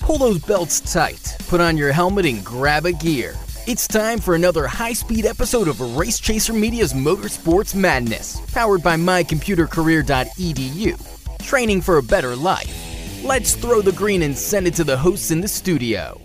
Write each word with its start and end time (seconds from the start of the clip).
Pull 0.00 0.18
those 0.18 0.38
belts 0.38 0.80
tight, 0.80 1.36
put 1.48 1.60
on 1.60 1.76
your 1.76 1.92
helmet, 1.92 2.26
and 2.26 2.44
grab 2.44 2.86
a 2.86 2.92
gear. 2.92 3.34
It's 3.66 3.86
time 3.86 4.18
for 4.18 4.34
another 4.34 4.66
high 4.66 4.94
speed 4.94 5.26
episode 5.26 5.68
of 5.68 5.80
Race 5.96 6.18
Chaser 6.18 6.54
Media's 6.54 6.94
Motorsports 6.94 7.74
Madness, 7.74 8.40
powered 8.52 8.82
by 8.82 8.96
mycomputercareer.edu. 8.96 11.44
Training 11.44 11.82
for 11.82 11.98
a 11.98 12.02
better 12.02 12.34
life. 12.34 13.22
Let's 13.24 13.54
throw 13.54 13.82
the 13.82 13.92
green 13.92 14.22
and 14.22 14.36
send 14.36 14.66
it 14.66 14.74
to 14.74 14.84
the 14.84 14.96
hosts 14.96 15.30
in 15.30 15.42
the 15.42 15.48
studio. 15.48 16.20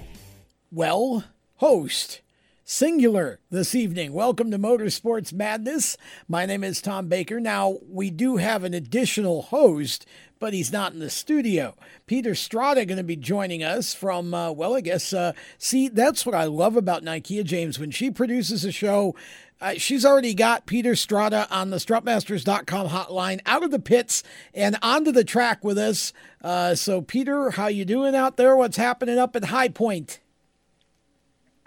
Well, 0.72 1.26
host, 1.56 2.22
singular 2.64 3.40
this 3.50 3.76
evening. 3.76 4.14
Welcome 4.14 4.52
to 4.52 4.60
Motorsports 4.60 5.34
Madness. 5.34 5.98
My 6.30 6.46
name 6.46 6.64
is 6.64 6.82
Tom 6.82 7.10
Baker. 7.10 7.40
Now, 7.40 7.80
we 7.90 8.10
do 8.10 8.38
have 8.38 8.64
an 8.64 8.74
additional 8.74 9.42
host, 9.42 10.06
but 10.44 10.52
he's 10.54 10.74
not 10.74 10.92
in 10.92 11.00
the 11.00 11.10
studio. 11.10 11.74
Peter 12.06 12.36
Strada 12.36 12.86
going 12.86 12.98
to 12.98 13.04
be 13.04 13.16
joining 13.16 13.64
us 13.64 13.94
from, 13.94 14.34
uh, 14.34 14.52
well, 14.52 14.76
I 14.76 14.82
guess, 14.82 15.14
uh, 15.14 15.32
see, 15.58 15.88
that's 15.88 16.26
what 16.26 16.36
I 16.36 16.44
love 16.44 16.76
about 16.76 17.02
Nikea 17.02 17.46
James. 17.46 17.80
When 17.80 17.92
she 17.92 18.12
produces 18.12 18.66
a 18.66 18.72
show, 18.74 19.16
uh, 19.62 19.76
she's 19.78 20.04
already 20.04 20.34
got 20.34 20.66
Peter 20.66 20.98
Strada 20.98 21.48
on 21.50 21.70
the 21.70 21.78
strutmasters.com 21.78 22.90
hotline 22.90 23.40
out 23.46 23.64
of 23.64 23.72
the 23.72 23.80
pits 23.80 24.22
and 24.54 24.78
onto 24.82 25.14
the 25.14 25.24
track 25.24 25.64
with 25.64 25.78
us. 25.78 26.12
Uh, 26.42 26.76
so, 26.76 27.02
Peter, 27.02 27.52
how 27.52 27.68
you 27.68 27.86
doing 27.86 28.14
out 28.14 28.36
there? 28.36 28.58
What's 28.58 28.76
happening 28.76 29.18
up 29.18 29.38
at 29.38 29.46
High 29.46 29.70
Point? 29.70 30.20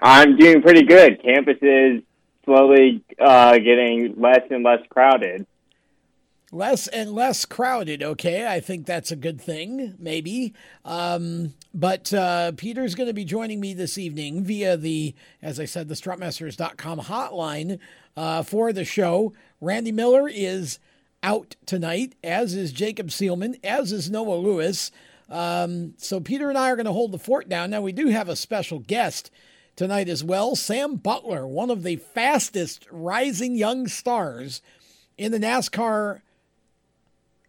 I'm 0.01 0.37
doing 0.37 0.61
pretty 0.61 0.83
good. 0.83 1.23
Campus 1.23 1.57
is 1.63 2.03
slowly 2.45 3.03
uh, 3.19 3.57
getting 3.57 4.17
less 4.19 4.43
and 4.51 4.63
less 4.63 4.81
crowded 4.91 5.47
less 6.53 6.87
and 6.89 7.13
less 7.13 7.45
crowded. 7.45 8.03
Okay, 8.03 8.47
I 8.47 8.61
think 8.61 8.87
that's 8.87 9.11
a 9.11 9.17
good 9.17 9.41
thing, 9.41 9.95
maybe. 9.99 10.55
Um, 10.85 11.55
but 11.75 12.13
uh, 12.13 12.53
Peter's 12.57 12.95
going 12.95 13.09
to 13.09 13.15
be 13.15 13.25
joining 13.25 13.61
me 13.61 13.75
this 13.75 13.99
evening 13.99 14.45
via 14.45 14.77
the, 14.77 15.15
as 15.43 15.59
I 15.59 15.65
said, 15.65 15.89
the 15.89 15.95
strutmasters.com 15.95 17.01
hotline 17.01 17.79
uh, 18.17 18.43
for 18.43 18.73
the 18.73 18.85
show. 18.85 19.33
Randy 19.61 19.93
Miller 19.93 20.29
is 20.29 20.79
out 21.23 21.57
tonight, 21.67 22.15
as 22.23 22.55
is 22.55 22.73
Jacob 22.73 23.09
Seelman, 23.09 23.59
as 23.65 23.93
is 23.93 24.11
Noah 24.11 24.37
Lewis. 24.37 24.91
Um, 25.29 25.95
so 25.97 26.21
Peter 26.21 26.49
and 26.49 26.57
I 26.57 26.71
are 26.71 26.77
going 26.77 26.87
to 26.87 26.93
hold 26.93 27.13
the 27.13 27.19
fort 27.19 27.49
down. 27.49 27.71
Now, 27.71 27.81
we 27.81 27.93
do 27.93 28.09
have 28.09 28.29
a 28.29 28.37
special 28.37 28.79
guest 28.79 29.31
tonight 29.75 30.09
as 30.09 30.25
well 30.25 30.57
Sam 30.57 30.97
Butler, 30.97 31.47
one 31.47 31.71
of 31.71 31.83
the 31.83 31.97
fastest 31.97 32.87
rising 32.91 33.57
young 33.57 33.89
stars 33.89 34.63
in 35.19 35.33
the 35.33 35.39
NASCAR 35.39 36.21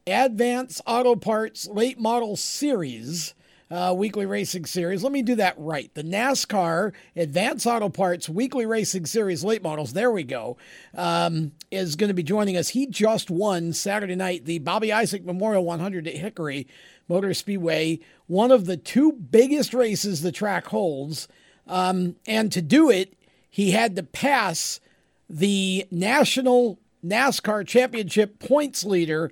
Advance 0.08 0.82
Auto 0.88 1.16
Parts 1.16 1.68
Late 1.68 2.00
Model 2.00 2.36
Series. 2.36 3.34
Uh, 3.70 3.94
weekly 3.94 4.26
racing 4.26 4.66
series. 4.66 5.04
Let 5.04 5.12
me 5.12 5.22
do 5.22 5.36
that 5.36 5.56
right. 5.58 5.94
The 5.94 6.02
NASCAR 6.02 6.94
Advance 7.18 7.66
Auto 7.66 7.90
Parts 7.90 8.30
Weekly 8.30 8.66
Racing 8.66 9.06
Series 9.06 9.44
late 9.44 9.62
models, 9.62 9.92
there 9.92 10.10
we 10.10 10.24
go, 10.24 10.56
um, 10.96 11.52
is 11.70 11.98
going 11.98 12.08
to 12.08 12.14
be 12.14 12.24
joining 12.24 12.56
us. 12.56 12.70
He 12.70 12.88
just 12.88 13.30
won 13.30 13.74
Saturday 13.74 14.16
night 14.16 14.46
the 14.46 14.60
Bobby 14.60 14.94
Isaac 14.94 15.26
Memorial 15.26 15.66
100 15.66 16.08
at 16.08 16.16
Hickory 16.16 16.66
Motor 17.10 17.34
Speedway, 17.34 18.00
one 18.28 18.52
of 18.52 18.68
the 18.68 18.78
two 18.78 19.12
biggest 19.12 19.74
races 19.74 20.22
the 20.22 20.32
track 20.32 20.68
holds. 20.68 21.28
Um, 21.68 22.16
and 22.26 22.50
to 22.54 22.62
do 22.62 22.90
it, 22.90 23.16
he 23.50 23.72
had 23.72 23.98
to 23.98 24.04
pass 24.04 24.80
the 25.30 25.86
National 25.92 26.80
NASCAR 27.06 27.68
Championship 27.68 28.40
points 28.40 28.86
leader 28.86 29.30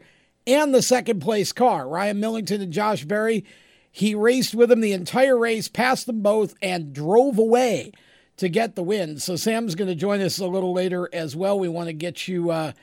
and 0.48 0.74
the 0.74 0.82
second 0.82 1.20
place 1.20 1.52
car. 1.52 1.88
Ryan 1.88 2.20
Millington 2.20 2.62
and 2.62 2.74
Josh 2.74 3.06
Berry. 3.06 3.46
He 3.92 4.14
raced 4.14 4.54
with 4.54 4.70
them 4.70 4.82
the 4.82 4.92
entire 4.92 5.38
race, 5.38 5.68
passed 5.68 6.06
them 6.06 6.22
both, 6.22 6.54
and 6.62 6.94
drove 6.94 7.38
away 7.38 7.92
to 8.38 8.50
get 8.50 8.76
the 8.76 8.84
win. 8.84 9.20
So 9.20 9.36
Sam's 9.36 9.76
going 9.76 9.88
to 9.88 9.96
join 9.96 10.22
us 10.22 10.38
a 10.40 10.48
little 10.48 10.73
later 10.73 11.10
as 11.14 11.36
well. 11.36 11.58
We 11.58 11.70
want 11.70 11.88
to 11.88 11.94
get 11.94 12.28
you, 12.28 12.52
uh, 12.52 12.73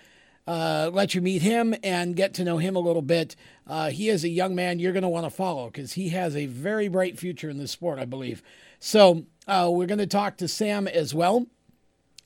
uh, 0.47 0.91
let 0.93 1.15
you 1.15 1.21
meet 1.21 1.43
him 1.43 1.75
and 1.83 2.17
get 2.17 2.35
to 2.35 2.45
know 2.45 2.57
him 2.57 2.77
a 2.77 2.81
little 2.81 3.03
bit. 3.03 3.37
Uh, 3.67 3.91
he 3.91 4.09
is 4.09 4.25
a 4.25 4.29
young 4.29 4.55
man 4.55 4.79
you're 4.79 4.93
going 4.93 5.03
to 5.03 5.09
want 5.09 5.27
to 5.27 5.31
follow 5.31 5.67
because 5.67 5.93
he 5.93 6.09
has 6.09 6.35
a 6.35 6.47
very 6.47 6.89
bright 6.89 7.19
future 7.19 7.51
in 7.51 7.59
this 7.59 7.71
sport, 7.71 7.99
I 7.99 8.07
believe. 8.07 8.43
So 8.79 9.27
uh, 9.47 9.69
we're 9.71 9.87
going 9.87 9.99
to 9.99 10.07
talk 10.07 10.39
to 10.39 10.49
Sam 10.49 10.89
as 10.89 11.15
well. 11.15 11.47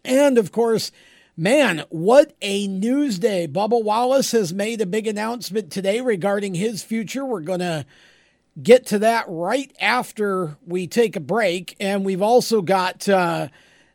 And 0.05 0.39
of 0.39 0.53
course, 0.53 0.93
Man, 1.39 1.85
what 1.91 2.35
a 2.41 2.67
news 2.67 3.19
day. 3.19 3.47
Bubba 3.47 3.85
Wallace 3.85 4.33
has 4.33 4.55
made 4.55 4.81
a 4.81 4.87
big 4.87 5.07
announcement 5.07 5.71
today 5.71 6.01
regarding 6.01 6.55
his 6.55 6.83
future. 6.83 7.27
We're 7.27 7.41
going 7.41 7.61
to 7.61 7.85
get 8.63 8.87
to 8.87 9.01
that 9.01 9.27
right 9.29 9.71
after 9.79 10.57
we 10.67 10.87
take 10.87 11.15
a 11.15 11.21
break. 11.21 11.77
And 11.79 12.07
we've 12.07 12.23
also 12.23 12.63
got 12.63 13.07
uh, 13.07 13.49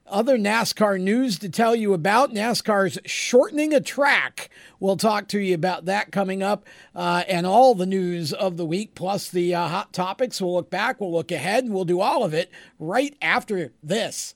other 0.06 0.38
NASCAR 0.38 1.02
news 1.02 1.40
to 1.40 1.50
tell 1.50 1.76
you 1.76 1.96
about. 1.96 2.32
NASCAR's 2.32 3.00
shortening 3.10 3.74
a 3.74 3.82
track. 3.82 4.52
We'll 4.80 4.98
talk 4.98 5.28
to 5.30 5.40
you 5.40 5.56
about 5.56 5.86
that 5.86 6.12
coming 6.12 6.44
up 6.44 6.68
uh, 6.94 7.24
and 7.28 7.48
all 7.48 7.74
the 7.74 7.88
news 7.88 8.34
of 8.34 8.58
the 8.58 8.68
week, 8.68 8.94
plus 8.94 9.30
the 9.30 9.56
uh, 9.56 9.68
hot 9.68 9.94
topics. 9.94 10.40
We'll 10.40 10.54
look 10.54 10.70
back, 10.70 11.02
we'll 11.02 11.12
look 11.12 11.32
ahead, 11.32 11.64
and 11.64 11.74
we'll 11.74 11.86
do 11.86 12.02
all 12.02 12.24
of 12.24 12.36
it 12.36 12.52
right 12.78 13.18
after 13.20 13.74
this. 13.82 14.36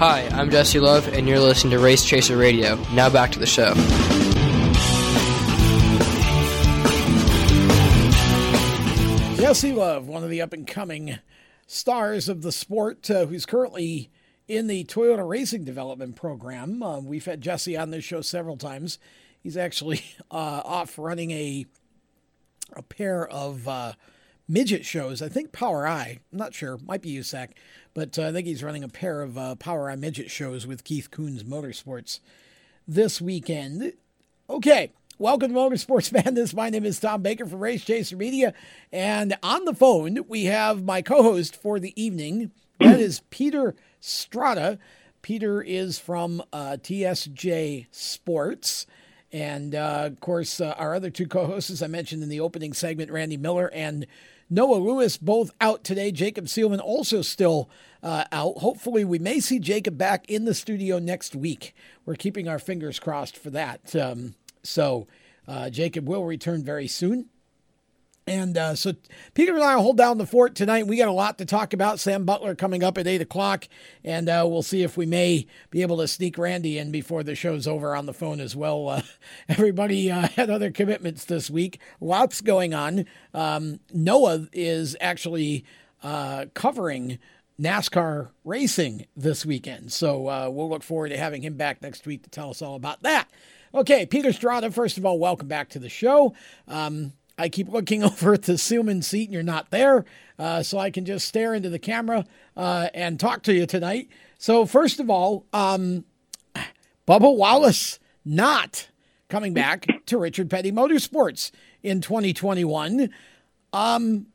Hi, 0.00 0.26
I'm 0.28 0.48
Jesse 0.48 0.80
Love, 0.80 1.08
and 1.08 1.28
you're 1.28 1.38
listening 1.38 1.72
to 1.72 1.78
Race 1.78 2.02
Chaser 2.02 2.34
Radio. 2.34 2.76
Now 2.94 3.10
back 3.10 3.32
to 3.32 3.38
the 3.38 3.44
show. 3.44 3.74
Jesse 9.36 9.74
Love, 9.74 10.08
one 10.08 10.24
of 10.24 10.30
the 10.30 10.40
up 10.40 10.54
and 10.54 10.66
coming 10.66 11.18
stars 11.66 12.30
of 12.30 12.40
the 12.40 12.50
sport, 12.50 13.10
uh, 13.10 13.26
who's 13.26 13.44
currently 13.44 14.10
in 14.48 14.68
the 14.68 14.84
Toyota 14.84 15.28
Racing 15.28 15.64
Development 15.64 16.16
Program. 16.16 16.82
Uh, 16.82 17.00
we've 17.00 17.26
had 17.26 17.42
Jesse 17.42 17.76
on 17.76 17.90
this 17.90 18.02
show 18.02 18.22
several 18.22 18.56
times. 18.56 18.98
He's 19.42 19.58
actually 19.58 20.02
uh, 20.30 20.62
off 20.64 20.98
running 20.98 21.30
a 21.30 21.66
a 22.72 22.82
pair 22.82 23.28
of 23.28 23.68
uh, 23.68 23.92
midget 24.48 24.86
shows. 24.86 25.20
I 25.20 25.28
think 25.28 25.52
POWRi. 25.52 26.20
I'm 26.32 26.38
not 26.38 26.54
sure. 26.54 26.78
Might 26.86 27.02
be 27.02 27.14
USAC. 27.16 27.50
But 27.94 28.18
uh, 28.18 28.28
I 28.28 28.32
think 28.32 28.46
he's 28.46 28.62
running 28.62 28.84
a 28.84 28.88
pair 28.88 29.20
of 29.20 29.36
uh, 29.36 29.56
POWRi 29.56 29.98
midget 29.98 30.30
shows 30.30 30.66
with 30.66 30.84
Keith 30.84 31.10
Kunz 31.10 31.42
Motorsports 31.42 32.20
this 32.86 33.20
weekend. 33.20 33.94
Okay. 34.48 34.92
Welcome 35.18 35.52
to 35.52 35.58
Motorsports 35.58 36.12
Madness. 36.24 36.54
My 36.54 36.70
name 36.70 36.84
is 36.86 37.00
Tom 37.00 37.20
Baker 37.22 37.44
from 37.46 37.60
Race 37.60 37.84
Chaser 37.84 38.16
Media. 38.16 38.54
And 38.92 39.36
on 39.42 39.64
the 39.64 39.74
phone, 39.74 40.20
we 40.28 40.44
have 40.44 40.84
my 40.84 41.02
co 41.02 41.22
host 41.22 41.56
for 41.56 41.78
the 41.78 42.00
evening. 42.00 42.52
That 42.80 42.98
is 42.98 43.20
Peter 43.28 43.74
Strada. 44.00 44.78
Peter 45.20 45.60
is 45.60 45.98
from 45.98 46.42
uh, 46.50 46.78
TSJ 46.80 47.88
Sports. 47.90 48.86
And 49.32 49.74
uh, 49.74 50.04
of 50.06 50.20
course, 50.20 50.60
uh, 50.60 50.74
our 50.78 50.94
other 50.94 51.10
two 51.10 51.26
co 51.26 51.44
hosts, 51.46 51.70
as 51.70 51.82
I 51.82 51.88
mentioned 51.88 52.22
in 52.22 52.30
the 52.30 52.40
opening 52.40 52.72
segment, 52.72 53.10
Randy 53.10 53.36
Miller 53.36 53.70
and 53.74 54.06
Noah 54.52 54.78
Lewis, 54.78 55.16
both 55.16 55.52
out 55.60 55.84
today. 55.84 56.10
Jacob 56.10 56.46
Seelman 56.46 56.80
also 56.80 57.22
still 57.22 57.70
uh, 58.02 58.24
out. 58.32 58.58
Hopefully, 58.58 59.04
we 59.04 59.20
may 59.20 59.38
see 59.38 59.60
Jacob 59.60 59.96
back 59.96 60.28
in 60.28 60.44
the 60.44 60.54
studio 60.54 60.98
next 60.98 61.36
week. 61.36 61.72
We're 62.04 62.16
keeping 62.16 62.48
our 62.48 62.58
fingers 62.58 62.98
crossed 62.98 63.36
for 63.36 63.50
that. 63.50 63.94
Um, 63.94 64.34
so, 64.64 65.06
uh, 65.46 65.70
Jacob 65.70 66.08
will 66.08 66.24
return 66.24 66.64
very 66.64 66.88
soon. 66.88 67.26
And 68.26 68.56
uh, 68.56 68.74
so 68.76 68.92
Peter 69.34 69.54
and 69.54 69.62
I 69.62 69.74
will 69.74 69.82
hold 69.82 69.96
down 69.96 70.18
the 70.18 70.26
fort 70.26 70.54
tonight. 70.54 70.86
We 70.86 70.96
got 70.96 71.08
a 71.08 71.12
lot 71.12 71.38
to 71.38 71.44
talk 71.44 71.72
about. 71.72 71.98
Sam 71.98 72.24
Butler 72.24 72.54
coming 72.54 72.84
up 72.84 72.96
at 72.96 73.06
8 73.06 73.20
o'clock. 73.20 73.66
And 74.04 74.28
uh, 74.28 74.46
we'll 74.48 74.62
see 74.62 74.82
if 74.82 74.96
we 74.96 75.06
may 75.06 75.46
be 75.70 75.82
able 75.82 75.96
to 75.98 76.06
sneak 76.06 76.38
Randy 76.38 76.78
in 76.78 76.92
before 76.92 77.22
the 77.22 77.34
show's 77.34 77.66
over 77.66 77.96
on 77.96 78.06
the 78.06 78.14
phone 78.14 78.40
as 78.40 78.54
well. 78.54 78.88
Uh, 78.88 79.02
everybody 79.48 80.10
uh, 80.10 80.28
had 80.28 80.48
other 80.48 80.70
commitments 80.70 81.24
this 81.24 81.50
week. 81.50 81.80
Lots 82.00 82.40
going 82.40 82.72
on. 82.72 83.06
Um, 83.34 83.80
Noah 83.92 84.48
is 84.52 84.96
actually 85.00 85.64
uh, 86.02 86.46
covering 86.54 87.18
NASCAR 87.60 88.30
racing 88.44 89.06
this 89.16 89.44
weekend. 89.44 89.92
So 89.92 90.28
uh, 90.28 90.48
we'll 90.50 90.70
look 90.70 90.82
forward 90.82 91.10
to 91.10 91.18
having 91.18 91.42
him 91.42 91.56
back 91.56 91.82
next 91.82 92.06
week 92.06 92.22
to 92.22 92.30
tell 92.30 92.50
us 92.50 92.62
all 92.62 92.76
about 92.76 93.02
that. 93.02 93.28
Okay, 93.74 94.06
Peter 94.06 94.32
Strada, 94.32 94.70
first 94.70 94.98
of 94.98 95.06
all, 95.06 95.18
welcome 95.18 95.46
back 95.46 95.68
to 95.70 95.78
the 95.78 95.88
show. 95.88 96.34
Um, 96.66 97.12
I 97.40 97.48
keep 97.48 97.68
looking 97.68 98.04
over 98.04 98.34
at 98.34 98.42
the 98.42 98.54
Seelman 98.54 99.02
seat 99.02 99.24
and 99.24 99.32
you're 99.32 99.42
not 99.42 99.70
there, 99.70 100.04
uh, 100.38 100.62
so 100.62 100.78
I 100.78 100.90
can 100.90 101.04
just 101.04 101.26
stare 101.26 101.54
into 101.54 101.70
the 101.70 101.78
camera 101.78 102.24
uh, 102.56 102.88
and 102.94 103.18
talk 103.18 103.42
to 103.44 103.54
you 103.54 103.66
tonight. 103.66 104.08
So, 104.38 104.66
first 104.66 105.00
of 105.00 105.10
all, 105.10 105.46
um, 105.52 106.04
Bubba 107.06 107.34
Wallace 107.34 107.98
not 108.24 108.88
coming 109.28 109.54
back 109.54 109.86
to 110.06 110.18
Richard 110.18 110.50
Petty 110.50 110.72
Motorsports 110.72 111.50
in 111.82 112.00
2021. 112.00 113.10
Um, 113.72 114.26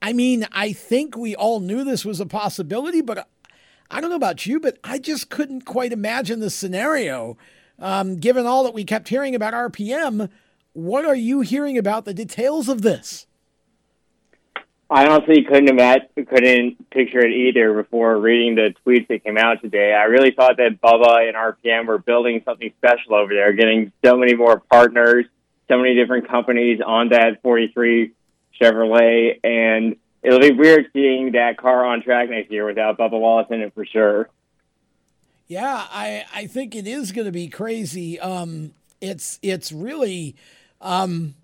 I 0.00 0.12
mean, 0.12 0.46
I 0.52 0.72
think 0.72 1.16
we 1.16 1.34
all 1.34 1.60
knew 1.60 1.84
this 1.84 2.04
was 2.04 2.20
a 2.20 2.26
possibility, 2.26 3.00
but 3.00 3.28
I 3.90 4.00
don't 4.00 4.10
know 4.10 4.16
about 4.16 4.46
you, 4.46 4.60
but 4.60 4.78
I 4.84 4.98
just 4.98 5.28
couldn't 5.28 5.62
quite 5.62 5.92
imagine 5.92 6.40
the 6.40 6.50
scenario. 6.50 7.36
Um, 7.78 8.16
given 8.16 8.46
all 8.46 8.64
that 8.64 8.74
we 8.74 8.84
kept 8.84 9.08
hearing 9.08 9.34
about 9.34 9.54
RPM, 9.54 10.30
what 10.78 11.04
are 11.04 11.16
you 11.16 11.40
hearing 11.40 11.76
about 11.76 12.04
the 12.04 12.14
details 12.14 12.68
of 12.68 12.82
this? 12.82 13.26
I 14.88 15.06
honestly 15.06 15.42
couldn't 15.42 15.68
imagine, 15.68 16.06
couldn't 16.14 16.90
picture 16.90 17.18
it 17.18 17.32
either 17.32 17.74
before 17.74 18.16
reading 18.18 18.54
the 18.54 18.74
tweets 18.86 19.08
that 19.08 19.24
came 19.24 19.36
out 19.36 19.60
today. 19.60 19.92
I 19.92 20.04
really 20.04 20.30
thought 20.30 20.56
that 20.56 20.80
Bubba 20.80 21.28
and 21.28 21.36
RPM 21.36 21.86
were 21.86 21.98
building 21.98 22.42
something 22.44 22.72
special 22.78 23.14
over 23.14 23.34
there, 23.34 23.52
getting 23.52 23.92
so 24.04 24.16
many 24.16 24.34
more 24.34 24.60
partners, 24.60 25.26
so 25.66 25.76
many 25.76 25.94
different 25.94 26.28
companies 26.28 26.80
on 26.84 27.10
that 27.10 27.42
43 27.42 28.12
Chevrolet, 28.58 29.40
and 29.44 29.96
it'll 30.22 30.40
be 30.40 30.52
weird 30.52 30.86
seeing 30.92 31.32
that 31.32 31.58
car 31.58 31.84
on 31.84 32.02
track 32.02 32.30
next 32.30 32.50
year 32.50 32.64
without 32.64 32.96
Bubba 32.96 33.20
Wallace 33.20 33.48
in 33.50 33.60
it 33.60 33.74
for 33.74 33.84
sure. 33.84 34.30
Yeah, 35.48 35.86
I 35.90 36.24
I 36.34 36.46
think 36.46 36.74
it 36.74 36.86
is 36.86 37.12
going 37.12 37.26
to 37.26 37.32
be 37.32 37.48
crazy. 37.48 38.18
Um, 38.18 38.72
it's 39.00 39.38
it's 39.42 39.70
really 39.72 40.34
um, 40.80 41.34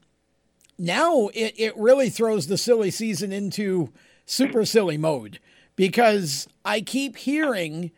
now 0.79 1.29
it, 1.29 1.55
it 1.57 1.77
really 1.77 2.11
throws 2.11 2.47
the 2.47 2.59
silly 2.59 2.91
season 2.91 3.33
into 3.33 3.93
super 4.27 4.65
silly 4.65 4.97
mode 4.97 5.39
because 5.77 6.49
I 6.65 6.81
keep 6.81 7.17
hearing, 7.17 7.91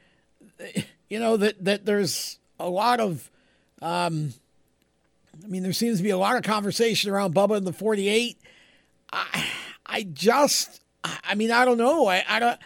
you 1.08 1.18
know, 1.18 1.36
that, 1.36 1.64
that 1.64 1.84
there's 1.86 2.38
a 2.58 2.68
lot 2.68 3.00
of, 3.00 3.30
um, 3.82 4.34
I 5.44 5.48
mean, 5.48 5.62
there 5.62 5.72
seems 5.72 5.98
to 5.98 6.02
be 6.02 6.10
a 6.10 6.18
lot 6.18 6.36
of 6.36 6.42
conversation 6.42 7.10
around 7.10 7.34
Bubba 7.34 7.56
in 7.56 7.64
the 7.64 7.72
48. 7.72 8.38
I, 9.12 9.46
I 9.84 10.02
just, 10.02 10.80
I 11.04 11.34
mean, 11.34 11.50
I 11.50 11.64
don't 11.64 11.78
know. 11.78 12.06
I, 12.06 12.24
I 12.28 12.40
don't, 12.40 12.58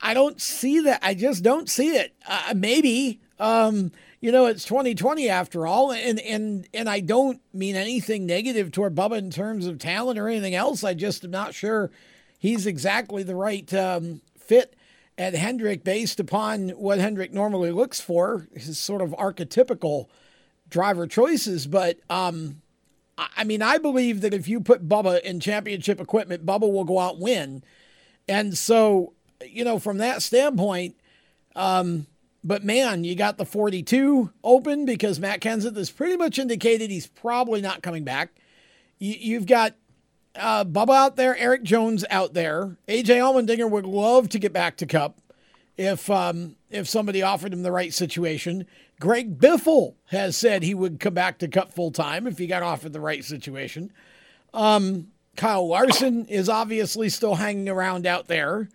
I 0.00 0.14
don't 0.14 0.40
see 0.40 0.80
that. 0.80 1.00
I 1.02 1.14
just 1.14 1.42
don't 1.42 1.68
see 1.68 1.96
it. 1.96 2.14
Uh, 2.28 2.54
maybe, 2.56 3.20
um, 3.38 3.92
you 4.26 4.32
know, 4.32 4.46
it's 4.46 4.64
2020 4.64 5.28
after 5.28 5.68
all, 5.68 5.92
and 5.92 6.18
and 6.18 6.66
and 6.74 6.88
I 6.88 6.98
don't 6.98 7.40
mean 7.54 7.76
anything 7.76 8.26
negative 8.26 8.72
toward 8.72 8.96
Bubba 8.96 9.18
in 9.18 9.30
terms 9.30 9.68
of 9.68 9.78
talent 9.78 10.18
or 10.18 10.26
anything 10.26 10.56
else. 10.56 10.82
I 10.82 10.94
just 10.94 11.22
am 11.22 11.30
not 11.30 11.54
sure 11.54 11.92
he's 12.36 12.66
exactly 12.66 13.22
the 13.22 13.36
right 13.36 13.72
um, 13.72 14.22
fit 14.36 14.74
at 15.16 15.34
Hendrick 15.34 15.84
based 15.84 16.18
upon 16.18 16.70
what 16.70 16.98
Hendrick 16.98 17.32
normally 17.32 17.70
looks 17.70 18.00
for, 18.00 18.48
his 18.52 18.80
sort 18.80 19.00
of 19.00 19.10
archetypical 19.10 20.08
driver 20.68 21.06
choices. 21.06 21.68
But 21.68 22.00
um, 22.10 22.62
I 23.16 23.44
mean, 23.44 23.62
I 23.62 23.78
believe 23.78 24.22
that 24.22 24.34
if 24.34 24.48
you 24.48 24.60
put 24.60 24.88
Bubba 24.88 25.20
in 25.20 25.38
championship 25.38 26.00
equipment, 26.00 26.44
Bubba 26.44 26.62
will 26.62 26.82
go 26.82 26.98
out 26.98 27.20
win. 27.20 27.62
And 28.26 28.58
so, 28.58 29.12
you 29.48 29.64
know, 29.64 29.78
from 29.78 29.98
that 29.98 30.20
standpoint, 30.20 30.96
um, 31.54 32.08
but 32.44 32.64
man, 32.64 33.04
you 33.04 33.14
got 33.14 33.38
the 33.38 33.44
42 33.44 34.30
open 34.44 34.84
because 34.84 35.18
Matt 35.18 35.40
Kenseth 35.40 35.76
has 35.76 35.90
pretty 35.90 36.16
much 36.16 36.38
indicated 36.38 36.90
he's 36.90 37.06
probably 37.06 37.60
not 37.60 37.82
coming 37.82 38.04
back. 38.04 38.30
You, 38.98 39.36
have 39.36 39.46
got 39.46 39.74
uh, 40.34 40.64
Bubba 40.64 40.94
out 40.94 41.16
there, 41.16 41.36
Erik 41.36 41.62
Jones 41.62 42.04
out 42.08 42.34
there. 42.34 42.76
AJ 42.88 43.06
Allmendinger 43.06 43.70
would 43.70 43.84
love 43.84 44.28
to 44.30 44.38
get 44.38 44.52
back 44.52 44.76
to 44.78 44.86
Cup 44.86 45.20
if 45.76 46.08
um, 46.08 46.56
if 46.70 46.88
somebody 46.88 47.22
offered 47.22 47.52
him 47.52 47.62
the 47.62 47.72
right 47.72 47.92
situation. 47.92 48.66
Greg 48.98 49.38
Biffle 49.38 49.94
has 50.06 50.36
said 50.36 50.62
he 50.62 50.74
would 50.74 51.00
come 51.00 51.14
back 51.14 51.38
to 51.38 51.48
Cup 51.48 51.72
full 51.72 51.90
time 51.90 52.26
if 52.26 52.38
he 52.38 52.46
got 52.46 52.62
offered 52.62 52.92
the 52.92 53.00
right 53.00 53.24
situation. 53.24 53.92
Um, 54.54 55.08
Kyle 55.36 55.68
Larson 55.68 56.26
is 56.26 56.48
obviously 56.48 57.08
still 57.10 57.34
hanging 57.34 57.68
around 57.68 58.06
out 58.06 58.26
there. 58.26 58.68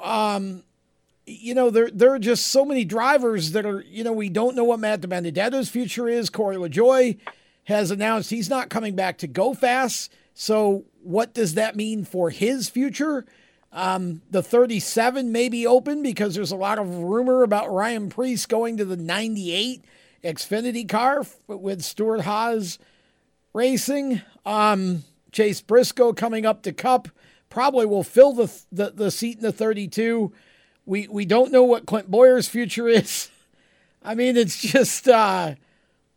Um, 0.00 0.62
you 1.26 1.54
know, 1.54 1.70
there 1.70 1.90
there 1.90 2.12
are 2.12 2.18
just 2.18 2.48
so 2.48 2.64
many 2.64 2.84
drivers 2.84 3.52
that 3.52 3.66
are, 3.66 3.82
you 3.82 4.04
know, 4.04 4.12
we 4.12 4.28
don't 4.28 4.56
know 4.56 4.64
what 4.64 4.80
Matt 4.80 5.00
DiBenedetto's 5.00 5.68
future 5.68 6.08
is. 6.08 6.30
Corey 6.30 6.56
LaJoie 6.56 7.18
has 7.64 7.90
announced 7.90 8.30
he's 8.30 8.50
not 8.50 8.70
coming 8.70 8.96
back 8.96 9.18
to 9.18 9.26
Go 9.26 9.54
Fas. 9.54 10.08
So 10.34 10.84
what 11.02 11.34
does 11.34 11.54
that 11.54 11.76
mean 11.76 12.04
for 12.04 12.30
his 12.30 12.68
future? 12.68 13.24
Um, 13.72 14.20
the 14.30 14.42
37 14.42 15.32
may 15.32 15.48
be 15.48 15.66
open 15.66 16.02
because 16.02 16.34
there's 16.34 16.52
a 16.52 16.56
lot 16.56 16.78
of 16.78 16.94
rumor 16.94 17.42
about 17.42 17.72
Ryan 17.72 18.10
Preece 18.10 18.44
going 18.46 18.76
to 18.76 18.84
the 18.84 18.96
98 18.96 19.84
Xfinity 20.22 20.88
car 20.88 21.24
with 21.46 21.82
Stewart 21.82 22.22
Haas 22.22 22.78
Racing. 23.54 24.20
Um, 24.44 25.04
Chase 25.30 25.62
Briscoe 25.62 26.12
coming 26.12 26.44
up 26.44 26.62
to 26.62 26.72
Cup 26.72 27.08
probably 27.48 27.86
will 27.86 28.04
fill 28.04 28.32
the, 28.32 28.52
the, 28.70 28.90
the 28.90 29.10
seat 29.10 29.38
in 29.38 29.42
the 29.42 29.52
32. 29.52 30.32
We 30.84 31.08
we 31.08 31.24
don't 31.24 31.52
know 31.52 31.62
what 31.62 31.86
Clint 31.86 32.10
Bowyer's 32.10 32.48
future 32.48 32.88
is. 32.88 33.30
I 34.04 34.14
mean, 34.14 34.36
it's 34.36 34.60
just 34.60 35.06
uh, 35.08 35.54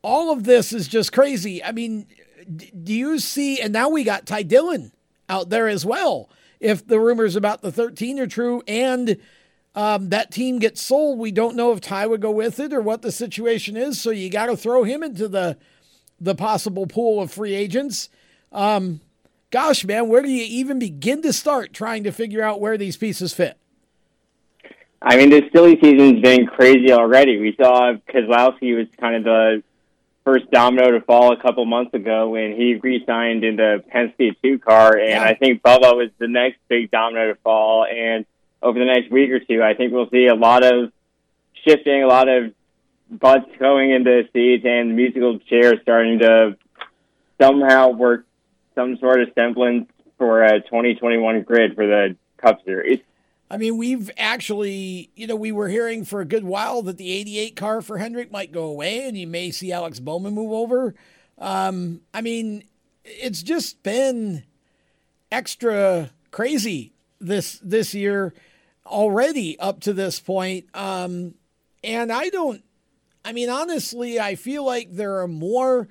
all 0.01 0.31
of 0.31 0.43
this 0.43 0.74
is 0.74 0.88
just 0.88 1.12
crazy. 1.12 1.63
I 1.63 1.72
mean, 1.72 2.07
d- 2.53 2.72
do 2.72 2.93
you 2.93 3.19
see? 3.19 3.62
And 3.62 3.72
now 3.72 3.89
we 3.89 4.03
got 4.03 4.25
Ty 4.25 4.43
Dillon 4.43 4.91
out 5.29 5.50
there 5.50 5.67
as 5.67 5.86
well. 5.86 6.29
If 6.60 6.88
the 6.88 7.00
rumors 7.00 7.36
about 7.36 7.62
the 7.62 7.72
13 7.72 8.19
are 8.19 8.27
true 8.27 8.63
and 8.67 9.17
um, 9.75 10.10
that 10.10 10.31
team 10.31 10.60
gets 10.60 10.81
sold, 10.81 11.19
we 11.19 11.31
don't 11.31 11.55
know 11.55 11.74
if 11.74 11.81
Ty 11.81 12.07
would 12.07 12.22
go 12.22 12.31
with 12.31 12.60
it 12.60 12.74
or 12.74 12.81
what 12.81 13.01
the 13.01 13.12
situation 13.12 13.75
is. 13.75 14.01
So 14.01 14.10
you 14.10 14.29
got 14.29 14.45
to 14.48 14.57
throw 14.57 14.84
him 14.84 15.03
into 15.03 15.27
the 15.27 15.57
the 16.19 16.36
possible 16.36 16.88
pool 16.88 17.22
of 17.22 17.31
free 17.31 17.53
agents. 17.53 18.10
Um, 18.51 19.01
gosh, 19.51 19.84
man, 19.84 20.07
where 20.07 20.22
do 20.22 20.29
you 20.29 20.45
even 20.45 20.79
begin 20.79 21.22
to 21.24 21.34
start 21.34 21.74
trying 21.74 22.05
to 22.05 22.12
figure 22.12 22.41
out 22.41 22.62
where 22.62 22.77
these 22.77 22.95
pieces 22.95 23.34
fit? 23.34 23.57
I 25.01 25.17
mean, 25.17 25.29
this 25.29 25.43
silly 25.53 25.79
season's 25.81 26.21
been 26.21 26.47
crazy 26.47 26.91
already. 26.91 27.39
We 27.39 27.55
saw 27.55 27.93
Keselowski 28.09 28.75
was 28.75 28.87
kind 28.99 29.15
of 29.15 29.23
the 29.23 29.63
first 30.23 30.49
domino 30.49 30.91
to 30.91 31.01
fall 31.01 31.31
a 31.31 31.41
couple 31.41 31.63
months 31.65 31.93
ago 31.93 32.29
when 32.29 32.55
he 32.55 32.75
re-signed 32.75 33.43
in 33.43 33.57
the 33.57 33.83
Penske 33.93 34.35
2 34.41 34.59
car, 34.59 34.97
and 34.97 35.09
yeah. 35.09 35.23
I 35.23 35.35
think 35.35 35.61
Bubba 35.61 35.95
was 35.95 36.09
the 36.17 36.27
next 36.27 36.57
big 36.67 36.89
domino 36.89 37.33
to 37.33 37.35
fall. 37.41 37.85
And 37.85 38.25
over 38.61 38.79
the 38.79 38.85
next 38.85 39.11
week 39.11 39.29
or 39.29 39.39
two, 39.39 39.61
I 39.61 39.75
think 39.75 39.93
we'll 39.93 40.09
see 40.09 40.25
a 40.25 40.35
lot 40.35 40.63
of 40.63 40.91
shifting, 41.67 42.03
a 42.03 42.07
lot 42.07 42.27
of 42.27 42.53
butts 43.11 43.49
going 43.59 43.91
into 43.91 44.23
seats, 44.33 44.65
and 44.65 44.95
musical 44.95 45.37
chairs 45.39 45.77
starting 45.83 46.19
to 46.19 46.57
somehow 47.39 47.89
work 47.89 48.25
some 48.73 48.97
sort 48.97 49.21
of 49.21 49.29
semblance 49.35 49.87
for 50.17 50.43
a 50.43 50.61
2021 50.61 51.43
grid 51.43 51.75
for 51.75 51.85
the 51.85 52.15
Cup 52.37 52.63
Series. 52.65 52.99
I 53.55 53.57
mean, 53.57 53.77
we've 53.77 54.12
actually, 54.17 55.12
you 55.15 55.27
know, 55.27 55.38
we 55.38 55.53
were 55.53 55.69
hearing 55.69 56.03
for 56.03 56.19
a 56.19 56.25
good 56.25 56.43
while 56.43 56.81
that 56.81 56.97
the 56.97 57.09
88 57.09 57.55
car 57.55 57.81
for 57.81 57.97
Hendrick 57.97 58.29
might 58.29 58.51
go 58.51 58.63
away 58.65 59.07
and 59.07 59.17
you 59.17 59.27
may 59.27 59.50
see 59.50 59.71
Alex 59.71 60.01
Bowman 60.01 60.33
move 60.33 60.51
over. 60.51 60.93
Um, 61.38 62.01
I 62.13 62.19
mean, 62.19 62.65
it's 63.05 63.41
just 63.41 63.81
been 63.81 64.43
extra 65.31 66.12
crazy 66.31 66.91
this 67.21 67.57
this 67.63 67.93
year 67.93 68.33
already 68.85 69.57
up 69.57 69.79
to 69.83 69.93
this 69.93 70.19
point. 70.19 70.65
Um, 70.74 71.35
and 71.81 72.12
I 72.12 72.27
don't 72.27 72.62
I 73.24 73.31
mean, 73.31 73.50
honestly, 73.50 74.19
I 74.19 74.35
feel 74.35 74.65
like 74.65 74.91
there 74.91 75.21
are 75.21 75.29
more 75.29 75.88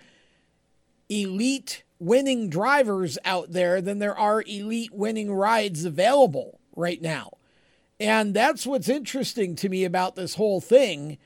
elite 1.09 1.83
winning 1.99 2.51
drivers 2.51 3.17
out 3.25 3.53
there 3.53 3.81
than 3.81 4.01
there 4.01 4.19
are 4.19 4.43
elite 4.43 4.93
winning 4.93 5.33
rides 5.33 5.87
available 5.87 6.61
right 6.77 7.01
now. 7.01 7.31
And 8.01 8.35
that's 8.35 8.67
what's 8.67 8.89
interesting 8.89 9.55
to 9.57 9.69
me 9.69 9.85
about 9.85 10.17
this 10.17 10.35
whole 10.35 10.61
thing 10.61 11.19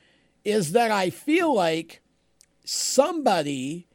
is 0.44 0.72
that 0.72 0.90
I 0.90 1.10
feel 1.10 1.54
like 1.54 2.02
somebody 2.64 3.86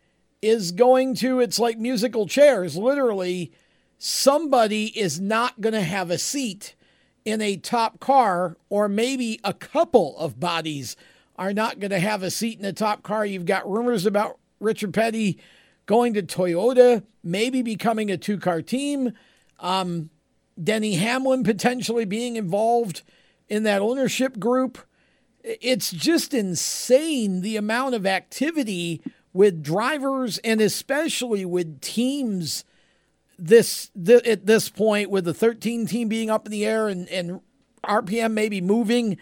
is 0.41 0.71
going 0.71 1.15
to, 1.15 1.39
it's 1.39 1.59
like 1.59 1.77
musical 1.77 2.27
chairs, 2.27 2.75
literally, 2.75 3.51
somebody 3.97 4.87
is 4.99 5.19
not 5.19 5.61
going 5.61 5.73
to 5.73 5.81
have 5.81 6.11
a 6.11 6.17
seat 6.17 6.75
in 7.23 7.41
a 7.41 7.55
top 7.55 7.99
car, 7.99 8.57
or 8.69 8.89
maybe 8.89 9.39
a 9.43 9.53
couple 9.53 10.17
of 10.17 10.39
bodies 10.39 10.97
are 11.37 11.53
not 11.53 11.79
going 11.79 11.91
to 11.91 11.99
have 11.99 12.21
a 12.21 12.29
seat 12.31 12.59
in 12.59 12.65
a 12.65 12.73
top 12.73 13.03
car. 13.03 13.25
You've 13.25 13.45
got 13.45 13.69
rumors 13.69 14.05
about 14.05 14.39
Richard 14.59 14.93
Petty 14.93 15.39
going 15.85 16.13
to 16.13 16.21
Toyota, 16.21 17.03
maybe 17.23 17.61
becoming 17.61 18.11
a 18.11 18.17
two 18.17 18.37
car 18.37 18.61
team. 18.61 19.13
Um, 19.59 20.09
Denny 20.61 20.95
Hamlin 20.95 21.43
potentially 21.43 22.05
being 22.05 22.35
involved 22.35 23.01
in 23.49 23.63
that 23.63 23.81
ownership 23.81 24.39
group. 24.39 24.77
It's 25.43 25.91
just 25.91 26.33
insane 26.33 27.41
the 27.41 27.57
amount 27.57 27.95
of 27.95 28.05
activity 28.05 29.01
with 29.33 29.63
drivers 29.63 30.37
and 30.39 30.61
especially 30.61 31.43
with 31.43 31.81
teams 31.81 32.63
this, 33.37 33.89
th- 34.05 34.25
at 34.25 34.45
this 34.45 34.69
point 34.69 35.09
with 35.09 35.25
the 35.25 35.33
13 35.33 35.87
team 35.87 36.07
being 36.07 36.29
up 36.29 36.45
in 36.45 36.51
the 36.51 36.65
air 36.65 36.87
and, 36.87 37.09
and 37.09 37.41
RPM 37.83 38.31
maybe 38.31 38.61
moving. 38.61 39.13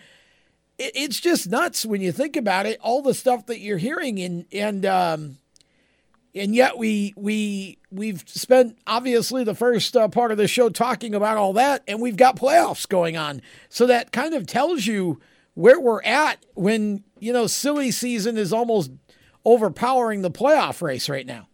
It, 0.77 0.91
it's 0.95 1.19
just 1.19 1.50
nuts 1.50 1.85
when 1.85 2.01
you 2.01 2.11
think 2.11 2.35
about 2.35 2.65
it. 2.65 2.79
All 2.81 3.01
the 3.01 3.13
stuff 3.13 3.45
that 3.47 3.59
you're 3.59 3.77
hearing 3.77 4.19
and 4.19 4.45
and 4.51 4.85
um, 4.85 5.38
and 6.33 6.55
yet 6.55 6.77
we 6.77 7.13
we 7.15 7.77
we've 7.91 8.23
spent 8.27 8.77
obviously 8.88 9.43
the 9.43 9.55
first 9.55 9.95
uh, 9.95 10.07
part 10.07 10.31
of 10.31 10.38
the 10.38 10.47
show 10.47 10.69
talking 10.69 11.13
about 11.13 11.38
all 11.38 11.53
that 11.53 11.83
and 11.88 12.01
we've 12.01 12.17
got 12.17 12.35
playoffs 12.35 12.88
going 12.88 13.17
on. 13.17 13.41
So 13.69 13.85
that 13.88 14.11
kind 14.11 14.33
of 14.33 14.47
tells 14.47 14.85
you 14.85 15.19
where 15.53 15.79
we're 15.79 16.03
at 16.03 16.45
when 16.53 17.03
you 17.19 17.33
know 17.33 17.47
silly 17.47 17.91
season 17.91 18.38
is 18.38 18.53
almost 18.53 18.91
overpowering 19.43 20.21
the 20.21 20.31
playoff 20.31 20.81
race 20.81 21.09
right 21.09 21.25
now. 21.25 21.47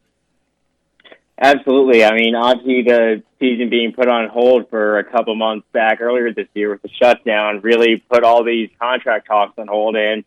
Absolutely. 1.39 2.03
I 2.03 2.13
mean 2.15 2.35
obviously 2.35 2.83
the 2.83 3.23
season 3.39 3.69
being 3.69 3.93
put 3.93 4.07
on 4.07 4.29
hold 4.29 4.69
for 4.69 4.99
a 4.99 5.03
couple 5.03 5.35
months 5.35 5.67
back 5.71 6.01
earlier 6.01 6.33
this 6.33 6.47
year 6.53 6.71
with 6.71 6.81
the 6.81 6.89
shutdown 7.01 7.61
really 7.61 8.03
put 8.11 8.23
all 8.23 8.43
these 8.43 8.69
contract 8.79 9.27
talks 9.27 9.57
on 9.57 9.67
hold 9.67 9.95
and 9.95 10.23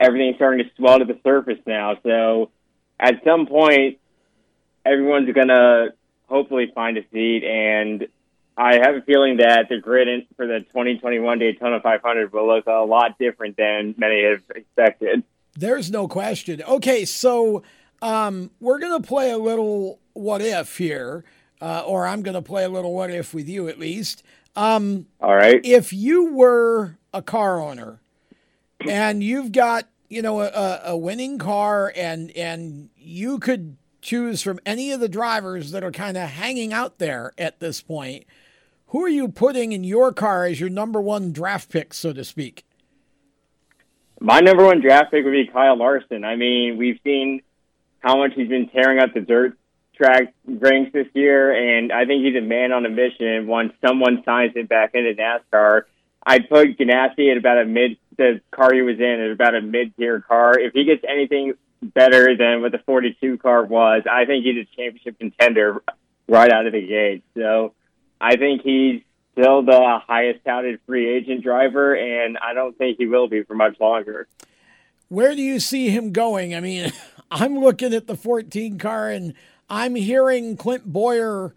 everything's 0.00 0.36
starting 0.36 0.64
to 0.64 0.70
swell 0.76 1.00
to 1.00 1.04
the 1.04 1.18
surface 1.24 1.58
now. 1.66 1.96
So 2.04 2.50
at 2.98 3.22
some 3.24 3.46
point, 3.46 3.98
everyone's 4.84 5.32
going 5.32 5.48
to 5.48 5.94
hopefully 6.26 6.70
find 6.74 6.98
a 6.98 7.02
seat. 7.12 7.44
And 7.44 8.08
I 8.56 8.76
have 8.76 8.96
a 8.96 9.02
feeling 9.02 9.38
that 9.38 9.68
the 9.68 9.78
grid 9.78 10.26
for 10.36 10.46
the 10.46 10.60
2021 10.60 11.38
Daytona 11.38 11.80
500 11.80 12.32
will 12.32 12.46
look 12.46 12.66
a 12.66 12.84
lot 12.84 13.18
different 13.18 13.56
than 13.56 13.94
many 13.96 14.24
have 14.24 14.42
expected. 14.54 15.22
There's 15.54 15.90
no 15.90 16.08
question. 16.08 16.62
Okay, 16.62 17.04
so 17.04 17.62
um, 18.02 18.50
we're 18.60 18.78
going 18.78 19.00
to 19.00 19.06
play 19.06 19.30
a 19.30 19.38
little 19.38 20.00
what 20.12 20.40
if 20.40 20.78
here, 20.78 21.24
uh, 21.60 21.82
or 21.86 22.06
I'm 22.06 22.22
going 22.22 22.34
to 22.34 22.42
play 22.42 22.64
a 22.64 22.68
little 22.68 22.94
what 22.94 23.10
if 23.10 23.34
with 23.34 23.48
you 23.48 23.68
at 23.68 23.78
least. 23.78 24.22
Um, 24.56 25.06
All 25.20 25.34
right. 25.34 25.60
If 25.64 25.92
you 25.92 26.32
were 26.32 26.96
a 27.12 27.22
car 27.22 27.60
owner 27.60 28.00
and 28.88 29.22
you've 29.22 29.52
got 29.52 29.88
you 30.08 30.22
know, 30.22 30.40
a, 30.40 30.80
a 30.84 30.96
winning 30.96 31.38
car 31.38 31.92
and 31.94 32.30
and 32.32 32.90
you 32.96 33.38
could 33.38 33.76
choose 34.00 34.42
from 34.42 34.58
any 34.64 34.92
of 34.92 35.00
the 35.00 35.08
drivers 35.08 35.70
that 35.72 35.84
are 35.84 35.90
kind 35.90 36.16
of 36.16 36.28
hanging 36.28 36.72
out 36.72 36.98
there 36.98 37.32
at 37.36 37.60
this 37.60 37.82
point, 37.82 38.24
who 38.88 39.04
are 39.04 39.08
you 39.08 39.28
putting 39.28 39.72
in 39.72 39.84
your 39.84 40.12
car 40.12 40.44
as 40.44 40.60
your 40.60 40.70
number 40.70 41.00
one 41.00 41.32
draft 41.32 41.68
pick, 41.70 41.92
so 41.92 42.12
to 42.12 42.24
speak? 42.24 42.64
My 44.20 44.40
number 44.40 44.64
one 44.64 44.80
draft 44.80 45.10
pick 45.10 45.24
would 45.24 45.32
be 45.32 45.46
Kyle 45.46 45.76
Larson. 45.76 46.24
I 46.24 46.36
mean, 46.36 46.76
we've 46.76 46.98
seen 47.04 47.42
how 48.00 48.16
much 48.16 48.32
he's 48.34 48.48
been 48.48 48.68
tearing 48.68 48.98
up 48.98 49.14
the 49.14 49.20
dirt 49.20 49.58
track 49.94 50.32
ranks 50.46 50.92
this 50.92 51.06
year, 51.12 51.52
and 51.52 51.92
I 51.92 52.04
think 52.04 52.24
he's 52.24 52.36
a 52.36 52.40
man 52.44 52.72
on 52.72 52.86
a 52.86 52.88
mission 52.88 53.46
once 53.46 53.72
someone 53.84 54.22
signs 54.24 54.56
him 54.56 54.66
back 54.66 54.94
into 54.94 55.12
NASCAR. 55.14 55.82
I'd 56.24 56.48
put 56.48 56.78
Ganassi 56.78 57.30
at 57.30 57.36
about 57.36 57.58
a 57.58 57.64
mid 57.64 57.96
the 58.18 58.40
car 58.50 58.74
he 58.74 58.82
was 58.82 58.98
in 58.98 59.20
is 59.20 59.32
about 59.32 59.54
a 59.54 59.62
mid 59.62 59.96
tier 59.96 60.20
car. 60.20 60.58
If 60.58 60.74
he 60.74 60.84
gets 60.84 61.02
anything 61.08 61.54
better 61.82 62.36
than 62.36 62.60
what 62.60 62.72
the 62.72 62.78
42 62.78 63.38
car 63.38 63.64
was, 63.64 64.02
I 64.10 64.26
think 64.26 64.44
he's 64.44 64.66
a 64.66 64.76
championship 64.76 65.18
contender 65.18 65.82
right 66.28 66.52
out 66.52 66.66
of 66.66 66.72
the 66.72 66.86
gate. 66.86 67.24
So 67.34 67.72
I 68.20 68.36
think 68.36 68.62
he's 68.62 69.02
still 69.32 69.62
the 69.62 70.00
highest 70.06 70.44
touted 70.44 70.80
free 70.86 71.08
agent 71.08 71.42
driver, 71.42 71.94
and 71.94 72.36
I 72.36 72.52
don't 72.52 72.76
think 72.76 72.98
he 72.98 73.06
will 73.06 73.28
be 73.28 73.44
for 73.44 73.54
much 73.54 73.78
longer. 73.80 74.26
Where 75.08 75.34
do 75.34 75.40
you 75.40 75.60
see 75.60 75.88
him 75.88 76.12
going? 76.12 76.54
I 76.54 76.60
mean, 76.60 76.92
I'm 77.30 77.58
looking 77.58 77.94
at 77.94 78.06
the 78.06 78.16
14 78.16 78.78
car 78.78 79.10
and 79.10 79.34
I'm 79.70 79.94
hearing 79.94 80.56
Clint 80.56 80.90
Bowyer 80.90 81.54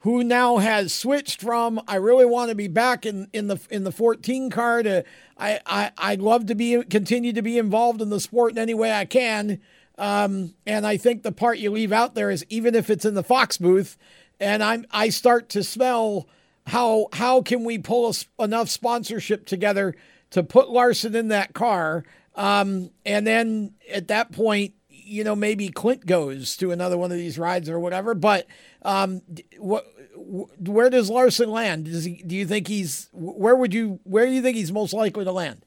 who 0.00 0.22
now 0.22 0.58
has 0.58 0.94
switched 0.94 1.40
from 1.40 1.80
I 1.88 1.96
really 1.96 2.26
want 2.26 2.50
to 2.50 2.54
be 2.54 2.68
back 2.68 3.04
in, 3.04 3.28
in 3.32 3.48
the 3.48 3.58
in 3.70 3.84
the 3.84 3.92
14 3.92 4.50
car 4.50 4.82
to 4.82 5.04
I, 5.36 5.60
I 5.66 5.90
I'd 5.98 6.22
love 6.22 6.46
to 6.46 6.54
be 6.54 6.82
continue 6.84 7.32
to 7.32 7.42
be 7.42 7.58
involved 7.58 8.00
in 8.00 8.10
the 8.10 8.20
sport 8.20 8.52
in 8.52 8.58
any 8.58 8.74
way 8.74 8.92
I 8.92 9.04
can. 9.04 9.60
Um, 9.96 10.54
and 10.64 10.86
I 10.86 10.96
think 10.96 11.22
the 11.22 11.32
part 11.32 11.58
you 11.58 11.72
leave 11.72 11.92
out 11.92 12.14
there 12.14 12.30
is 12.30 12.46
even 12.48 12.74
if 12.76 12.88
it's 12.88 13.04
in 13.04 13.14
the 13.14 13.24
Fox 13.24 13.58
booth, 13.58 13.98
and 14.38 14.62
I'm 14.62 14.86
I 14.92 15.08
start 15.08 15.48
to 15.50 15.64
smell 15.64 16.28
how 16.68 17.08
how 17.14 17.42
can 17.42 17.64
we 17.64 17.78
pull 17.78 18.14
enough 18.38 18.68
sponsorship 18.68 19.46
together 19.46 19.94
to 20.30 20.42
put 20.42 20.70
Larson 20.70 21.16
in 21.16 21.28
that 21.28 21.54
car? 21.54 22.04
Um, 22.36 22.90
and 23.04 23.26
then 23.26 23.74
at 23.90 24.06
that 24.08 24.30
point, 24.30 24.74
you 25.08 25.24
know, 25.24 25.34
maybe 25.34 25.68
Clint 25.68 26.06
goes 26.06 26.56
to 26.58 26.70
another 26.70 26.98
one 26.98 27.10
of 27.10 27.18
these 27.18 27.38
rides 27.38 27.68
or 27.68 27.80
whatever. 27.80 28.14
But 28.14 28.46
um, 28.82 29.22
what, 29.58 29.86
where 30.16 30.90
does 30.90 31.10
Larson 31.10 31.50
land? 31.50 31.86
Does 31.86 32.04
he? 32.04 32.22
Do 32.22 32.36
you 32.36 32.46
think 32.46 32.68
he's? 32.68 33.08
Where 33.12 33.56
would 33.56 33.74
you? 33.74 34.00
Where 34.04 34.26
do 34.26 34.32
you 34.32 34.42
think 34.42 34.56
he's 34.56 34.72
most 34.72 34.92
likely 34.92 35.24
to 35.24 35.32
land? 35.32 35.62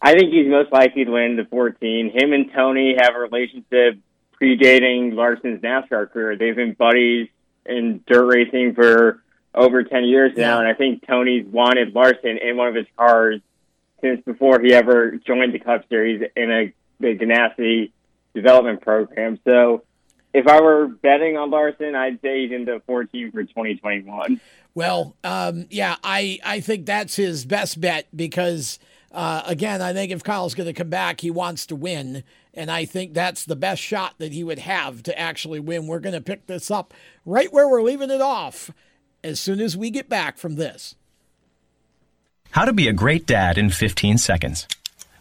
I 0.00 0.14
think 0.14 0.32
he's 0.32 0.48
most 0.48 0.72
likely 0.72 1.04
to 1.04 1.12
land 1.12 1.38
the 1.38 1.44
14. 1.44 2.10
Him 2.12 2.32
and 2.32 2.50
Tony 2.52 2.96
have 3.00 3.14
a 3.14 3.20
relationship 3.20 3.98
predating 4.40 5.14
Larson's 5.14 5.62
NASCAR 5.62 6.10
career. 6.10 6.36
They've 6.36 6.56
been 6.56 6.72
buddies 6.72 7.28
in 7.64 8.02
dirt 8.08 8.26
racing 8.26 8.74
for 8.74 9.22
over 9.54 9.84
10 9.84 10.04
years 10.04 10.32
now, 10.36 10.58
and 10.58 10.66
I 10.66 10.74
think 10.74 11.06
Tony's 11.06 11.46
wanted 11.46 11.94
Larson 11.94 12.38
in 12.38 12.56
one 12.56 12.66
of 12.68 12.74
his 12.74 12.86
cars 12.96 13.40
since 14.00 14.20
before 14.24 14.60
he 14.60 14.74
ever 14.74 15.12
joined 15.24 15.54
the 15.54 15.60
Cup 15.60 15.88
Series 15.88 16.22
in 16.34 16.50
a 16.50 16.72
the 17.02 17.16
Ganassi 17.16 17.92
development 18.34 18.80
program. 18.80 19.38
So 19.44 19.82
if 20.32 20.46
I 20.46 20.60
were 20.60 20.86
betting 20.88 21.36
on 21.36 21.50
Larson, 21.50 21.94
I'd 21.94 22.20
say 22.22 22.42
he's 22.42 22.52
into 22.52 22.80
14 22.86 23.32
for 23.32 23.44
2021. 23.44 24.40
Well, 24.74 25.14
um, 25.22 25.66
yeah, 25.70 25.96
I, 26.02 26.38
I 26.44 26.60
think 26.60 26.86
that's 26.86 27.16
his 27.16 27.44
best 27.44 27.80
bet 27.80 28.08
because, 28.16 28.78
uh, 29.10 29.42
again, 29.44 29.82
I 29.82 29.92
think 29.92 30.10
if 30.10 30.24
Kyle's 30.24 30.54
going 30.54 30.68
to 30.68 30.72
come 30.72 30.88
back, 30.88 31.20
he 31.20 31.30
wants 31.30 31.66
to 31.66 31.76
win. 31.76 32.24
And 32.54 32.70
I 32.70 32.86
think 32.86 33.12
that's 33.12 33.44
the 33.44 33.56
best 33.56 33.82
shot 33.82 34.14
that 34.18 34.32
he 34.32 34.42
would 34.42 34.60
have 34.60 35.02
to 35.04 35.18
actually 35.18 35.60
win. 35.60 35.86
We're 35.86 36.00
going 36.00 36.14
to 36.14 36.20
pick 36.22 36.46
this 36.46 36.70
up 36.70 36.94
right 37.26 37.52
where 37.52 37.68
we're 37.68 37.82
leaving 37.82 38.10
it 38.10 38.20
off 38.22 38.70
as 39.22 39.38
soon 39.38 39.60
as 39.60 39.76
we 39.76 39.90
get 39.90 40.08
back 40.08 40.38
from 40.38 40.56
this. 40.56 40.96
How 42.52 42.64
to 42.66 42.72
be 42.72 42.88
a 42.88 42.92
great 42.92 43.26
dad 43.26 43.56
in 43.56 43.70
15 43.70 44.18
seconds. 44.18 44.66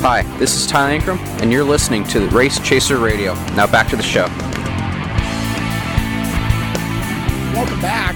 Hi, 0.00 0.22
this 0.38 0.54
is 0.54 0.64
Ty 0.64 0.96
Ankrum, 0.96 1.18
and 1.42 1.50
you're 1.50 1.64
listening 1.64 2.04
to 2.04 2.28
Race 2.28 2.60
Chaser 2.60 2.98
Radio. 2.98 3.34
Now 3.56 3.66
back 3.66 3.88
to 3.88 3.96
the 3.96 4.02
show. 4.04 4.26
Welcome 7.52 7.80
back. 7.80 8.14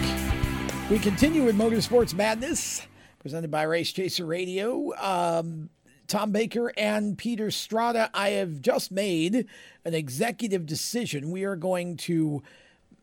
We 0.88 1.00
continue 1.00 1.42
with 1.42 1.56
Motorsports 1.56 2.14
Madness, 2.14 2.86
presented 3.18 3.50
by 3.50 3.64
Race 3.64 3.92
Chaser 3.92 4.24
Radio. 4.24 4.92
Um, 4.96 5.70
Tom 6.06 6.30
Baker 6.30 6.72
and 6.76 7.18
Peter 7.18 7.50
Strada, 7.50 8.10
I 8.14 8.28
have 8.30 8.60
just 8.60 8.92
made 8.92 9.46
an 9.84 9.92
executive 9.92 10.66
decision. 10.66 11.32
We 11.32 11.42
are 11.42 11.56
going 11.56 11.96
to 11.96 12.44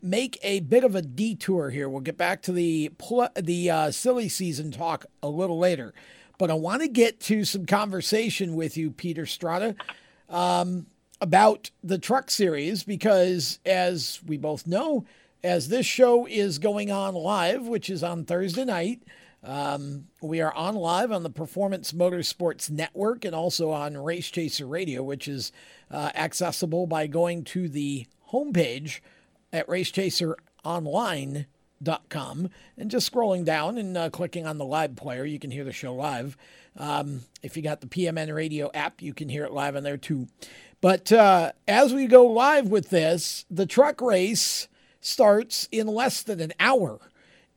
make 0.01 0.39
a 0.41 0.61
bit 0.61 0.85
of 0.85 0.95
a 0.95 1.01
detour 1.01 1.71
here. 1.71 1.89
We'll 1.89 1.99
get 1.99 2.17
back 2.17 2.41
to 2.43 2.53
the 2.53 2.91
the 3.35 3.69
uh, 3.69 3.91
silly 3.91 4.29
season 4.29 4.71
talk 4.71 5.05
a 5.21 5.27
little 5.27 5.59
later, 5.59 5.93
but 6.39 6.49
I 6.49 6.55
want 6.55 6.81
to 6.81 6.87
get 6.87 7.19
to 7.21 7.43
some 7.43 7.67
conversation 7.67 8.55
with 8.55 8.77
you, 8.77 8.89
Peter 8.89 9.27
Strada, 9.27 9.75
um, 10.29 10.87
about 11.21 11.69
the 11.83 11.99
Truck 11.99 12.31
Series 12.31 12.83
because, 12.83 13.59
as 13.65 14.21
we 14.25 14.37
both 14.37 14.65
know, 14.65 15.05
as 15.43 15.67
this 15.67 15.85
show 15.85 16.25
is 16.25 16.57
going 16.57 16.91
on 16.91 17.13
live, 17.13 17.67
which 17.67 17.89
is 17.89 18.01
on 18.01 18.25
Thursday 18.25 18.65
night. 18.65 19.03
Um, 19.41 20.07
we 20.21 20.41
are 20.41 20.53
on 20.53 20.75
live 20.75 21.11
on 21.11 21.23
the 21.23 21.29
Performance 21.29 21.93
Motorsports 21.93 22.69
Network 22.69 23.23
and 23.23 23.33
also 23.35 23.71
on 23.71 23.95
Race 23.95 24.29
Chaser 24.29 24.65
Radio, 24.65 25.03
which 25.03 25.29
is 25.29 25.51
uh, 25.91 26.11
accessible 26.15 26.87
by 26.87 27.07
going 27.07 27.43
to 27.45 27.69
the 27.69 28.07
homepage 28.31 28.99
at 29.53 29.67
racechaseronline.com. 29.67 31.45
com 32.09 32.49
and 32.77 32.91
just 32.91 33.11
scrolling 33.11 33.45
down 33.45 33.77
and 33.77 33.97
uh, 33.97 34.09
clicking 34.09 34.45
on 34.45 34.57
the 34.57 34.65
live 34.65 34.95
player, 34.95 35.25
you 35.25 35.39
can 35.39 35.51
hear 35.51 35.63
the 35.63 35.73
show 35.73 35.93
live. 35.93 36.37
Um, 36.77 37.21
if 37.41 37.57
you 37.57 37.63
got 37.63 37.81
the 37.81 37.87
PMN 37.87 38.33
radio 38.33 38.69
app, 38.73 39.01
you 39.01 39.13
can 39.13 39.29
hear 39.29 39.45
it 39.45 39.51
live 39.51 39.75
on 39.75 39.83
there 39.83 39.97
too. 39.97 40.27
But 40.81 41.11
uh, 41.11 41.51
as 41.67 41.93
we 41.93 42.07
go 42.07 42.25
live 42.25 42.67
with 42.67 42.89
this, 42.89 43.45
the 43.49 43.65
truck 43.65 44.01
race 44.01 44.67
starts 45.01 45.67
in 45.71 45.87
less 45.87 46.23
than 46.23 46.39
an 46.39 46.53
hour. 46.59 46.99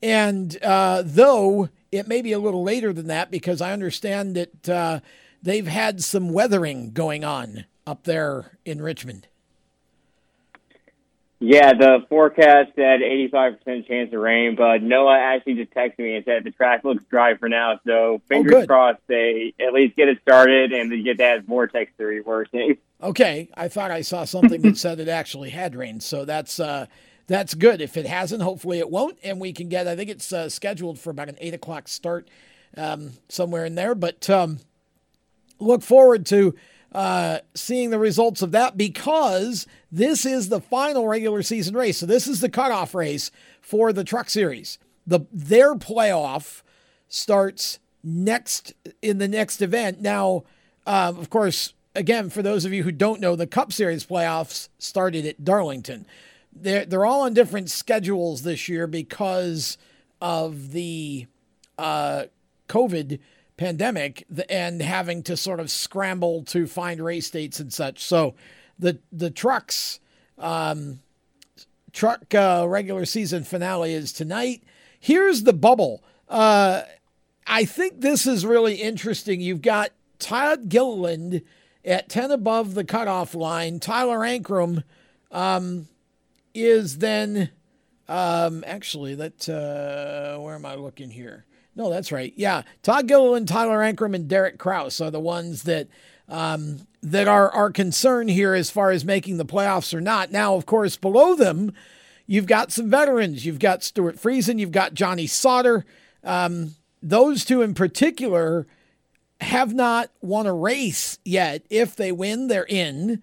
And 0.01 0.61
uh, 0.61 1.03
though 1.05 1.69
it 1.91 2.07
may 2.07 2.21
be 2.21 2.33
a 2.33 2.39
little 2.39 2.63
later 2.63 2.91
than 2.91 3.07
that, 3.07 3.31
because 3.31 3.61
I 3.61 3.71
understand 3.71 4.35
that 4.35 4.69
uh, 4.69 4.99
they've 5.41 5.67
had 5.67 6.03
some 6.03 6.33
weathering 6.33 6.91
going 6.91 7.23
on 7.23 7.65
up 7.85 8.03
there 8.03 8.57
in 8.65 8.81
Richmond. 8.81 9.27
Yeah, 11.45 11.73
the 11.73 12.05
forecast 12.07 12.71
said 12.73 13.01
85% 13.01 13.85
chance 13.85 14.13
of 14.13 14.19
rain, 14.21 14.55
but 14.55 14.81
Noah 14.81 15.19
actually 15.19 15.55
just 15.55 15.71
texted 15.71 15.99
me 15.99 16.15
and 16.15 16.23
said 16.23 16.45
the 16.45 16.51
track 16.51 16.85
looks 16.85 17.03
dry 17.09 17.35
for 17.35 17.49
now. 17.49 17.81
So 17.85 18.21
fingers 18.29 18.53
good. 18.53 18.67
crossed 18.69 19.01
they 19.07 19.53
at 19.59 19.73
least 19.73 19.97
get 19.97 20.07
it 20.07 20.21
started 20.21 20.71
and 20.71 20.89
they 20.89 21.01
get 21.01 21.17
that 21.17 21.43
vortex 21.43 21.91
theory 21.97 22.21
working. 22.21 22.77
Okay, 23.01 23.49
I 23.57 23.67
thought 23.67 23.91
I 23.91 23.99
saw 24.03 24.23
something 24.23 24.61
that 24.61 24.77
said 24.77 25.01
it 25.01 25.09
actually 25.09 25.49
had 25.49 25.75
rain, 25.75 25.99
so 25.99 26.23
that's 26.23 26.61
uh, 26.61 26.85
that's 27.27 27.55
good. 27.55 27.81
If 27.81 27.97
it 27.97 28.05
hasn't, 28.05 28.41
hopefully 28.41 28.79
it 28.79 28.89
won't, 28.89 29.17
and 29.21 29.41
we 29.41 29.51
can 29.51 29.67
get. 29.67 29.85
I 29.85 29.97
think 29.97 30.09
it's 30.09 30.31
uh, 30.31 30.47
scheduled 30.47 30.97
for 30.97 31.09
about 31.09 31.27
an 31.27 31.35
eight 31.41 31.53
o'clock 31.53 31.89
start, 31.89 32.29
um, 32.77 33.11
somewhere 33.27 33.65
in 33.65 33.75
there. 33.75 33.95
But 33.95 34.29
um, 34.29 34.59
look 35.59 35.81
forward 35.81 36.25
to 36.27 36.55
uh, 36.93 37.39
seeing 37.55 37.89
the 37.89 37.99
results 37.99 38.41
of 38.41 38.51
that 38.51 38.77
because 38.77 39.65
this 39.91 40.25
is 40.25 40.49
the 40.49 40.61
final 40.61 41.07
regular 41.07 41.41
season 41.41 41.75
race. 41.75 41.97
So 41.97 42.05
this 42.05 42.27
is 42.27 42.39
the 42.39 42.49
cutoff 42.49 42.93
race 42.93 43.31
for 43.61 43.91
the 43.91 44.03
Truck 44.03 44.29
Series. 44.29 44.77
The 45.05 45.21
their 45.31 45.75
playoff 45.75 46.61
starts 47.07 47.79
next 48.03 48.73
in 49.01 49.17
the 49.17 49.27
next 49.27 49.61
event. 49.61 50.01
Now, 50.01 50.43
um, 50.85 51.17
of 51.17 51.29
course, 51.29 51.73
again 51.95 52.29
for 52.29 52.41
those 52.41 52.63
of 52.63 52.73
you 52.73 52.83
who 52.83 52.91
don't 52.91 53.19
know, 53.19 53.35
the 53.35 53.47
Cup 53.47 53.73
Series 53.73 54.05
playoffs 54.05 54.69
started 54.77 55.25
at 55.25 55.43
Darlington. 55.43 56.05
They're 56.55 56.85
they're 56.85 57.05
all 57.05 57.21
on 57.21 57.33
different 57.33 57.71
schedules 57.71 58.43
this 58.43 58.69
year 58.69 58.85
because 58.85 59.77
of 60.21 60.71
the 60.71 61.25
uh, 61.77 62.25
COVID 62.69 63.19
pandemic 63.57 64.25
and 64.49 64.81
having 64.81 65.23
to 65.23 65.37
sort 65.37 65.59
of 65.59 65.69
scramble 65.69 66.43
to 66.45 66.67
find 66.67 67.03
race 67.03 67.29
dates 67.29 67.59
and 67.59 67.71
such. 67.71 68.03
So 68.03 68.35
the 68.79 68.99
the 69.11 69.29
trucks 69.29 69.99
um, 70.37 70.99
truck 71.91 72.33
uh, 72.33 72.65
regular 72.67 73.05
season 73.05 73.43
finale 73.43 73.93
is 73.93 74.11
tonight. 74.11 74.63
Here's 74.99 75.43
the 75.43 75.53
bubble. 75.53 76.03
Uh, 76.27 76.83
I 77.45 77.65
think 77.65 78.01
this 78.01 78.25
is 78.25 78.45
really 78.45 78.75
interesting. 78.75 79.41
You've 79.41 79.61
got 79.61 79.91
Todd 80.17 80.69
Gilliland 80.69 81.41
at 81.85 82.09
10 82.09 82.31
above 82.31 82.73
the 82.73 82.85
cutoff 82.85 83.35
line. 83.35 83.79
Tyler 83.79 84.19
Ankrum 84.19 84.83
um, 85.31 85.87
is 86.53 86.99
then 86.99 87.49
um, 88.07 88.63
actually 88.65 89.15
that 89.15 89.49
uh, 89.49 90.39
where 90.39 90.55
am 90.55 90.65
I 90.65 90.75
looking 90.75 91.11
here? 91.11 91.45
No, 91.75 91.89
that's 91.89 92.11
right. 92.11 92.33
Yeah, 92.35 92.63
Todd 92.83 93.07
Gilliland, 93.07 93.47
Tyler 93.47 93.79
Ankrum, 93.79 94.13
and 94.13 94.27
Derek 94.27 94.57
Kraus 94.57 95.01
are 95.01 95.11
the 95.11 95.19
ones 95.19 95.63
that 95.63 95.87
um, 96.29 96.87
that 97.01 97.27
are 97.27 97.49
our 97.51 97.71
concern 97.71 98.27
here 98.27 98.53
as 98.53 98.69
far 98.69 98.91
as 98.91 99.03
making 99.03 99.37
the 99.37 99.45
playoffs 99.45 99.93
or 99.93 100.01
not. 100.01 100.31
Now, 100.31 100.55
of 100.55 100.65
course, 100.65 100.95
below 100.95 101.35
them, 101.35 101.73
you've 102.27 102.45
got 102.45 102.71
some 102.71 102.89
veterans. 102.89 103.45
You've 103.45 103.59
got 103.59 103.83
Stewart 103.83 104.17
Friesen, 104.17 104.59
you've 104.59 104.71
got 104.71 104.93
Johnny 104.93 105.27
Sauter. 105.27 105.85
Um, 106.23 106.75
those 107.01 107.43
two 107.43 107.61
in 107.61 107.73
particular 107.73 108.65
have 109.41 109.73
not 109.73 110.09
won 110.21 110.45
a 110.47 110.53
race 110.53 111.19
yet. 111.25 111.65
If 111.69 111.95
they 111.95 112.11
win, 112.11 112.47
they're 112.47 112.65
in. 112.65 113.21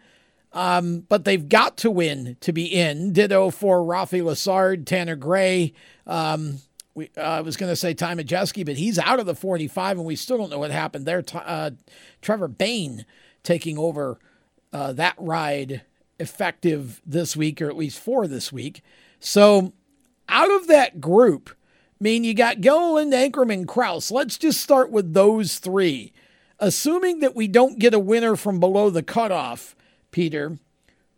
Um, 0.53 1.07
but 1.09 1.25
they've 1.25 1.49
got 1.49 1.77
to 1.79 1.91
win 1.91 2.37
to 2.41 2.53
be 2.53 2.67
in. 2.67 3.13
Ditto 3.13 3.51
for 3.51 3.79
Rafi 3.79 4.21
Lessard, 4.21 4.85
Tanner 4.85 5.17
Gray. 5.17 5.73
Um, 6.07 6.59
we, 6.95 7.11
uh, 7.17 7.21
I 7.21 7.41
was 7.41 7.57
going 7.57 7.71
to 7.71 7.77
say 7.77 7.95
Ty 7.95 8.15
Majeski, 8.15 8.65
but 8.65 8.77
he's 8.77 8.99
out 8.99 9.21
of 9.21 9.27
the 9.27 9.35
45, 9.35 9.99
and 9.99 10.07
we 10.07 10.17
still 10.17 10.39
don't 10.39 10.51
know 10.51 10.59
what 10.59 10.71
happened 10.71 11.07
there. 11.07 11.23
Uh, 11.33 11.71
Trevor 12.21 12.49
Bayne 12.49 13.05
taking 13.43 13.79
over 13.79 14.19
uh, 14.73 14.93
that 14.93 15.15
ride 15.19 15.83
effective 16.19 17.01
this 17.07 17.37
week, 17.37 17.63
or 17.63 17.69
at 17.69 17.77
least 17.77 17.99
for 17.99 18.27
this 18.27 18.53
week. 18.53 18.83
So 19.19 19.73
out 20.29 20.51
of 20.51 20.67
that 20.69 21.01
group, 21.01 21.51
I 21.51 22.05
mean, 22.05 22.25
you 22.25 22.35
got 22.35 22.61
Gilliland, 22.61 23.13
Ankrum, 23.13 23.53
and 23.53 23.69
Kraus. 23.69 24.11
Let's 24.11 24.39
just 24.39 24.61
start 24.61 24.91
with 24.91 25.13
those 25.13 25.59
three. 25.59 26.13
Assuming 26.59 27.21
that 27.21 27.35
we 27.35 27.49
don't 27.49 27.79
get 27.79 27.95
a 27.95 27.99
winner 27.99 28.37
from 28.37 28.61
below 28.61 28.91
the 28.91 29.03
cutoff, 29.03 29.75
Peter, 30.11 30.59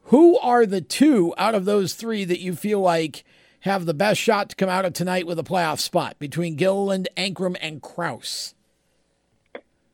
who 0.04 0.38
are 0.38 0.66
the 0.66 0.80
two 0.80 1.34
out 1.36 1.54
of 1.54 1.64
those 1.64 1.94
three 1.94 2.24
that 2.24 2.40
you 2.40 2.54
feel 2.54 2.80
like 2.80 3.24
have 3.62 3.86
the 3.86 3.94
best 3.94 4.20
shot 4.20 4.50
to 4.50 4.56
come 4.56 4.68
out 4.68 4.84
of 4.84 4.92
tonight 4.92 5.26
with 5.26 5.38
a 5.38 5.44
playoff 5.44 5.78
spot 5.78 6.18
between 6.18 6.56
Gilliland, 6.56 7.08
Ankrum, 7.16 7.56
and 7.60 7.80
Kraus? 7.80 8.54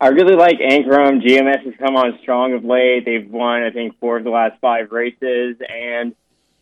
I 0.01 0.09
really 0.09 0.37
like 0.37 0.59
Ankrum. 0.59 1.23
GMS 1.23 1.65
has 1.65 1.75
come 1.79 1.97
on 1.97 2.19
strong 2.23 2.55
of 2.55 2.65
late. 2.65 3.05
They've 3.05 3.29
won, 3.29 3.63
I 3.63 3.71
think, 3.71 3.99
four 3.99 4.17
of 4.17 4.25
the 4.25 4.31
last 4.31 4.61
five 4.61 4.91
races, 4.91 5.57
and 5.69 6.15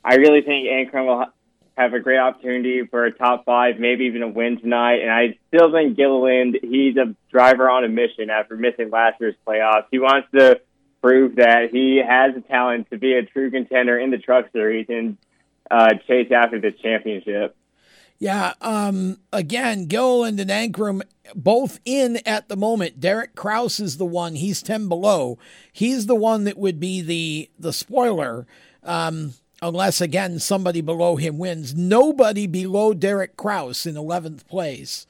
I 0.05 0.17
really 0.17 0.43
think 0.43 0.67
Ankrum 0.67 1.07
will 1.07 1.27
have 1.77 1.93
a 1.93 2.01
great 2.01 2.19
opportunity 2.19 2.87
for 2.87 3.05
a 3.05 3.13
top 3.13 3.45
five, 3.45 3.79
maybe 3.79 4.07
even 4.07 4.23
a 4.23 4.29
win 4.29 4.59
tonight. 4.59 5.03
And 5.03 5.11
I 5.11 5.39
still 5.49 5.71
think 5.71 5.97
Gilliland, 5.97 6.59
he's 6.63 6.97
a 6.97 7.15
driver 7.31 7.69
on 7.69 7.85
a 7.85 7.89
mission 7.89 8.31
after 8.31 8.57
missing 8.57 8.91
last 8.91 9.21
year's 9.21 9.35
playoffs. 9.47 9.85
He 9.91 9.99
wants 9.99 10.29
to 10.33 10.61
prove 11.03 11.37
that 11.37 11.69
he 11.71 12.03
has 12.05 12.35
the 12.35 12.41
talent 12.41 12.89
to 12.91 12.99
be 12.99 13.13
a 13.13 13.23
true 13.23 13.51
contender 13.51 13.99
in 13.99 14.11
the 14.11 14.19
Truck 14.19 14.47
Series 14.53 14.87
and 14.89 15.19
uh, 15.71 15.95
chase 16.07 16.31
after 16.33 16.61
this 16.61 16.75
championship. 16.83 17.57
Yeah. 18.19 18.55
Um, 18.61 19.19
again, 19.33 19.87
Gilliland 19.87 20.41
and 20.41 20.51
Ankrum 20.51 21.03
both 21.35 21.81
in 21.85 22.21
at 22.25 22.49
the 22.49 22.57
moment. 22.57 23.01
Derek 23.01 23.35
Kraus 23.35 23.79
is 23.79 23.99
the 23.99 24.07
one. 24.07 24.37
He's 24.37 24.63
ten 24.63 24.89
below. 24.89 25.39
He's 25.73 26.07
the 26.07 26.15
one 26.15 26.45
that 26.45 26.57
would 26.57 26.81
be 26.81 27.03
the 27.03 27.51
the 27.59 27.73
spoiler. 27.73 28.47
Um, 28.83 29.35
unless 29.63 30.01
again 30.01 30.39
somebody 30.39 30.81
below 30.81 31.17
him 31.17 31.39
wins. 31.39 31.75
Nobody 31.75 32.47
below 32.47 32.95
Derek 32.95 33.37
Kraus 33.37 33.87
in 33.87 33.95
11th 33.95 34.47
place 34.47 35.07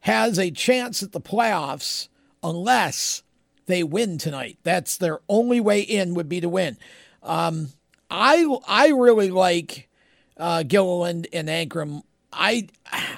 has 0.00 0.38
a 0.38 0.50
chance 0.50 1.02
at 1.02 1.12
the 1.12 1.20
playoffs 1.20 2.08
unless 2.42 3.22
they 3.66 3.82
win 3.82 4.18
tonight. 4.18 4.58
That's 4.62 4.96
their 4.96 5.20
only 5.28 5.60
way 5.60 5.80
in 5.80 6.14
would 6.14 6.28
be 6.28 6.40
to 6.40 6.48
win. 6.48 6.78
Um, 7.22 7.70
I 8.10 8.46
I 8.66 8.88
really 8.88 9.30
like 9.30 9.88
uh, 10.40 10.62
Gilliland 10.64 11.28
and 11.32 11.48
Ankrum. 11.48 12.02
I 12.32 12.68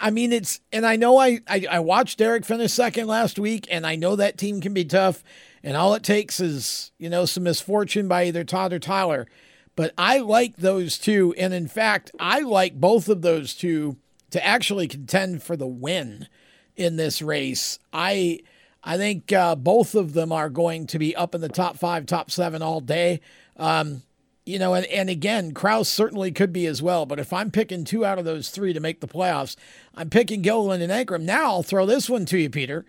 I 0.01 0.11
mean 0.11 0.33
it's 0.33 0.61
and 0.73 0.87
I 0.87 0.97
know 0.97 1.19
I, 1.19 1.41
I 1.47 1.67
I 1.71 1.79
watched 1.81 2.19
Derek 2.19 2.45
finish 2.45 2.73
second 2.73 3.07
last 3.07 3.39
week 3.39 3.67
and 3.71 3.87
I 3.87 3.95
know 3.95 4.17
that 4.17 4.39
team 4.39 4.61
can 4.61 4.73
be 4.73 4.87
tough 4.87 5.23
and 5.63 5.77
all 5.77 5.93
it 5.93 6.03
takes 6.03 6.41
is 6.41 6.93
you 6.99 7.11
know 7.11 7.27
some 7.27 7.43
misfortune 7.43 8.09
by 8.09 8.25
either 8.25 8.43
Todd 8.43 8.73
or 8.73 8.79
Tyler 8.79 9.27
but 9.75 9.93
I 9.97 10.19
like 10.19 10.57
those 10.57 10.99
two. 10.99 11.35
And 11.39 11.55
in 11.55 11.67
fact, 11.67 12.11
I 12.19 12.41
like 12.41 12.75
both 12.75 13.09
of 13.09 13.23
those 13.23 13.55
two 13.55 13.97
to 14.31 14.45
actually 14.45 14.89
contend 14.89 15.43
for 15.43 15.57
the 15.57 15.67
win 15.67 16.29
in 16.77 16.97
this 16.97 17.23
race. 17.23 17.79
I. 17.93 18.41
I 18.85 18.97
think 18.97 19.33
uh, 19.33 19.55
both 19.55 19.95
of 19.95 20.13
them 20.13 20.33
are 20.33 20.51
going 20.51 20.89
to 20.89 20.99
be 20.99 21.15
up 21.15 21.37
in 21.37 21.41
the 21.41 21.49
top 21.49 21.77
five, 21.77 22.05
top 22.05 22.33
seven 22.33 22.63
all 22.63 22.81
day. 22.81 23.21
Um, 23.57 24.03
you 24.45 24.59
know, 24.59 24.75
and, 24.75 24.87
and 24.87 25.09
again, 25.09 25.53
Kraus 25.53 25.89
certainly 25.89 26.33
could 26.33 26.53
be 26.53 26.67
as 26.67 26.83
well. 26.83 27.07
But 27.07 27.21
if 27.21 27.33
I'm 27.33 27.51
picking 27.51 27.85
two 27.85 28.05
out 28.05 28.19
of 28.19 28.25
those 28.25 28.51
three 28.51 28.73
to 28.73 28.81
make 28.81 29.01
the 29.01 29.09
playoffs, 29.09 29.57
I'm 29.95 30.11
picking 30.11 30.43
Gilliland 30.43 30.83
and 30.83 30.93
Ankrum. 30.93 31.23
Now 31.23 31.45
I'll 31.45 31.63
throw 31.63 31.87
this 31.87 32.11
one 32.11 32.27
to 32.27 32.39
you, 32.39 32.51
Peter. 32.51 32.85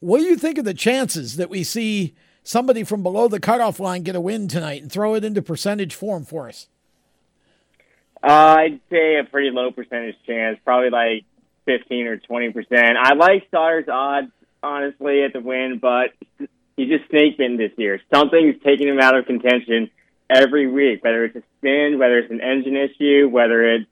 What 0.00 0.18
do 0.18 0.24
you 0.24 0.36
think 0.36 0.58
of 0.58 0.64
the 0.64 0.74
chances 0.74 1.36
that 1.36 1.50
we 1.50 1.64
see 1.64 2.14
somebody 2.44 2.84
from 2.84 3.02
below 3.02 3.26
the 3.28 3.40
cutoff 3.40 3.80
line 3.80 4.02
get 4.02 4.14
a 4.14 4.20
win 4.20 4.46
tonight 4.46 4.82
and 4.82 4.92
throw 4.92 5.14
it 5.14 5.24
into 5.24 5.42
percentage 5.42 5.94
form 5.94 6.24
for 6.24 6.48
us? 6.48 6.68
Uh, 8.22 8.56
I'd 8.58 8.80
say 8.90 9.16
a 9.18 9.24
pretty 9.24 9.50
low 9.50 9.70
percentage 9.70 10.16
chance, 10.26 10.58
probably 10.64 10.90
like 10.90 11.24
15 11.64 12.06
or 12.06 12.16
20 12.18 12.52
percent. 12.52 12.96
I 12.96 13.14
like 13.14 13.48
Sauter's 13.50 13.88
odds, 13.88 14.30
honestly, 14.62 15.22
at 15.22 15.32
the 15.32 15.40
win, 15.40 15.78
but 15.80 16.12
he's 16.76 16.88
just 16.88 17.08
snake 17.10 17.38
bitten 17.38 17.56
this 17.56 17.72
year. 17.76 18.00
Something's 18.12 18.62
taking 18.62 18.88
him 18.88 19.00
out 19.00 19.16
of 19.16 19.26
contention 19.26 19.90
every 20.28 20.66
week, 20.66 21.02
whether 21.02 21.24
it's 21.24 21.36
a 21.36 21.42
spin, 21.58 21.98
whether 21.98 22.18
it's 22.18 22.30
an 22.30 22.40
engine 22.40 22.76
issue, 22.76 23.28
whether 23.28 23.74
it's 23.74 23.86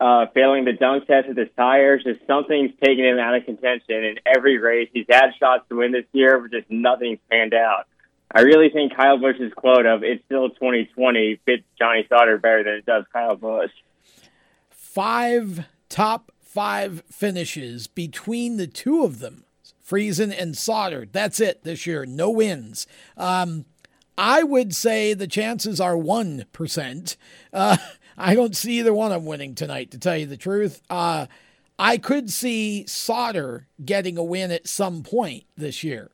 uh, 0.00 0.26
failing 0.34 0.64
the 0.64 0.72
dunk 0.72 1.06
test 1.06 1.28
with 1.28 1.36
his 1.36 1.48
tires. 1.56 2.02
Just 2.04 2.20
something's 2.26 2.72
taking 2.82 3.04
him 3.04 3.18
out 3.18 3.34
of 3.34 3.44
contention 3.44 4.04
in 4.04 4.16
every 4.26 4.58
race. 4.58 4.88
He's 4.92 5.06
had 5.08 5.30
shots 5.38 5.64
to 5.68 5.76
win 5.76 5.92
this 5.92 6.06
year, 6.12 6.38
but 6.40 6.50
just 6.50 6.70
nothing's 6.70 7.20
panned 7.30 7.54
out. 7.54 7.86
I 8.34 8.40
really 8.40 8.70
think 8.70 8.96
Kyle 8.96 9.18
Busch's 9.18 9.52
quote 9.54 9.86
of 9.86 10.02
"It's 10.02 10.24
still 10.24 10.50
2020" 10.50 11.40
fits 11.44 11.62
Johnny 11.78 12.06
Sauter 12.08 12.38
better 12.38 12.64
than 12.64 12.74
it 12.74 12.86
does 12.86 13.04
Kyle 13.12 13.36
Busch. 13.36 13.70
Five 14.70 15.66
top 15.88 16.32
five 16.40 17.02
finishes 17.10 17.86
between 17.86 18.56
the 18.56 18.66
two 18.66 19.04
of 19.04 19.20
them, 19.20 19.44
Friesen 19.86 20.34
and 20.36 20.56
Sauter. 20.56 21.06
That's 21.10 21.40
it 21.40 21.62
this 21.62 21.86
year. 21.86 22.06
No 22.06 22.30
wins. 22.30 22.86
Um, 23.16 23.66
I 24.16 24.42
would 24.42 24.74
say 24.74 25.14
the 25.14 25.26
chances 25.26 25.80
are 25.80 25.94
1%. 25.94 27.16
Uh, 27.52 27.76
I 28.18 28.34
don't 28.34 28.54
see 28.54 28.78
either 28.78 28.92
one 28.92 29.10
of 29.10 29.22
them 29.22 29.26
winning 29.26 29.54
tonight, 29.54 29.90
to 29.92 29.98
tell 29.98 30.16
you 30.16 30.26
the 30.26 30.36
truth. 30.36 30.82
Uh, 30.90 31.26
I 31.78 31.98
could 31.98 32.30
see 32.30 32.86
Sauter 32.86 33.66
getting 33.84 34.18
a 34.18 34.22
win 34.22 34.50
at 34.50 34.68
some 34.68 35.02
point 35.02 35.44
this 35.56 35.82
year, 35.82 36.10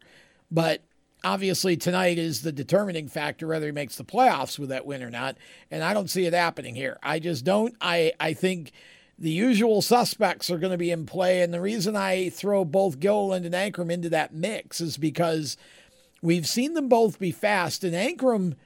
but 0.51 0.83
obviously 1.25 1.77
tonight 1.77 2.19
is 2.19 2.43
the 2.43 2.53
determining 2.53 3.09
factor 3.09 3.47
whether 3.47 3.67
he 3.67 3.73
makes 3.73 3.97
the 3.97 4.05
playoffs 4.05 4.59
with 4.59 4.69
that 4.71 4.87
win 4.87 5.03
or 5.03 5.11
not, 5.11 5.37
and 5.71 5.83
I 5.83 5.95
don't 5.95 6.09
see 6.09 6.27
it 6.27 6.33
happening 6.33 6.75
here. 6.75 6.99
I 7.03 7.19
just 7.19 7.45
don't. 7.45 7.75
I 7.81 8.13
I 8.21 8.33
think 8.33 8.73
the 9.19 9.31
usual 9.31 9.83
suspects 9.83 10.49
are 10.49 10.59
going 10.59 10.71
to 10.71 10.79
be 10.79 10.93
in 10.93 11.05
play, 11.05 11.43
and 11.43 11.53
the 11.53 11.61
reason 11.61 11.97
I 11.97 12.31
throw 12.31 12.65
both 12.65 13.01
Gilliland 13.01 13.45
and 13.45 13.55
Ankrum 13.55 13.91
into 13.91 14.09
that 14.11 14.33
mix 14.33 14.81
is 14.81 14.97
because 14.97 15.57
we've 16.23 16.47
seen 16.47 16.75
them 16.75 16.89
both 16.89 17.19
be 17.19 17.33
fast, 17.33 17.85
and 17.85 17.95
Ankrum. 17.95 18.57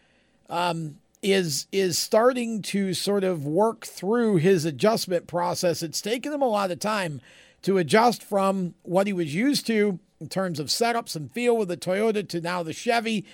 Um, 0.48 0.96
is 1.22 1.66
is 1.70 1.98
starting 1.98 2.60
to 2.60 2.92
sort 2.92 3.22
of 3.22 3.46
work 3.46 3.86
through 3.86 4.36
his 4.36 4.64
adjustment 4.64 5.26
process. 5.28 5.82
It's 5.82 6.00
taken 6.00 6.32
him 6.32 6.42
a 6.42 6.48
lot 6.48 6.72
of 6.72 6.80
time 6.80 7.20
to 7.62 7.78
adjust 7.78 8.22
from 8.22 8.74
what 8.82 9.06
he 9.06 9.12
was 9.12 9.34
used 9.34 9.66
to 9.68 10.00
in 10.20 10.28
terms 10.28 10.58
of 10.58 10.66
setups 10.66 11.14
and 11.14 11.30
feel 11.30 11.56
with 11.56 11.68
the 11.68 11.76
Toyota 11.76 12.28
to 12.28 12.40
now 12.40 12.62
the 12.62 12.72
Chevy, 12.72 13.24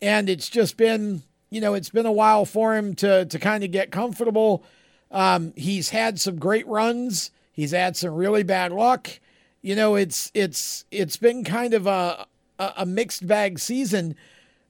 and 0.00 0.28
it's 0.28 0.48
just 0.48 0.76
been 0.76 1.22
you 1.50 1.60
know 1.60 1.74
it's 1.74 1.90
been 1.90 2.06
a 2.06 2.12
while 2.12 2.46
for 2.46 2.76
him 2.76 2.94
to 2.96 3.26
to 3.26 3.38
kind 3.38 3.62
of 3.62 3.70
get 3.70 3.92
comfortable. 3.92 4.64
Um, 5.10 5.52
he's 5.54 5.90
had 5.90 6.18
some 6.18 6.36
great 6.36 6.66
runs. 6.66 7.30
He's 7.52 7.70
had 7.70 7.96
some 7.96 8.14
really 8.14 8.42
bad 8.42 8.72
luck. 8.72 9.20
You 9.60 9.76
know, 9.76 9.94
it's 9.96 10.30
it's 10.34 10.86
it's 10.90 11.18
been 11.18 11.44
kind 11.44 11.74
of 11.74 11.86
a 11.86 12.26
a, 12.58 12.72
a 12.78 12.86
mixed 12.86 13.26
bag 13.26 13.58
season. 13.58 14.14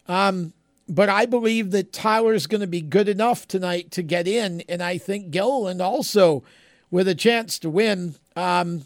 Um, 0.09 0.53
but 0.89 1.09
I 1.09 1.27
believe 1.27 1.71
that 1.71 1.93
Tyler's 1.93 2.47
going 2.47 2.61
to 2.61 2.67
be 2.67 2.81
good 2.81 3.09
enough 3.09 3.49
tonight 3.49 3.91
to 3.93 4.03
get 4.03 4.29
in, 4.29 4.63
and 4.69 4.83
I 4.83 4.99
think 4.99 5.31
Gilliland 5.31 5.81
also 5.81 6.43
with 6.91 7.09
a 7.09 7.15
chance 7.15 7.59
to 7.61 7.71
win. 7.71 8.17
Um, 8.37 8.85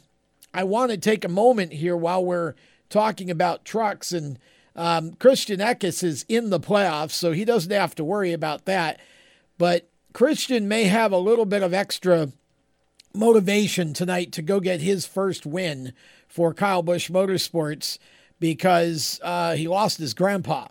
I 0.54 0.64
want 0.64 0.92
to 0.92 0.96
take 0.96 1.24
a 1.24 1.28
moment 1.28 1.72
here 1.72 1.96
while 1.96 2.24
we're 2.24 2.54
talking 2.88 3.30
about 3.30 3.64
trucks, 3.64 4.12
and 4.12 4.38
um, 4.76 5.14
Christian 5.14 5.58
Eckes 5.58 6.04
is 6.04 6.24
in 6.28 6.50
the 6.50 6.60
playoffs, 6.60 7.10
so 7.12 7.32
he 7.32 7.44
doesn't 7.44 7.72
have 7.72 7.94
to 7.96 8.04
worry 8.04 8.32
about 8.32 8.64
that. 8.66 9.00
But 9.58 9.88
Christian 10.12 10.68
may 10.68 10.84
have 10.84 11.10
a 11.10 11.18
little 11.18 11.44
bit 11.44 11.62
of 11.62 11.74
extra 11.74 12.28
motivation 13.12 13.92
tonight 13.92 14.30
to 14.32 14.42
go 14.42 14.60
get 14.60 14.80
his 14.80 15.04
first 15.04 15.44
win 15.44 15.92
for 16.28 16.54
Kyle 16.54 16.82
Busch 16.82 17.10
Motorsports 17.10 17.98
because 18.40 19.20
uh, 19.22 19.54
he 19.54 19.68
lost 19.68 19.98
his 19.98 20.14
grandpa 20.14 20.68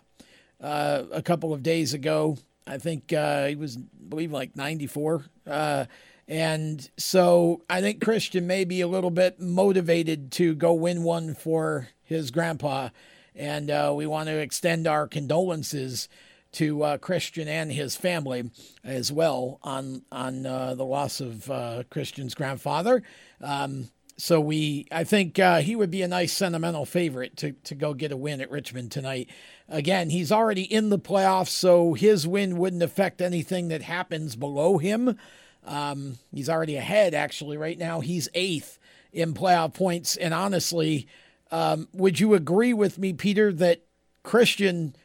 uh, 0.60 1.04
a 1.12 1.22
couple 1.22 1.52
of 1.52 1.62
days 1.62 1.94
ago. 1.94 2.36
I 2.66 2.78
think 2.78 3.12
uh, 3.12 3.46
he 3.46 3.54
was, 3.54 3.76
I 3.76 3.80
believe, 4.08 4.32
like 4.32 4.56
94. 4.56 5.24
Uh, 5.46 5.84
and 6.26 6.88
so 6.98 7.62
I 7.70 7.80
think 7.80 8.02
Christian 8.02 8.46
may 8.46 8.64
be 8.64 8.80
a 8.80 8.88
little 8.88 9.10
bit 9.10 9.40
motivated 9.40 10.30
to 10.32 10.54
go 10.54 10.74
win 10.74 11.02
one 11.02 11.34
for 11.34 11.88
his 12.02 12.30
grandpa. 12.30 12.90
And 13.34 13.70
uh, 13.70 13.92
we 13.96 14.06
want 14.06 14.28
to 14.28 14.36
extend 14.36 14.86
our 14.86 15.06
condolences 15.06 16.08
to 16.52 16.82
uh, 16.82 16.98
Christian 16.98 17.46
and 17.46 17.70
his 17.70 17.94
family 17.94 18.50
as 18.82 19.12
well 19.12 19.60
on 19.62 20.02
on 20.10 20.42
the 20.42 20.84
loss 20.84 21.20
of 21.20 21.50
Christian's 21.90 22.34
grandfather. 22.34 23.02
Um, 23.40 23.90
so 24.18 24.40
we, 24.40 24.86
I 24.90 25.04
think 25.04 25.38
uh, 25.38 25.60
he 25.60 25.76
would 25.76 25.92
be 25.92 26.02
a 26.02 26.08
nice 26.08 26.32
sentimental 26.32 26.84
favorite 26.84 27.36
to 27.38 27.52
to 27.52 27.74
go 27.76 27.94
get 27.94 28.12
a 28.12 28.16
win 28.16 28.40
at 28.40 28.50
Richmond 28.50 28.90
tonight. 28.90 29.30
Again, 29.68 30.10
he's 30.10 30.32
already 30.32 30.62
in 30.62 30.88
the 30.88 30.98
playoffs, 30.98 31.48
so 31.48 31.94
his 31.94 32.26
win 32.26 32.58
wouldn't 32.58 32.82
affect 32.82 33.22
anything 33.22 33.68
that 33.68 33.82
happens 33.82 34.34
below 34.34 34.78
him. 34.78 35.16
Um, 35.64 36.18
he's 36.32 36.48
already 36.48 36.76
ahead, 36.76 37.14
actually, 37.14 37.56
right 37.56 37.78
now. 37.78 38.00
He's 38.00 38.28
eighth 38.34 38.78
in 39.12 39.34
playoff 39.34 39.74
points. 39.74 40.16
And 40.16 40.34
honestly, 40.34 41.06
um, 41.50 41.88
would 41.92 42.18
you 42.18 42.34
agree 42.34 42.72
with 42.72 42.98
me, 42.98 43.12
Peter, 43.12 43.52
that 43.52 43.82
Christian, 44.22 44.96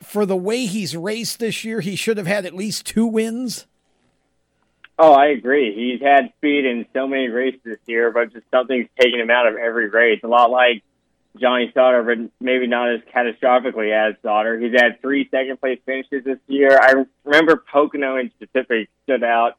for 0.00 0.24
the 0.24 0.36
way 0.36 0.66
he's 0.66 0.96
raced 0.96 1.38
this 1.38 1.64
year, 1.64 1.80
he 1.80 1.96
should 1.96 2.16
have 2.16 2.26
had 2.26 2.46
at 2.46 2.54
least 2.54 2.86
two 2.86 3.06
wins? 3.06 3.66
Oh, 4.98 5.12
I 5.12 5.26
agree. 5.26 5.74
He's 5.74 6.00
had 6.00 6.32
speed 6.38 6.64
in 6.64 6.86
so 6.94 7.06
many 7.06 7.28
races 7.28 7.60
this 7.64 7.78
year, 7.86 8.10
but 8.10 8.32
just 8.32 8.46
something's 8.50 8.88
taken 8.98 9.20
him 9.20 9.30
out 9.30 9.46
of 9.46 9.56
every 9.56 9.88
race. 9.88 10.20
A 10.24 10.28
lot 10.28 10.50
like 10.50 10.82
Johnny 11.38 11.70
Sauter, 11.74 12.02
but 12.02 12.30
maybe 12.40 12.66
not 12.66 12.90
as 12.90 13.00
catastrophically 13.14 13.92
as 13.92 14.16
Sauter. 14.22 14.58
He's 14.58 14.72
had 14.72 15.00
three 15.02 15.28
second 15.30 15.60
place 15.60 15.80
finishes 15.84 16.24
this 16.24 16.38
year. 16.46 16.78
I 16.80 17.04
remember 17.24 17.56
Pocono 17.56 18.16
in 18.16 18.30
specific 18.30 18.88
stood 19.04 19.22
out. 19.22 19.58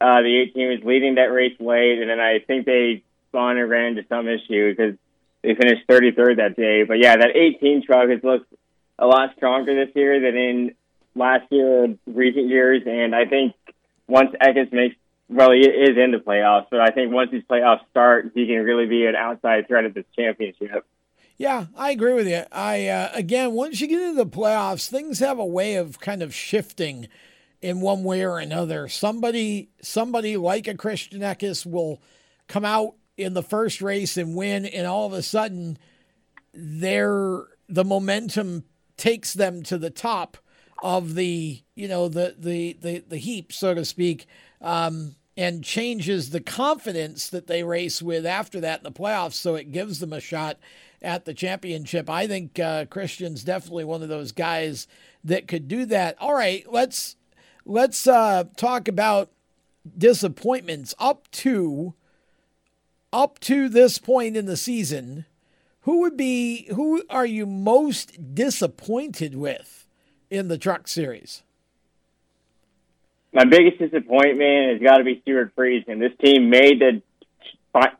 Uh, 0.00 0.22
the 0.22 0.46
18 0.50 0.68
was 0.68 0.80
leading 0.84 1.16
that 1.16 1.32
race 1.32 1.56
late, 1.60 2.00
and 2.00 2.08
then 2.08 2.18
I 2.18 2.38
think 2.38 2.64
they 2.64 3.02
spun 3.28 3.58
and 3.58 3.68
ran 3.68 3.96
into 3.96 4.04
some 4.08 4.26
issue 4.26 4.74
because 4.74 4.94
they 5.42 5.54
finished 5.54 5.86
33rd 5.86 6.38
that 6.38 6.56
day. 6.56 6.84
But 6.84 6.98
yeah, 6.98 7.16
that 7.16 7.36
18 7.36 7.84
truck 7.84 8.08
has 8.08 8.24
looked 8.24 8.52
a 8.98 9.06
lot 9.06 9.34
stronger 9.36 9.84
this 9.84 9.94
year 9.94 10.18
than 10.18 10.36
in 10.36 10.74
last 11.14 11.44
year, 11.50 11.84
or 11.84 11.88
recent 12.06 12.48
years, 12.48 12.82
and 12.86 13.14
I 13.14 13.26
think 13.26 13.54
once 14.12 14.30
Eckes 14.42 14.70
makes 14.72 14.94
well, 15.28 15.50
he 15.52 15.60
is 15.60 15.96
in 15.96 16.10
the 16.10 16.18
playoffs, 16.18 16.66
but 16.70 16.80
I 16.80 16.90
think 16.90 17.10
once 17.10 17.30
these 17.30 17.42
playoffs 17.50 17.80
start, 17.90 18.32
he 18.34 18.46
can 18.46 18.62
really 18.64 18.84
be 18.84 19.06
an 19.06 19.16
outside 19.16 19.66
threat 19.66 19.86
at 19.86 19.94
this 19.94 20.04
championship. 20.14 20.84
Yeah, 21.38 21.66
I 21.74 21.92
agree 21.92 22.12
with 22.12 22.28
you. 22.28 22.42
I 22.52 22.88
uh, 22.88 23.10
again, 23.14 23.52
once 23.52 23.80
you 23.80 23.88
get 23.88 24.02
into 24.02 24.22
the 24.22 24.26
playoffs, 24.26 24.88
things 24.88 25.20
have 25.20 25.38
a 25.38 25.46
way 25.46 25.76
of 25.76 25.98
kind 26.00 26.22
of 26.22 26.34
shifting 26.34 27.08
in 27.62 27.80
one 27.80 28.04
way 28.04 28.22
or 28.22 28.38
another. 28.38 28.88
Somebody, 28.88 29.70
somebody 29.80 30.36
like 30.36 30.68
a 30.68 30.74
Christian 30.74 31.20
Eckes 31.20 31.64
will 31.64 32.02
come 32.46 32.66
out 32.66 32.96
in 33.16 33.32
the 33.32 33.42
first 33.42 33.80
race 33.80 34.18
and 34.18 34.36
win, 34.36 34.66
and 34.66 34.86
all 34.86 35.06
of 35.06 35.14
a 35.14 35.22
sudden, 35.22 35.78
their 36.52 37.44
the 37.66 37.84
momentum 37.84 38.64
takes 38.98 39.32
them 39.32 39.62
to 39.62 39.78
the 39.78 39.90
top 39.90 40.36
of 40.82 41.14
the 41.14 41.62
you 41.74 41.88
know 41.88 42.08
the 42.08 42.34
the 42.38 42.76
the, 42.80 43.04
the 43.08 43.18
heap, 43.18 43.52
so 43.52 43.74
to 43.74 43.84
speak. 43.84 44.26
Um, 44.60 45.16
and 45.34 45.64
changes 45.64 46.28
the 46.28 46.42
confidence 46.42 47.30
that 47.30 47.46
they 47.46 47.62
race 47.62 48.02
with 48.02 48.26
after 48.26 48.60
that 48.60 48.80
in 48.80 48.84
the 48.84 48.92
playoffs, 48.92 49.32
so 49.32 49.54
it 49.54 49.72
gives 49.72 49.98
them 49.98 50.12
a 50.12 50.20
shot 50.20 50.58
at 51.00 51.24
the 51.24 51.32
championship. 51.32 52.10
I 52.10 52.26
think 52.26 52.58
uh, 52.58 52.84
Christian's 52.84 53.42
definitely 53.42 53.84
one 53.84 54.02
of 54.02 54.10
those 54.10 54.32
guys 54.32 54.86
that 55.24 55.48
could 55.48 55.68
do 55.68 55.86
that. 55.86 56.16
All 56.20 56.34
right, 56.34 56.70
let's 56.70 57.16
let's 57.64 58.06
uh, 58.06 58.44
talk 58.56 58.88
about 58.88 59.30
disappointments 59.96 60.94
up 60.98 61.30
to 61.30 61.94
up 63.12 63.38
to 63.40 63.68
this 63.68 63.98
point 63.98 64.36
in 64.36 64.46
the 64.46 64.56
season. 64.56 65.26
Who 65.80 66.00
would 66.00 66.16
be 66.16 66.66
who 66.74 67.02
are 67.10 67.26
you 67.26 67.46
most 67.46 68.34
disappointed 68.34 69.34
with 69.34 69.81
in 70.32 70.48
the 70.48 70.56
truck 70.56 70.88
series? 70.88 71.42
My 73.34 73.44
biggest 73.44 73.78
disappointment 73.78 74.72
has 74.72 74.82
got 74.82 74.96
to 74.96 75.04
be 75.04 75.20
Stewart 75.20 75.54
Friesen. 75.54 76.00
This 76.00 76.12
team 76.24 76.48
made 76.48 76.80
the 76.80 77.02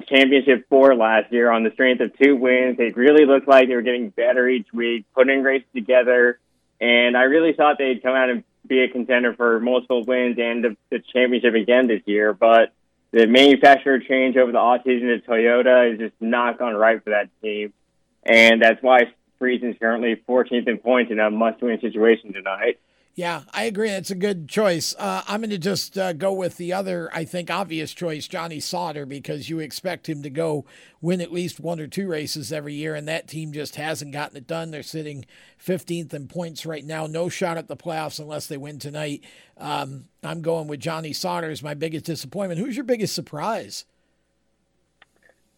championship 0.09 0.67
four 0.69 0.95
last 0.95 1.31
year 1.31 1.51
on 1.51 1.63
the 1.63 1.71
strength 1.73 2.01
of 2.01 2.17
two 2.19 2.37
wins. 2.37 2.79
They 2.79 2.91
really 2.91 3.27
looked 3.27 3.47
like 3.47 3.69
they 3.69 3.75
were 3.75 3.83
getting 3.83 4.09
better 4.09 4.49
each 4.49 4.73
week, 4.73 5.05
putting 5.15 5.43
races 5.43 5.69
together, 5.75 6.39
and 6.81 7.17
I 7.17 7.25
really 7.25 7.53
thought 7.53 7.77
they'd 7.79 8.03
come 8.03 8.15
out 8.15 8.31
and 8.31 8.45
be 8.67 8.81
a 8.81 8.89
contender 8.89 9.35
for 9.35 9.61
multiple 9.61 10.05
wins 10.05 10.39
and 10.39 10.65
the, 10.65 10.77
the 10.91 11.01
championship 11.01 11.55
again 11.55 11.87
this 11.87 12.03
year. 12.07 12.33
But 12.33 12.73
the 13.11 13.27
manufacturer 13.27 13.99
change 13.99 14.37
over 14.37 14.53
the 14.53 14.59
offseason 14.59 15.21
to 15.21 15.29
Toyota 15.29 15.93
is 15.93 15.99
just 15.99 16.15
not 16.21 16.59
gone 16.59 16.75
right 16.75 17.03
for 17.05 17.11
that 17.11 17.29
team, 17.43 17.75
and 18.23 18.63
that's 18.63 18.83
why 18.83 19.13
Friesen's 19.43 19.77
currently 19.81 20.23
14th 20.29 20.69
in 20.69 20.79
points 20.79 21.11
in 21.11 21.19
a 21.19 21.31
must-win 21.31 21.81
situation 21.81 22.33
tonight. 22.33 22.79
Yeah, 23.15 23.43
I 23.53 23.65
agree. 23.65 23.91
It's 23.91 24.11
a 24.11 24.15
good 24.15 24.49
choice. 24.49 24.95
Uh, 24.99 25.23
I'm 25.29 25.41
going 25.41 25.51
to 25.51 25.59
just 25.59 25.99
uh, 25.99 26.15
go 26.15 26.33
with 26.33 26.57
the 26.57 26.73
other, 26.73 27.11
I 27.13 27.27
think, 27.27 27.51
obvious 27.51 27.93
choice, 27.93 28.27
Johnny 28.27 28.59
Sauter, 28.59 29.05
because 29.05 29.51
you 29.51 29.59
expect 29.59 30.09
him 30.09 30.23
to 30.23 30.31
go 30.31 30.65
win 31.03 31.21
at 31.21 31.31
least 31.31 31.61
one 31.61 31.79
or 31.79 31.87
two 31.87 32.09
races 32.09 32.53
every 32.53 32.73
year, 32.73 32.95
and 32.95 33.07
that 33.09 33.29
team 33.29 33.53
just 33.53 33.77
hasn't 33.77 34.13
gotten 34.13 34.39
it 34.39 34.47
done. 34.47 34.71
They're 34.71 34.83
sitting 34.83 35.27
15th 35.63 36.15
in 36.15 36.27
points 36.27 36.65
right 36.65 36.85
now. 36.85 37.07
No 37.07 37.29
shot 37.29 37.59
at 37.59 37.69
the 37.69 37.77
playoffs 37.77 38.19
unless 38.19 38.47
they 38.47 38.57
win 38.57 38.79
tonight. 38.79 39.23
Um, 39.59 40.07
I'm 40.23 40.41
going 40.41 40.67
with 40.67 40.81
Johnny 40.81 41.13
Sauter 41.13 41.51
as 41.51 41.63
my 41.63 41.75
biggest 41.75 42.07
disappointment. 42.07 42.61
Who's 42.61 42.77
your 42.77 42.85
biggest 42.85 43.15
surprise? 43.15 43.85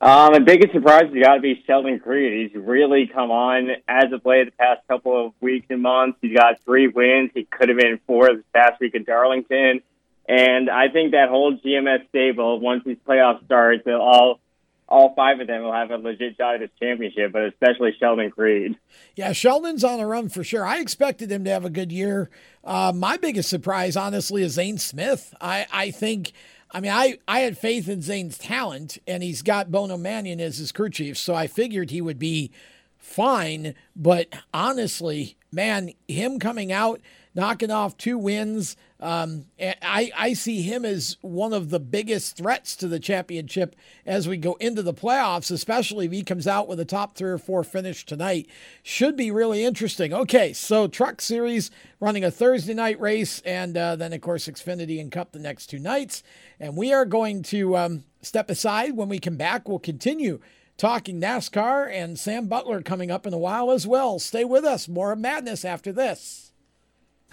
Um, 0.05 0.35
the 0.35 0.41
biggest 0.41 0.75
surprise 0.75 1.05
has 1.05 1.23
got 1.23 1.37
to 1.37 1.41
be 1.41 1.65
Sheldon 1.67 1.99
Creed. 1.99 2.53
He's 2.53 2.63
really 2.63 3.07
come 3.07 3.31
on 3.31 3.71
as 3.89 4.13
of 4.13 4.23
late 4.27 4.45
the 4.45 4.53
past 4.53 4.87
couple 4.87 5.29
of 5.29 5.33
weeks 5.41 5.65
and 5.71 5.81
months. 5.81 6.19
He's 6.21 6.37
got 6.37 6.63
three 6.67 6.89
wins. 6.89 7.31
He 7.33 7.45
could 7.45 7.71
have 7.71 7.79
been 7.79 7.99
four 8.07 8.27
this 8.27 8.45
past 8.53 8.79
week 8.83 8.95
in 8.95 9.05
Darlington. 9.05 9.81
And 10.29 10.69
I 10.69 10.89
think 10.89 11.13
that 11.13 11.31
whole 11.31 11.57
GMS 11.57 12.07
stable, 12.11 12.61
once 12.61 12.83
these 12.85 12.99
playoffs 13.09 13.47
start, 13.47 13.87
they'll 13.87 13.97
all 13.97 14.41
all 14.87 15.15
five 15.15 15.41
of 15.41 15.47
them 15.47 15.63
will 15.63 15.73
have 15.73 15.91
a 15.91 15.97
legit 15.97 16.37
shot 16.37 16.57
at 16.57 16.61
this 16.61 16.71
championship, 16.79 17.33
but 17.33 17.45
especially 17.45 17.97
Sheldon 17.99 18.31
Creed. 18.31 18.77
Yeah, 19.17 19.33
Sheldon's 19.33 19.83
on 19.83 20.01
a 20.01 20.07
run 20.07 20.29
for 20.29 20.45
sure. 20.45 20.67
I 20.67 20.81
expected 20.81 21.33
him 21.33 21.45
to 21.45 21.51
have 21.51 21.65
a 21.65 21.71
good 21.71 21.91
year. 21.91 22.29
Uh, 22.63 22.93
my 22.95 23.17
biggest 23.17 23.49
surprise, 23.49 23.97
honestly, 23.97 24.43
is 24.43 24.53
Zane 24.53 24.77
Smith. 24.77 25.35
I, 25.41 25.67
I 25.73 25.91
think, 25.91 26.33
I 26.75 26.81
mean, 26.81 26.91
I, 26.91 27.19
I 27.29 27.41
had 27.41 27.57
faith 27.57 27.89
in 27.89 28.03
Zane's 28.03 28.37
talent, 28.37 28.99
and 29.07 29.23
he's 29.23 29.43
got 29.43 29.71
Bono 29.71 29.97
Manion 29.97 30.41
as 30.41 30.59
his 30.59 30.73
crew 30.73 30.91
chief, 30.91 31.17
so 31.17 31.33
I 31.33 31.47
figured 31.47 31.91
he 31.91 32.01
would 32.01 32.19
be 32.19 32.51
fine. 32.99 33.77
But 33.95 34.35
honestly, 34.53 35.37
man, 35.53 35.93
him 36.09 36.41
coming 36.41 36.73
out, 36.73 37.01
knocking 37.35 37.71
off 37.71 37.97
two 37.97 38.17
wins, 38.17 38.77
um, 39.01 39.47
I, 39.61 40.11
I 40.17 40.33
see 40.33 40.63
him 40.63 40.85
as 40.85 41.17
one 41.21 41.53
of 41.53 41.71
the 41.71 41.81
biggest 41.81 42.37
threats 42.37 42.77
to 42.77 42.89
the 42.89 43.01
championship 43.01 43.77
as 44.07 44.29
we 44.29 44.37
go 44.37 44.55
into 44.55 44.83
the 44.83 44.95
playoffs, 44.95 45.51
especially 45.51 46.07
if 46.07 46.13
he 46.13 46.23
comes 46.23 46.47
out 46.47 46.69
with 46.69 46.81
a 46.81 46.85
top 46.85 47.17
three 47.17 47.31
or 47.31 47.39
four 47.39 47.65
finish 47.65 48.07
tonight. 48.07 48.49
Should 48.83 49.17
be 49.17 49.31
really 49.31 49.65
interesting. 49.65 50.15
Okay, 50.15 50.53
so 50.53 50.87
Truck 50.87 51.21
Series 51.21 51.71
running 52.01 52.25
a 52.25 52.31
Thursday 52.31 52.75
night 52.75 53.01
race, 53.01 53.41
and 53.45 53.77
uh, 53.77 53.97
then, 53.97 54.13
of 54.13 54.21
course, 54.21 54.49
Xfinity 54.49 55.01
and 55.01 55.13
Cup 55.13 55.33
the 55.33 55.39
next 55.39 55.67
two 55.67 55.79
nights. 55.79 56.23
And 56.61 56.77
we 56.77 56.93
are 56.93 57.05
going 57.05 57.43
to 57.45 57.77
um, 57.77 58.05
step 58.23 58.49
aside. 58.49 58.97
When 58.97 59.09
we 59.09 59.19
come 59.19 59.37
back, 59.37 59.69
we'll 59.69 59.81
continue 59.81 60.41
talking 60.77 61.21
NASCAR 61.21 61.91
and 61.91 62.19
Sam 62.19 62.47
Butler 62.47 62.81
coming 62.83 63.11
up 63.11 63.27
in 63.27 63.35
a 63.35 63.39
while 63.39 63.71
as 63.71 63.87
well. 63.87 64.19
Stay 64.19 64.45
with 64.45 64.65
us. 64.65 64.89
More 64.89 65.15
madness 65.15 65.65
after 65.65 65.93
this. 65.93 66.53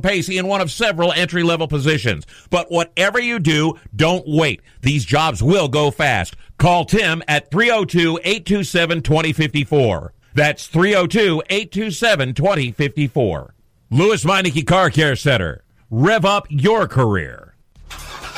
pace 0.00 0.28
in 0.28 0.46
one 0.46 0.60
of 0.60 0.70
several 0.70 1.12
entry 1.12 1.42
level 1.42 1.68
positions. 1.68 2.26
But 2.50 2.70
whatever 2.70 3.20
you 3.20 3.38
do, 3.38 3.78
don't 3.94 4.24
wait. 4.26 4.62
These 4.80 5.04
jobs 5.04 5.42
will 5.42 5.68
go 5.68 5.90
fast. 5.90 6.36
Call 6.58 6.84
Tim 6.84 7.22
at 7.28 7.50
302 7.50 8.20
827 8.22 9.02
2054. 9.02 10.12
That's 10.34 10.66
302 10.66 11.42
827 11.50 12.34
2054. 12.34 13.54
Lewes 13.90 14.24
Meineke 14.24 14.66
Car 14.66 14.90
Care 14.90 15.16
Center. 15.16 15.64
Rev 15.90 16.24
up 16.24 16.46
your 16.48 16.88
career. 16.88 17.54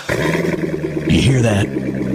You 0.09 1.21
hear 1.21 1.43
that? 1.43 2.14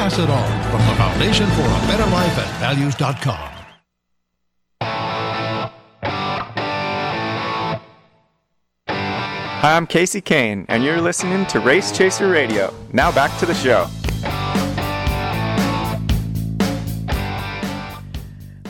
Pass 0.00 0.18
it 0.18 0.30
on 0.30 0.62
from 0.70 0.80
the 0.86 0.94
Foundation 0.94 1.46
for 1.48 1.60
a 1.60 1.86
Better 1.86 2.10
Life 2.10 2.38
at 2.38 2.58
values.com. 2.58 3.50
Hi, 8.88 9.76
I'm 9.76 9.86
Casey 9.86 10.22
Kane, 10.22 10.64
and 10.70 10.82
you're 10.82 11.02
listening 11.02 11.44
to 11.48 11.60
Race 11.60 11.92
Chaser 11.92 12.30
Radio. 12.30 12.72
Now 12.94 13.12
back 13.12 13.38
to 13.40 13.44
the 13.44 13.52
show. 13.52 13.88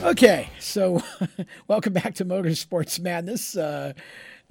Okay, 0.03 0.49
so 0.59 1.01
welcome 1.69 1.93
back 1.93 2.17
to 2.17 2.25
Motorsports 2.25 2.99
Madness. 2.99 3.57
Uh, 3.57 3.93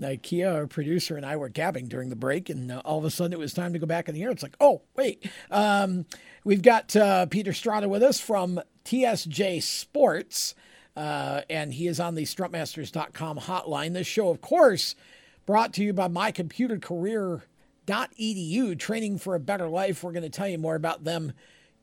Ikea, 0.02 0.54
our 0.54 0.68
producer, 0.68 1.18
and 1.18 1.26
I 1.26 1.36
were 1.36 1.50
gabbing 1.50 1.88
during 1.88 2.10
the 2.10 2.16
break, 2.16 2.50
and 2.50 2.72
uh, 2.72 2.82
all 2.86 3.00
of 3.00 3.06
a 3.06 3.12
sudden 3.12 3.34
it 3.34 3.40
was 3.40 3.54
time 3.54 3.74
to 3.74 3.80
go 3.80 3.86
back 3.86 4.08
in 4.08 4.16
the 4.16 4.24
air. 4.24 4.32
It's 4.32 4.44
like, 4.44 4.56
oh, 4.60 4.82
wait. 4.96 5.30
Um, 5.52 6.06
we've 6.44 6.62
got 6.62 6.96
uh, 6.96 7.26
Peter 7.28 7.54
Strada 7.54 7.90
with 7.90 8.04
us 8.04 8.20
from 8.20 8.62
TSJ 8.86 9.62
Sports, 9.62 10.56
uh, 10.96 11.42
and 11.50 11.74
he 11.74 11.88
is 11.88 12.00
on 12.00 12.16
the 12.16 12.24
strutmasters.com 12.24 13.40
hotline. 13.40 13.94
This 13.94 14.08
show, 14.08 14.30
of 14.30 14.42
course, 14.42 14.96
brought 15.46 15.74
to 15.74 15.84
you 15.84 15.94
by 15.94 16.08
mycomputercareer.edu, 16.08 18.80
training 18.80 19.18
for 19.18 19.36
a 19.36 19.40
better 19.40 19.68
life. 19.68 20.04
We're 20.04 20.12
going 20.12 20.24
to 20.24 20.30
tell 20.30 20.48
you 20.48 20.58
more 20.58 20.76
about 20.76 21.04
them 21.04 21.34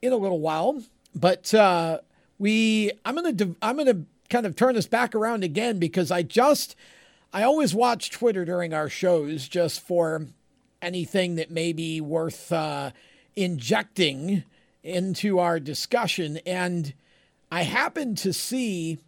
in 0.03 0.13
a 0.13 0.17
little 0.17 0.41
while, 0.41 0.83
but 1.15 1.55
uh, 1.55 2.01
we, 2.39 2.93
I'm 3.05 3.15
going 3.15 3.37
to, 3.37 3.57
I'm 3.63 3.77
going 3.77 3.87
to 3.87 4.05
kind 4.29 4.47
of 4.47 4.57
turn 4.57 4.75
this 4.75 4.87
back 4.87 5.15
around 5.15 5.45
again 5.45 5.79
because 5.79 6.11
I 6.11 6.23
just 6.23 6.77
I 7.33 7.43
always 7.43 7.75
watch 7.75 8.11
Twitter 8.11 8.45
during 8.45 8.73
our 8.73 8.89
shows 8.89 9.49
just 9.49 9.81
for 9.81 10.27
anything 10.81 11.35
that 11.37 11.51
may 11.51 11.73
be 11.73 12.01
worth 12.01 12.53
uh, 12.53 12.93
injecting 13.35 14.45
into 14.83 15.39
our 15.39 15.59
discussion. 15.61 16.39
And 16.47 16.95
I 17.51 17.63
happened 17.63 18.19
to 18.19 18.33
see 18.33 18.99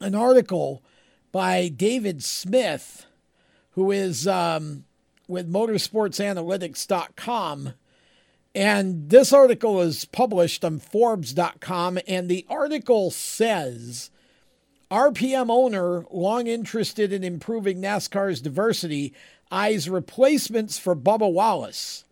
an 0.00 0.14
article 0.14 0.82
by 1.32 1.68
David 1.68 2.22
Smith, 2.22 3.04
who 3.72 3.90
is 3.90 4.26
um, 4.26 4.84
with 5.28 5.52
motorsportsanalytics.com. 5.52 7.74
And 8.54 9.10
this 9.10 9.34
article 9.34 9.82
is 9.82 10.06
published 10.06 10.64
on 10.64 10.78
Forbes.com, 10.78 11.98
and 12.08 12.30
the 12.30 12.46
article 12.48 13.10
says 13.10 14.10
RPM 14.90 15.50
owner, 15.50 16.04
long 16.12 16.46
interested 16.46 17.12
in 17.12 17.24
improving 17.24 17.82
NASCAR's 17.82 18.40
diversity, 18.40 19.12
eyes 19.50 19.88
replacements 19.88 20.78
for 20.78 20.94
Bubba 20.94 21.30
Wallace. 21.30 22.04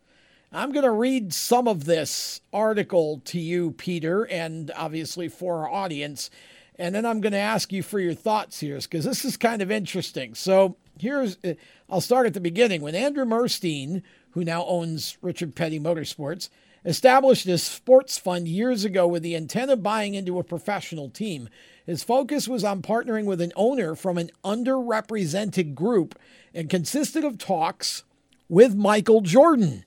I'm 0.52 0.72
going 0.72 0.84
to 0.84 0.90
read 0.90 1.32
some 1.32 1.68
of 1.68 1.84
this 1.84 2.40
article 2.52 3.20
to 3.26 3.38
you, 3.38 3.72
Peter, 3.72 4.24
and 4.24 4.72
obviously 4.76 5.28
for 5.28 5.58
our 5.58 5.70
audience. 5.70 6.30
And 6.76 6.94
then 6.94 7.06
I'm 7.06 7.20
going 7.20 7.32
to 7.32 7.38
ask 7.38 7.72
you 7.72 7.82
for 7.82 8.00
your 8.00 8.14
thoughts 8.14 8.58
here 8.58 8.78
because 8.78 9.04
this 9.04 9.24
is 9.24 9.36
kind 9.36 9.62
of 9.62 9.70
interesting. 9.70 10.34
So 10.34 10.76
here's, 10.98 11.38
uh, 11.44 11.54
I'll 11.88 12.00
start 12.00 12.26
at 12.26 12.34
the 12.34 12.40
beginning. 12.40 12.82
When 12.82 12.96
Andrew 12.96 13.24
Murstein, 13.24 14.02
who 14.30 14.44
now 14.44 14.64
owns 14.64 15.16
Richard 15.22 15.54
Petty 15.54 15.78
Motorsports, 15.78 16.48
established 16.84 17.46
his 17.46 17.62
sports 17.62 18.18
fund 18.18 18.46
years 18.48 18.84
ago 18.84 19.06
with 19.06 19.22
the 19.22 19.34
intent 19.34 19.70
of 19.70 19.82
buying 19.82 20.14
into 20.14 20.38
a 20.38 20.44
professional 20.44 21.08
team, 21.08 21.48
his 21.86 22.02
focus 22.02 22.48
was 22.48 22.64
on 22.64 22.82
partnering 22.82 23.24
with 23.24 23.40
an 23.40 23.52
owner 23.56 23.94
from 23.94 24.18
an 24.18 24.30
underrepresented 24.42 25.74
group 25.74 26.18
and 26.54 26.70
consisted 26.70 27.24
of 27.24 27.38
talks 27.38 28.04
with 28.48 28.74
Michael 28.74 29.20
Jordan. 29.20 29.84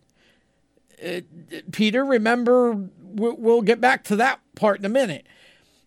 Uh, 1.04 1.22
Peter, 1.72 2.06
remember, 2.06 2.89
we'll 3.02 3.62
get 3.62 3.82
back 3.82 4.04
to 4.06 4.16
that 4.16 4.39
part 4.56 4.80
in 4.80 4.86
a 4.86 4.89
minute. 4.89 5.26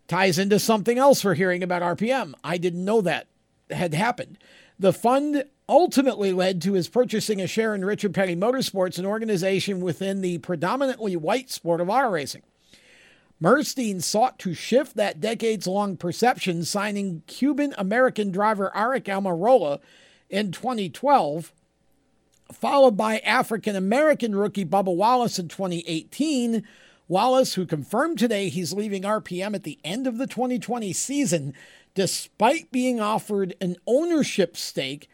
Ties 0.08 0.38
into 0.38 0.58
something 0.58 0.98
else 0.98 1.24
we're 1.24 1.34
hearing 1.34 1.62
about 1.62 1.82
RPM. 1.82 2.34
I 2.42 2.58
didn't 2.58 2.84
know 2.84 3.00
that 3.02 3.28
had 3.70 3.94
happened. 3.94 4.38
The 4.78 4.92
fund 4.92 5.44
ultimately 5.68 6.32
led 6.32 6.61
to 6.62 6.72
his 6.72 6.88
purchasing 6.88 7.40
a 7.40 7.46
share 7.46 7.74
in 7.74 7.84
Richard 7.84 8.14
Petty 8.14 8.34
Motorsports, 8.34 8.98
an 8.98 9.06
organization 9.06 9.80
within 9.80 10.20
the 10.20 10.38
predominantly 10.38 11.14
white 11.16 11.50
sport 11.50 11.80
of 11.80 11.88
auto 11.88 12.11
racing. 12.11 12.42
Murstein 13.43 14.03
sought 14.03 14.38
to 14.41 14.53
shift 14.53 14.97
that 14.97 15.20
decades 15.20 15.66
long 15.66 15.97
perception, 15.97 16.62
signing 16.64 17.22
Cuban 17.26 17.74
American 17.78 18.30
driver 18.30 18.70
Aric 18.76 19.05
Almirola 19.05 19.80
in 20.28 20.53
2012, 20.53 21.53
followed 22.53 22.97
by 22.97 23.18
African 23.20 23.76
American 23.76 24.34
rookie 24.34 24.64
Bubba 24.64 24.95
Wallace 24.95 25.38
in 25.38 25.49
2018. 25.49 26.64
Wallace, 27.09 27.55
who 27.55 27.66
confirmed 27.66 28.18
today 28.18 28.49
he's 28.49 28.72
leaving 28.72 29.03
RPM 29.03 29.55
at 29.55 29.64
the 29.64 29.78
end 29.82 30.07
of 30.07 30.18
the 30.18 30.28
2020 30.28 30.93
season, 30.93 31.55
despite 31.95 32.70
being 32.70 33.01
offered 33.01 33.55
an 33.61 33.76
ownership 33.86 34.57
stake, 34.57 35.09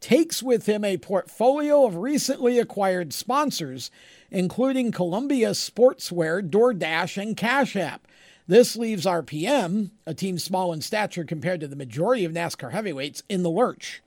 takes 0.00 0.42
with 0.42 0.66
him 0.66 0.84
a 0.84 0.96
portfolio 0.96 1.84
of 1.86 1.96
recently 1.96 2.58
acquired 2.58 3.12
sponsors 3.12 3.90
including 4.30 4.92
Columbia 4.92 5.50
Sportswear, 5.50 6.48
DoorDash, 6.48 7.20
and 7.20 7.36
Cash 7.36 7.76
App. 7.76 8.06
This 8.46 8.76
leaves 8.76 9.06
RPM, 9.06 9.90
a 10.06 10.14
team 10.14 10.38
small 10.38 10.72
in 10.72 10.80
stature 10.80 11.24
compared 11.24 11.60
to 11.60 11.68
the 11.68 11.76
majority 11.76 12.24
of 12.24 12.32
NASCAR 12.32 12.72
heavyweights, 12.72 13.22
in 13.28 13.42
the 13.42 13.50
lurch. 13.50 14.02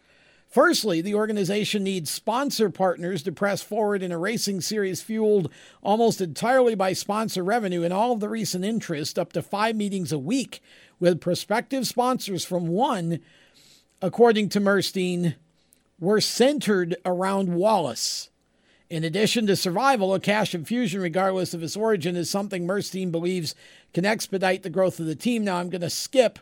Firstly, 0.53 1.01
the 1.01 1.15
organization 1.15 1.83
needs 1.83 2.11
sponsor 2.11 2.69
partners 2.69 3.23
to 3.23 3.31
press 3.31 3.63
forward 3.63 4.03
in 4.03 4.11
a 4.11 4.19
racing 4.19 4.61
series 4.61 5.01
fueled 5.01 5.49
almost 5.81 6.21
entirely 6.21 6.75
by 6.75 6.93
sponsor 6.93 7.43
revenue 7.43 7.81
and 7.81 7.91
all 7.91 8.11
of 8.11 8.19
the 8.19 8.29
recent 8.29 8.63
interest, 8.63 9.17
up 9.17 9.33
to 9.33 9.41
five 9.41 9.75
meetings 9.75 10.11
a 10.11 10.19
week 10.19 10.61
with 10.99 11.19
prospective 11.19 11.87
sponsors 11.87 12.45
from 12.45 12.67
one, 12.67 13.19
according 13.99 14.49
to 14.49 14.61
Murstein, 14.61 15.35
were 15.99 16.21
centered 16.21 16.97
around 17.03 17.55
Wallace. 17.55 18.29
In 18.93 19.03
addition 19.03 19.47
to 19.47 19.55
survival, 19.55 20.13
a 20.13 20.19
cash 20.19 20.53
infusion, 20.53 21.01
regardless 21.01 21.55
of 21.55 21.63
its 21.63 21.75
origin, 21.75 22.15
is 22.15 22.29
something 22.29 22.67
Murstein 22.67 23.11
believes 23.11 23.55
can 23.91 24.05
expedite 24.05 24.61
the 24.61 24.69
growth 24.69 24.99
of 24.99 25.07
the 25.07 25.15
team. 25.15 25.43
Now, 25.43 25.55
I'm 25.55 25.71
going 25.71 25.81
to 25.81 25.89
skip 25.89 26.37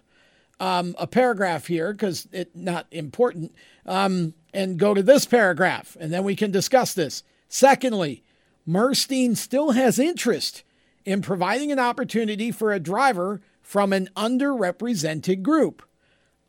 um, 0.59 0.93
a 0.99 1.07
paragraph 1.07 1.67
here 1.67 1.93
because 1.93 2.27
it's 2.33 2.53
not 2.53 2.87
important 2.91 3.55
um, 3.85 4.33
and 4.53 4.77
go 4.77 4.93
to 4.93 5.01
this 5.01 5.25
paragraph, 5.25 5.95
and 5.97 6.11
then 6.11 6.25
we 6.25 6.35
can 6.35 6.51
discuss 6.51 6.93
this. 6.93 7.23
Secondly, 7.47 8.21
Murstein 8.67 9.37
still 9.37 9.71
has 9.71 9.97
interest 9.97 10.63
in 11.05 11.21
providing 11.21 11.71
an 11.71 11.79
opportunity 11.79 12.51
for 12.51 12.73
a 12.73 12.81
driver 12.81 13.39
from 13.61 13.93
an 13.93 14.09
underrepresented 14.17 15.41
group. 15.41 15.83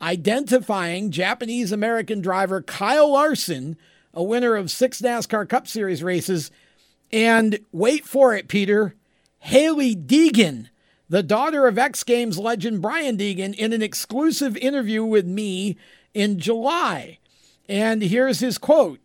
Identifying 0.01 1.11
Japanese 1.11 1.71
American 1.71 2.19
driver 2.19 2.61
Kyle 2.61 3.13
Larson 3.13 3.77
a 4.13 4.23
winner 4.23 4.55
of 4.55 4.71
six 4.71 5.01
NASCAR 5.01 5.47
Cup 5.47 5.67
Series 5.67 6.03
races. 6.03 6.51
And 7.11 7.59
wait 7.71 8.05
for 8.05 8.35
it, 8.35 8.47
Peter, 8.47 8.95
Hailie 9.39 9.95
Deegan, 9.95 10.69
the 11.09 11.23
daughter 11.23 11.67
of 11.67 11.77
X 11.77 12.03
Games 12.03 12.37
legend 12.37 12.81
Brian 12.81 13.17
Deegan, 13.17 13.53
in 13.55 13.73
an 13.73 13.81
exclusive 13.81 14.55
interview 14.57 15.03
with 15.03 15.25
me 15.25 15.77
in 16.13 16.39
July. 16.39 17.19
And 17.67 18.01
here's 18.01 18.39
his 18.39 18.57
quote 18.57 18.99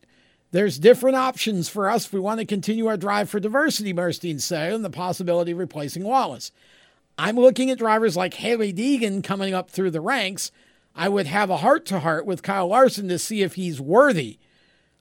There's 0.51 0.79
different 0.79 1.17
options 1.17 1.69
for 1.69 1.89
us 1.91 2.07
if 2.07 2.13
we 2.13 2.21
want 2.21 2.41
to 2.41 2.47
continue 2.47 2.87
our 2.87 2.97
drive 2.97 3.31
for 3.31 3.41
diversity, 3.41 3.93
Murstein 3.93 4.41
said, 4.41 4.73
and 4.73 4.85
the 4.85 4.91
possibility 4.91 5.53
of 5.53 5.59
replacing 5.59 6.05
Wallace. 6.05 6.53
I'm 7.19 7.37
looking 7.37 7.71
at 7.71 7.79
drivers 7.79 8.17
like 8.17 8.35
Hailie 8.35 8.73
Deegan 8.73 9.25
coming 9.25 9.53
up 9.53 9.71
through 9.71 9.91
the 9.91 10.01
ranks. 10.01 10.53
I 10.95 11.09
would 11.09 11.27
have 11.27 11.51
a 11.51 11.59
heart 11.59 11.85
to 11.87 12.01
heart 12.01 12.27
with 12.27 12.43
Kyle 12.43 12.69
Larson 12.69 13.09
to 13.09 13.19
see 13.19 13.43
if 13.43 13.55
he's 13.55 13.81
worthy 13.81 14.39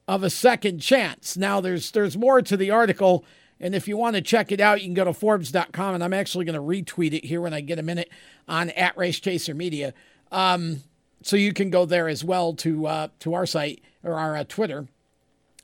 of 0.07 0.23
a 0.23 0.29
second 0.29 0.79
chance. 0.79 1.37
Now 1.37 1.61
there's 1.61 1.91
there's 1.91 2.17
more 2.17 2.41
to 2.41 2.57
the 2.57 2.71
article 2.71 3.25
and 3.59 3.73
if 3.73 3.87
you 3.87 3.97
want 3.97 4.15
to 4.15 4.21
check 4.21 4.51
it 4.51 4.59
out, 4.59 4.81
you 4.81 4.87
can 4.87 4.93
go 4.93 5.03
to 5.03 5.13
Forbes.com 5.13 5.95
and 5.95 6.03
I'm 6.03 6.13
actually 6.13 6.45
going 6.45 6.55
to 6.55 6.61
retweet 6.61 7.13
it 7.13 7.25
here 7.25 7.41
when 7.41 7.53
I 7.53 7.61
get 7.61 7.79
a 7.79 7.83
minute 7.83 8.09
on 8.47 8.69
at 8.71 8.95
Race 8.97 9.19
Chaser 9.19 9.55
Media. 9.55 9.93
Um, 10.31 10.83
so 11.23 11.35
you 11.35 11.53
can 11.53 11.69
go 11.69 11.85
there 11.85 12.07
as 12.07 12.23
well 12.23 12.53
to 12.55 12.85
uh, 12.85 13.07
to 13.19 13.33
our 13.33 13.45
site 13.45 13.81
or 14.03 14.13
our 14.13 14.37
uh, 14.37 14.43
Twitter 14.43 14.87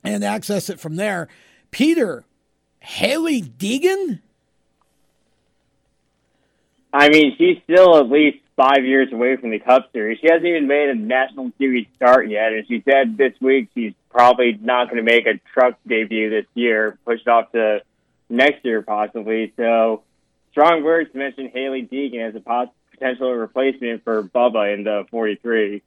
and 0.02 0.24
access 0.24 0.68
it 0.68 0.80
from 0.80 0.96
there. 0.96 1.28
Peter, 1.70 2.24
Hailie 2.80 3.42
Deegan. 3.42 4.20
I 6.92 7.08
mean, 7.08 7.34
she's 7.38 7.58
still 7.64 7.96
at 7.98 8.08
least 8.08 8.38
five 8.56 8.84
years 8.84 9.12
away 9.12 9.36
from 9.36 9.50
the 9.50 9.58
Cup 9.58 9.90
Series. 9.92 10.18
She 10.20 10.28
hasn't 10.28 10.46
even 10.46 10.68
made 10.68 10.88
a 10.88 10.94
National 10.94 11.50
Series 11.58 11.86
start 11.96 12.28
yet, 12.28 12.52
and 12.52 12.66
she 12.68 12.82
said 12.88 13.16
this 13.16 13.32
week 13.40 13.68
she's 13.74 13.94
probably 14.14 14.56
not 14.62 14.88
going 14.88 14.96
to 14.96 15.02
make 15.02 15.26
a 15.26 15.40
truck 15.52 15.76
debut 15.86 16.30
this 16.30 16.46
year, 16.54 16.96
pushed 17.04 17.26
off 17.26 17.50
to 17.52 17.82
next 18.28 18.64
year 18.64 18.80
possibly. 18.80 19.52
So, 19.56 20.02
strong 20.52 20.84
words 20.84 21.10
to 21.12 21.18
mention 21.18 21.50
Hailie 21.52 21.86
Deegan 21.86 22.28
as 22.28 22.34
a 22.36 22.70
potential 22.92 23.32
replacement 23.32 24.04
for 24.04 24.22
Bubba 24.22 24.72
in 24.72 24.84
the 24.84 25.04
43. 25.10 25.82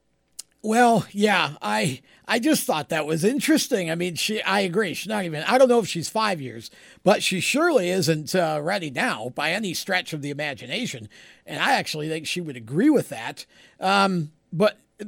Well, 0.62 1.08
yeah, 1.12 1.54
I 1.62 2.02
I 2.28 2.40
just 2.40 2.66
thought 2.66 2.90
that 2.90 3.06
was 3.06 3.24
interesting. 3.24 3.90
I 3.90 3.96
mean, 3.96 4.16
she 4.16 4.42
I 4.42 4.60
agree. 4.62 4.94
She's 4.94 5.08
not 5.08 5.24
even. 5.24 5.44
I 5.44 5.58
don't 5.58 5.70
know 5.70 5.80
if 5.80 5.88
she's 5.88 6.10
five 6.10 6.42
years, 6.42 6.70
but 7.04 7.24
she 7.24 7.40
surely 7.40 7.90
isn't 7.90 8.36
uh, 8.36 8.60
ready 8.62 8.90
now 8.90 9.30
by 9.36 9.52
any 9.52 9.74
stretch 9.74 10.12
of 10.12 10.22
the 10.22 10.32
imagination. 10.32 11.08
And 11.46 11.62
I 11.62 11.76
actually 11.76 12.10
think 12.10 12.28
she 12.28 12.42
would 12.42 12.58
agree 12.58 12.90
with 12.90 13.08
that. 13.10 13.46
Um, 13.80 14.32
but 14.52 14.78
uh, 15.00 15.06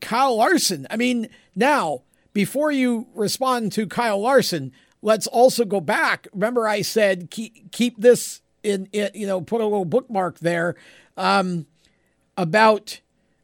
Kyle 0.00 0.36
Larson. 0.36 0.86
I 0.88 0.96
mean, 0.96 1.28
now 1.54 2.02
before 2.36 2.70
you 2.70 3.06
respond 3.14 3.72
to 3.72 3.86
Kyle 3.86 4.20
Larson, 4.20 4.70
let's 5.00 5.26
also 5.26 5.64
go 5.64 5.80
back. 5.80 6.28
Remember, 6.34 6.68
I 6.68 6.82
said 6.82 7.30
keep 7.30 7.72
keep 7.72 7.98
this 7.98 8.42
in. 8.62 8.90
in 8.92 9.10
you 9.14 9.26
know, 9.26 9.40
put 9.40 9.62
a 9.62 9.64
little 9.64 9.86
bookmark 9.86 10.40
there 10.40 10.76
um, 11.16 11.64
about 12.36 13.00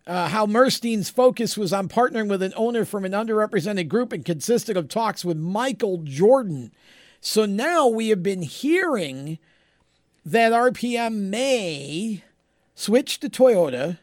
uh, 0.07 0.29
how 0.29 0.45
Murstein's 0.45 1.09
focus 1.09 1.57
was 1.57 1.73
on 1.73 1.89
partnering 1.89 2.29
with 2.29 2.43
an 2.43 2.53
owner 2.55 2.85
from 2.85 3.07
an 3.07 3.13
underrepresented 3.13 3.89
group 3.89 4.13
and 4.13 4.27
consisted 4.27 4.77
of 4.77 4.89
talks 4.89 5.25
with 5.25 5.39
Michael 5.39 6.03
Jordan. 6.05 6.71
So 7.19 7.47
now 7.47 7.89
we 7.89 8.11
have 8.11 8.23
been 8.23 8.43
hearing 8.43 9.39
that 10.23 10.53
RPM 10.53 11.31
may 11.31 12.25
switch 12.75 13.21
to 13.21 13.31
Toyota 13.31 14.01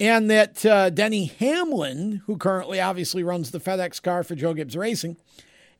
and 0.00 0.30
that 0.30 0.64
uh, 0.64 0.90
Denny 0.90 1.26
Hamlin, 1.26 2.22
who 2.26 2.36
currently 2.36 2.80
obviously 2.80 3.22
runs 3.22 3.50
the 3.50 3.60
FedEx 3.60 4.02
car 4.02 4.22
for 4.22 4.34
Joe 4.34 4.54
Gibbs 4.54 4.76
Racing, 4.76 5.16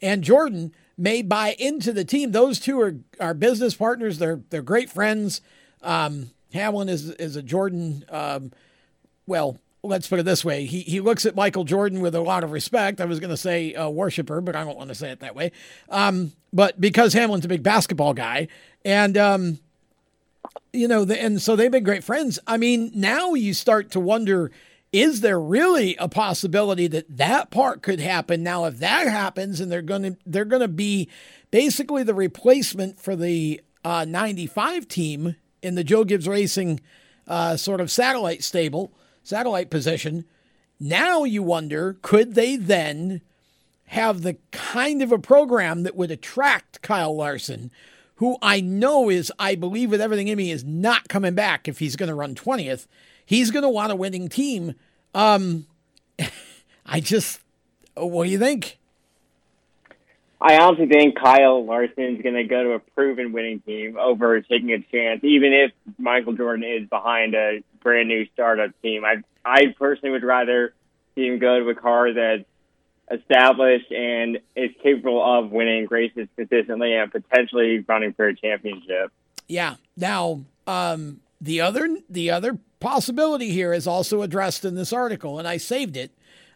and 0.02 0.22
Jordan 0.22 0.72
may 0.96 1.22
buy 1.22 1.54
into 1.58 1.92
the 1.92 2.04
team. 2.04 2.32
Those 2.32 2.58
two 2.58 2.80
are, 2.80 2.96
are 3.20 3.34
business 3.34 3.74
partners. 3.74 4.18
They're 4.18 4.40
they're 4.50 4.62
great 4.62 4.90
friends. 4.90 5.40
Um, 5.82 6.30
Hamlin 6.52 6.88
is 6.88 7.10
is 7.10 7.36
a 7.36 7.42
Jordan 7.42 8.04
um, 8.08 8.52
well, 9.28 9.58
let's 9.82 10.08
put 10.08 10.18
it 10.18 10.24
this 10.24 10.44
way. 10.44 10.64
He, 10.64 10.80
he 10.80 11.00
looks 11.00 11.26
at 11.26 11.36
Michael 11.36 11.64
Jordan 11.64 12.00
with 12.00 12.14
a 12.14 12.20
lot 12.20 12.42
of 12.42 12.50
respect. 12.50 13.00
I 13.00 13.04
was 13.04 13.20
going 13.20 13.30
to 13.30 13.36
say 13.36 13.74
worshiper, 13.76 14.40
but 14.40 14.56
I 14.56 14.64
don't 14.64 14.76
want 14.76 14.88
to 14.88 14.94
say 14.94 15.10
it 15.10 15.20
that 15.20 15.36
way. 15.36 15.52
Um, 15.90 16.32
but 16.52 16.80
because 16.80 17.12
Hamlin's 17.12 17.44
a 17.44 17.48
big 17.48 17.62
basketball 17.62 18.14
guy, 18.14 18.48
and 18.84 19.16
um, 19.18 19.58
you 20.72 20.88
know, 20.88 21.04
the, 21.04 21.20
and 21.20 21.40
so 21.40 21.56
they've 21.56 21.70
been 21.70 21.84
great 21.84 22.04
friends. 22.04 22.38
I 22.46 22.56
mean, 22.56 22.90
now 22.94 23.34
you 23.34 23.54
start 23.54 23.90
to 23.92 24.00
wonder 24.00 24.50
is 24.90 25.20
there 25.20 25.38
really 25.38 25.96
a 25.96 26.08
possibility 26.08 26.86
that 26.86 27.18
that 27.18 27.50
part 27.50 27.82
could 27.82 28.00
happen? 28.00 28.42
Now, 28.42 28.64
if 28.64 28.78
that 28.78 29.06
happens, 29.06 29.60
and 29.60 29.70
they're 29.70 29.82
going 29.82 30.02
to 30.02 30.16
they're 30.24 30.46
going 30.46 30.62
to 30.62 30.68
be 30.68 31.08
basically 31.50 32.02
the 32.02 32.14
replacement 32.14 32.98
for 32.98 33.14
the 33.14 33.60
uh, 33.84 34.04
95 34.06 34.88
team 34.88 35.36
in 35.62 35.74
the 35.74 35.84
Joe 35.84 36.04
Gibbs 36.04 36.28
Racing 36.28 36.80
uh, 37.26 37.56
sort 37.56 37.80
of 37.80 37.90
satellite 37.90 38.42
stable, 38.42 38.92
satellite 39.22 39.70
position. 39.70 40.24
Now 40.80 41.24
you 41.24 41.42
wonder, 41.42 41.96
could 42.02 42.34
they 42.34 42.56
then 42.56 43.20
have 43.88 44.22
the 44.22 44.36
kind 44.52 45.02
of 45.02 45.12
a 45.12 45.18
program 45.18 45.82
that 45.82 45.96
would 45.96 46.10
attract 46.10 46.82
Kyle 46.82 47.16
Larson, 47.16 47.70
who 48.18 48.36
I 48.42 48.60
know 48.60 49.08
is, 49.08 49.32
I 49.38 49.54
believe 49.54 49.90
with 49.90 50.00
everything 50.00 50.28
in 50.28 50.36
me, 50.36 50.50
is 50.50 50.64
not 50.64 51.08
coming 51.08 51.34
back 51.34 51.68
if 51.68 51.78
he's 51.78 51.94
going 51.94 52.08
to 52.08 52.14
run 52.14 52.34
20th. 52.34 52.86
He's 53.24 53.50
going 53.50 53.62
to 53.62 53.68
want 53.68 53.92
a 53.92 53.96
winning 53.96 54.28
team. 54.28 54.74
Um, 55.14 55.66
I 56.86 57.00
just, 57.00 57.40
what 57.94 58.24
do 58.24 58.30
you 58.30 58.38
think? 58.38 58.78
I 60.40 60.58
honestly 60.58 60.86
think 60.86 61.16
Kyle 61.16 61.64
Larson's 61.64 62.22
going 62.22 62.34
to 62.34 62.44
go 62.44 62.62
to 62.64 62.70
a 62.72 62.78
proven 62.78 63.32
winning 63.32 63.60
team 63.60 63.96
over 63.96 64.40
taking 64.40 64.72
a 64.72 64.80
chance, 64.80 65.22
even 65.22 65.52
if 65.52 65.72
Michael 65.96 66.32
Jordan 66.32 66.64
is 66.64 66.88
behind 66.88 67.34
a 67.34 67.62
brand 67.82 68.08
new 68.08 68.26
startup 68.34 68.70
team. 68.82 69.04
I 69.04 69.22
I 69.44 69.74
personally 69.78 70.10
would 70.10 70.24
rather 70.24 70.74
see 71.14 71.26
him 71.26 71.38
go 71.38 71.60
to 71.60 71.68
a 71.68 71.74
car 71.74 72.12
that's 72.12 72.44
established 73.10 73.90
and 73.90 74.38
is 74.54 74.70
capable 74.82 75.22
of 75.22 75.50
winning 75.50 75.86
races 75.90 76.28
consistently 76.36 76.94
and 76.94 77.10
potentially 77.10 77.84
running 77.88 78.12
for 78.12 78.28
a 78.28 78.36
championship. 78.36 79.12
Yeah. 79.46 79.76
Now, 79.96 80.44
um, 80.66 81.20
the 81.40 81.60
other 81.60 81.88
the 82.08 82.30
other 82.30 82.58
possibility 82.80 83.50
here 83.50 83.72
is 83.72 83.86
also 83.86 84.22
addressed 84.22 84.64
in 84.64 84.74
this 84.74 84.92
article, 84.92 85.38
and 85.38 85.48
I 85.48 85.56
saved 85.56 85.96
it 85.96 86.12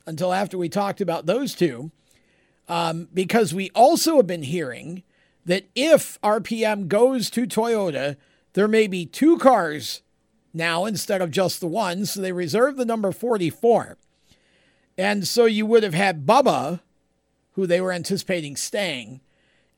until 0.06 0.32
after 0.32 0.58
we 0.58 0.68
talked 0.68 1.00
about 1.00 1.26
those 1.26 1.54
two, 1.54 1.90
um, 2.68 3.08
because 3.14 3.54
we 3.54 3.70
also 3.74 4.16
have 4.16 4.26
been 4.26 4.42
hearing 4.42 5.02
that 5.44 5.64
if 5.74 6.20
RPM 6.22 6.88
goes 6.88 7.30
to 7.30 7.46
Toyota, 7.46 8.16
there 8.52 8.68
may 8.68 8.86
be 8.86 9.06
two 9.06 9.38
cars 9.38 10.02
now 10.52 10.84
instead 10.84 11.22
of 11.22 11.30
just 11.30 11.60
the 11.60 11.66
one. 11.66 12.04
So 12.06 12.20
they 12.20 12.32
reserve 12.32 12.76
the 12.76 12.84
number 12.84 13.12
44. 13.12 13.96
And 14.98 15.26
so 15.26 15.46
you 15.46 15.66
would 15.66 15.82
have 15.82 15.94
had 15.94 16.26
Bubba, 16.26 16.80
who 17.52 17.66
they 17.66 17.80
were 17.80 17.92
anticipating 17.92 18.56
staying, 18.56 19.20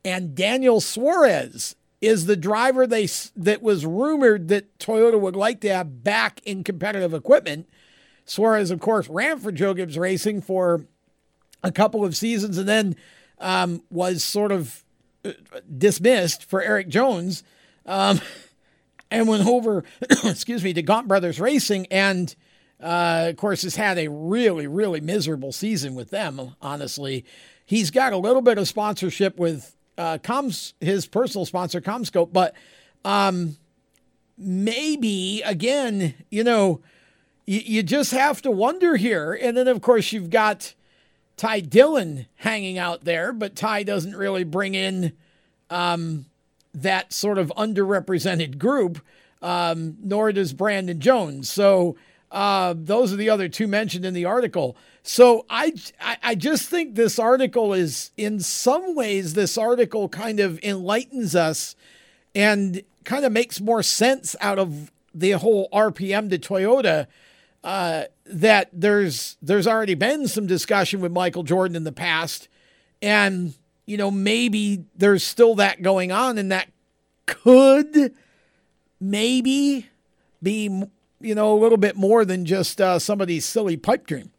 and 0.03 0.35
Daniel 0.35 0.81
Suarez 0.81 1.75
is 2.01 2.25
the 2.25 2.35
driver 2.35 2.85
they 2.85 3.07
that 3.35 3.61
was 3.61 3.85
rumored 3.85 4.47
that 4.49 4.77
Toyota 4.77 5.19
would 5.19 5.35
like 5.35 5.61
to 5.61 5.73
have 5.73 6.03
back 6.03 6.41
in 6.45 6.63
competitive 6.63 7.13
equipment. 7.13 7.67
Suarez, 8.25 8.71
of 8.71 8.79
course, 8.79 9.07
ran 9.07 9.39
for 9.39 9.51
Joe 9.51 9.73
Gibbs 9.73 9.97
Racing 9.97 10.41
for 10.41 10.85
a 11.63 11.71
couple 11.71 12.05
of 12.05 12.15
seasons 12.15 12.57
and 12.57 12.67
then 12.67 12.95
um, 13.39 13.81
was 13.89 14.23
sort 14.23 14.51
of 14.51 14.83
uh, 15.23 15.31
dismissed 15.77 16.43
for 16.45 16.61
Erik 16.61 16.87
Jones 16.87 17.43
um, 17.85 18.21
and 19.11 19.27
went 19.27 19.47
over, 19.47 19.83
excuse 20.23 20.63
me, 20.63 20.73
to 20.73 20.81
Gaunt 20.81 21.07
Brothers 21.07 21.39
Racing 21.39 21.87
and 21.89 22.35
uh, 22.81 23.27
of 23.29 23.37
course, 23.37 23.63
has 23.63 23.75
had 23.75 23.97
a 23.97 24.09
really, 24.09 24.67
really 24.67 25.01
miserable 25.01 25.51
season 25.51 25.95
with 25.95 26.09
them, 26.09 26.55
honestly. 26.61 27.25
He's 27.65 27.91
got 27.91 28.13
a 28.13 28.17
little 28.17 28.41
bit 28.41 28.57
of 28.57 28.67
sponsorship 28.67 29.37
with 29.37 29.75
uh, 29.97 30.17
Coms, 30.21 30.73
his 30.79 31.07
personal 31.07 31.45
sponsor, 31.45 31.81
CommScope, 31.81 32.33
but 32.33 32.53
um, 33.03 33.57
maybe, 34.37 35.41
again, 35.45 36.13
you 36.29 36.43
know, 36.43 36.81
you, 37.45 37.61
you 37.63 37.83
just 37.83 38.11
have 38.11 38.41
to 38.41 38.51
wonder 38.51 38.97
here. 38.97 39.33
And 39.33 39.55
then, 39.55 39.67
of 39.67 39.81
course, 39.81 40.11
you've 40.11 40.29
got 40.29 40.73
Ty 41.37 41.61
Dillon 41.61 42.25
hanging 42.35 42.77
out 42.77 43.05
there, 43.05 43.31
but 43.31 43.55
Ty 43.55 43.83
doesn't 43.83 44.15
really 44.15 44.43
bring 44.43 44.75
in 44.75 45.13
um, 45.69 46.25
that 46.73 47.13
sort 47.13 47.37
of 47.37 47.51
underrepresented 47.57 48.57
group, 48.57 48.99
um, 49.41 49.97
nor 50.01 50.31
does 50.31 50.53
Brandon 50.53 50.99
Jones. 50.99 51.49
So, 51.49 51.95
uh, 52.35 52.73
those 52.77 53.13
are 53.13 53.15
the 53.15 53.29
other 53.29 53.47
two 53.47 53.65
mentioned 53.65 54.03
in 54.03 54.13
the 54.13 54.25
article. 54.25 54.75
So 55.03 55.45
I, 55.49 55.73
I 56.21 56.35
just 56.35 56.67
think 56.67 56.95
this 56.95 57.17
article 57.17 57.73
is, 57.73 58.11
in 58.17 58.41
some 58.41 58.93
ways, 58.93 59.35
this 59.35 59.57
article 59.57 60.09
kind 60.09 60.41
of 60.41 60.61
enlightens 60.61 61.33
us 61.33 61.77
and 62.35 62.83
kind 63.05 63.23
of 63.23 63.31
makes 63.31 63.61
more 63.61 63.81
sense 63.81 64.35
out 64.41 64.59
of 64.59 64.91
the 65.13 65.31
whole 65.31 65.69
RPM 65.71 66.29
to 66.29 66.37
Toyota. 66.37 67.07
Uh, 67.63 68.03
that 68.25 68.69
there's 68.73 69.37
there's 69.41 69.65
already 69.65 69.95
been 69.95 70.27
some 70.27 70.45
discussion 70.45 70.99
with 70.99 71.11
Michael 71.11 71.43
Jordan 71.43 71.75
in 71.75 71.83
the 71.83 71.91
past, 71.91 72.49
and 73.01 73.53
you 73.85 73.97
know 73.97 74.11
maybe 74.11 74.83
there's 74.95 75.23
still 75.23 75.55
that 75.55 75.81
going 75.81 76.11
on, 76.11 76.37
and 76.37 76.51
that 76.51 76.67
could 77.25 78.13
maybe 78.99 79.87
be 80.43 80.83
you 81.25 81.35
know, 81.35 81.53
a 81.53 81.59
little 81.59 81.77
bit 81.77 81.95
more 81.95 82.23
than 82.23 82.45
just 82.45 82.79
uh, 82.79 82.99
somebody's 82.99 83.45
silly 83.45 83.77
pipe 83.77 84.05
dream. 84.05 84.31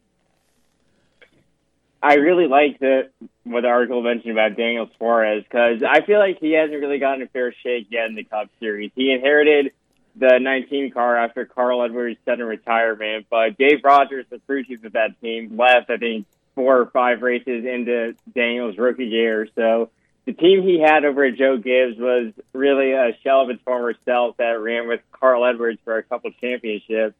I 2.01 2.15
really 2.15 2.47
like 2.47 2.79
the 2.79 3.09
what 3.43 3.61
the 3.61 3.67
article 3.67 4.01
mentioned 4.01 4.31
about 4.31 4.55
Daniel 4.55 4.89
Suarez 4.97 5.43
because 5.43 5.81
I 5.83 6.05
feel 6.05 6.19
like 6.19 6.39
he 6.39 6.51
hasn't 6.53 6.79
really 6.79 6.99
gotten 6.99 7.23
a 7.23 7.27
fair 7.27 7.53
shake 7.63 7.87
yet 7.89 8.07
in 8.07 8.15
the 8.15 8.23
Cup 8.23 8.49
Series. 8.59 8.91
He 8.95 9.11
inherited 9.11 9.71
the 10.15 10.39
19 10.39 10.91
car 10.91 11.17
after 11.17 11.45
Carl 11.45 11.83
Edwards' 11.83 12.19
sudden 12.25 12.45
retirement, 12.45 13.27
but 13.29 13.57
Dave 13.57 13.81
Rogers, 13.83 14.25
the 14.29 14.39
crew 14.39 14.63
chief 14.63 14.83
of 14.83 14.93
that 14.93 15.19
team, 15.21 15.57
left 15.57 15.89
I 15.89 15.97
think 15.97 16.25
four 16.55 16.79
or 16.79 16.85
five 16.87 17.21
races 17.21 17.65
into 17.65 18.15
Daniel's 18.33 18.77
rookie 18.77 19.05
year. 19.05 19.47
So 19.55 19.89
the 20.27 20.33
team 20.33 20.61
he 20.61 20.79
had 20.81 21.05
over 21.05 21.23
at 21.23 21.37
Joe 21.37 21.55
Gibbs 21.55 21.97
was 21.97 22.33
really 22.51 22.91
a 22.91 23.17
shell 23.23 23.41
of 23.41 23.49
its 23.49 23.61
former 23.63 23.95
self 24.03 24.35
that 24.37 24.59
ran 24.59 24.89
with 24.89 24.99
Carl 25.13 25.45
Edwards 25.45 25.79
for 25.85 25.97
a 25.97 26.03
couple 26.03 26.29
championships. 26.41 27.15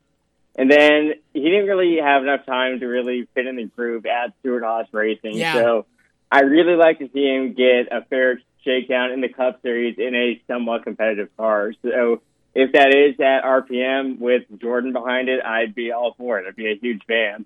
And 0.56 0.70
then 0.70 1.14
he 1.34 1.42
didn't 1.42 1.68
really 1.68 2.00
have 2.04 2.22
enough 2.22 2.46
time 2.46 2.82
to 2.82 2.86
really 2.86 3.26
fit 3.34 3.48
in 3.48 3.56
the 3.56 3.64
groove 3.64 4.06
at 4.06 4.34
Stewart-Haas 4.42 4.88
Racing. 4.92 5.38
Yeah. 5.38 5.54
So 5.54 5.86
I 6.30 6.42
really 6.42 6.76
like 6.76 7.00
to 7.00 7.10
see 7.14 7.26
him 7.26 7.54
get 7.54 7.88
a 7.92 8.04
fair 8.10 8.42
shakedown 8.66 9.12
in 9.12 9.22
the 9.22 9.30
Cup 9.30 9.62
Series 9.62 9.98
in 9.98 10.14
a 10.14 10.42
somewhat 10.46 10.84
competitive 10.84 11.30
car. 11.38 11.72
So 11.84 12.22
if 12.54 12.74
that 12.74 12.94
is 12.94 13.18
at 13.22 13.44
RPM 13.46 14.20
with 14.20 14.44
Jordan 14.60 14.92
behind 14.92 15.30
it, 15.30 15.42
I'd 15.46 15.74
be 15.74 15.94
all 15.94 16.14
for 16.18 16.40
it. 16.40 16.46
I'd 16.46 16.58
be 16.58 16.70
a 16.70 16.76
huge 16.76 17.06
fan. 17.06 17.46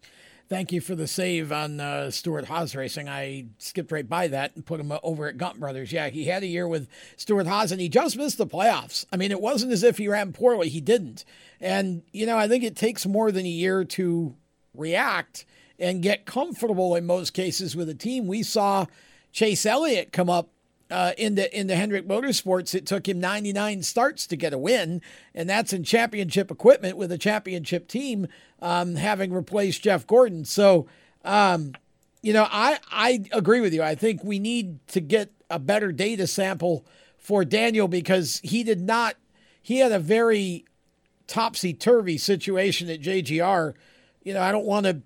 Thank 0.51 0.73
you 0.73 0.81
for 0.81 0.95
the 0.95 1.07
save 1.07 1.53
on 1.53 1.79
uh, 1.79 2.11
Stewart-Haas 2.11 2.75
Racing. 2.75 3.07
I 3.07 3.45
skipped 3.57 3.89
right 3.89 4.07
by 4.07 4.27
that 4.27 4.53
and 4.53 4.65
put 4.65 4.81
him 4.81 4.91
over 5.01 5.27
at 5.27 5.37
Gaunt 5.37 5.61
Brothers. 5.61 5.93
Yeah, 5.93 6.09
he 6.09 6.25
had 6.25 6.43
a 6.43 6.45
year 6.45 6.67
with 6.67 6.89
Stewart-Haas 7.15 7.71
and 7.71 7.79
he 7.79 7.87
just 7.87 8.17
missed 8.17 8.37
the 8.37 8.45
playoffs. 8.45 9.05
I 9.13 9.15
mean, 9.15 9.31
it 9.31 9.39
wasn't 9.39 9.71
as 9.71 9.81
if 9.81 9.97
he 9.97 10.09
ran 10.09 10.33
poorly. 10.33 10.67
He 10.67 10.81
didn't. 10.81 11.23
And, 11.61 12.01
you 12.11 12.25
know, 12.25 12.37
I 12.37 12.49
think 12.49 12.65
it 12.65 12.75
takes 12.75 13.05
more 13.05 13.31
than 13.31 13.45
a 13.45 13.49
year 13.49 13.85
to 13.85 14.35
react 14.75 15.45
and 15.79 16.03
get 16.03 16.25
comfortable 16.25 16.97
in 16.97 17.05
most 17.05 17.31
cases 17.31 17.73
with 17.73 17.87
a 17.87 17.95
team. 17.95 18.27
We 18.27 18.43
saw 18.43 18.87
Chase 19.31 19.65
Elliott 19.65 20.11
come 20.11 20.29
up 20.29 20.49
uh, 20.91 21.13
into 21.17 21.57
into 21.57 21.75
Hendrick 21.75 22.07
Motorsports. 22.07 22.75
It 22.75 22.85
took 22.85 23.07
him 23.07 23.19
99 23.19 23.81
starts 23.83 24.27
to 24.27 24.35
get 24.35 24.53
a 24.53 24.57
win, 24.57 25.01
and 25.33 25.49
that's 25.49 25.73
in 25.73 25.83
championship 25.83 26.51
equipment 26.51 26.97
with 26.97 27.11
a 27.11 27.17
championship 27.17 27.87
team, 27.87 28.27
um, 28.61 28.95
having 28.95 29.31
replaced 29.31 29.83
Jeff 29.83 30.05
Gordon. 30.05 30.43
So, 30.45 30.87
um, 31.23 31.73
you 32.21 32.33
know, 32.33 32.47
I 32.51 32.79
I 32.91 33.25
agree 33.31 33.61
with 33.61 33.73
you. 33.73 33.81
I 33.81 33.95
think 33.95 34.23
we 34.23 34.37
need 34.37 34.85
to 34.89 34.99
get 34.99 35.31
a 35.49 35.59
better 35.59 35.91
data 35.91 36.27
sample 36.27 36.85
for 37.17 37.45
Daniel 37.45 37.87
because 37.87 38.41
he 38.43 38.63
did 38.63 38.81
not. 38.81 39.15
He 39.61 39.79
had 39.79 39.91
a 39.91 39.99
very 39.99 40.65
topsy 41.27 41.73
turvy 41.73 42.17
situation 42.17 42.89
at 42.89 43.01
JGR. 43.01 43.73
You 44.23 44.33
know, 44.33 44.41
I 44.41 44.51
don't 44.51 44.65
want 44.65 44.85
to 44.85 45.01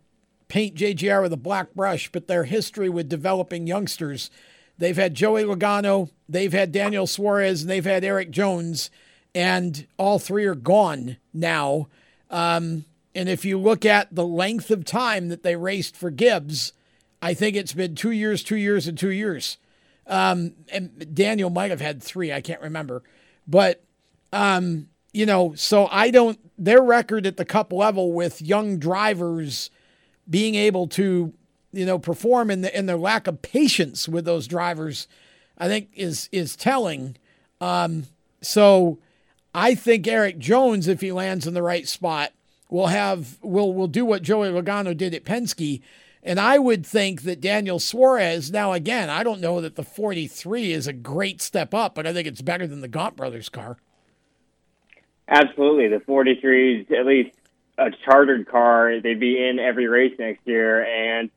paint 0.48 0.76
JGR 0.76 1.22
with 1.22 1.34
a 1.34 1.38
black 1.38 1.74
brush, 1.74 2.12
but 2.12 2.28
their 2.28 2.46
history 2.46 2.90
with 2.90 3.08
developing 3.10 3.68
youngsters 3.68 4.32
They've 4.78 4.98
had 4.98 5.14
Joey 5.14 5.44
Logano, 5.44 6.10
they've 6.28 6.52
had 6.52 6.72
Daniel 6.72 7.08
Suarez, 7.08 7.62
and 7.62 7.70
they've 7.70 7.86
had 7.86 8.04
Erik 8.04 8.32
Jones, 8.32 8.90
and 9.34 9.88
all 9.98 10.20
three 10.20 10.46
are 10.46 10.56
gone 10.56 11.18
now. 11.34 11.88
Um, 12.30 12.86
and 13.14 13.30
if 13.30 13.46
you 13.46 13.58
look 13.58 13.86
at 13.86 14.14
the 14.14 14.26
length 14.26 14.72
of 14.72 14.84
time 14.84 15.30
that 15.30 15.44
they 15.44 15.56
raced 15.56 15.96
for 15.96 16.10
Gibbs, 16.10 16.74
I 17.22 17.34
think 17.34 17.56
it's 17.56 17.74
been 17.74 17.96
two 17.96 18.12
years, 18.12 18.44
two 18.44 18.58
years, 18.58 18.88
and 18.88 18.98
two 18.98 19.12
years. 19.12 19.58
Um, 20.08 20.54
and 20.72 21.16
Daniel 21.16 21.50
might 21.50 21.72
have 21.72 21.82
had 21.82 22.04
three, 22.04 22.32
I 22.32 22.42
can't 22.42 22.62
remember. 22.62 23.04
But, 23.48 23.84
um, 24.34 24.90
you 25.14 25.26
know, 25.26 25.54
so 25.56 25.88
I 25.90 26.12
don't, 26.12 26.38
their 26.58 26.82
record 26.82 27.26
at 27.26 27.38
the 27.38 27.46
cup 27.46 27.72
level 27.72 28.12
with 28.12 28.42
young 28.42 28.78
drivers 28.78 29.70
being 30.30 30.56
able 30.56 30.88
to 30.90 31.34
you 31.76 31.86
know, 31.86 32.00
perform 32.00 32.50
in 32.50 32.62
the 32.62 32.78
in 32.78 32.86
their 32.86 32.98
lack 32.98 33.28
of 33.28 33.42
patience 33.42 34.08
with 34.08 34.26
those 34.26 34.48
drivers, 34.48 35.08
I 35.58 35.68
think 35.68 35.90
is 35.94 36.30
is 36.32 36.56
telling. 36.56 37.18
Um, 37.62 38.06
so 38.42 39.00
I 39.54 39.76
think 39.76 40.08
Erik 40.08 40.40
Jones, 40.40 40.88
if 40.88 41.02
he 41.02 41.12
lands 41.12 41.48
in 41.48 41.54
the 41.54 41.64
right 41.64 41.88
spot, 41.88 42.32
will 42.70 42.88
have 42.88 43.38
will 43.42 43.74
will 43.74 43.88
do 43.88 44.06
what 44.06 44.22
Joey 44.22 44.50
Logano 44.50 44.96
did 44.96 45.14
at 45.14 45.26
Penske. 45.26 45.82
And 46.24 46.40
I 46.40 46.58
would 46.58 46.86
think 46.86 47.22
that 47.22 47.40
Daniel 47.40 47.78
Suarez, 47.78 48.52
now 48.52 48.74
again, 48.74 49.12
I 49.12 49.22
don't 49.22 49.42
know 49.42 49.62
that 49.62 49.76
the 49.76 49.84
43 49.84 50.72
is 50.72 50.88
a 50.88 50.94
great 50.94 51.40
step 51.40 51.72
up, 51.72 51.94
but 51.94 52.08
I 52.08 52.14
think 52.14 52.28
it's 52.28 52.42
better 52.42 52.66
than 52.66 52.82
the 52.82 52.88
Gaunt 52.88 53.16
brothers 53.16 53.48
car. 53.48 53.78
Absolutely. 55.28 55.88
The 55.88 56.00
43 56.00 56.82
is 56.82 56.88
at 56.92 57.06
least 57.06 57.36
a 57.78 57.92
chartered 58.06 58.48
car. 58.48 59.00
They'd 59.00 59.20
be 59.20 59.38
in 59.38 59.60
every 59.60 59.88
race 59.88 60.14
next 60.18 60.46
year. 60.46 60.84
And 60.84 61.30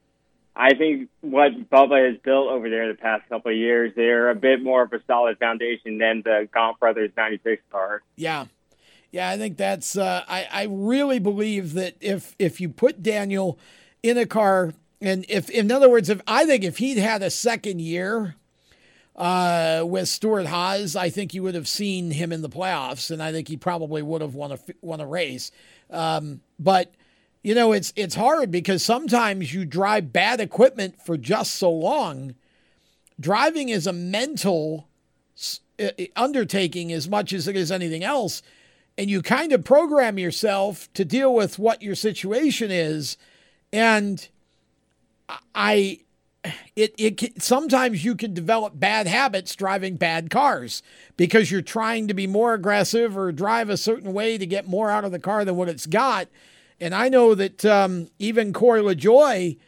I 0.61 0.75
think 0.75 1.09
what 1.21 1.71
Bubba 1.71 2.11
has 2.11 2.21
built 2.21 2.49
over 2.49 2.69
there 2.69 2.89
the 2.89 2.99
past 2.99 3.29
couple 3.29 3.53
of 3.53 3.57
years, 3.57 3.93
they're 3.95 4.29
a 4.29 4.35
bit 4.35 4.61
more 4.61 4.83
of 4.83 4.93
a 4.93 5.01
solid 5.07 5.39
foundation 5.39 5.99
than 5.99 6.23
the 6.25 6.49
Gaunt 6.53 6.81
Brothers 6.81 7.13
96 7.17 7.63
car. 7.71 8.03
Yeah. 8.17 8.47
Yeah, 9.13 9.31
I 9.31 9.39
think 9.39 9.57
that's. 9.57 9.97
Uh, 9.97 10.23
I 10.29 10.47
I 10.53 10.67
really 10.69 11.19
believe 11.19 11.73
that 11.75 11.95
if 12.01 12.37
if 12.39 12.61
you 12.61 12.69
put 12.69 13.03
Daniel 13.03 13.59
in 14.03 14.19
a 14.19 14.27
car, 14.27 14.75
and 15.01 15.25
if 15.31 15.49
in 15.49 15.73
other 15.73 15.89
words, 15.89 16.11
if 16.11 16.21
I 16.27 16.45
think 16.45 16.63
if 16.63 16.77
he'd 16.77 16.99
had 16.99 17.23
a 17.23 17.31
second 17.31 17.81
year 17.81 18.35
uh, 19.17 19.83
with 19.87 20.09
Stewart 20.09 20.45
Haas, 20.45 20.95
I 20.95 21.09
think 21.09 21.33
you 21.33 21.43
would 21.43 21.55
have 21.55 21.67
seen 21.67 22.11
him 22.11 22.33
in 22.33 22.43
the 22.43 22.51
playoffs, 22.51 23.11
and 23.11 23.23
I 23.23 23.33
think 23.33 23.49
he 23.49 23.57
probably 23.57 24.03
would 24.03 24.21
have 24.21 24.35
won 24.35 24.53
a 24.53 24.59
won 24.83 25.01
a 25.01 25.07
race. 25.07 25.53
Um, 25.89 26.43
but 26.59 26.93
you 27.49 27.55
know, 27.55 27.73
it's 27.73 27.95
it's 27.97 28.15
hard 28.15 28.51
because 28.51 28.85
sometimes 28.85 29.55
you 29.55 29.65
drive 29.65 30.13
bad 30.13 30.39
equipment 30.39 31.01
for 31.01 31.17
just 31.17 31.55
so 31.55 31.71
long. 31.71 32.35
Driving 33.19 33.71
is 33.71 33.87
a 33.87 33.93
mental 33.95 34.87
uh, 35.81 35.85
uh, 35.99 36.05
undertaking 36.15 36.93
as 36.93 37.09
much 37.09 37.33
as 37.33 37.49
it 37.49 37.57
is 37.57 37.73
anything 37.73 38.05
else, 38.05 38.43
and 38.99 39.09
you 39.09 39.23
kind 39.23 39.53
of 39.53 39.65
program 39.65 40.19
yourself 40.19 40.93
to 40.93 41.07
deal 41.07 41.33
with 41.33 41.59
what 41.59 41.81
your 41.81 41.95
situation 41.95 42.71
is, 42.71 43.17
and 43.73 44.29
I 45.55 46.01
it 46.77 46.95
it 46.99 47.43
sometimes 47.43 48.05
you 48.05 48.15
can 48.15 48.35
develop 48.35 48.79
bad 48.79 49.07
habits 49.07 49.57
driving 49.57 49.97
bad 49.97 50.29
cars 50.29 50.83
because 51.17 51.51
you're 51.51 51.63
trying 51.63 52.09
to 52.09 52.15
be 52.15 52.27
more 52.27 52.53
aggressive 52.53 53.17
or 53.17 53.33
drive 53.33 53.71
a 53.71 53.79
certain 53.79 54.13
way 54.13 54.37
to 54.37 54.45
get 54.45 54.69
more 54.69 54.91
out 54.91 55.07
of 55.07 55.13
the 55.13 55.19
car 55.19 55.47
than 55.47 55.57
what 55.57 55.71
it's 55.71 55.87
got. 55.87 56.29
And 56.81 56.95
I 56.95 57.09
know 57.09 57.35
that 57.35 57.65
um, 57.65 58.09
even 58.19 58.53
Corey 58.53 58.81
LaJoie 58.81 59.59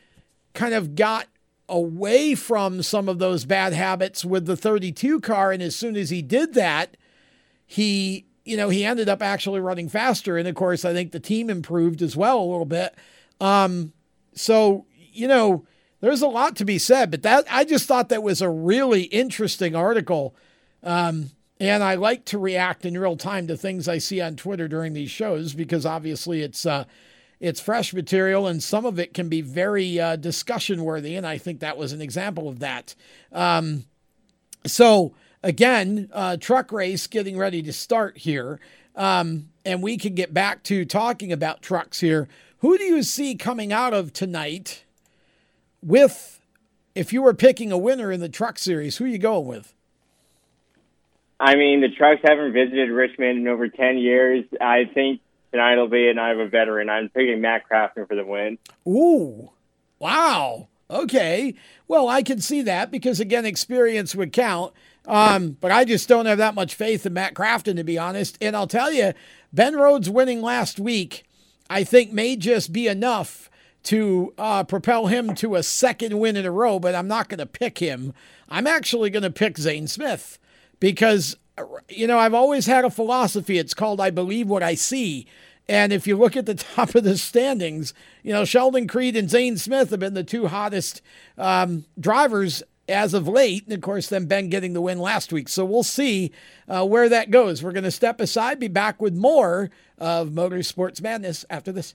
kind 0.55 0.75
of 0.75 0.95
got 0.95 1.27
away 1.69 2.35
from 2.35 2.83
some 2.83 3.09
of 3.09 3.19
those 3.19 3.45
bad 3.45 3.73
habits 3.73 4.25
with 4.25 4.47
the 4.47 4.57
32 4.57 5.21
car, 5.21 5.53
and 5.53 5.63
as 5.63 5.75
soon 5.77 5.97
as 5.97 6.11
he 6.11 6.23
did 6.23 6.55
that, 6.55 6.97
he 7.67 8.27
you 8.45 8.57
know 8.57 8.69
he 8.69 8.85
ended 8.85 9.09
up 9.09 9.23
actually 9.23 9.61
running 9.61 9.89
faster. 9.89 10.37
And 10.37 10.49
of 10.49 10.55
course, 10.55 10.85
I 10.85 10.93
think 10.93 11.13
the 11.13 11.21
team 11.21 11.51
improved 11.51 12.03
as 12.03 12.17
well 12.17 12.41
a 12.41 12.51
little 12.51 12.65
bit. 12.65 12.95
Um, 13.41 13.93
so 14.35 14.87
you 15.13 15.29
know 15.29 15.65
there's 16.01 16.23
a 16.23 16.29
lot 16.29 16.57
to 16.57 16.65
be 16.65 16.79
said, 16.79 17.11
but 17.11 17.23
that 17.23 17.45
I 17.51 17.65
just 17.65 17.87
thought 17.87 18.09
that 18.09 18.23
was 18.23 18.41
a 18.41 18.51
really 18.51 19.03
interesting 19.05 19.77
article. 19.77 20.35
Um, 20.83 21.31
and 21.61 21.85
I 21.85 21.95
like 21.95 22.25
to 22.27 22.39
react 22.39 22.85
in 22.85 22.99
real 22.99 23.17
time 23.17 23.47
to 23.47 23.57
things 23.57 23.87
I 23.87 23.99
see 23.99 24.21
on 24.21 24.35
Twitter 24.35 24.67
during 24.67 24.95
these 24.95 25.11
shows 25.11 25.53
because 25.53 25.87
obviously 25.87 26.43
it's 26.43 26.67
uh, 26.67 26.85
it's 27.39 27.61
fresh 27.61 27.95
material 27.95 28.47
and 28.47 28.63
some 28.63 28.85
of 28.85 28.99
it 28.99 29.15
can 29.15 29.29
be 29.29 29.43
very 29.43 30.01
uh, 30.01 30.17
discussion 30.17 30.83
worthy, 30.83 31.15
and 31.15 31.27
I 31.27 31.39
think 31.39 31.61
that 31.61 31.77
was 31.77 31.93
an 31.93 32.01
example 32.01 32.49
of 32.49 32.59
that. 32.59 32.95
Um, 33.33 33.85
so 34.67 35.15
again, 35.43 36.09
uh, 36.13 36.39
truck 36.39 36.73
race 36.73 37.07
getting 37.07 37.39
ready 37.39 37.63
to 37.63 37.73
start 37.73 38.19
here, 38.19 38.59
um, 38.97 39.51
and 39.65 39.83
we 39.83 39.97
can 39.97 40.15
get 40.15 40.35
back 40.35 40.65
to 40.65 40.85
talking 40.85 41.31
about 41.31 41.63
trucks 41.63 42.01
here. 42.01 42.29
Who 42.59 42.77
do 42.77 42.85
you 42.85 43.03
see 43.03 43.37
coming 43.37 43.73
out 43.73 43.95
of 43.95 44.13
tonight? 44.13 44.85
with 45.83 46.41
if 46.95 47.13
you 47.13 47.23
were 47.23 47.35
picking 47.35 47.73
a 47.73 47.79
winner 47.79 48.11
in 48.11 48.21
the 48.21 48.29
truck 48.29 48.59
series, 48.59 48.97
who 48.97 49.05
are 49.05 49.09
you 49.09 49.19
going 49.19 49.47
with? 49.47 49.75
I 51.41 51.57
mean, 51.57 51.81
the 51.81 51.89
trucks 51.89 52.21
haven't 52.23 52.53
visited 52.53 52.91
Richmond 52.91 53.39
in 53.39 53.49
over 53.49 53.67
10 53.67 53.97
years. 53.97 54.45
I 54.61 54.85
think 54.93 55.23
tonight 55.51 55.77
will 55.77 55.89
be, 55.89 56.11
and 56.11 56.21
I 56.21 56.29
have 56.29 56.39
a 56.39 56.49
veteran. 56.49 56.91
I'm 56.91 57.09
picking 57.09 57.41
Matt 57.41 57.63
Crafton 57.67 58.07
for 58.07 58.15
the 58.15 58.27
win. 58.27 58.59
Ooh, 58.87 59.51
wow. 59.99 60.69
Okay. 60.91 61.55
Well, 61.89 62.09
I 62.09 62.23
can 62.23 62.41
see 62.41 62.61
that 62.63 62.91
because, 62.91 63.21
again, 63.21 63.47
experience 63.47 64.15
would 64.15 64.35
count. 64.35 64.75
Um, 65.07 65.57
but 65.63 65.73
I 65.73 65.87
just 65.87 66.11
don't 66.11 66.27
have 66.27 66.37
that 66.39 66.55
much 66.55 66.75
faith 66.75 67.07
in 67.07 67.15
Matt 67.15 67.33
Crafton, 67.33 67.77
to 67.77 67.85
be 67.85 67.97
honest. 67.97 68.37
And 68.43 68.55
I'll 68.55 68.67
tell 68.67 68.93
you, 68.93 69.15
Ben 69.51 69.77
Rhodes 69.77 70.11
winning 70.11 70.43
last 70.43 70.79
week, 70.79 71.25
I 71.71 71.85
think, 71.85 72.13
may 72.13 72.37
just 72.37 72.71
be 72.71 72.87
enough 72.87 73.51
to 73.85 74.35
uh, 74.37 74.65
propel 74.65 75.07
him 75.07 75.35
to 75.37 75.55
a 75.55 75.63
second 75.63 76.19
win 76.19 76.37
in 76.37 76.45
a 76.45 76.51
row, 76.51 76.79
but 76.79 76.95
I'm 76.95 77.09
not 77.09 77.31
going 77.31 77.39
to 77.39 77.47
pick 77.47 77.79
him. 77.79 78.13
I'm 78.51 78.67
actually 78.67 79.09
going 79.09 79.23
to 79.23 79.31
pick 79.31 79.57
Zane 79.57 79.87
Smith 79.87 80.39
because, 80.81 81.37
you 81.89 82.07
know, 82.07 82.19
I've 82.19 82.35
always 82.35 82.67
had 82.67 82.85
a 82.85 82.91
philosophy. 82.91 83.59
It's 83.59 83.75
called 83.75 84.01
I 84.01 84.11
believe 84.11 84.49
what 84.49 84.63
I 84.63 84.75
see. 84.75 85.27
And 85.69 85.93
if 85.93 86.07
you 86.07 86.17
look 86.17 86.37
at 86.37 86.47
the 86.47 86.55
top 86.77 86.95
of 86.97 87.05
the 87.05 87.17
standings, 87.17 87.95
you 88.25 88.33
know, 88.33 88.45
Sheldon 88.45 88.89
Creed 88.89 89.17
and 89.17 89.31
Zane 89.31 89.57
Smith 89.57 89.91
have 89.91 90.01
been 90.01 90.15
the 90.15 90.25
two 90.25 90.49
hottest 90.49 91.01
um, 91.39 91.85
drivers 91.99 92.63
as 92.89 93.15
of 93.15 93.29
late. 93.29 93.65
And 93.65 93.75
of 93.75 93.81
course, 93.81 94.09
then 94.09 94.27
Ben 94.27 94.49
getting 94.49 94.73
the 94.73 94.81
win 94.81 94.99
last 94.99 95.33
week. 95.33 95.49
So 95.49 95.65
we'll 95.65 95.85
see 95.85 96.33
uh, 96.69 96.85
where 96.85 97.09
that 97.09 97.31
goes. 97.31 97.63
We're 97.63 97.73
going 97.73 97.85
to 97.85 97.91
step 97.91 98.21
aside, 98.21 98.59
be 98.59 98.69
back 98.69 99.01
with 99.01 99.15
more 99.15 99.71
of 99.97 100.31
Motorsports 100.31 101.01
Madness 101.01 101.45
after 101.49 101.71
this. 101.71 101.95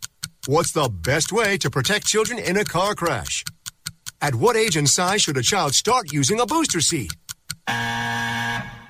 What's 0.47 0.71
the 0.71 0.89
best 0.89 1.31
way 1.31 1.55
to 1.59 1.69
protect 1.69 2.07
children 2.07 2.39
in 2.39 2.57
a 2.57 2.65
car 2.65 2.95
crash? 2.95 3.45
At 4.23 4.33
what 4.33 4.55
age 4.55 4.75
and 4.75 4.89
size 4.89 5.21
should 5.21 5.37
a 5.37 5.43
child 5.43 5.75
start 5.75 6.11
using 6.11 6.39
a 6.39 6.47
booster 6.47 6.81
seat? 6.81 7.13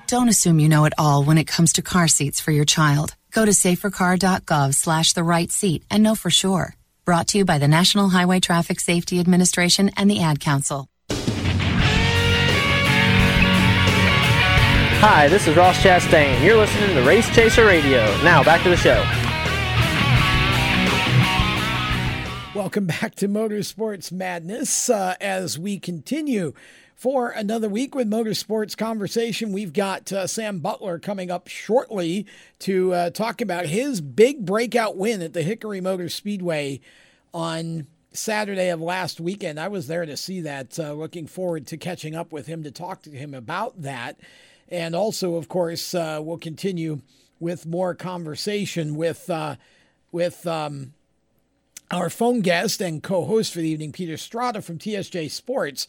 Don't 0.06 0.30
assume 0.30 0.60
you 0.60 0.70
know 0.70 0.86
it 0.86 0.94
all 0.96 1.24
when 1.24 1.36
it 1.36 1.46
comes 1.46 1.74
to 1.74 1.82
car 1.82 2.08
seats 2.08 2.40
for 2.40 2.52
your 2.52 2.64
child. 2.64 3.16
Go 3.32 3.44
to 3.44 3.50
safercar.gov 3.50 4.74
slash 4.74 5.12
the 5.12 5.22
right 5.22 5.52
seat 5.52 5.84
and 5.90 6.02
know 6.02 6.14
for 6.14 6.30
sure. 6.30 6.74
Brought 7.04 7.28
to 7.28 7.36
you 7.38 7.44
by 7.44 7.58
the 7.58 7.68
National 7.68 8.08
Highway 8.08 8.40
Traffic 8.40 8.80
Safety 8.80 9.20
Administration 9.20 9.90
and 9.98 10.10
the 10.10 10.22
Ad 10.22 10.40
Council. 10.40 10.88
Hi, 15.00 15.28
this 15.28 15.46
is 15.46 15.54
Ross 15.54 15.76
Chastain. 15.82 16.42
You're 16.42 16.56
listening 16.56 16.94
to 16.94 17.02
Race 17.02 17.28
Chaser 17.34 17.66
Radio. 17.66 18.06
Now, 18.22 18.42
back 18.42 18.62
to 18.62 18.70
the 18.70 18.76
show. 18.78 19.04
Welcome 22.54 22.84
back 22.84 23.14
to 23.14 23.28
Motorsports 23.28 24.12
Madness 24.12 24.90
uh, 24.90 25.14
as 25.22 25.58
we 25.58 25.78
continue 25.78 26.52
for 26.94 27.30
another 27.30 27.66
week 27.66 27.94
with 27.94 28.10
Motorsports 28.10 28.76
Conversation. 28.76 29.54
We've 29.54 29.72
got 29.72 30.12
uh, 30.12 30.26
Sam 30.26 30.58
Butler 30.58 30.98
coming 30.98 31.30
up 31.30 31.48
shortly 31.48 32.26
to 32.58 32.92
uh, 32.92 33.10
talk 33.10 33.40
about 33.40 33.64
his 33.64 34.02
big 34.02 34.44
breakout 34.44 34.98
win 34.98 35.22
at 35.22 35.32
the 35.32 35.42
Hickory 35.42 35.80
Motor 35.80 36.10
Speedway 36.10 36.80
on 37.32 37.86
Saturday 38.12 38.68
of 38.68 38.82
last 38.82 39.18
weekend. 39.18 39.58
I 39.58 39.68
was 39.68 39.86
there 39.86 40.04
to 40.04 40.14
see 40.18 40.42
that. 40.42 40.78
Uh, 40.78 40.92
looking 40.92 41.26
forward 41.26 41.66
to 41.68 41.78
catching 41.78 42.14
up 42.14 42.32
with 42.32 42.48
him 42.48 42.64
to 42.64 42.70
talk 42.70 43.00
to 43.04 43.10
him 43.12 43.32
about 43.32 43.80
that. 43.80 44.20
And 44.68 44.94
also, 44.94 45.36
of 45.36 45.48
course, 45.48 45.94
uh, 45.94 46.20
we'll 46.22 46.36
continue 46.36 47.00
with 47.40 47.64
more 47.64 47.94
conversation 47.94 48.94
with 48.94 49.30
uh, 49.30 49.56
with 50.12 50.46
um, 50.46 50.92
our 51.92 52.08
phone 52.08 52.40
guest 52.40 52.80
and 52.80 53.02
co-host 53.02 53.52
for 53.52 53.60
the 53.60 53.68
evening, 53.68 53.92
Peter 53.92 54.16
Strada 54.16 54.62
from 54.62 54.78
TSJ 54.78 55.30
Sports. 55.30 55.86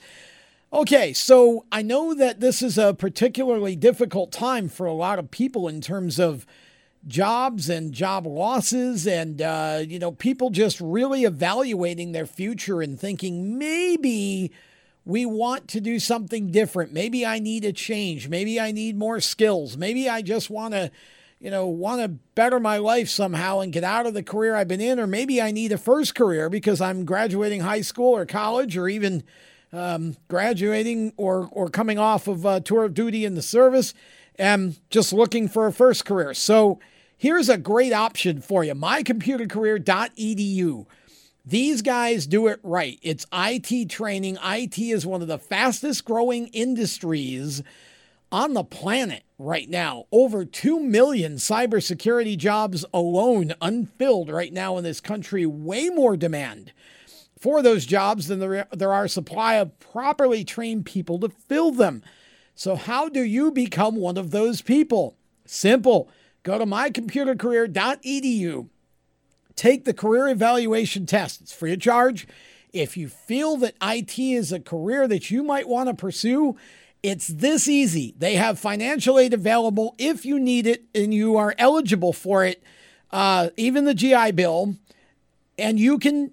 Okay, 0.72 1.14
so 1.14 1.66
I 1.72 1.82
know 1.82 2.14
that 2.14 2.40
this 2.40 2.62
is 2.62 2.78
a 2.78 2.94
particularly 2.94 3.76
difficult 3.76 4.32
time 4.32 4.68
for 4.68 4.86
a 4.86 4.94
lot 4.94 5.18
of 5.18 5.32
people 5.32 5.68
in 5.68 5.82
terms 5.82 6.20
of 6.20 6.46
jobs 7.08 7.70
and 7.70 7.94
job 7.94 8.26
losses, 8.26 9.08
and 9.08 9.42
uh, 9.42 9.82
you 9.86 10.00
know, 10.00 10.12
people 10.12 10.50
just 10.50 10.82
really 10.82 11.24
evaluating 11.24 12.12
their 12.12 12.26
future 12.26 12.82
and 12.82 13.00
thinking 13.00 13.58
maybe 13.58 14.52
we 15.06 15.26
want 15.26 15.68
to 15.70 15.82
do 15.82 16.00
something 16.00 16.52
different. 16.52 16.92
Maybe 16.92 17.26
I 17.26 17.40
need 17.40 17.66
a 17.66 17.74
change. 17.74 18.28
Maybe 18.28 18.60
I 18.60 18.72
need 18.72 18.98
more 18.98 19.20
skills. 19.20 19.78
Maybe 19.78 20.10
I 20.10 20.22
just 20.22 20.50
want 20.50 20.74
to, 20.74 20.92
you 21.44 21.52
know, 21.52 21.68
want 21.68 22.02
to 22.02 22.08
better 22.08 22.58
my 22.58 22.78
life 22.78 23.10
somehow 23.10 23.60
and 23.60 23.74
get 23.74 23.84
out 23.84 24.06
of 24.06 24.14
the 24.14 24.24
career 24.24 24.56
I've 24.56 24.70
been 24.70 24.80
in. 24.80 24.98
Or 24.98 25.06
maybe 25.06 25.42
I 25.42 25.52
need 25.52 25.74
a 25.74 25.78
first 25.78 26.16
career 26.16 26.50
because 26.50 26.80
I'm 26.80 27.04
graduating 27.04 27.60
high 27.60 27.82
school 27.82 28.16
or 28.16 28.26
college 28.26 28.78
or 28.78 28.88
even 28.88 29.24
um, 29.74 30.16
graduating 30.30 31.12
or, 31.18 31.50
or 31.52 31.68
coming 31.68 32.00
off 32.00 32.30
of 32.30 32.46
a 32.46 32.62
tour 32.62 32.86
of 32.86 32.94
duty 32.94 33.26
in 33.26 33.36
the 33.36 33.42
service 33.42 33.94
and 34.36 34.80
just 34.90 35.12
looking 35.12 35.50
for 35.50 35.68
a 35.68 35.74
first 35.74 36.06
career. 36.06 36.34
So 36.34 36.80
here's 37.18 37.50
a 37.50 37.58
great 37.58 37.92
option 37.92 38.40
for 38.40 38.64
you 38.64 38.74
mycomputercareer.edu. 38.74 40.86
These 41.46 41.82
guys 41.82 42.26
do 42.26 42.48
it 42.48 42.62
right. 42.64 42.98
It's 43.02 43.26
IT 43.34 43.90
training. 43.90 44.38
IT 44.42 44.80
is 44.80 45.06
one 45.06 45.22
of 45.22 45.28
the 45.28 45.40
fastest 45.40 46.06
growing 46.06 46.48
industries 46.48 47.62
on 48.34 48.54
the 48.54 48.64
planet 48.64 49.24
right 49.38 49.70
now. 49.70 50.06
Over 50.12 50.44
2 50.44 50.80
million 50.80 51.36
cybersecurity 51.36 52.36
jobs 52.36 52.84
alone 52.94 53.54
unfilled 53.62 54.30
right 54.30 54.52
now 54.52 54.78
in 54.78 54.84
this 54.84 55.00
country. 55.00 55.46
Way 55.46 55.90
more 55.90 56.18
demand 56.18 56.74
for 57.40 57.62
those 57.62 57.86
jobs 57.86 58.28
than 58.28 58.40
there, 58.40 58.68
there 58.72 58.92
are 58.92 59.08
supply 59.08 59.56
of 59.56 59.80
properly 59.80 60.44
trained 60.44 60.86
people 60.86 61.20
to 61.20 61.30
fill 61.30 61.72
them. 61.72 62.02
So, 62.56 62.76
how 62.76 63.10
do 63.10 63.22
you 63.22 63.52
become 63.52 63.98
one 63.98 64.18
of 64.18 64.32
those 64.32 64.62
people? 64.62 65.16
Simple. 65.46 66.10
Go 66.44 66.58
to 66.58 66.66
mycomputercareer.edu 66.66 68.70
Take 69.56 69.86
the 69.86 69.94
career 69.94 70.30
evaluation 70.30 71.06
test. 71.06 71.42
It's 71.42 71.54
free 71.54 71.74
of 71.74 71.82
charge. 71.82 72.28
If 72.72 72.98
you 72.98 73.08
feel 73.08 73.58
that 73.58 73.76
IT 73.82 74.18
is 74.18 74.52
a 74.52 74.60
career 74.60 75.08
that 75.08 75.30
you 75.30 75.44
might 75.44 75.68
want 75.68 75.90
to 75.90 75.94
pursue, 75.94 76.58
it's 77.04 77.28
this 77.28 77.68
easy. 77.68 78.16
They 78.18 78.36
have 78.36 78.58
financial 78.58 79.20
aid 79.20 79.34
available 79.34 79.94
if 79.98 80.26
you 80.26 80.40
need 80.40 80.66
it 80.66 80.86
and 80.96 81.14
you 81.14 81.36
are 81.38 81.54
eligible 81.58 82.14
for 82.14 82.46
it, 82.46 82.64
uh, 83.12 83.50
even 83.58 83.86
the 83.86 83.94
GI 83.94 84.32
Bill, 84.32 84.76
and 85.60 85.80
you 85.80 86.00
can 86.00 86.32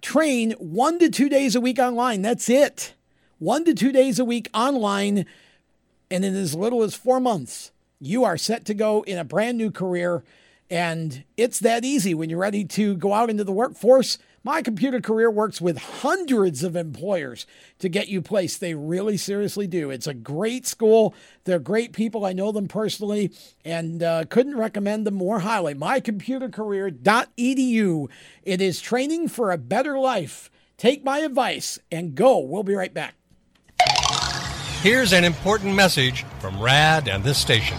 train 0.00 0.52
one 0.52 0.98
to 1.00 1.10
two 1.10 1.28
days 1.28 1.56
a 1.56 1.60
week 1.60 1.78
online. 1.78 2.22
That's 2.22 2.48
it. 2.48 2.94
One 3.38 3.64
to 3.64 3.74
two 3.74 3.92
days 3.92 4.18
a 4.18 4.24
week 4.24 4.48
online, 4.54 5.26
and 6.10 6.24
in 6.24 6.34
as 6.34 6.54
little 6.54 6.82
as 6.82 6.94
four 6.94 7.18
months, 7.20 7.72
you 8.00 8.24
are 8.24 8.38
set 8.38 8.64
to 8.66 8.74
go 8.74 9.02
in 9.02 9.18
a 9.18 9.24
brand 9.24 9.58
new 9.58 9.70
career 9.70 10.22
and 10.70 11.24
it's 11.36 11.60
that 11.60 11.84
easy 11.84 12.14
when 12.14 12.30
you're 12.30 12.38
ready 12.38 12.64
to 12.64 12.96
go 12.96 13.12
out 13.12 13.30
into 13.30 13.44
the 13.44 13.52
workforce. 13.52 14.18
My 14.46 14.60
computer 14.60 15.00
career 15.00 15.30
works 15.30 15.58
with 15.58 15.78
hundreds 15.78 16.62
of 16.62 16.76
employers 16.76 17.46
to 17.78 17.88
get 17.88 18.08
you 18.08 18.20
placed. 18.20 18.60
They 18.60 18.74
really 18.74 19.16
seriously 19.16 19.66
do. 19.66 19.88
It's 19.88 20.06
a 20.06 20.12
great 20.12 20.66
school. 20.66 21.14
They're 21.44 21.58
great 21.58 21.94
people. 21.94 22.26
I 22.26 22.34
know 22.34 22.52
them 22.52 22.68
personally 22.68 23.32
and 23.64 24.02
uh, 24.02 24.24
couldn't 24.28 24.58
recommend 24.58 25.06
them 25.06 25.14
more 25.14 25.38
highly. 25.38 25.74
MyComputerCareer.edu. 25.74 28.10
It 28.42 28.60
is 28.60 28.82
training 28.82 29.28
for 29.28 29.50
a 29.50 29.56
better 29.56 29.98
life. 29.98 30.50
Take 30.76 31.02
my 31.02 31.20
advice 31.20 31.78
and 31.90 32.14
go. 32.14 32.38
We'll 32.38 32.64
be 32.64 32.74
right 32.74 32.92
back. 32.92 33.14
Here's 34.82 35.14
an 35.14 35.24
important 35.24 35.74
message 35.74 36.26
from 36.40 36.60
RAD 36.60 37.08
and 37.08 37.24
this 37.24 37.38
station. 37.38 37.78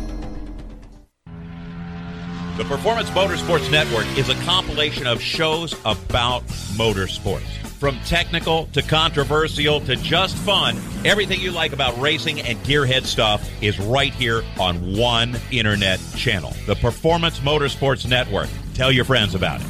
The 2.57 2.65
Performance 2.65 3.09
Motorsports 3.11 3.71
Network 3.71 4.05
is 4.17 4.27
a 4.27 4.35
compilation 4.43 5.07
of 5.07 5.21
shows 5.21 5.73
about 5.85 6.45
motorsports. 6.75 7.47
From 7.79 7.97
technical 8.01 8.65
to 8.73 8.81
controversial 8.81 9.79
to 9.81 9.95
just 9.95 10.35
fun, 10.35 10.75
everything 11.05 11.39
you 11.39 11.51
like 11.51 11.71
about 11.71 11.97
racing 11.97 12.41
and 12.41 12.59
gearhead 12.59 13.05
stuff 13.05 13.49
is 13.63 13.79
right 13.79 14.13
here 14.13 14.43
on 14.59 14.97
one 14.97 15.39
internet 15.49 16.01
channel. 16.17 16.53
The 16.65 16.75
Performance 16.75 17.39
Motorsports 17.39 18.07
Network. 18.07 18.49
Tell 18.73 18.91
your 18.91 19.05
friends 19.05 19.33
about 19.33 19.61
it. 19.61 19.67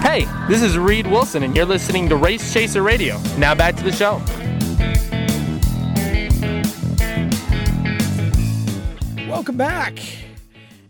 Hey, 0.00 0.26
this 0.48 0.62
is 0.62 0.78
Reed 0.78 1.06
Wilson, 1.06 1.42
and 1.42 1.54
you're 1.54 1.66
listening 1.66 2.08
to 2.08 2.16
Race 2.16 2.52
Chaser 2.52 2.82
Radio. 2.82 3.20
Now 3.36 3.54
back 3.54 3.76
to 3.76 3.84
the 3.84 3.92
show. 3.92 4.22
Welcome 9.42 9.56
back. 9.56 9.98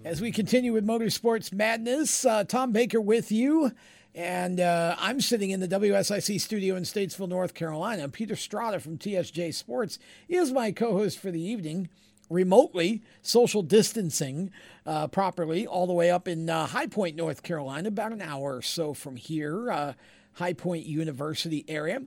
As 0.05 0.20
we 0.20 0.30
continue 0.30 0.74
with 0.74 0.86
Motorsports 0.86 1.55
Madness, 1.55 2.26
uh, 2.26 2.44
Tom 2.44 2.70
Baker 2.70 3.00
with 3.00 3.32
you. 3.32 3.72
And 4.14 4.61
uh, 4.61 4.94
I'm 4.98 5.22
sitting 5.22 5.53
in 5.53 5.61
the 5.61 5.68
WSIC 5.68 6.38
studio 6.38 6.76
in 6.76 6.82
Statesville, 6.82 7.30
North 7.30 7.55
Carolina. 7.55 8.11
Peter 8.11 8.36
Strada 8.36 8.78
from 8.78 8.98
TSJ 8.98 9.55
Sports 9.55 9.98
is 10.28 10.53
my 10.53 10.70
co 10.70 10.92
host 10.92 11.18
for 11.18 11.30
the 11.30 11.40
evening, 11.40 11.88
remotely, 12.28 13.00
social 13.22 13.62
distancing 13.62 14.50
uh, 14.84 15.07
properly, 15.07 15.66
all 15.66 15.86
the 15.86 15.94
way 15.94 16.11
up 16.11 16.28
in 16.28 16.50
uh, 16.50 16.66
High 16.66 16.88
Point, 16.88 17.16
North 17.16 17.42
Carolina, 17.42 17.88
about 17.88 18.12
an 18.12 18.20
hour 18.20 18.57
or 18.57 18.62
so 18.62 18.92
from 18.92 19.16
here, 19.16 19.70
uh, 19.70 19.92
High 20.34 20.53
Point 20.53 20.84
University 20.84 21.64
area. 21.68 22.03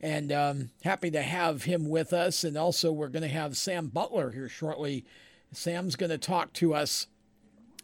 And 0.00 0.32
um, 0.32 0.70
happy 0.82 1.12
to 1.12 1.22
have 1.22 1.62
him 1.62 1.88
with 1.88 2.12
us. 2.12 2.42
And 2.42 2.58
also, 2.58 2.90
we're 2.90 3.06
going 3.06 3.22
to 3.22 3.28
have 3.28 3.56
Sam 3.56 3.86
Butler 3.86 4.32
here 4.32 4.48
shortly. 4.48 5.04
Sam's 5.56 5.96
going 5.96 6.10
to 6.10 6.18
talk 6.18 6.52
to 6.54 6.74
us 6.74 7.06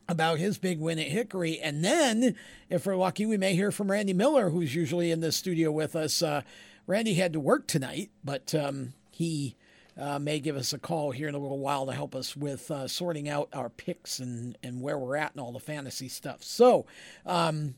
about 0.09 0.39
his 0.39 0.59
big 0.59 0.81
win 0.81 0.99
at 0.99 1.07
Hickory. 1.07 1.61
And 1.61 1.85
then, 1.85 2.35
if 2.69 2.85
we're 2.85 2.97
lucky, 2.97 3.27
we 3.27 3.37
may 3.37 3.55
hear 3.55 3.71
from 3.71 3.91
Randy 3.91 4.13
Miller, 4.13 4.51
who's 4.51 4.75
usually 4.75 5.11
in 5.11 5.21
the 5.21 5.33
studio 5.33 5.71
with 5.71 5.95
us. 5.95 6.23
Uh, 6.23 6.43
Randy 6.87 7.15
had 7.15 7.33
to 7.35 7.41
work 7.41 7.69
tonight, 7.69 8.11
but 8.25 8.55
um, 8.55 8.95
he 9.11 9.55
uh, 9.97 10.19
may 10.19 10.41
give 10.41 10.57
us 10.57 10.73
a 10.73 10.79
call 10.79 11.13
here 11.13 11.29
in 11.29 11.35
a 11.35 11.39
little 11.39 11.59
while 11.61 11.87
to 11.87 11.93
help 11.93 12.15
us 12.17 12.37
with 12.37 12.71
uh, 12.71 12.89
sorting 12.89 13.29
out 13.29 13.49
our 13.53 13.69
picks 13.69 14.19
and, 14.19 14.59
and 14.63 14.81
where 14.81 14.99
we're 14.99 15.17
at 15.17 15.33
and 15.33 15.41
all 15.41 15.53
the 15.53 15.61
fantasy 15.61 16.09
stuff. 16.09 16.43
So, 16.43 16.87
um, 17.25 17.75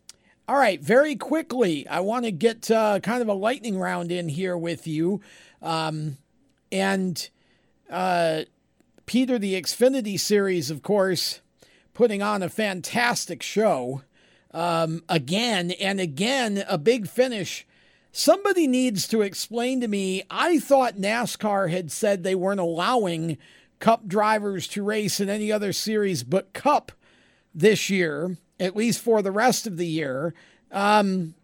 all 0.48 0.56
right, 0.56 0.80
very 0.80 1.16
quickly, 1.16 1.86
I 1.86 2.00
want 2.00 2.24
to 2.24 2.32
get 2.32 2.70
uh, 2.70 3.00
kind 3.00 3.22
of 3.22 3.28
a 3.28 3.34
lightning 3.34 3.78
round 3.78 4.10
in 4.10 4.28
here 4.28 4.56
with 4.56 4.86
you. 4.86 5.20
Um, 5.60 6.16
and 6.70 7.28
uh, 7.90 8.42
Peter, 9.12 9.38
the 9.38 9.60
Xfinity 9.60 10.18
series, 10.18 10.70
of 10.70 10.82
course, 10.82 11.42
putting 11.92 12.22
on 12.22 12.42
a 12.42 12.48
fantastic 12.48 13.42
show 13.42 14.00
um, 14.52 15.04
again 15.06 15.70
and 15.72 16.00
again, 16.00 16.64
a 16.66 16.78
big 16.78 17.06
finish. 17.06 17.66
Somebody 18.10 18.66
needs 18.66 19.06
to 19.08 19.20
explain 19.20 19.82
to 19.82 19.86
me. 19.86 20.22
I 20.30 20.58
thought 20.58 20.96
NASCAR 20.96 21.70
had 21.70 21.92
said 21.92 22.22
they 22.22 22.34
weren't 22.34 22.58
allowing 22.58 23.36
Cup 23.80 24.08
drivers 24.08 24.66
to 24.68 24.82
race 24.82 25.20
in 25.20 25.28
any 25.28 25.52
other 25.52 25.74
series 25.74 26.24
but 26.24 26.54
Cup 26.54 26.90
this 27.54 27.90
year, 27.90 28.38
at 28.58 28.74
least 28.74 29.02
for 29.02 29.20
the 29.20 29.30
rest 29.30 29.66
of 29.66 29.76
the 29.76 29.86
year. 29.86 30.32
Um, 30.70 31.34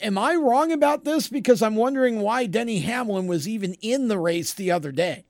am 0.00 0.18
I 0.18 0.34
wrong 0.34 0.72
about 0.72 1.04
this? 1.04 1.28
Because 1.28 1.62
I'm 1.62 1.76
wondering 1.76 2.18
why 2.18 2.46
Denny 2.46 2.80
Hamlin 2.80 3.28
was 3.28 3.46
even 3.46 3.74
in 3.74 4.08
the 4.08 4.18
race 4.18 4.52
the 4.52 4.72
other 4.72 4.90
day. 4.90 5.22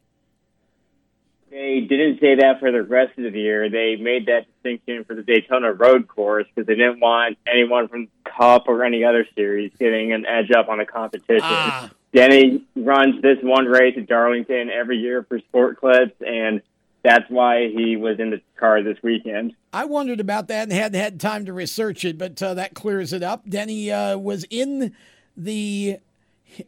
They 1.53 1.81
didn't 1.81 2.19
say 2.19 2.37
that 2.37 2.61
for 2.61 2.73
the 2.73 2.83
rest 2.83 3.19
of 3.19 3.31
the 3.31 3.39
year. 3.39 3.69
They 3.69 3.97
made 3.97 4.25
that 4.25 4.47
distinction 4.47 5.05
for 5.05 5.15
the 5.15 5.23
Daytona 5.23 5.71
Road 5.75 6.09
Course 6.09 6.47
because 6.49 6.67
they 6.67 6.77
didn't 6.77 6.99
want 6.99 7.37
anyone 7.47 7.89
from 7.89 8.09
Cup 8.25 8.69
or 8.69 8.83
any 8.83 9.05
other 9.05 9.27
series 9.35 9.71
getting 9.79 10.15
an 10.15 10.25
edge 10.25 10.51
up 10.51 10.71
on 10.71 10.79
the 10.79 10.87
competition. 10.87 11.43
Ah. 11.43 11.91
Denny 12.15 12.65
runs 12.75 13.21
this 13.21 13.37
one 13.43 13.67
race 13.67 13.95
at 13.99 14.07
Darlington 14.07 14.71
every 14.71 14.97
year 14.97 15.25
for 15.25 15.41
Sport 15.41 15.79
Clips, 15.79 16.15
and 16.27 16.63
that's 17.05 17.29
why 17.29 17.69
he 17.69 17.97
was 17.97 18.19
in 18.19 18.31
the 18.31 18.41
car 18.57 18.83
this 18.83 18.97
weekend. 19.03 19.55
I 19.75 19.85
wondered 19.85 20.21
about 20.21 20.49
that 20.49 20.63
and 20.63 20.73
hadn't 20.73 20.99
had 20.99 21.21
time 21.21 21.45
to 21.45 21.53
research 21.53 22.03
it, 22.07 22.17
but 22.17 22.43
uh, 22.43 22.55
that 22.55 22.73
clears 22.73 23.13
it 23.13 23.23
up. 23.23 23.47
Denny 23.47 23.93
uh, 23.93 24.17
was 24.17 24.47
in 24.49 24.95
the 25.37 25.99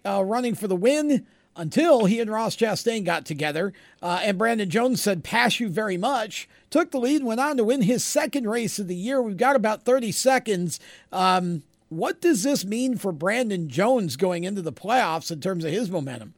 uh, 0.04 0.22
running 0.22 0.54
for 0.54 0.68
the 0.68 0.76
win 0.76 1.26
until 1.56 2.06
he 2.06 2.20
and 2.20 2.30
Ross 2.30 2.56
Chastain 2.56 3.04
got 3.04 3.24
together. 3.24 3.72
Uh, 4.02 4.20
and 4.22 4.38
Brandon 4.38 4.68
Jones 4.68 5.02
said, 5.02 5.24
Pass 5.24 5.60
you 5.60 5.68
very 5.68 5.96
much. 5.96 6.48
Took 6.70 6.90
the 6.90 6.98
lead, 6.98 7.22
went 7.22 7.40
on 7.40 7.56
to 7.56 7.64
win 7.64 7.82
his 7.82 8.04
second 8.04 8.48
race 8.48 8.78
of 8.78 8.88
the 8.88 8.96
year. 8.96 9.22
We've 9.22 9.36
got 9.36 9.56
about 9.56 9.84
30 9.84 10.12
seconds. 10.12 10.80
Um, 11.12 11.62
what 11.88 12.20
does 12.20 12.42
this 12.42 12.64
mean 12.64 12.96
for 12.96 13.12
Brandon 13.12 13.68
Jones 13.68 14.16
going 14.16 14.44
into 14.44 14.62
the 14.62 14.72
playoffs 14.72 15.30
in 15.30 15.40
terms 15.40 15.64
of 15.64 15.70
his 15.70 15.90
momentum? 15.90 16.34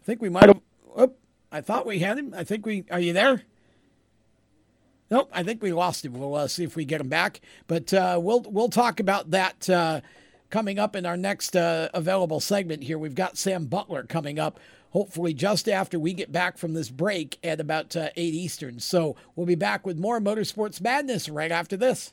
I 0.00 0.02
think 0.04 0.22
we 0.22 0.28
might 0.28 0.46
have. 0.46 0.60
Oh, 0.96 1.12
I 1.50 1.60
thought 1.60 1.84
we 1.84 1.98
had 1.98 2.16
him. 2.16 2.32
I 2.36 2.44
think 2.44 2.64
we. 2.64 2.84
Are 2.90 3.00
you 3.00 3.12
there? 3.12 3.42
Nope, 5.10 5.30
I 5.32 5.42
think 5.42 5.62
we 5.62 5.72
lost 5.72 6.04
him. 6.04 6.14
We'll 6.14 6.34
uh, 6.34 6.48
see 6.48 6.64
if 6.64 6.74
we 6.74 6.84
get 6.84 7.00
him 7.00 7.08
back. 7.08 7.40
But 7.66 7.92
uh, 7.94 8.18
we'll 8.20 8.42
we'll 8.42 8.68
talk 8.68 8.98
about 8.98 9.30
that 9.30 9.70
uh, 9.70 10.00
coming 10.50 10.78
up 10.78 10.96
in 10.96 11.06
our 11.06 11.16
next 11.16 11.54
uh, 11.54 11.88
available 11.94 12.40
segment 12.40 12.84
here. 12.84 12.98
We've 12.98 13.14
got 13.14 13.38
Sam 13.38 13.66
Butler 13.66 14.04
coming 14.04 14.38
up, 14.38 14.58
hopefully 14.90 15.32
just 15.32 15.68
after 15.68 15.98
we 15.98 16.12
get 16.12 16.32
back 16.32 16.58
from 16.58 16.74
this 16.74 16.90
break 16.90 17.38
at 17.44 17.60
about 17.60 17.94
uh, 17.96 18.10
8 18.16 18.34
Eastern. 18.34 18.80
So 18.80 19.16
we'll 19.34 19.46
be 19.46 19.54
back 19.54 19.86
with 19.86 19.98
more 19.98 20.20
Motorsports 20.20 20.80
Madness 20.80 21.28
right 21.28 21.52
after 21.52 21.76
this. 21.76 22.12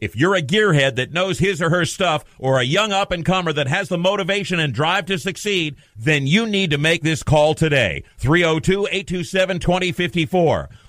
If 0.00 0.16
you're 0.16 0.34
a 0.34 0.42
gearhead 0.42 0.96
that 0.96 1.12
knows 1.12 1.38
his 1.38 1.60
or 1.60 1.68
her 1.70 1.84
stuff 1.84 2.24
or 2.38 2.58
a 2.58 2.64
young 2.64 2.92
up 2.92 3.12
and 3.12 3.24
comer 3.24 3.52
that 3.52 3.68
has 3.68 3.88
the 3.88 3.98
motivation 3.98 4.58
and 4.58 4.72
drive 4.72 5.04
to 5.06 5.18
succeed, 5.18 5.76
then 5.96 6.26
you 6.26 6.46
need 6.46 6.70
to 6.70 6.78
make 6.78 7.02
this 7.02 7.22
call 7.22 7.54
today. 7.54 8.04
302-827-2054. 8.20 10.68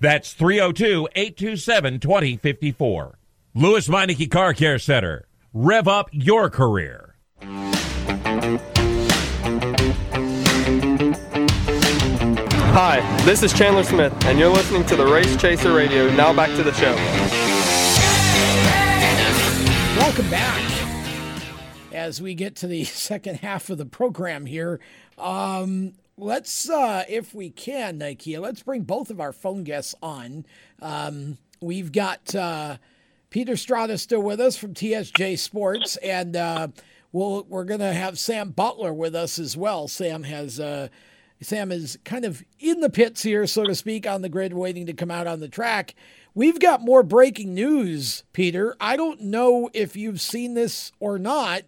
That's 0.00 0.32
302 0.32 1.08
827 1.14 2.00
2054. 2.00 3.18
Lewes 3.54 3.88
Meineke 3.88 4.30
Car 4.30 4.54
Care 4.54 4.78
Center. 4.78 5.26
Rev 5.52 5.88
up 5.88 6.08
your 6.12 6.48
career. 6.50 7.16
Hi, 12.70 13.00
this 13.24 13.42
is 13.42 13.52
Chandler 13.52 13.82
Smith, 13.82 14.14
and 14.26 14.38
you're 14.38 14.52
listening 14.52 14.86
to 14.86 14.94
the 14.94 15.04
Race 15.04 15.36
Chaser 15.36 15.72
Radio. 15.72 16.08
Now 16.14 16.32
back 16.32 16.54
to 16.54 16.62
the 16.62 16.72
show. 16.74 16.94
Welcome 19.98 20.30
back. 20.30 20.62
As 21.92 22.22
we 22.22 22.34
get 22.34 22.54
to 22.56 22.68
the 22.68 22.84
second 22.84 23.40
half 23.40 23.68
of 23.70 23.78
the 23.78 23.86
program 23.86 24.46
here, 24.46 24.78
um, 25.16 25.94
let's, 26.18 26.68
uh, 26.68 27.04
if 27.08 27.34
we 27.34 27.50
can, 27.50 27.98
Nikea, 27.98 28.40
let's 28.40 28.62
bring 28.62 28.82
both 28.82 29.10
of 29.10 29.20
our 29.20 29.32
phone 29.32 29.64
guests 29.64 29.94
on. 30.02 30.44
Um, 30.82 31.38
we've 31.60 31.92
got 31.92 32.34
uh, 32.34 32.78
Peter 33.30 33.56
Strada 33.56 33.98
still 33.98 34.22
with 34.22 34.40
us 34.40 34.56
from 34.56 34.74
TSJ 34.74 35.38
Sports, 35.38 35.96
and 35.98 36.36
uh, 36.36 36.68
we'll, 37.12 37.44
we're 37.48 37.64
going 37.64 37.80
to 37.80 37.92
have 37.92 38.18
Sam 38.18 38.50
Butler 38.50 38.92
with 38.92 39.14
us 39.14 39.38
as 39.38 39.56
well. 39.56 39.88
Sam 39.88 40.24
has 40.24 40.58
uh, 40.60 40.88
Sam 41.40 41.70
is 41.70 41.98
kind 42.04 42.24
of 42.24 42.42
in 42.58 42.80
the 42.80 42.90
pits 42.90 43.22
here, 43.22 43.46
so 43.46 43.64
to 43.64 43.74
speak, 43.74 44.06
on 44.06 44.22
the 44.22 44.28
grid, 44.28 44.54
waiting 44.54 44.86
to 44.86 44.92
come 44.92 45.10
out 45.10 45.26
on 45.26 45.40
the 45.40 45.48
track. 45.48 45.94
We've 46.34 46.58
got 46.58 46.80
more 46.82 47.02
breaking 47.02 47.54
news, 47.54 48.24
Peter. 48.32 48.76
I 48.80 48.96
don't 48.96 49.20
know 49.22 49.70
if 49.72 49.96
you've 49.96 50.20
seen 50.20 50.54
this 50.54 50.92
or 51.00 51.18
not, 51.18 51.62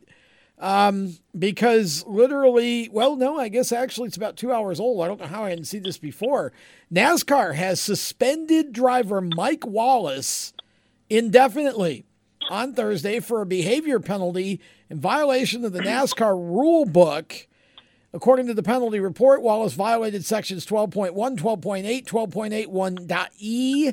um, 0.61 1.17
because 1.37 2.05
literally, 2.07 2.91
well, 2.93 3.17
no, 3.17 3.39
I 3.39 3.49
guess 3.49 3.73
actually 3.73 4.09
it's 4.09 4.17
about 4.17 4.37
two 4.37 4.53
hours 4.53 4.79
old. 4.79 5.03
I 5.03 5.09
don't 5.09 5.19
know 5.19 5.27
how 5.27 5.45
I 5.45 5.51
hadn't 5.51 5.65
seen 5.65 5.83
this 5.83 5.99
before. 5.99 6.53
NASCAR 6.93 7.55
has 7.55 7.81
suspended 7.81 8.73
driver 8.73 9.23
Mike 9.23 9.67
Wallace 9.67 10.53
indefinitely 11.09 12.05
on 12.51 12.75
Thursday 12.75 13.21
for 13.21 13.41
a 13.41 13.47
behavior 13.47 14.01
penalty 14.01 14.61
in 14.91 15.01
violation 15.01 15.65
of 15.65 15.73
the 15.73 15.81
NASCAR 15.81 16.35
rule 16.37 16.85
book. 16.85 17.47
According 18.13 18.49
to 18.49 18.55
the 18.55 18.63
penalty 18.63 19.01
report, 19.01 19.41
Wallace 19.41 19.75
violated 19.75 20.27
sections 20.27 20.67
12.1, 20.67 21.15
12.8, 21.15 22.05
12.81.e, 22.05 23.93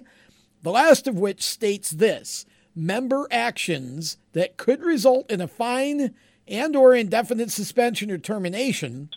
the 0.64 0.72
last 0.72 1.08
of 1.08 1.18
which 1.18 1.44
states 1.44 1.92
this 1.92 2.46
member 2.76 3.28
actions 3.32 4.18
that 4.34 4.58
could 4.58 4.82
result 4.84 5.32
in 5.32 5.40
a 5.40 5.48
fine 5.48 6.14
and 6.48 6.76
or 6.76 6.94
indefinite 6.94 7.52
suspension 7.52 8.12
or 8.12 8.18
termination 8.18 9.10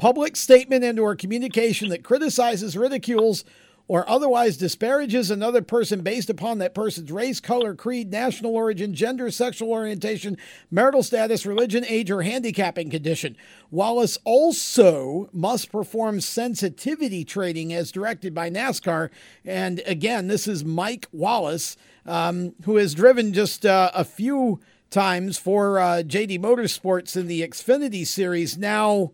public 0.00 0.34
statement 0.34 0.82
and 0.82 0.98
or 0.98 1.14
communication 1.14 1.90
that 1.90 2.02
criticizes 2.02 2.74
ridicules 2.74 3.44
or 3.86 4.08
otherwise 4.08 4.56
disparages 4.56 5.30
another 5.30 5.60
person 5.60 6.00
based 6.00 6.30
upon 6.30 6.56
that 6.56 6.74
person's 6.74 7.12
race, 7.12 7.38
color, 7.38 7.74
creed, 7.74 8.10
national 8.10 8.54
origin, 8.54 8.94
gender, 8.94 9.30
sexual 9.30 9.68
orientation, 9.68 10.38
marital 10.70 11.02
status, 11.02 11.44
religion, 11.44 11.84
age, 11.86 12.10
or 12.10 12.22
handicapping 12.22 12.88
condition. 12.88 13.36
Wallace 13.70 14.16
also 14.24 15.28
must 15.34 15.70
perform 15.70 16.22
sensitivity 16.22 17.22
training 17.22 17.74
as 17.74 17.92
directed 17.92 18.32
by 18.32 18.48
NASCAR. 18.48 19.10
And 19.44 19.82
again, 19.84 20.28
this 20.28 20.48
is 20.48 20.64
Mike 20.64 21.08
Wallace, 21.12 21.76
um, 22.06 22.54
who 22.64 22.76
has 22.76 22.94
driven 22.94 23.34
just 23.34 23.66
uh, 23.66 23.90
a 23.92 24.04
few 24.04 24.60
times 24.90 25.38
for 25.38 25.78
uh, 25.78 26.02
JD 26.04 26.40
Motorsports 26.40 27.16
in 27.16 27.26
the 27.28 27.42
Xfinity 27.42 28.06
Series. 28.06 28.58
Now, 28.58 29.12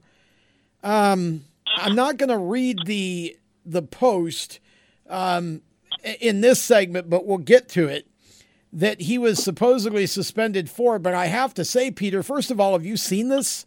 um, 0.82 1.44
I'm 1.76 1.94
not 1.94 2.16
going 2.16 2.30
to 2.30 2.38
read 2.38 2.78
the 2.86 3.36
the 3.64 3.82
post 3.82 4.60
um, 5.08 5.60
in 6.20 6.40
this 6.40 6.62
segment, 6.62 7.10
but 7.10 7.26
we'll 7.26 7.38
get 7.38 7.68
to 7.70 7.88
it. 7.88 8.06
that 8.72 9.00
he 9.02 9.16
was 9.18 9.42
supposedly 9.42 10.06
suspended 10.06 10.68
for. 10.68 10.98
But 10.98 11.14
I 11.14 11.26
have 11.26 11.54
to 11.54 11.64
say, 11.64 11.90
Peter, 11.90 12.22
first 12.22 12.50
of 12.50 12.60
all, 12.60 12.72
have 12.74 12.84
you 12.84 12.96
seen 12.96 13.28
this? 13.28 13.66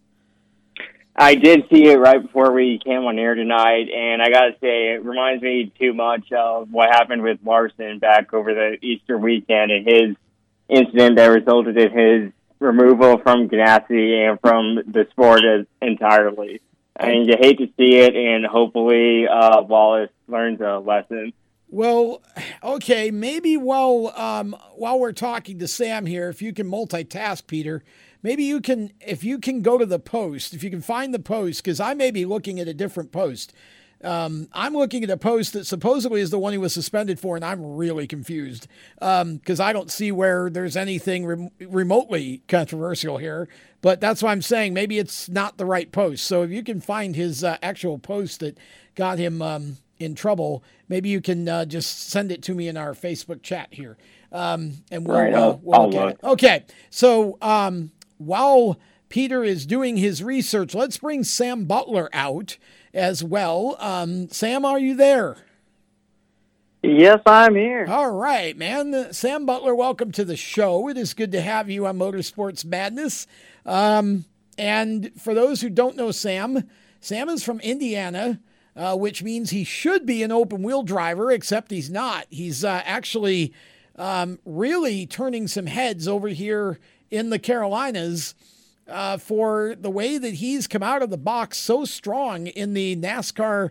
I 1.16 1.36
did 1.36 1.64
see 1.72 1.88
it 1.88 1.98
right 1.98 2.22
before 2.22 2.54
we 2.54 2.80
came 2.84 3.00
on 3.04 3.20
air 3.20 3.36
tonight, 3.36 3.90
and 3.94 4.22
I 4.22 4.30
got 4.30 4.46
to 4.46 4.52
say, 4.62 4.94
it 4.94 5.04
reminds 5.04 5.44
me 5.44 5.72
too 5.78 5.94
much 5.94 6.32
of 6.32 6.72
what 6.72 6.90
happened 6.90 7.24
with 7.24 7.40
Larson 7.44 8.00
back 8.00 8.34
over 8.34 8.54
the 8.54 8.78
Easter 8.82 9.18
weekend 9.18 9.72
and 9.72 9.86
his 9.86 10.16
incident 10.70 11.18
that 11.18 11.28
resulted 11.28 11.78
in 11.78 11.92
his 11.92 12.32
removal 12.60 13.18
from 13.20 13.50
Ganassi 13.50 14.30
and 14.30 14.40
from 14.42 14.76
the 14.76 15.08
sport 15.12 15.44
as, 15.44 15.66
entirely. 15.82 16.62
I 17.00 17.12
mean, 17.12 17.30
you 17.30 17.36
hate 17.40 17.58
to 17.60 17.68
see 17.78 17.98
it, 17.98 18.16
and 18.16 18.46
hopefully 18.46 19.26
uh, 19.28 19.62
Wallace 19.62 20.10
learns 20.28 20.60
a 20.60 20.80
lesson. 20.80 21.34
Well, 21.70 22.22
okay, 22.64 23.12
maybe 23.12 23.56
while 23.56 24.12
um, 24.16 24.56
while 24.76 25.00
we're 25.00 25.12
talking 25.14 25.60
to 25.60 25.68
Sam 25.68 26.08
here, 26.08 26.28
if 26.28 26.42
you 26.42 26.52
can 26.52 26.70
multitask, 26.70 27.46
Peter, 27.48 27.84
maybe 28.24 28.44
you 28.44 28.60
can 28.60 28.92
if 29.00 29.24
you 29.24 29.38
can 29.38 29.62
go 29.62 29.78
to 29.78 29.86
the 29.86 30.00
post, 30.00 30.54
if 30.54 30.64
you 30.64 30.70
can 30.70 30.82
find 30.82 31.14
the 31.14 31.20
post, 31.20 31.64
because 31.64 31.80
I 31.80 31.94
may 31.94 32.12
be 32.12 32.26
looking 32.26 32.60
at 32.60 32.68
a 32.68 32.74
different 32.74 33.12
post. 33.12 33.54
Um, 34.04 34.48
I'm 34.54 34.74
looking 34.74 35.04
at 35.04 35.10
a 35.10 35.18
post 35.18 35.54
that 35.54 35.66
supposedly 35.66 36.22
is 36.22 36.30
the 36.30 36.40
one 36.40 36.54
he 36.54 36.58
was 36.58 36.74
suspended 36.74 37.20
for, 37.20 37.36
and 37.36 37.44
I'm 37.44 37.76
really 37.76 38.08
confused 38.08 38.68
because 38.96 39.60
um, 39.60 39.66
I 39.66 39.74
don't 39.74 39.92
see 39.92 40.12
where 40.12 40.50
there's 40.50 40.78
anything 40.78 41.26
rem- 41.26 41.52
remotely 41.60 42.42
controversial 42.48 43.18
here. 43.18 43.50
But 43.82 44.02
that's 44.02 44.22
why 44.22 44.32
I'm 44.32 44.42
saying 44.42 44.74
maybe 44.74 45.00
it's 45.00 45.30
not 45.30 45.58
the 45.58 45.66
right 45.66 45.92
post. 45.92 46.26
So 46.26 46.44
if 46.44 46.52
you 46.52 46.64
can 46.64 46.82
find 46.82 47.16
his 47.16 47.44
uh, 47.44 47.58
actual 47.62 47.98
post 47.98 48.42
that 48.42 48.58
got 48.96 49.18
him 49.18 49.42
um, 49.42 49.78
in 50.00 50.16
trouble, 50.16 50.64
maybe 50.88 51.10
you 51.10 51.22
can 51.22 51.48
uh, 51.48 51.66
just 51.66 52.10
send 52.10 52.32
it 52.32 52.42
to 52.44 52.54
me 52.54 52.68
in 52.68 52.78
our 52.78 52.94
Facebook 52.94 53.42
chat 53.42 53.70
here, 53.72 53.98
um, 54.32 54.74
and 54.92 55.06
we'll, 55.06 55.18
right, 55.18 55.34
uh, 55.34 55.58
we'll 55.62 55.90
look 55.90 55.96
at 55.96 56.10
it. 56.10 56.20
Okay, 56.24 56.66
so 56.90 57.38
um, 57.42 57.92
while 58.18 58.78
Peter 59.10 59.44
is 59.44 59.66
doing 59.66 59.98
his 59.98 60.24
research, 60.24 60.76
let's 60.76 60.98
bring 60.98 61.24
Sam 61.24 61.66
Butler 61.66 62.10
out 62.14 62.58
as 62.94 63.24
well. 63.24 63.76
Um, 63.80 64.30
Sam, 64.30 64.64
are 64.64 64.80
you 64.80 64.96
there? 64.96 65.38
Yes, 66.84 67.20
I'm 67.26 67.56
here. 67.56 67.88
All 67.90 68.12
right, 68.12 68.56
man. 68.56 69.12
Sam 69.12 69.46
Butler, 69.46 69.76
welcome 69.76 70.12
to 70.14 70.24
the 70.24 70.38
show. 70.38 70.88
It 70.88 70.98
is 70.98 71.14
good 71.14 71.32
to 71.34 71.42
have 71.42 71.70
you 71.70 71.88
on 71.88 71.98
Motorsports 71.98 72.64
Madness. 72.64 73.28
Um, 73.66 74.26
and 74.58 75.12
for 75.20 75.34
those 75.34 75.60
who 75.60 75.70
don't 75.70 75.98
know 75.98 76.12
Sam, 76.12 76.70
Sam 77.02 77.30
is 77.30 77.44
from 77.44 77.60
Indiana, 77.62 78.40
uh, 78.76 78.96
which 78.96 79.24
means 79.24 79.50
he 79.50 79.64
should 79.64 80.06
be 80.06 80.24
an 80.24 80.32
open 80.32 80.64
wheel 80.64 80.84
driver, 80.84 81.32
except 81.32 81.72
he's 81.72 81.90
not. 81.90 82.28
He's 82.30 82.64
uh, 82.64 82.82
actually 82.86 83.54
um, 83.98 84.40
really 84.46 85.06
turning 85.06 85.48
some 85.48 85.66
heads 85.66 86.08
over 86.08 86.30
here 86.30 86.80
in 87.12 87.30
the 87.30 87.40
Carolinas 87.40 88.36
uh, 88.90 89.18
for 89.18 89.76
the 89.80 89.90
way 89.90 90.18
that 90.18 90.36
he's 90.36 90.68
come 90.68 90.84
out 90.84 91.02
of 91.02 91.10
the 91.10 91.18
box 91.18 91.58
so 91.58 91.86
strong 91.86 92.48
in 92.48 92.74
the 92.74 92.96
NASCAR 92.96 93.70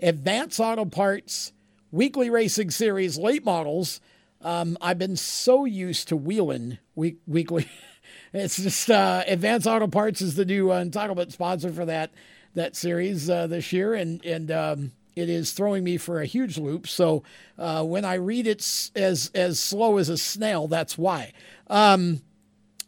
Advance 0.00 0.60
Auto 0.60 0.84
Parts 0.84 1.52
Weekly 1.90 2.30
Racing 2.30 2.70
Series 2.70 3.18
late 3.18 3.44
models. 3.44 4.00
Um, 4.40 4.78
I've 4.80 4.98
been 4.98 5.16
so 5.16 5.64
used 5.64 6.08
to 6.08 6.16
wheeling 6.16 6.78
week, 6.94 7.18
weekly. 7.26 7.68
it's 8.32 8.56
just 8.56 8.90
uh, 8.90 9.24
Advance 9.26 9.66
Auto 9.66 9.88
Parts 9.88 10.20
is 10.20 10.36
the 10.36 10.44
new 10.44 10.70
uh, 10.70 10.82
entitlement 10.82 11.32
sponsor 11.32 11.72
for 11.72 11.84
that 11.86 12.12
that 12.54 12.74
series 12.74 13.28
uh, 13.28 13.46
this 13.46 13.72
year, 13.72 13.94
and 13.94 14.24
and 14.24 14.50
um, 14.50 14.92
it 15.14 15.28
is 15.28 15.52
throwing 15.52 15.84
me 15.84 15.96
for 15.96 16.20
a 16.20 16.26
huge 16.26 16.58
loop. 16.58 16.86
So 16.86 17.22
uh, 17.58 17.84
when 17.84 18.04
I 18.04 18.14
read 18.14 18.46
it 18.46 18.90
as 18.94 19.30
as 19.34 19.58
slow 19.58 19.98
as 19.98 20.08
a 20.08 20.18
snail, 20.18 20.68
that's 20.68 20.96
why. 20.96 21.32
Um, 21.68 22.22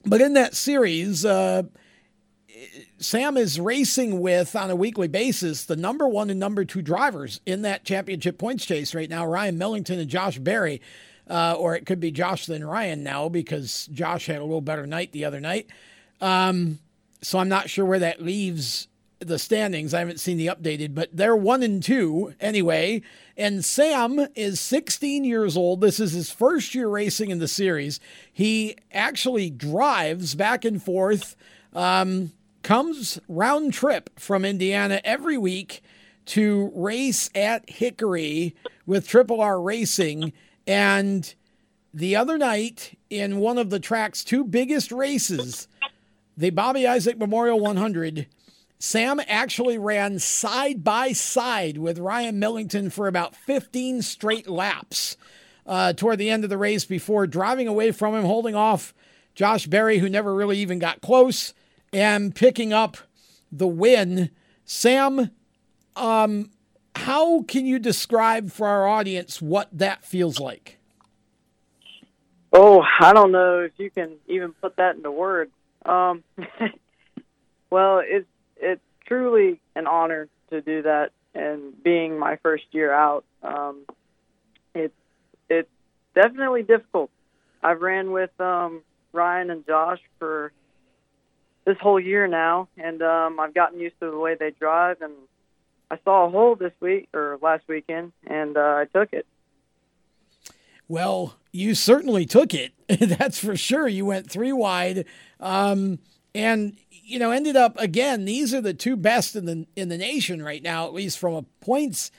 but 0.04 0.20
in 0.20 0.34
that 0.34 0.54
series, 0.54 1.24
uh, 1.24 1.64
Sam 2.98 3.36
is 3.36 3.58
racing 3.58 4.20
with 4.20 4.54
on 4.54 4.70
a 4.70 4.76
weekly 4.76 5.08
basis 5.08 5.64
the 5.64 5.76
number 5.76 6.06
one 6.06 6.30
and 6.30 6.40
number 6.40 6.64
two 6.64 6.82
drivers 6.82 7.40
in 7.46 7.62
that 7.62 7.84
championship 7.84 8.38
points 8.38 8.66
chase 8.66 8.94
right 8.94 9.08
now, 9.08 9.26
Ryan 9.26 9.58
Millington 9.58 9.98
and 9.98 10.10
Josh 10.10 10.38
Berry. 10.38 10.80
Uh, 11.28 11.54
or 11.56 11.76
it 11.76 11.86
could 11.86 12.00
be 12.00 12.10
Josh 12.10 12.46
than 12.46 12.64
Ryan 12.64 13.04
now 13.04 13.28
because 13.28 13.88
Josh 13.92 14.26
had 14.26 14.38
a 14.38 14.44
little 14.44 14.60
better 14.60 14.84
night 14.84 15.12
the 15.12 15.24
other 15.24 15.38
night. 15.38 15.68
Um, 16.20 16.80
so 17.22 17.38
I'm 17.38 17.48
not 17.48 17.70
sure 17.70 17.84
where 17.84 18.00
that 18.00 18.20
leaves 18.20 18.88
the 19.20 19.38
standings. 19.38 19.94
I 19.94 20.00
haven't 20.00 20.18
seen 20.18 20.38
the 20.38 20.48
updated, 20.48 20.94
but 20.94 21.10
they're 21.12 21.36
one 21.36 21.62
and 21.62 21.82
two 21.82 22.34
anyway. 22.40 23.02
And 23.40 23.64
Sam 23.64 24.26
is 24.34 24.60
16 24.60 25.24
years 25.24 25.56
old. 25.56 25.80
This 25.80 25.98
is 25.98 26.12
his 26.12 26.30
first 26.30 26.74
year 26.74 26.88
racing 26.88 27.30
in 27.30 27.38
the 27.38 27.48
series. 27.48 27.98
He 28.30 28.76
actually 28.92 29.48
drives 29.48 30.34
back 30.34 30.66
and 30.66 30.82
forth, 30.82 31.36
um, 31.72 32.32
comes 32.62 33.18
round 33.28 33.72
trip 33.72 34.10
from 34.20 34.44
Indiana 34.44 35.00
every 35.04 35.38
week 35.38 35.82
to 36.26 36.70
race 36.74 37.30
at 37.34 37.70
Hickory 37.70 38.54
with 38.84 39.08
Triple 39.08 39.40
R 39.40 39.58
Racing. 39.58 40.34
And 40.66 41.34
the 41.94 42.16
other 42.16 42.36
night, 42.36 42.98
in 43.08 43.38
one 43.38 43.56
of 43.56 43.70
the 43.70 43.80
track's 43.80 44.22
two 44.22 44.44
biggest 44.44 44.92
races, 44.92 45.66
the 46.36 46.50
Bobby 46.50 46.86
Isaac 46.86 47.16
Memorial 47.16 47.58
100, 47.58 48.26
Sam 48.82 49.20
actually 49.28 49.76
ran 49.76 50.18
side 50.18 50.82
by 50.82 51.12
side 51.12 51.76
with 51.76 51.98
Ryan 51.98 52.38
Millington 52.38 52.88
for 52.88 53.08
about 53.08 53.36
15 53.36 54.00
straight 54.00 54.48
laps 54.48 55.18
uh, 55.66 55.92
toward 55.92 56.16
the 56.16 56.30
end 56.30 56.44
of 56.44 56.50
the 56.50 56.56
race 56.56 56.86
before 56.86 57.26
driving 57.26 57.68
away 57.68 57.92
from 57.92 58.14
him, 58.14 58.24
holding 58.24 58.54
off 58.54 58.94
Josh 59.34 59.66
Berry, 59.66 59.98
who 59.98 60.08
never 60.08 60.34
really 60.34 60.56
even 60.56 60.78
got 60.78 61.02
close, 61.02 61.52
and 61.92 62.34
picking 62.34 62.72
up 62.72 62.96
the 63.52 63.68
win. 63.68 64.30
Sam, 64.64 65.30
um, 65.94 66.50
how 66.96 67.42
can 67.42 67.66
you 67.66 67.78
describe 67.78 68.50
for 68.50 68.66
our 68.66 68.88
audience 68.88 69.42
what 69.42 69.68
that 69.72 70.06
feels 70.06 70.40
like? 70.40 70.78
Oh, 72.50 72.82
I 72.98 73.12
don't 73.12 73.30
know 73.30 73.58
if 73.58 73.72
you 73.76 73.90
can 73.90 74.16
even 74.26 74.54
put 74.54 74.76
that 74.76 74.96
into 74.96 75.10
words. 75.10 75.52
Um, 75.84 76.24
well, 77.70 78.00
it's 78.02 78.26
truly 79.10 79.60
an 79.74 79.86
honor 79.86 80.28
to 80.50 80.60
do 80.60 80.82
that, 80.82 81.10
and 81.34 81.80
being 81.82 82.18
my 82.18 82.36
first 82.36 82.64
year 82.72 82.92
out, 82.92 83.24
um, 83.42 83.84
it's 84.74 84.94
it's 85.48 85.68
definitely 86.14 86.62
difficult. 86.62 87.10
I've 87.62 87.80
ran 87.82 88.12
with 88.12 88.30
um, 88.40 88.82
Ryan 89.12 89.50
and 89.50 89.66
Josh 89.66 90.00
for 90.18 90.52
this 91.64 91.76
whole 91.80 92.00
year 92.00 92.26
now, 92.26 92.68
and 92.78 93.02
um, 93.02 93.38
I've 93.38 93.54
gotten 93.54 93.80
used 93.80 93.98
to 94.00 94.10
the 94.10 94.18
way 94.18 94.34
they 94.38 94.50
drive. 94.50 95.02
And 95.02 95.12
I 95.90 95.98
saw 96.04 96.26
a 96.26 96.30
hole 96.30 96.54
this 96.54 96.72
week 96.80 97.08
or 97.12 97.38
last 97.42 97.64
weekend, 97.68 98.12
and 98.26 98.56
uh, 98.56 98.60
I 98.60 98.86
took 98.92 99.12
it. 99.12 99.26
Well, 100.88 101.36
you 101.52 101.74
certainly 101.74 102.26
took 102.26 102.54
it. 102.54 102.72
That's 102.88 103.38
for 103.38 103.56
sure. 103.56 103.86
You 103.86 104.06
went 104.06 104.30
three 104.30 104.52
wide. 104.52 105.04
Um, 105.38 105.98
and 106.34 106.76
you 106.90 107.18
know 107.18 107.30
ended 107.30 107.56
up 107.56 107.78
again 107.78 108.24
these 108.24 108.54
are 108.54 108.60
the 108.60 108.74
two 108.74 108.96
best 108.96 109.34
in 109.34 109.46
the 109.46 109.66
in 109.76 109.88
the 109.88 109.98
nation 109.98 110.42
right 110.42 110.62
now 110.62 110.86
at 110.86 110.94
least 110.94 111.18
from 111.18 111.34
a 111.34 111.42
points 111.60 112.10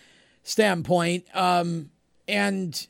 standpoint. 0.44 1.26
Um, 1.36 1.92
and 2.28 2.88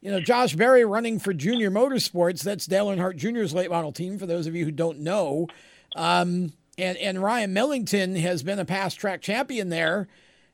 you 0.00 0.10
know 0.10 0.20
Josh 0.20 0.54
Berry 0.54 0.84
running 0.84 1.18
for 1.18 1.32
Junior 1.32 1.70
Motorsports 1.70 2.42
that's 2.42 2.66
Dale 2.66 2.88
Earnhardt 2.88 3.16
Jr.'s 3.16 3.54
late 3.54 3.70
model 3.70 3.92
team 3.92 4.18
for 4.18 4.26
those 4.26 4.46
of 4.46 4.54
you 4.54 4.64
who 4.64 4.70
don't 4.70 5.00
know. 5.00 5.48
Um, 5.96 6.52
and 6.76 6.98
and 6.98 7.22
Ryan 7.22 7.52
Millington 7.52 8.16
has 8.16 8.42
been 8.42 8.58
a 8.58 8.64
past 8.64 8.98
track 8.98 9.20
champion 9.20 9.68
there 9.68 10.08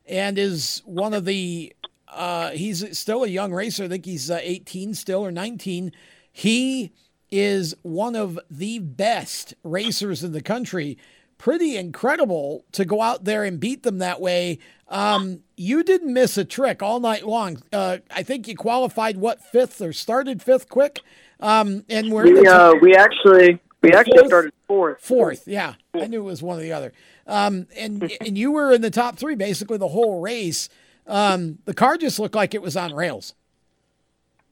and 0.06 0.38
is 0.38 0.82
one 0.84 1.14
of 1.14 1.24
the 1.24 1.74
uh, 2.08 2.50
he's 2.50 2.98
still 2.98 3.22
a 3.22 3.28
young 3.28 3.52
racer. 3.52 3.84
I 3.84 3.88
think 3.88 4.04
he's 4.04 4.30
uh, 4.30 4.40
18 4.42 4.94
still 4.94 5.24
or 5.24 5.30
19 5.30 5.92
he 6.32 6.92
is 7.30 7.74
one 7.82 8.16
of 8.16 8.38
the 8.50 8.78
best 8.78 9.54
racers 9.62 10.24
in 10.24 10.32
the 10.32 10.42
country. 10.42 10.98
Pretty 11.38 11.76
incredible 11.76 12.64
to 12.72 12.84
go 12.84 13.00
out 13.00 13.24
there 13.24 13.44
and 13.44 13.58
beat 13.58 13.82
them 13.82 13.98
that 13.98 14.20
way. 14.20 14.58
Um, 14.88 15.42
you 15.56 15.82
didn't 15.82 16.12
miss 16.12 16.36
a 16.36 16.44
trick 16.44 16.82
all 16.82 17.00
night 17.00 17.26
long. 17.26 17.62
Uh, 17.72 17.98
I 18.10 18.22
think 18.22 18.48
you 18.48 18.56
qualified 18.56 19.16
what 19.16 19.42
fifth 19.42 19.80
or 19.80 19.92
started 19.92 20.42
fifth 20.42 20.68
quick. 20.68 21.00
Um, 21.38 21.84
and 21.88 22.12
we're 22.12 22.24
we, 22.24 22.46
uh, 22.46 22.74
we 22.82 22.94
actually 22.94 23.60
we 23.82 23.92
actually 23.92 24.18
fourth? 24.18 24.26
started 24.26 24.52
fourth. 24.66 25.00
Fourth, 25.00 25.48
yeah. 25.48 25.74
I 25.94 26.06
knew 26.06 26.20
it 26.20 26.24
was 26.24 26.42
one 26.42 26.58
or 26.58 26.62
the 26.62 26.72
other. 26.72 26.92
Um, 27.26 27.66
and 27.76 28.12
and 28.20 28.36
you 28.36 28.52
were 28.52 28.72
in 28.72 28.82
the 28.82 28.90
top 28.90 29.16
three 29.16 29.36
basically 29.36 29.78
the 29.78 29.88
whole 29.88 30.20
race. 30.20 30.68
Um, 31.06 31.58
the 31.64 31.74
car 31.74 31.96
just 31.96 32.18
looked 32.18 32.34
like 32.34 32.54
it 32.54 32.62
was 32.62 32.76
on 32.76 32.92
rails. 32.92 33.34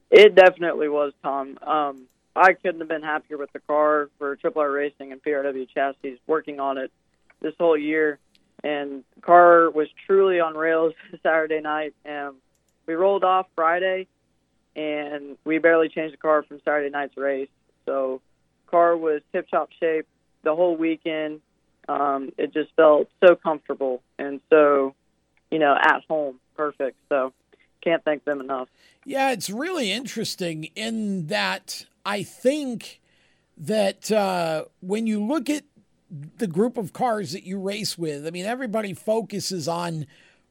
It 0.09 0.33
definitely 0.33 0.89
was, 0.89 1.13
Tom. 1.21 1.57
Um, 1.61 2.07
I 2.39 2.53
couldn't 2.53 2.79
have 2.79 2.87
been 2.87 3.03
happier 3.03 3.37
with 3.37 3.51
the 3.51 3.59
car 3.59 4.09
for 4.17 4.37
Triple 4.37 4.61
R 4.61 4.71
Racing 4.71 5.11
and 5.11 5.21
PRW 5.21 5.67
Chassis 5.73 6.21
working 6.25 6.61
on 6.61 6.77
it 6.77 6.89
this 7.41 7.53
whole 7.59 7.77
year. 7.77 8.17
And 8.63 9.03
the 9.15 9.21
car 9.21 9.69
was 9.69 9.89
truly 10.05 10.39
on 10.39 10.55
rails 10.55 10.93
Saturday 11.23 11.59
night. 11.59 11.93
And 12.05 12.35
we 12.85 12.93
rolled 12.93 13.25
off 13.25 13.47
Friday, 13.55 14.07
and 14.73 15.37
we 15.43 15.57
barely 15.57 15.89
changed 15.89 16.13
the 16.13 16.17
car 16.17 16.43
from 16.43 16.61
Saturday 16.63 16.89
night's 16.89 17.17
race. 17.17 17.49
So, 17.85 18.21
car 18.67 18.95
was 18.95 19.21
tip 19.33 19.49
top 19.49 19.69
shape 19.77 20.07
the 20.43 20.55
whole 20.55 20.77
weekend. 20.77 21.41
Um, 21.89 22.31
it 22.37 22.53
just 22.53 22.71
felt 22.75 23.09
so 23.25 23.35
comfortable 23.35 24.01
and 24.17 24.39
so, 24.49 24.93
you 25.51 25.59
know, 25.59 25.75
at 25.75 26.03
home, 26.07 26.39
perfect. 26.55 26.97
So, 27.09 27.33
can't 27.81 28.03
thank 28.03 28.23
them 28.23 28.39
enough. 28.39 28.69
Yeah, 29.05 29.31
it's 29.31 29.49
really 29.49 29.91
interesting 29.91 30.65
in 30.75 31.27
that 31.27 31.85
I 32.05 32.23
think 32.23 33.01
that 33.57 34.11
uh, 34.11 34.65
when 34.81 35.07
you 35.07 35.23
look 35.23 35.49
at 35.49 35.63
the 36.09 36.47
group 36.47 36.77
of 36.77 36.93
cars 36.93 37.33
that 37.33 37.43
you 37.43 37.59
race 37.59 37.97
with, 37.97 38.25
I 38.25 38.31
mean, 38.31 38.45
everybody 38.45 38.93
focuses 38.93 39.67
on 39.67 40.07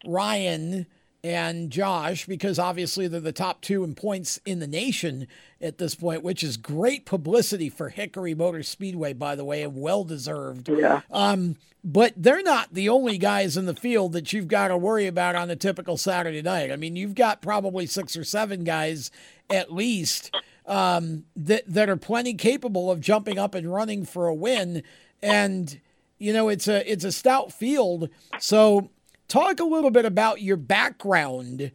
Ryan 0.06 0.86
and 1.24 1.70
Josh 1.70 2.26
because 2.26 2.58
obviously 2.58 3.08
they're 3.08 3.20
the 3.20 3.32
top 3.32 3.60
two 3.60 3.82
in 3.82 3.94
points 3.94 4.38
in 4.44 4.60
the 4.60 4.66
nation 4.66 5.26
at 5.60 5.78
this 5.78 5.94
point, 5.94 6.22
which 6.22 6.42
is 6.42 6.56
great 6.56 7.06
publicity 7.06 7.68
for 7.68 7.88
Hickory 7.88 8.34
Motor 8.34 8.62
Speedway, 8.62 9.12
by 9.12 9.34
the 9.34 9.44
way, 9.44 9.62
and 9.62 9.80
well 9.80 10.04
deserved. 10.04 10.68
Yeah. 10.68 11.00
Um, 11.10 11.56
but 11.82 12.12
they're 12.16 12.42
not 12.42 12.72
the 12.72 12.88
only 12.88 13.18
guys 13.18 13.56
in 13.56 13.66
the 13.66 13.74
field 13.74 14.12
that 14.12 14.32
you've 14.32 14.48
got 14.48 14.68
to 14.68 14.76
worry 14.76 15.06
about 15.06 15.34
on 15.34 15.50
a 15.50 15.56
typical 15.56 15.96
Saturday 15.96 16.42
night. 16.42 16.70
I 16.70 16.76
mean, 16.76 16.96
you've 16.96 17.14
got 17.14 17.42
probably 17.42 17.86
six 17.86 18.16
or 18.16 18.24
seven 18.24 18.64
guys 18.64 19.10
at 19.50 19.72
least 19.72 20.34
um, 20.69 21.24
that 21.35 21.65
that 21.66 21.89
are 21.89 21.97
plenty 21.97 22.35
capable 22.35 22.90
of 22.90 23.01
jumping 23.01 23.39
up 23.39 23.55
and 23.55 23.73
running 23.73 24.05
for 24.05 24.28
a 24.28 24.35
win, 24.35 24.85
and 25.20 25.81
you 26.19 26.32
know 26.32 26.49
it's 26.49 26.69
a 26.69 26.89
it's 26.90 27.05
a 27.05 27.11
stout 27.11 27.53
field. 27.53 28.11
So 28.39 28.90
talk 29.27 29.59
a 29.59 29.65
little 29.65 29.90
bit 29.90 30.05
about 30.05 30.43
your 30.43 30.59
background 30.59 31.73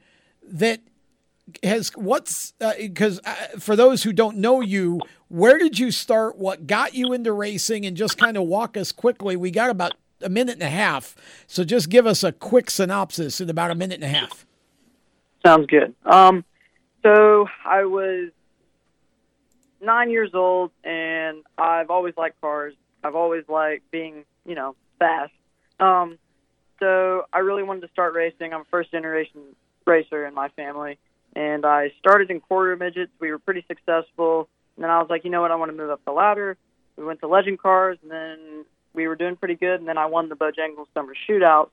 that 0.48 0.80
has 1.64 1.90
what's 1.96 2.54
because 2.78 3.20
uh, 3.26 3.36
uh, 3.56 3.60
for 3.60 3.76
those 3.76 4.04
who 4.04 4.14
don't 4.14 4.38
know 4.38 4.62
you 4.62 5.02
where 5.28 5.58
did 5.58 5.80
you 5.80 5.90
start? 5.90 6.38
What 6.38 6.68
got 6.68 6.94
you 6.94 7.12
into 7.12 7.34
racing? 7.34 7.86
And 7.88 7.98
just 7.98 8.20
kind 8.20 8.38
of 8.38 8.44
walk 8.44 8.78
us 8.78 8.92
quickly. 8.92 9.36
We 9.36 9.50
got 9.50 9.72
about 9.72 9.94
a 10.22 10.30
minute 10.30 10.54
and 10.54 10.64
a 10.64 10.70
half. 10.70 11.16
So 11.48 11.64
just 11.64 11.90
give 11.90 12.06
us 12.06 12.24
a 12.24 12.32
quick 12.32 12.70
synopsis 12.70 13.42
in 13.42 13.50
about 13.50 13.72
a 13.72 13.76
minute 13.76 13.96
and 13.96 14.04
a 14.04 14.08
half. 14.20 14.46
Sounds 15.44 15.66
good. 15.66 15.96
Um 16.06 16.46
so 17.04 17.48
i 17.66 17.84
was 17.84 18.30
nine 19.84 20.10
years 20.10 20.32
old 20.34 20.72
and 20.84 21.44
i've 21.58 21.90
always 21.90 22.14
liked 22.18 22.40
cars 22.42 22.74
i've 23.04 23.16
always 23.16 23.44
liked 23.48 23.90
being 23.92 24.24
you 24.46 24.56
know 24.56 24.76
fast 25.00 25.34
um 25.80 26.18
so 26.84 27.26
I 27.32 27.40
really 27.40 27.64
wanted 27.64 27.82
to 27.82 27.88
start 27.94 28.14
racing. 28.14 28.54
I'm 28.54 28.62
a 28.62 28.66
first 28.66 28.92
generation 28.92 29.56
racer 29.86 30.26
in 30.26 30.34
my 30.34 30.50
family, 30.50 31.00
and 31.34 31.66
I 31.66 31.94
started 31.98 32.30
in 32.30 32.42
quarter 32.42 32.76
midgets. 32.76 33.12
We 33.22 33.32
were 33.32 33.40
pretty 33.40 33.64
successful, 33.70 34.50
and 34.76 34.84
then 34.84 34.90
I 34.90 35.00
was 35.00 35.08
like, 35.10 35.24
you 35.24 35.30
know 35.30 35.42
what, 35.42 35.52
I 35.52 35.56
want 35.56 35.72
to 35.72 35.78
move 35.78 35.90
up 35.90 36.04
the 36.04 36.12
ladder. 36.12 36.58
We 36.98 37.06
went 37.06 37.22
to 37.22 37.28
Legend 37.28 37.60
Cars, 37.60 37.98
and 38.02 38.12
then 38.12 38.66
we 38.94 39.08
were 39.08 39.16
doing 39.16 39.38
pretty 39.38 39.56
good, 39.56 39.80
and 39.80 39.88
then 39.88 39.98
I 39.98 40.08
won 40.08 40.28
the 40.28 40.36
Bojangles 40.36 40.88
Summer 40.94 41.14
Shootout, 41.28 41.70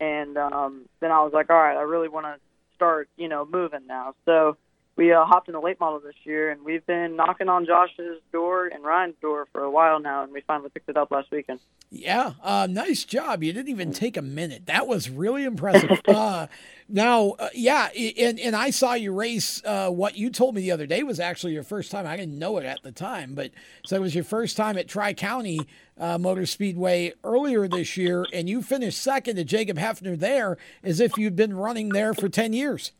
and 0.00 0.36
um, 0.36 0.82
then 1.00 1.10
I 1.10 1.22
was 1.22 1.32
like, 1.32 1.48
all 1.48 1.56
right, 1.56 1.76
I 1.76 1.82
really 1.82 2.08
want 2.08 2.26
to 2.26 2.36
start, 2.74 3.08
you 3.16 3.28
know, 3.28 3.46
moving 3.50 3.86
now. 3.86 4.14
So 4.26 4.58
we 4.96 5.12
uh, 5.12 5.24
hopped 5.24 5.48
in 5.48 5.52
the 5.54 5.60
late 5.60 5.80
model 5.80 6.00
this 6.00 6.14
year, 6.24 6.50
and 6.50 6.62
we've 6.64 6.84
been 6.86 7.16
knocking 7.16 7.48
on 7.48 7.64
Josh's 7.64 8.20
door 8.30 8.66
and 8.66 8.84
Ryan's 8.84 9.14
door 9.22 9.46
for 9.50 9.62
a 9.62 9.70
while 9.70 10.00
now, 10.00 10.22
and 10.22 10.32
we 10.32 10.42
finally 10.42 10.68
picked 10.68 10.88
it 10.88 10.98
up 10.98 11.10
last 11.10 11.30
weekend. 11.30 11.60
Yeah, 11.90 12.34
uh, 12.42 12.68
nice 12.70 13.04
job. 13.04 13.42
You 13.42 13.54
didn't 13.54 13.70
even 13.70 13.92
take 13.92 14.18
a 14.18 14.22
minute. 14.22 14.66
That 14.66 14.86
was 14.86 15.08
really 15.08 15.44
impressive. 15.44 15.98
uh, 16.08 16.46
now, 16.90 17.30
uh, 17.38 17.48
yeah, 17.54 17.88
and, 18.18 18.38
and 18.38 18.54
I 18.54 18.68
saw 18.68 18.92
you 18.92 19.14
race. 19.14 19.62
Uh, 19.64 19.88
what 19.88 20.16
you 20.16 20.28
told 20.28 20.54
me 20.54 20.60
the 20.60 20.72
other 20.72 20.86
day 20.86 21.02
was 21.02 21.18
actually 21.18 21.54
your 21.54 21.62
first 21.62 21.90
time. 21.90 22.06
I 22.06 22.16
didn't 22.18 22.38
know 22.38 22.58
it 22.58 22.66
at 22.66 22.82
the 22.82 22.92
time, 22.92 23.34
but 23.34 23.50
so 23.86 23.96
it 23.96 24.00
was 24.00 24.14
your 24.14 24.24
first 24.24 24.58
time 24.58 24.76
at 24.76 24.88
Tri 24.88 25.14
County 25.14 25.60
uh, 25.98 26.18
Motor 26.18 26.44
Speedway 26.44 27.14
earlier 27.24 27.66
this 27.66 27.96
year, 27.96 28.26
and 28.30 28.46
you 28.46 28.60
finished 28.60 29.00
second 29.00 29.36
to 29.36 29.44
Jacob 29.44 29.78
Heafner 29.78 30.18
there 30.18 30.58
as 30.82 31.00
if 31.00 31.16
you'd 31.16 31.36
been 31.36 31.56
running 31.56 31.90
there 31.90 32.12
for 32.12 32.28
10 32.28 32.52
years. 32.52 32.92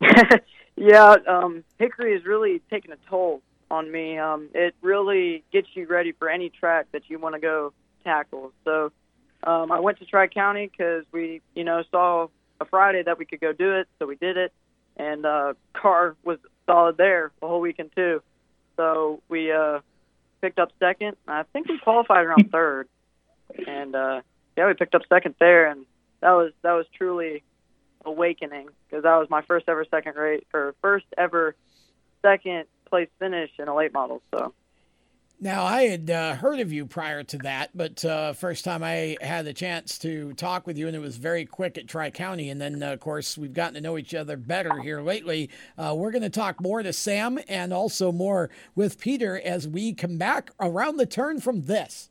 Yeah, 0.80 1.16
um, 1.28 1.62
Hickory 1.78 2.14
has 2.14 2.24
really 2.24 2.62
taken 2.70 2.90
a 2.90 2.96
toll 3.10 3.42
on 3.70 3.92
me. 3.92 4.16
Um, 4.16 4.48
it 4.54 4.74
really 4.80 5.44
gets 5.52 5.68
you 5.74 5.86
ready 5.86 6.12
for 6.12 6.30
any 6.30 6.48
track 6.48 6.86
that 6.92 7.02
you 7.08 7.18
want 7.18 7.34
to 7.34 7.40
go 7.40 7.74
tackle. 8.02 8.52
So 8.64 8.90
um, 9.44 9.70
I 9.70 9.80
went 9.80 9.98
to 9.98 10.06
Tri 10.06 10.28
County 10.28 10.70
because 10.72 11.04
we, 11.12 11.42
you 11.54 11.64
know, 11.64 11.84
saw 11.90 12.28
a 12.62 12.64
Friday 12.64 13.02
that 13.02 13.18
we 13.18 13.26
could 13.26 13.42
go 13.42 13.52
do 13.52 13.76
it, 13.76 13.88
so 13.98 14.06
we 14.06 14.16
did 14.16 14.38
it, 14.38 14.54
and 14.96 15.26
uh, 15.26 15.52
car 15.74 16.16
was 16.24 16.38
solid 16.64 16.96
there 16.96 17.30
the 17.42 17.46
whole 17.46 17.60
weekend 17.60 17.90
too. 17.94 18.22
So 18.78 19.20
we 19.28 19.52
uh, 19.52 19.80
picked 20.40 20.58
up 20.58 20.72
second. 20.78 21.18
I 21.28 21.42
think 21.52 21.68
we 21.68 21.78
qualified 21.78 22.24
around 22.24 22.48
third, 22.52 22.88
and 23.66 23.94
uh, 23.94 24.22
yeah, 24.56 24.66
we 24.66 24.72
picked 24.72 24.94
up 24.94 25.02
second 25.10 25.34
there, 25.40 25.66
and 25.66 25.84
that 26.22 26.30
was 26.30 26.52
that 26.62 26.72
was 26.72 26.86
truly 26.96 27.42
awakening 28.04 28.68
because 28.88 29.02
that 29.02 29.16
was 29.16 29.28
my 29.30 29.42
first 29.42 29.68
ever 29.68 29.84
second 29.90 30.16
rate 30.16 30.46
or 30.54 30.74
first 30.80 31.06
ever 31.16 31.54
second 32.22 32.64
place 32.88 33.08
finish 33.18 33.50
in 33.58 33.68
a 33.68 33.74
late 33.74 33.92
model. 33.92 34.22
So. 34.32 34.52
Now, 35.42 35.64
I 35.64 35.84
had 35.84 36.10
uh, 36.10 36.34
heard 36.34 36.60
of 36.60 36.70
you 36.70 36.84
prior 36.84 37.22
to 37.22 37.38
that, 37.38 37.70
but 37.74 38.04
uh, 38.04 38.34
first 38.34 38.62
time 38.62 38.82
I 38.82 39.16
had 39.22 39.46
the 39.46 39.54
chance 39.54 39.98
to 40.00 40.34
talk 40.34 40.66
with 40.66 40.76
you, 40.76 40.86
and 40.86 40.94
it 40.94 41.00
was 41.00 41.16
very 41.16 41.46
quick 41.46 41.78
at 41.78 41.88
Tri 41.88 42.10
County. 42.10 42.50
And 42.50 42.60
then, 42.60 42.82
uh, 42.82 42.92
of 42.92 43.00
course, 43.00 43.38
we've 43.38 43.54
gotten 43.54 43.72
to 43.72 43.80
know 43.80 43.96
each 43.96 44.14
other 44.14 44.36
better 44.36 44.78
here 44.82 45.00
lately. 45.00 45.48
Uh, 45.78 45.94
we're 45.96 46.10
going 46.10 46.20
to 46.20 46.28
talk 46.28 46.60
more 46.60 46.82
to 46.82 46.92
Sam 46.92 47.38
and 47.48 47.72
also 47.72 48.12
more 48.12 48.50
with 48.74 49.00
Peter 49.00 49.40
as 49.40 49.66
we 49.66 49.94
come 49.94 50.18
back 50.18 50.50
around 50.60 50.98
the 50.98 51.06
turn 51.06 51.40
from 51.40 51.62
this. 51.62 52.10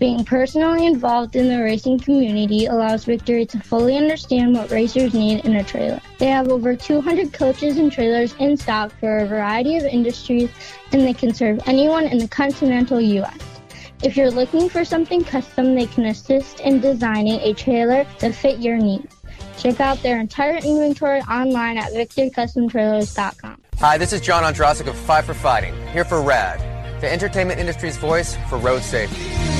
Being 0.00 0.24
personally 0.24 0.86
involved 0.86 1.36
in 1.36 1.50
the 1.50 1.62
racing 1.62 1.98
community 1.98 2.64
allows 2.64 3.04
Victory 3.04 3.44
to 3.44 3.60
fully 3.60 3.98
understand 3.98 4.54
what 4.54 4.70
racers 4.70 5.12
need 5.12 5.44
in 5.44 5.56
a 5.56 5.62
trailer. 5.62 6.00
They 6.16 6.28
have 6.28 6.48
over 6.48 6.74
200 6.74 7.34
coaches 7.34 7.76
and 7.76 7.92
trailers 7.92 8.34
in 8.38 8.56
stock 8.56 8.92
for 8.98 9.18
a 9.18 9.26
variety 9.26 9.76
of 9.76 9.84
industries, 9.84 10.48
and 10.92 11.02
they 11.02 11.12
can 11.12 11.34
serve 11.34 11.60
anyone 11.66 12.06
in 12.06 12.16
the 12.16 12.28
continental 12.28 12.98
U.S. 12.98 13.60
If 14.02 14.16
you're 14.16 14.30
looking 14.30 14.70
for 14.70 14.86
something 14.86 15.22
custom, 15.22 15.74
they 15.74 15.84
can 15.84 16.06
assist 16.06 16.60
in 16.60 16.80
designing 16.80 17.38
a 17.40 17.52
trailer 17.52 18.06
to 18.20 18.32
fit 18.32 18.58
your 18.58 18.78
needs. 18.78 19.14
Check 19.58 19.80
out 19.80 20.02
their 20.02 20.18
entire 20.18 20.56
inventory 20.56 21.20
online 21.20 21.76
at 21.76 21.92
victorycustomtrailers.com. 21.92 23.60
Hi, 23.80 23.98
this 23.98 24.14
is 24.14 24.22
John 24.22 24.50
Ondrasik 24.50 24.86
of 24.86 24.96
Five 24.96 25.26
for 25.26 25.34
Fighting, 25.34 25.74
here 25.88 26.06
for 26.06 26.22
RAD, 26.22 27.02
the 27.02 27.12
entertainment 27.12 27.60
industry's 27.60 27.98
voice 27.98 28.38
for 28.48 28.56
road 28.56 28.80
safety. 28.80 29.59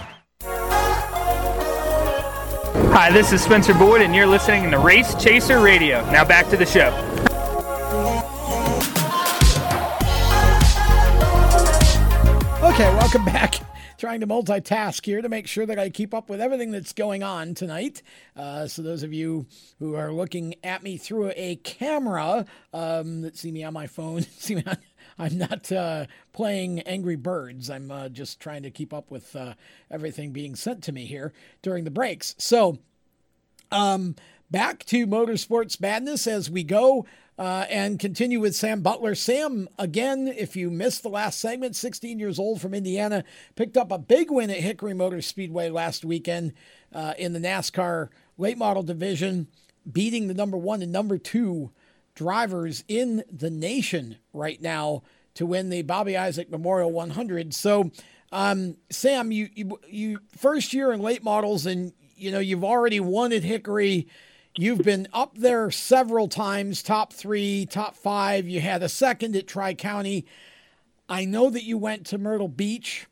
Hi, 2.93 3.09
this 3.09 3.31
is 3.31 3.41
Spencer 3.41 3.73
Boyd, 3.73 4.01
and 4.01 4.13
you're 4.13 4.27
listening 4.27 4.69
to 4.69 4.77
Race 4.77 5.15
Chaser 5.15 5.61
Radio. 5.61 6.03
Now 6.11 6.25
back 6.25 6.49
to 6.49 6.57
the 6.57 6.65
show. 6.65 6.89
Okay, 12.61 12.93
welcome 12.97 13.23
back. 13.23 13.61
Trying 14.01 14.21
to 14.21 14.25
multitask 14.25 15.05
here 15.05 15.21
to 15.21 15.29
make 15.29 15.45
sure 15.45 15.67
that 15.67 15.77
I 15.77 15.91
keep 15.91 16.15
up 16.15 16.27
with 16.27 16.41
everything 16.41 16.71
that's 16.71 16.91
going 16.91 17.21
on 17.21 17.53
tonight. 17.53 18.01
Uh, 18.35 18.65
so, 18.65 18.81
those 18.81 19.03
of 19.03 19.13
you 19.13 19.45
who 19.77 19.93
are 19.93 20.11
looking 20.11 20.55
at 20.63 20.81
me 20.81 20.97
through 20.97 21.33
a 21.35 21.57
camera 21.57 22.47
um, 22.73 23.21
that 23.21 23.37
see 23.37 23.51
me 23.51 23.63
on 23.63 23.73
my 23.73 23.85
phone, 23.85 24.21
see 24.39 24.55
me 24.55 24.63
on, 24.65 24.77
I'm 25.19 25.37
not 25.37 25.71
uh, 25.71 26.07
playing 26.33 26.79
Angry 26.79 27.15
Birds. 27.15 27.69
I'm 27.69 27.91
uh, 27.91 28.09
just 28.09 28.39
trying 28.39 28.63
to 28.63 28.71
keep 28.71 28.91
up 28.91 29.11
with 29.11 29.35
uh, 29.35 29.53
everything 29.91 30.31
being 30.31 30.55
sent 30.55 30.81
to 30.85 30.91
me 30.91 31.05
here 31.05 31.31
during 31.61 31.83
the 31.83 31.91
breaks. 31.91 32.33
So, 32.39 32.79
um, 33.71 34.15
back 34.51 34.83
to 34.83 35.07
motorsports 35.07 35.79
madness 35.79 36.27
as 36.27 36.49
we 36.49 36.63
go 36.63 37.05
uh, 37.39 37.65
and 37.69 37.97
continue 37.97 38.39
with 38.39 38.55
Sam 38.55 38.81
Butler. 38.81 39.15
Sam, 39.15 39.69
again, 39.79 40.27
if 40.27 40.55
you 40.55 40.69
missed 40.69 41.01
the 41.01 41.09
last 41.09 41.39
segment, 41.39 41.75
16 41.75 42.19
years 42.19 42.37
old 42.37 42.61
from 42.61 42.73
Indiana, 42.73 43.23
picked 43.55 43.77
up 43.77 43.91
a 43.91 43.97
big 43.97 44.29
win 44.29 44.49
at 44.49 44.57
Hickory 44.57 44.93
Motor 44.93 45.21
Speedway 45.21 45.69
last 45.69 46.03
weekend 46.03 46.53
uh, 46.93 47.13
in 47.17 47.33
the 47.33 47.39
NASCAR 47.39 48.09
late 48.37 48.57
model 48.57 48.83
division, 48.83 49.47
beating 49.89 50.27
the 50.27 50.33
number 50.33 50.57
one 50.57 50.81
and 50.81 50.91
number 50.91 51.17
two 51.17 51.71
drivers 52.13 52.83
in 52.87 53.23
the 53.31 53.49
nation 53.49 54.17
right 54.33 54.61
now 54.61 55.01
to 55.33 55.45
win 55.45 55.69
the 55.69 55.81
Bobby 55.81 56.17
Isaac 56.17 56.51
Memorial 56.51 56.91
100. 56.91 57.53
So, 57.53 57.89
um, 58.33 58.75
Sam, 58.89 59.31
you, 59.31 59.49
you 59.55 59.79
you 59.89 60.19
first 60.37 60.73
year 60.73 60.91
in 60.91 61.01
late 61.01 61.23
models, 61.23 61.65
and 61.65 61.93
you 62.15 62.31
know 62.31 62.39
you've 62.39 62.63
already 62.63 62.99
won 62.99 63.33
at 63.33 63.43
Hickory. 63.43 64.07
You've 64.57 64.83
been 64.83 65.07
up 65.13 65.37
there 65.37 65.71
several 65.71 66.27
times, 66.27 66.83
top 66.83 67.13
three, 67.13 67.65
top 67.65 67.95
five. 67.95 68.49
You 68.49 68.59
had 68.59 68.83
a 68.83 68.89
second 68.89 69.35
at 69.37 69.47
Tri 69.47 69.73
County. 69.73 70.25
I 71.07 71.23
know 71.23 71.49
that 71.49 71.63
you 71.63 71.77
went 71.77 72.05
to 72.07 72.17
Myrtle 72.17 72.49
Beach 72.49 73.07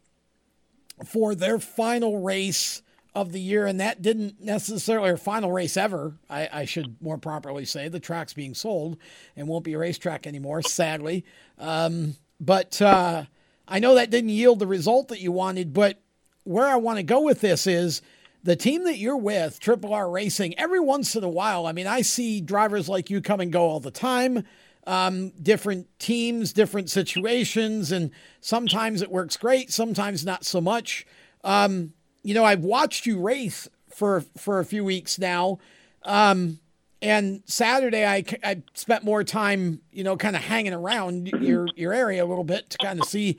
for 1.05 1.35
their 1.35 1.57
final 1.57 2.19
race 2.19 2.81
of 3.15 3.31
the 3.31 3.39
year, 3.39 3.65
and 3.65 3.79
that 3.79 4.01
didn't 4.01 4.41
necessarily, 4.41 5.09
or 5.11 5.17
final 5.17 5.51
race 5.51 5.77
ever, 5.77 6.17
I, 6.29 6.49
I, 6.51 6.65
should 6.65 7.01
more 7.01 7.17
properly 7.17 7.65
say. 7.65 7.87
The 7.87 7.99
track's 7.99 8.33
being 8.33 8.53
sold 8.53 8.97
and 9.35 9.47
won't 9.47 9.63
be 9.63 9.73
a 9.73 9.77
racetrack 9.77 10.27
anymore, 10.27 10.61
sadly. 10.61 11.25
Um, 11.57 12.15
but 12.39 12.81
uh, 12.81 13.25
I 13.67 13.79
know 13.79 13.95
that 13.95 14.09
didn't 14.09 14.29
yield 14.29 14.59
the 14.59 14.67
result 14.67 15.07
that 15.07 15.21
you 15.21 15.31
wanted. 15.31 15.73
But 15.73 16.01
where 16.43 16.67
I 16.67 16.75
want 16.75 16.97
to 16.97 17.03
go 17.03 17.21
with 17.21 17.41
this 17.41 17.65
is 17.65 18.01
the 18.43 18.55
team 18.55 18.85
that 18.85 18.97
you're 18.97 19.17
with, 19.17 19.59
Triple 19.59 19.93
R 19.93 20.09
Racing, 20.09 20.57
every 20.57 20.79
once 20.79 21.15
in 21.15 21.23
a 21.23 21.29
while, 21.29 21.65
I 21.65 21.71
mean, 21.71 21.87
I 21.87 22.01
see 22.01 22.41
drivers 22.41 22.87
like 22.87 23.09
you 23.09 23.21
come 23.21 23.39
and 23.41 23.51
go 23.51 23.63
all 23.63 23.79
the 23.79 23.91
time. 23.91 24.45
Um, 24.87 25.31
different 25.41 25.87
teams, 25.99 26.53
different 26.53 26.89
situations, 26.89 27.91
and 27.91 28.11
sometimes 28.41 29.01
it 29.01 29.11
works 29.11 29.37
great, 29.37 29.71
sometimes 29.71 30.25
not 30.25 30.45
so 30.45 30.61
much. 30.61 31.05
Um, 31.43 31.93
you 32.23 32.33
know, 32.33 32.43
I've 32.43 32.63
watched 32.63 33.05
you 33.05 33.19
race 33.19 33.67
for 33.89 34.21
for 34.37 34.59
a 34.59 34.65
few 34.65 34.83
weeks 34.83 35.19
now, 35.19 35.59
um, 36.03 36.59
and 37.01 37.43
Saturday 37.45 38.05
I, 38.05 38.23
I 38.43 38.63
spent 38.73 39.03
more 39.03 39.23
time, 39.23 39.81
you 39.91 40.03
know, 40.03 40.17
kind 40.17 40.35
of 40.35 40.41
hanging 40.43 40.73
around 40.73 41.27
your 41.27 41.67
your 41.75 41.93
area 41.93 42.23
a 42.23 42.27
little 42.27 42.43
bit 42.43 42.69
to 42.71 42.77
kind 42.77 42.99
of 42.99 43.07
see. 43.07 43.37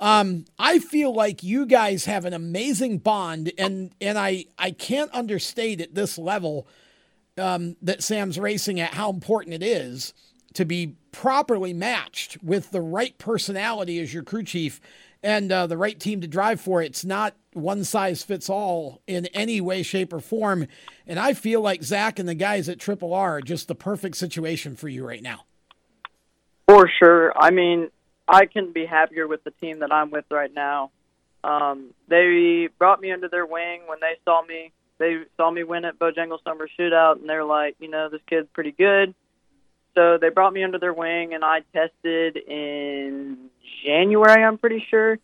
Um, 0.00 0.44
I 0.58 0.78
feel 0.78 1.12
like 1.12 1.42
you 1.42 1.66
guys 1.66 2.04
have 2.04 2.24
an 2.24 2.32
amazing 2.32 2.98
bond, 2.98 3.52
and 3.58 3.92
and 4.00 4.16
I 4.16 4.46
I 4.58 4.70
can't 4.70 5.12
understate 5.12 5.80
at 5.80 5.94
this 5.94 6.18
level 6.18 6.68
um, 7.36 7.76
that 7.82 8.02
Sam's 8.02 8.38
racing 8.38 8.80
at 8.80 8.94
how 8.94 9.10
important 9.10 9.54
it 9.54 9.62
is 9.62 10.14
to 10.54 10.64
be 10.64 10.96
properly 11.12 11.72
matched 11.72 12.42
with 12.42 12.70
the 12.70 12.80
right 12.80 13.16
personality 13.18 13.98
as 14.00 14.14
your 14.14 14.22
crew 14.22 14.42
chief 14.42 14.80
and 15.22 15.50
uh, 15.50 15.66
the 15.66 15.76
right 15.76 15.98
team 15.98 16.20
to 16.20 16.28
drive 16.28 16.60
for. 16.60 16.82
It's 16.82 17.04
not 17.04 17.34
one 17.52 17.84
size 17.84 18.22
fits 18.22 18.48
all 18.48 19.02
in 19.06 19.26
any 19.26 19.60
way, 19.60 19.82
shape, 19.82 20.12
or 20.12 20.20
form. 20.20 20.66
And 21.06 21.18
I 21.18 21.34
feel 21.34 21.60
like 21.60 21.82
Zach 21.82 22.18
and 22.18 22.28
the 22.28 22.34
guys 22.34 22.68
at 22.68 22.78
Triple 22.78 23.12
R 23.12 23.38
are 23.38 23.40
just 23.40 23.68
the 23.68 23.74
perfect 23.74 24.16
situation 24.16 24.76
for 24.76 24.88
you 24.88 25.06
right 25.06 25.22
now. 25.22 25.44
For 26.68 26.88
sure. 26.98 27.32
I 27.36 27.50
mean, 27.50 27.90
I 28.28 28.46
couldn't 28.46 28.74
be 28.74 28.84
happier 28.84 29.26
with 29.26 29.42
the 29.44 29.50
team 29.52 29.80
that 29.80 29.92
I'm 29.92 30.10
with 30.10 30.26
right 30.30 30.52
now. 30.52 30.90
Um, 31.42 31.94
they 32.08 32.68
brought 32.78 33.00
me 33.00 33.12
under 33.12 33.28
their 33.28 33.46
wing 33.46 33.82
when 33.86 33.98
they 34.00 34.16
saw 34.24 34.42
me. 34.42 34.72
They 34.98 35.18
saw 35.36 35.50
me 35.50 35.64
win 35.64 35.84
at 35.84 35.98
Bojangles 35.98 36.42
Summer 36.44 36.68
Shootout, 36.78 37.20
and 37.20 37.28
they're 37.28 37.44
like, 37.44 37.76
you 37.78 37.88
know, 37.88 38.08
this 38.10 38.20
kid's 38.28 38.48
pretty 38.52 38.72
good. 38.72 39.14
So 39.94 40.18
they 40.20 40.28
brought 40.28 40.52
me 40.52 40.62
under 40.62 40.78
their 40.78 40.92
wing, 40.92 41.34
and 41.34 41.44
I 41.44 41.60
tested 41.72 42.36
in 42.36 43.50
January, 43.84 44.44
I'm 44.44 44.58
pretty 44.58 44.84
sure, 44.90 45.18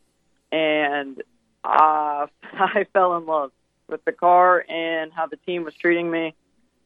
and 0.51 1.23
uh, 1.65 2.27
I 2.43 2.87
fell 2.93 3.17
in 3.17 3.27
love 3.27 3.53
with 3.89 4.05
the 4.05 4.13
car 4.13 4.65
and 4.69 5.13
how 5.13 5.27
the 5.27 5.37
team 5.37 5.65
was 5.65 5.75
treating 5.75 6.11
me. 6.11 6.35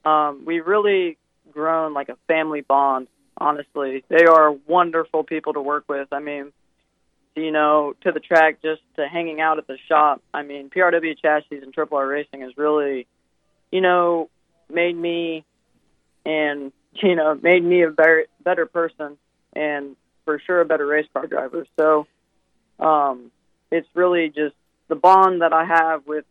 Um, 0.04 0.42
we 0.46 0.60
really 0.60 1.18
grown 1.52 1.94
like 1.94 2.08
a 2.08 2.16
family 2.26 2.62
bond. 2.62 3.08
Honestly, 3.40 4.04
they 4.08 4.24
are 4.24 4.52
wonderful 4.66 5.24
people 5.24 5.52
to 5.52 5.60
work 5.60 5.84
with. 5.88 6.08
I 6.12 6.18
mean, 6.18 6.52
you 7.36 7.52
know, 7.52 7.94
to 8.02 8.12
the 8.12 8.20
track, 8.20 8.60
just 8.62 8.82
to 8.96 9.06
hanging 9.06 9.40
out 9.40 9.58
at 9.58 9.66
the 9.66 9.78
shop. 9.88 10.22
I 10.34 10.42
mean, 10.42 10.70
PRW 10.70 11.16
chassis 11.20 11.62
and 11.62 11.72
Triple 11.72 11.98
R 11.98 12.06
Racing 12.06 12.40
has 12.40 12.56
really, 12.56 13.06
you 13.70 13.80
know, 13.80 14.28
made 14.68 14.96
me 14.96 15.44
and 16.26 16.72
you 16.94 17.14
know 17.14 17.38
made 17.40 17.62
me 17.62 17.82
a 17.82 17.90
better 17.90 18.26
better 18.42 18.66
person 18.66 19.16
and 19.54 19.96
for 20.24 20.40
sure 20.44 20.60
a 20.60 20.64
better 20.64 20.86
race 20.86 21.06
car 21.12 21.26
driver. 21.26 21.66
So, 21.78 22.06
um, 22.80 23.30
it's 23.70 23.88
really 23.94 24.28
just 24.28 24.54
the 24.88 24.94
bond 24.94 25.42
that 25.42 25.52
I 25.52 25.64
have 25.64 26.06
with, 26.06 26.24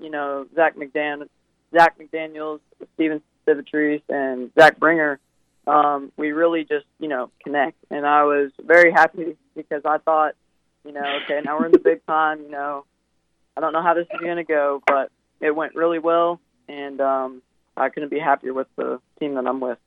you 0.00 0.10
know, 0.10 0.46
Zach 0.54 0.76
McDan, 0.76 1.28
Zach 1.72 1.98
McDaniels, 1.98 2.60
Steven 2.94 3.22
Civitrice, 3.44 4.02
and 4.08 4.50
Zach 4.58 4.78
Bringer. 4.78 5.20
Um, 5.66 6.12
we 6.16 6.32
really 6.32 6.64
just, 6.64 6.86
you 6.98 7.08
know, 7.08 7.30
connect. 7.42 7.78
And 7.90 8.06
I 8.06 8.24
was 8.24 8.52
very 8.60 8.92
happy 8.92 9.36
because 9.56 9.82
I 9.84 9.98
thought, 9.98 10.34
you 10.84 10.92
know, 10.92 11.02
okay, 11.24 11.40
now 11.44 11.58
we're 11.58 11.66
in 11.66 11.72
the 11.72 11.78
big 11.78 12.04
time. 12.06 12.42
You 12.42 12.50
know, 12.50 12.84
I 13.56 13.60
don't 13.60 13.72
know 13.72 13.82
how 13.82 13.94
this 13.94 14.06
is 14.12 14.20
going 14.20 14.36
to 14.36 14.44
go, 14.44 14.82
but 14.86 15.10
it 15.40 15.54
went 15.54 15.74
really 15.74 15.98
well, 15.98 16.40
and 16.68 17.00
um, 17.00 17.42
I 17.76 17.88
couldn't 17.88 18.10
be 18.10 18.18
happier 18.18 18.52
with 18.52 18.66
the 18.76 19.00
team 19.18 19.34
that 19.34 19.46
I'm 19.46 19.60
with. 19.60 19.78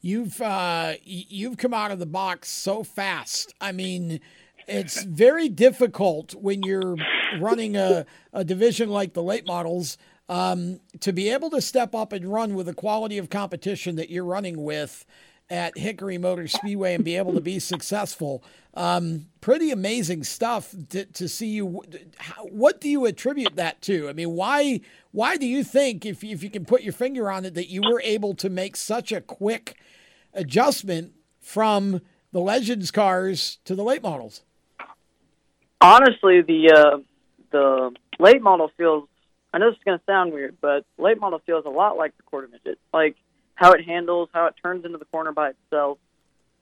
You've 0.00 0.40
uh, 0.40 0.94
you've 1.02 1.56
come 1.56 1.74
out 1.74 1.90
of 1.90 1.98
the 1.98 2.06
box 2.06 2.48
so 2.50 2.84
fast. 2.84 3.52
I 3.60 3.72
mean, 3.72 4.20
it's 4.68 5.02
very 5.02 5.48
difficult 5.48 6.34
when 6.34 6.62
you're 6.62 6.96
running 7.40 7.76
a, 7.76 8.06
a 8.32 8.44
division 8.44 8.90
like 8.90 9.14
the 9.14 9.22
late 9.22 9.46
models 9.46 9.98
Um, 10.28 10.80
to 11.00 11.12
be 11.12 11.30
able 11.30 11.48
to 11.50 11.60
step 11.62 11.94
up 11.94 12.12
and 12.12 12.30
run 12.30 12.54
with 12.54 12.66
the 12.66 12.74
quality 12.74 13.16
of 13.16 13.30
competition 13.30 13.96
that 13.96 14.10
you're 14.10 14.24
running 14.24 14.62
with 14.62 15.06
at 15.50 15.78
Hickory 15.78 16.18
Motor 16.18 16.46
Speedway 16.46 16.94
and 16.94 17.02
be 17.02 17.16
able 17.16 17.32
to 17.32 17.40
be 17.40 17.58
successful, 17.58 18.42
um, 18.74 19.26
pretty 19.40 19.70
amazing 19.70 20.24
stuff 20.24 20.74
to, 20.90 21.06
to 21.06 21.28
see 21.28 21.48
you. 21.48 21.82
What 22.42 22.80
do 22.80 22.90
you 22.90 23.06
attribute 23.06 23.56
that 23.56 23.80
to? 23.82 24.08
I 24.10 24.12
mean, 24.12 24.32
why 24.32 24.80
why 25.12 25.38
do 25.38 25.46
you 25.46 25.64
think, 25.64 26.04
if 26.04 26.22
if 26.22 26.42
you 26.42 26.50
can 26.50 26.66
put 26.66 26.82
your 26.82 26.92
finger 26.92 27.30
on 27.30 27.46
it, 27.46 27.54
that 27.54 27.70
you 27.70 27.80
were 27.80 28.02
able 28.04 28.34
to 28.34 28.50
make 28.50 28.76
such 28.76 29.10
a 29.10 29.22
quick 29.22 29.80
adjustment 30.34 31.14
from 31.40 32.02
the 32.32 32.40
Legends 32.40 32.90
cars 32.90 33.58
to 33.64 33.74
the 33.74 33.82
late 33.82 34.02
models? 34.02 34.42
Honestly, 35.80 36.42
the 36.42 36.72
uh, 36.76 36.98
the 37.50 37.92
late 38.18 38.42
model 38.42 38.70
feels. 38.76 39.08
I 39.52 39.58
know 39.58 39.70
this 39.70 39.78
is 39.78 39.84
going 39.84 39.98
to 39.98 40.04
sound 40.04 40.32
weird, 40.32 40.56
but 40.60 40.84
late 40.98 41.18
model 41.18 41.40
feels 41.46 41.64
a 41.64 41.70
lot 41.70 41.96
like 41.96 42.16
the 42.16 42.22
quarter 42.24 42.48
midget. 42.48 42.78
Like 42.92 43.16
how 43.54 43.72
it 43.72 43.84
handles, 43.84 44.28
how 44.32 44.46
it 44.46 44.54
turns 44.62 44.84
into 44.84 44.98
the 44.98 45.04
corner 45.06 45.32
by 45.32 45.50
itself. 45.50 45.98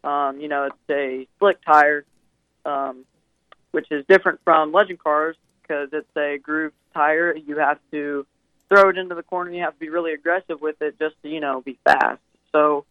Um, 0.04 0.40
you 0.40 0.48
know, 0.48 0.66
it's 0.66 0.90
a 0.90 1.26
slick 1.38 1.58
tire, 1.64 2.04
um, 2.64 3.04
which 3.72 3.86
is 3.90 4.04
different 4.08 4.40
from 4.44 4.72
legend 4.72 5.00
cars 5.00 5.36
because 5.62 5.88
it's 5.92 6.16
a 6.16 6.38
grooved 6.40 6.74
tire. 6.94 7.34
You 7.36 7.58
have 7.58 7.78
to 7.90 8.24
throw 8.68 8.88
it 8.88 8.98
into 8.98 9.14
the 9.14 9.22
corner. 9.22 9.50
You 9.50 9.62
have 9.62 9.74
to 9.74 9.78
be 9.78 9.88
really 9.88 10.12
aggressive 10.12 10.60
with 10.60 10.80
it 10.80 10.98
just 10.98 11.16
to 11.22 11.28
you 11.28 11.40
know 11.40 11.60
be 11.60 11.78
fast. 11.84 12.20
So 12.52 12.86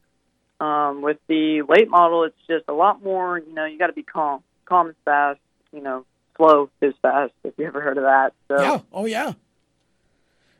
um, 0.59 1.01
with 1.01 1.17
the 1.27 1.63
late 1.67 1.89
model, 1.89 2.23
it's 2.23 2.35
just 2.47 2.65
a 2.67 2.73
lot 2.73 3.03
more. 3.03 3.39
You 3.39 3.53
know, 3.53 3.65
you 3.65 3.79
got 3.79 3.87
to 3.87 3.93
be 3.93 4.03
calm. 4.03 4.43
Calm 4.65 4.89
is 4.89 4.95
fast. 5.05 5.39
You 5.71 5.81
know, 5.81 6.05
slow 6.37 6.69
is 6.81 6.93
fast. 7.01 7.33
If 7.43 7.53
you 7.57 7.65
ever 7.65 7.81
heard 7.81 7.97
of 7.97 8.03
that. 8.03 8.33
So, 8.47 8.61
yeah. 8.61 8.79
Oh 8.93 9.05
yeah. 9.05 9.33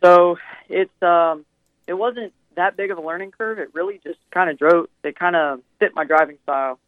So 0.06 0.38
it's 0.70 1.02
um, 1.02 1.46
it 1.88 1.96
wasn't 1.96 2.32
that 2.56 2.78
big 2.78 2.92
of 2.92 3.00
a 3.00 3.02
learning 3.02 3.32
curve. 3.32 3.58
It 3.58 3.74
really 3.74 4.00
just 4.04 4.20
kind 4.32 4.52
of 4.52 4.60
drove. 4.60 4.88
It 5.04 5.18
kind 5.18 5.36
of 5.36 5.62
fit 5.80 5.96
my 5.96 6.06
driving 6.06 6.38
style. 6.44 6.80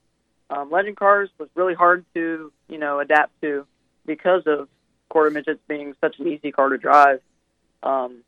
Um, 0.51 0.69
Legend 0.69 0.97
cars 0.97 1.29
was 1.39 1.49
really 1.55 1.73
hard 1.73 2.05
to 2.13 2.51
you 2.69 2.77
know 2.77 2.99
adapt 2.99 3.31
to 3.41 3.65
because 4.05 4.43
of 4.45 4.69
quarter 5.09 5.31
midgets 5.31 5.59
being 5.67 5.95
such 5.99 6.19
an 6.19 6.27
easy 6.27 6.51
car 6.51 6.69
to 6.69 6.77
drive. 6.77 7.21
Um, 7.81 8.23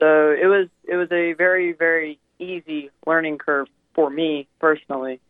so 0.00 0.32
it 0.32 0.46
was 0.46 0.66
it 0.82 0.96
was 0.96 1.12
a 1.12 1.34
very 1.34 1.72
very 1.72 2.18
easy 2.40 2.90
learning 3.06 3.38
curve 3.38 3.68
for 3.94 4.10
me 4.10 4.48
personally, 4.58 5.20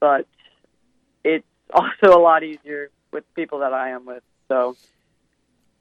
but 0.00 0.26
it's 1.22 1.46
also 1.70 2.18
a 2.18 2.20
lot 2.20 2.44
easier 2.44 2.88
with 3.12 3.24
people 3.34 3.58
that 3.58 3.74
I 3.74 3.90
am 3.90 4.06
with. 4.06 4.22
So 4.48 4.74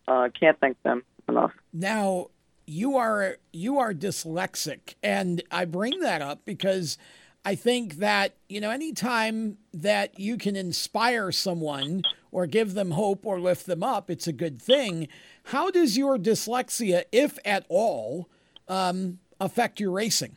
uh, 0.05 0.27
can't 0.37 0.59
thank 0.59 0.83
them 0.83 1.03
enough. 1.27 1.51
Now 1.73 2.29
you 2.65 2.97
are 2.97 3.37
you 3.51 3.77
are 3.79 3.93
dyslexic, 3.93 4.95
and 5.03 5.41
I 5.51 5.65
bring 5.65 5.99
that 5.99 6.21
up 6.21 6.45
because 6.45 6.97
I 7.43 7.55
think 7.55 7.95
that 7.95 8.35
you 8.49 8.59
know 8.59 8.71
anytime 8.71 9.57
that 9.73 10.19
you 10.19 10.37
can 10.37 10.55
inspire 10.55 11.31
someone 11.31 12.03
or 12.31 12.47
give 12.47 12.73
them 12.73 12.91
hope 12.91 13.25
or 13.25 13.39
lift 13.39 13.65
them 13.65 13.83
up, 13.83 14.09
it's 14.09 14.27
a 14.27 14.33
good 14.33 14.61
thing. 14.61 15.07
How 15.45 15.69
does 15.69 15.97
your 15.97 16.17
dyslexia, 16.17 17.03
if 17.11 17.37
at 17.45 17.65
all, 17.69 18.27
um, 18.67 19.19
affect 19.39 19.79
your 19.79 19.91
racing? 19.91 20.35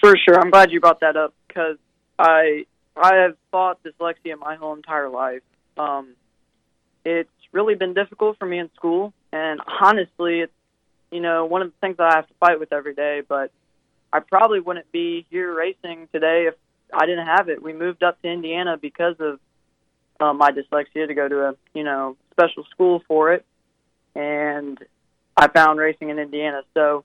For 0.00 0.16
sure, 0.16 0.38
I'm 0.38 0.50
glad 0.50 0.72
you 0.72 0.80
brought 0.80 1.00
that 1.00 1.16
up 1.16 1.34
because 1.46 1.76
I 2.18 2.66
I 2.96 3.14
have 3.16 3.36
fought 3.50 3.82
dyslexia 3.82 4.38
my 4.38 4.56
whole 4.56 4.74
entire 4.74 5.08
life. 5.08 5.42
Um, 5.76 6.14
it's 7.04 7.30
really 7.52 7.74
been 7.74 7.94
difficult 7.94 8.38
for 8.38 8.46
me 8.46 8.58
in 8.58 8.70
school, 8.74 9.12
and 9.32 9.60
honestly, 9.80 10.40
it's 10.40 10.52
you 11.10 11.20
know 11.20 11.44
one 11.46 11.62
of 11.62 11.68
the 11.68 11.74
things 11.80 11.96
that 11.98 12.12
I 12.12 12.16
have 12.16 12.28
to 12.28 12.34
fight 12.40 12.60
with 12.60 12.72
every 12.72 12.94
day. 12.94 13.22
But 13.26 13.52
I 14.12 14.20
probably 14.20 14.60
wouldn't 14.60 14.90
be 14.92 15.26
here 15.30 15.54
racing 15.54 16.08
today 16.12 16.46
if 16.48 16.54
I 16.92 17.06
didn't 17.06 17.26
have 17.26 17.48
it. 17.48 17.62
We 17.62 17.72
moved 17.72 18.02
up 18.02 18.20
to 18.22 18.28
Indiana 18.28 18.76
because 18.80 19.16
of 19.20 19.40
uh, 20.20 20.32
my 20.32 20.50
dyslexia 20.50 21.06
to 21.06 21.14
go 21.14 21.28
to 21.28 21.48
a 21.48 21.54
you 21.74 21.84
know 21.84 22.16
special 22.32 22.64
school 22.70 23.02
for 23.06 23.32
it, 23.32 23.44
and 24.14 24.78
I 25.36 25.48
found 25.48 25.78
racing 25.78 26.10
in 26.10 26.18
Indiana. 26.18 26.62
So 26.74 27.04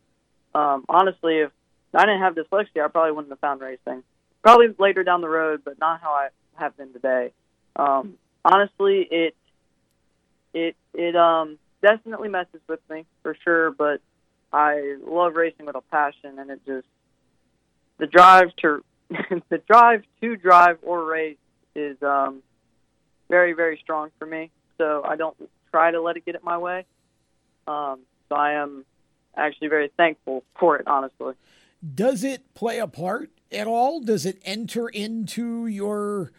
um, 0.54 0.86
honestly, 0.90 1.40
if 1.40 1.52
I 1.94 2.02
didn't 2.06 2.22
have 2.22 2.36
dyslexia, 2.36 2.86
I 2.86 2.88
probably 2.88 3.12
wouldn't 3.12 3.32
have 3.32 3.40
found 3.40 3.62
racing. 3.62 4.04
Probably 4.42 4.68
later 4.78 5.04
down 5.04 5.22
the 5.22 5.30
road, 5.30 5.62
but 5.66 5.80
not 5.80 6.02
how 6.02 6.12
I 6.12 6.30
have 6.56 6.76
been 6.78 6.94
today. 6.94 7.32
Um, 7.76 8.16
honestly, 8.44 9.08
it 9.10 9.36
it 10.54 10.76
it 10.94 11.16
um 11.16 11.58
definitely 11.82 12.30
messes 12.30 12.62
with 12.68 12.80
me 12.90 13.06
for 13.24 13.36
sure, 13.44 13.72
but 13.72 14.02
I 14.52 14.98
love 15.06 15.36
racing 15.36 15.66
with 15.66 15.76
a 15.76 15.82
passion, 15.82 16.40
and 16.40 16.50
it 16.50 16.62
just 16.66 16.88
the 17.98 18.08
drive 18.08 18.56
to 18.62 18.84
the 19.50 19.58
drive 19.70 20.04
to 20.22 20.36
drive 20.36 20.78
or 20.82 21.06
race 21.06 21.38
is 21.76 22.02
um 22.02 22.42
very 23.30 23.54
very 23.54 23.80
strong 23.84 24.10
for 24.20 24.26
me. 24.26 24.52
So 24.78 25.04
I 25.06 25.16
don't 25.16 25.36
try 25.72 25.92
to 25.92 26.02
let 26.02 26.18
it 26.18 26.26
get 26.26 26.36
in 26.36 26.42
my 26.44 26.58
way. 26.58 26.86
Um, 27.68 28.02
so 28.30 28.36
I 28.36 28.54
am 28.54 28.86
actually 29.36 29.68
very 29.68 29.92
thankful 29.98 30.44
for 30.60 30.78
it, 30.78 30.88
honestly. 30.88 31.34
Does 31.94 32.24
it 32.24 32.54
play 32.54 32.80
a 32.80 32.88
part 32.88 33.32
at 33.52 33.68
all? 33.68 34.00
Does 34.00 34.26
it 34.26 34.42
enter 34.46 34.88
into 34.88 35.68
your 35.68 36.32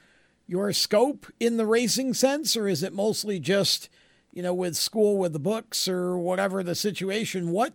your 0.46 0.72
scope 0.72 1.26
in 1.40 1.56
the 1.56 1.66
racing 1.66 2.14
sense, 2.14 2.56
or 2.56 2.68
is 2.68 2.82
it 2.82 2.92
mostly 2.92 3.40
just 3.40 3.88
you 4.36 4.42
know 4.42 4.52
with 4.52 4.76
school 4.76 5.16
with 5.16 5.32
the 5.32 5.38
books 5.38 5.88
or 5.88 6.18
whatever 6.18 6.62
the 6.62 6.74
situation? 6.74 7.50
What 7.50 7.72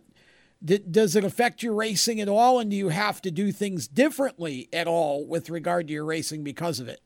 does 0.64 1.16
it 1.16 1.24
affect 1.24 1.64
your 1.64 1.74
racing 1.74 2.20
at 2.20 2.28
all, 2.28 2.60
and 2.60 2.70
do 2.70 2.76
you 2.76 2.90
have 2.90 3.20
to 3.22 3.32
do 3.32 3.50
things 3.50 3.88
differently 3.88 4.68
at 4.72 4.86
all 4.86 5.26
with 5.26 5.50
regard 5.50 5.88
to 5.88 5.92
your 5.92 6.04
racing 6.04 6.44
because 6.44 6.78
of 6.78 6.86
it? 6.86 7.00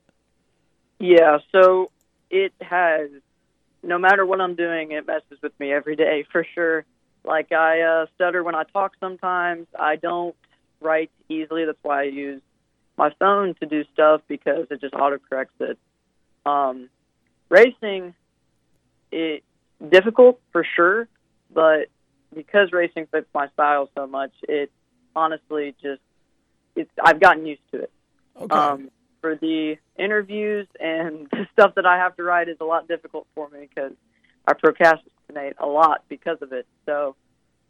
Yeah, 0.98 1.38
so 1.52 1.90
it 2.30 2.52
has. 2.60 3.08
No 3.82 3.98
matter 3.98 4.26
what 4.26 4.42
I'm 4.42 4.56
doing, 4.56 4.92
it 4.92 5.06
messes 5.06 5.40
with 5.42 5.58
me 5.58 5.72
every 5.72 5.96
day 5.96 6.26
for 6.30 6.44
sure. 6.54 6.84
Like 7.24 7.50
I 7.50 7.80
uh, 7.80 8.06
stutter 8.14 8.42
when 8.42 8.54
I 8.54 8.64
talk 8.64 8.92
sometimes. 9.00 9.68
I 9.78 9.96
don't 9.96 10.36
write 10.82 11.10
easily. 11.30 11.64
That's 11.64 11.78
why 11.82 12.00
I 12.02 12.04
use 12.04 12.42
my 12.98 13.10
phone 13.18 13.54
to 13.60 13.66
do 13.66 13.84
stuff 13.94 14.20
because 14.28 14.66
it 14.70 14.82
just 14.82 14.92
autocorrects 14.92 15.60
it. 15.60 15.78
Um, 16.44 16.90
racing, 17.48 18.14
it 19.10 19.44
difficult 19.90 20.40
for 20.52 20.64
sure, 20.76 21.08
but 21.52 21.88
because 22.34 22.72
racing 22.72 23.06
fits 23.10 23.26
my 23.34 23.48
style 23.48 23.88
so 23.94 24.06
much, 24.06 24.32
it 24.42 24.70
honestly 25.14 25.74
just 25.82 26.02
it's 26.74 26.90
I've 27.02 27.20
gotten 27.20 27.46
used 27.46 27.62
to 27.72 27.82
it. 27.82 27.92
Okay. 28.40 28.54
Um, 28.54 28.90
for 29.20 29.34
the 29.36 29.76
interviews 29.98 30.68
and 30.78 31.26
the 31.32 31.46
stuff 31.52 31.74
that 31.76 31.86
I 31.86 31.96
have 31.96 32.16
to 32.16 32.22
write 32.22 32.48
is 32.48 32.58
a 32.60 32.64
lot 32.64 32.86
difficult 32.88 33.26
for 33.34 33.48
me 33.48 33.68
because 33.68 33.92
I 34.46 34.52
procrastinate 34.52 35.54
a 35.58 35.66
lot 35.66 36.04
because 36.08 36.38
of 36.42 36.52
it. 36.52 36.66
So 36.84 37.16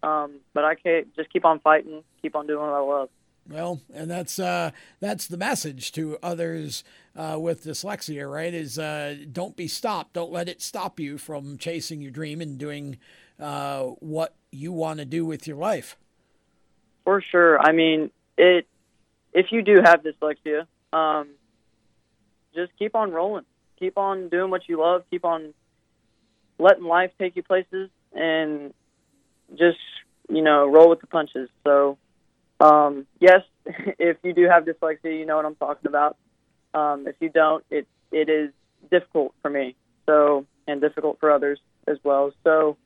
um, 0.02 0.40
but 0.52 0.64
I 0.64 0.74
can't 0.74 1.14
just 1.16 1.32
keep 1.32 1.44
on 1.44 1.60
fighting, 1.60 2.02
keep 2.22 2.36
on 2.36 2.46
doing 2.46 2.60
what 2.60 2.74
I 2.74 2.80
love. 2.80 3.08
Well, 3.48 3.80
and 3.94 4.10
that's 4.10 4.38
uh, 4.38 4.72
that's 5.00 5.26
the 5.26 5.36
message 5.36 5.92
to 5.92 6.18
others 6.22 6.82
uh, 7.14 7.36
with 7.38 7.64
dyslexia, 7.64 8.30
right? 8.30 8.52
Is 8.52 8.78
uh, 8.78 9.16
don't 9.30 9.56
be 9.56 9.68
stopped. 9.68 10.14
Don't 10.14 10.32
let 10.32 10.48
it 10.48 10.60
stop 10.60 10.98
you 10.98 11.16
from 11.16 11.56
chasing 11.56 12.00
your 12.00 12.10
dream 12.10 12.40
and 12.40 12.58
doing 12.58 12.98
uh, 13.38 13.82
what 14.00 14.34
you 14.50 14.72
want 14.72 14.98
to 14.98 15.04
do 15.04 15.24
with 15.24 15.46
your 15.46 15.56
life. 15.56 15.96
For 17.04 17.20
sure. 17.20 17.60
I 17.60 17.72
mean, 17.72 18.10
it. 18.36 18.66
If 19.32 19.52
you 19.52 19.62
do 19.62 19.82
have 19.84 20.02
dyslexia, 20.02 20.66
um, 20.92 21.28
just 22.54 22.72
keep 22.78 22.94
on 22.94 23.12
rolling. 23.12 23.44
Keep 23.78 23.98
on 23.98 24.28
doing 24.28 24.50
what 24.50 24.68
you 24.68 24.80
love. 24.80 25.04
Keep 25.10 25.24
on 25.24 25.52
letting 26.58 26.84
life 26.84 27.12
take 27.18 27.36
you 27.36 27.42
places, 27.42 27.90
and 28.12 28.74
just 29.54 29.78
you 30.28 30.42
know 30.42 30.66
roll 30.66 30.88
with 30.88 31.00
the 31.00 31.06
punches. 31.06 31.48
So 31.64 31.98
um, 32.60 33.06
yes, 33.20 33.42
if 33.66 34.16
you 34.22 34.32
do 34.32 34.48
have 34.48 34.64
dyslexia, 34.64 35.18
you 35.18 35.26
know 35.26 35.36
what 35.36 35.44
I'm 35.44 35.56
talking 35.56 35.88
about. 35.88 36.16
Um, 36.74 37.06
if 37.06 37.16
you 37.20 37.28
don't, 37.28 37.64
it 37.70 37.86
it 38.12 38.28
is 38.28 38.50
difficult 38.90 39.34
for 39.42 39.50
me. 39.50 39.76
So 40.06 40.46
and 40.66 40.80
difficult 40.80 41.18
for 41.20 41.30
others 41.30 41.60
as 41.86 41.98
well. 42.02 42.32
So 42.44 42.76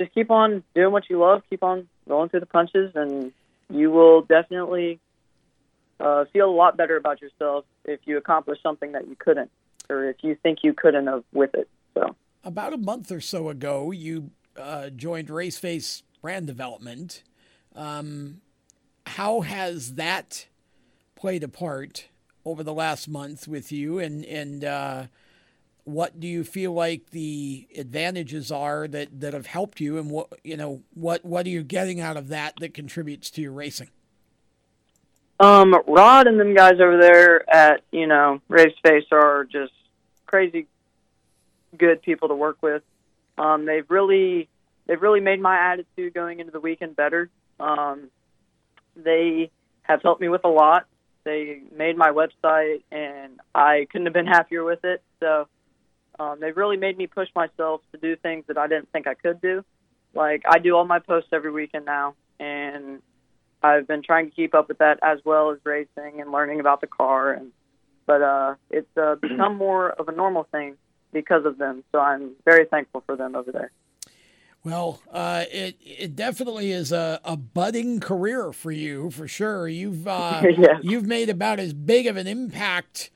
just 0.00 0.12
keep 0.14 0.30
on 0.30 0.62
doing 0.74 0.92
what 0.92 1.08
you 1.08 1.18
love. 1.18 1.42
Keep 1.50 1.62
on 1.62 1.88
rolling 2.06 2.28
through 2.28 2.40
the 2.40 2.46
punches, 2.46 2.92
and 2.94 3.32
you 3.70 3.90
will 3.90 4.22
definitely 4.22 5.00
uh, 6.00 6.24
feel 6.32 6.48
a 6.48 6.52
lot 6.52 6.76
better 6.76 6.96
about 6.96 7.22
yourself 7.22 7.64
if 7.84 8.00
you 8.04 8.16
accomplish 8.16 8.58
something 8.62 8.92
that 8.92 9.08
you 9.08 9.16
couldn't, 9.16 9.50
or 9.88 10.08
if 10.08 10.16
you 10.22 10.36
think 10.42 10.60
you 10.62 10.72
couldn't 10.72 11.06
have 11.06 11.24
with 11.32 11.54
it. 11.54 11.68
So 11.94 12.14
about 12.42 12.72
a 12.72 12.78
month 12.78 13.10
or 13.10 13.20
so 13.20 13.48
ago, 13.48 13.90
you 13.90 14.30
uh, 14.56 14.90
joined 14.90 15.28
Raceface 15.28 16.02
Brand 16.20 16.46
Development. 16.46 17.22
Um, 17.74 18.40
how 19.06 19.40
has 19.42 19.94
that 19.94 20.46
played 21.14 21.42
a 21.42 21.48
part 21.48 22.08
over 22.44 22.62
the 22.62 22.74
last 22.74 23.08
month 23.08 23.48
with 23.48 23.72
you, 23.72 23.98
and 23.98 24.24
and 24.24 24.64
uh, 24.64 25.06
what 25.84 26.18
do 26.18 26.26
you 26.26 26.44
feel 26.44 26.72
like 26.72 27.10
the 27.10 27.66
advantages 27.76 28.50
are 28.50 28.88
that, 28.88 29.20
that 29.20 29.34
have 29.34 29.46
helped 29.46 29.80
you, 29.80 29.98
and 29.98 30.10
what 30.10 30.28
you 30.42 30.56
know 30.56 30.82
what 30.94 31.24
what 31.24 31.46
are 31.46 31.50
you 31.50 31.62
getting 31.62 32.00
out 32.00 32.16
of 32.16 32.28
that 32.28 32.54
that 32.60 32.74
contributes 32.74 33.30
to 33.30 33.42
your 33.42 33.52
racing? 33.52 33.90
Um, 35.40 35.74
Rod 35.86 36.26
and 36.26 36.38
them 36.38 36.54
guys 36.54 36.74
over 36.74 36.98
there 36.98 37.48
at 37.52 37.82
you 37.90 38.06
know 38.06 38.40
Race 38.48 38.74
Face 38.82 39.06
are 39.12 39.44
just 39.44 39.72
crazy 40.26 40.66
good 41.76 42.02
people 42.02 42.28
to 42.28 42.34
work 42.34 42.58
with. 42.62 42.82
Um, 43.36 43.66
they've 43.66 43.88
really 43.90 44.48
they've 44.86 45.00
really 45.00 45.20
made 45.20 45.40
my 45.40 45.72
attitude 45.72 46.14
going 46.14 46.40
into 46.40 46.52
the 46.52 46.60
weekend 46.60 46.96
better. 46.96 47.30
Um, 47.58 48.10
they 48.96 49.50
have 49.82 50.02
helped 50.02 50.20
me 50.20 50.28
with 50.28 50.44
a 50.44 50.48
lot. 50.48 50.86
They 51.24 51.60
made 51.74 51.96
my 51.96 52.10
website, 52.10 52.82
and 52.90 53.40
I 53.54 53.86
couldn't 53.90 54.06
have 54.06 54.14
been 54.14 54.26
happier 54.26 54.64
with 54.64 54.84
it. 54.84 55.02
So 55.20 55.48
um, 56.18 56.38
they've 56.40 56.56
really 56.56 56.76
made 56.76 56.96
me 56.96 57.06
push 57.06 57.28
myself 57.34 57.80
to 57.92 57.98
do 57.98 58.16
things 58.16 58.44
that 58.48 58.58
I 58.58 58.66
didn't 58.66 58.90
think 58.92 59.06
I 59.06 59.14
could 59.14 59.40
do. 59.40 59.64
Like 60.14 60.42
I 60.48 60.58
do 60.58 60.76
all 60.76 60.84
my 60.84 60.98
posts 60.98 61.30
every 61.32 61.50
weekend 61.50 61.86
now, 61.86 62.14
and 62.38 63.02
I've 63.62 63.88
been 63.88 64.02
trying 64.02 64.28
to 64.28 64.34
keep 64.34 64.54
up 64.54 64.68
with 64.68 64.78
that 64.78 64.98
as 65.02 65.18
well 65.24 65.50
as 65.50 65.58
racing 65.64 66.20
and 66.20 66.30
learning 66.30 66.60
about 66.60 66.80
the 66.80 66.86
car. 66.86 67.32
And 67.32 67.52
but 68.06 68.22
uh, 68.22 68.54
it's 68.70 68.96
uh, 68.96 69.16
become 69.16 69.56
more 69.56 69.90
of 69.90 70.08
a 70.08 70.12
normal 70.12 70.44
thing 70.52 70.76
because 71.12 71.44
of 71.46 71.58
them. 71.58 71.82
So 71.90 71.98
I'm 71.98 72.32
very 72.44 72.66
thankful 72.66 73.02
for 73.06 73.16
them 73.16 73.34
over 73.34 73.50
there. 73.50 73.70
Well, 74.64 75.02
uh, 75.12 75.44
it 75.52 75.76
it 75.82 76.16
definitely 76.16 76.72
is 76.72 76.90
a, 76.90 77.20
a 77.22 77.36
budding 77.36 78.00
career 78.00 78.50
for 78.52 78.72
you 78.72 79.10
for 79.10 79.28
sure. 79.28 79.68
You've 79.68 80.08
uh, 80.08 80.42
Yes. 80.56 80.80
you've 80.82 81.06
made 81.06 81.28
about 81.28 81.60
as 81.60 81.74
big 81.74 82.06
of 82.06 82.16
an 82.16 82.26
impact 82.26 83.10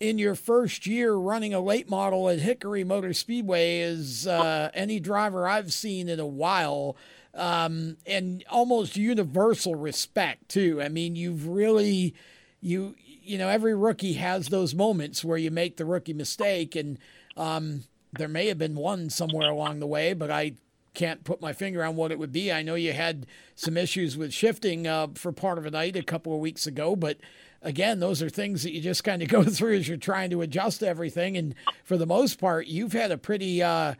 in 0.00 0.18
your 0.18 0.34
first 0.34 0.86
year 0.86 1.14
running 1.14 1.52
a 1.52 1.60
late 1.60 1.88
model 1.90 2.28
at 2.30 2.38
Hickory 2.40 2.84
Motor 2.84 3.12
Speedway 3.12 3.80
as 3.80 4.26
uh, 4.26 4.70
any 4.74 4.98
driver 4.98 5.46
I've 5.46 5.72
seen 5.72 6.08
in 6.08 6.20
a 6.20 6.26
while, 6.26 6.96
um, 7.34 7.98
and 8.06 8.42
almost 8.50 8.96
universal 8.96 9.74
respect 9.74 10.48
too. 10.48 10.80
I 10.82 10.88
mean, 10.88 11.16
you've 11.16 11.46
really 11.46 12.14
you 12.62 12.94
you 13.22 13.36
know 13.36 13.50
every 13.50 13.74
rookie 13.74 14.14
has 14.14 14.48
those 14.48 14.74
moments 14.74 15.22
where 15.22 15.38
you 15.38 15.50
make 15.50 15.76
the 15.76 15.84
rookie 15.84 16.14
mistake, 16.14 16.74
and 16.74 16.98
um, 17.36 17.84
there 18.14 18.28
may 18.28 18.46
have 18.48 18.58
been 18.58 18.74
one 18.74 19.10
somewhere 19.10 19.50
along 19.50 19.80
the 19.80 19.86
way, 19.86 20.14
but 20.14 20.30
I 20.30 20.54
can't 20.94 21.24
put 21.24 21.40
my 21.40 21.52
finger 21.52 21.84
on 21.84 21.96
what 21.96 22.12
it 22.12 22.18
would 22.18 22.32
be. 22.32 22.52
I 22.52 22.62
know 22.62 22.76
you 22.76 22.92
had 22.92 23.26
some 23.54 23.76
issues 23.76 24.16
with 24.16 24.32
shifting 24.32 24.86
uh, 24.86 25.08
for 25.14 25.32
part 25.32 25.58
of 25.58 25.66
a 25.66 25.70
night 25.70 25.96
a 25.96 26.02
couple 26.02 26.32
of 26.32 26.40
weeks 26.40 26.66
ago, 26.66 26.96
but 26.96 27.18
again, 27.62 27.98
those 27.98 28.22
are 28.22 28.28
things 28.28 28.62
that 28.62 28.72
you 28.72 28.80
just 28.80 29.04
kind 29.04 29.22
of 29.22 29.28
go 29.30 29.42
through 29.42 29.76
as 29.76 29.88
you're 29.88 29.96
trying 29.96 30.30
to 30.30 30.42
adjust 30.42 30.82
everything. 30.82 31.36
And 31.36 31.54
for 31.84 31.96
the 31.96 32.06
most 32.06 32.38
part, 32.38 32.66
you've 32.66 32.92
had 32.92 33.10
a 33.10 33.18
pretty 33.18 33.62
uh, 33.62 33.94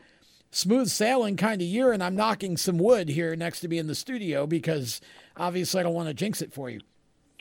smooth 0.51 0.87
sailing 0.87 1.35
kind 1.35 1.61
of 1.61 1.67
year. 1.67 1.91
And 1.91 2.01
I'm 2.01 2.15
knocking 2.15 2.55
some 2.57 2.77
wood 2.77 3.09
here 3.09 3.35
next 3.35 3.59
to 3.61 3.67
me 3.67 3.77
in 3.77 3.87
the 3.87 3.95
studio 3.95 4.47
because 4.47 5.01
obviously 5.35 5.81
I 5.81 5.83
don't 5.83 5.93
want 5.93 6.07
to 6.07 6.13
jinx 6.13 6.41
it 6.41 6.53
for 6.53 6.69
you. 6.69 6.79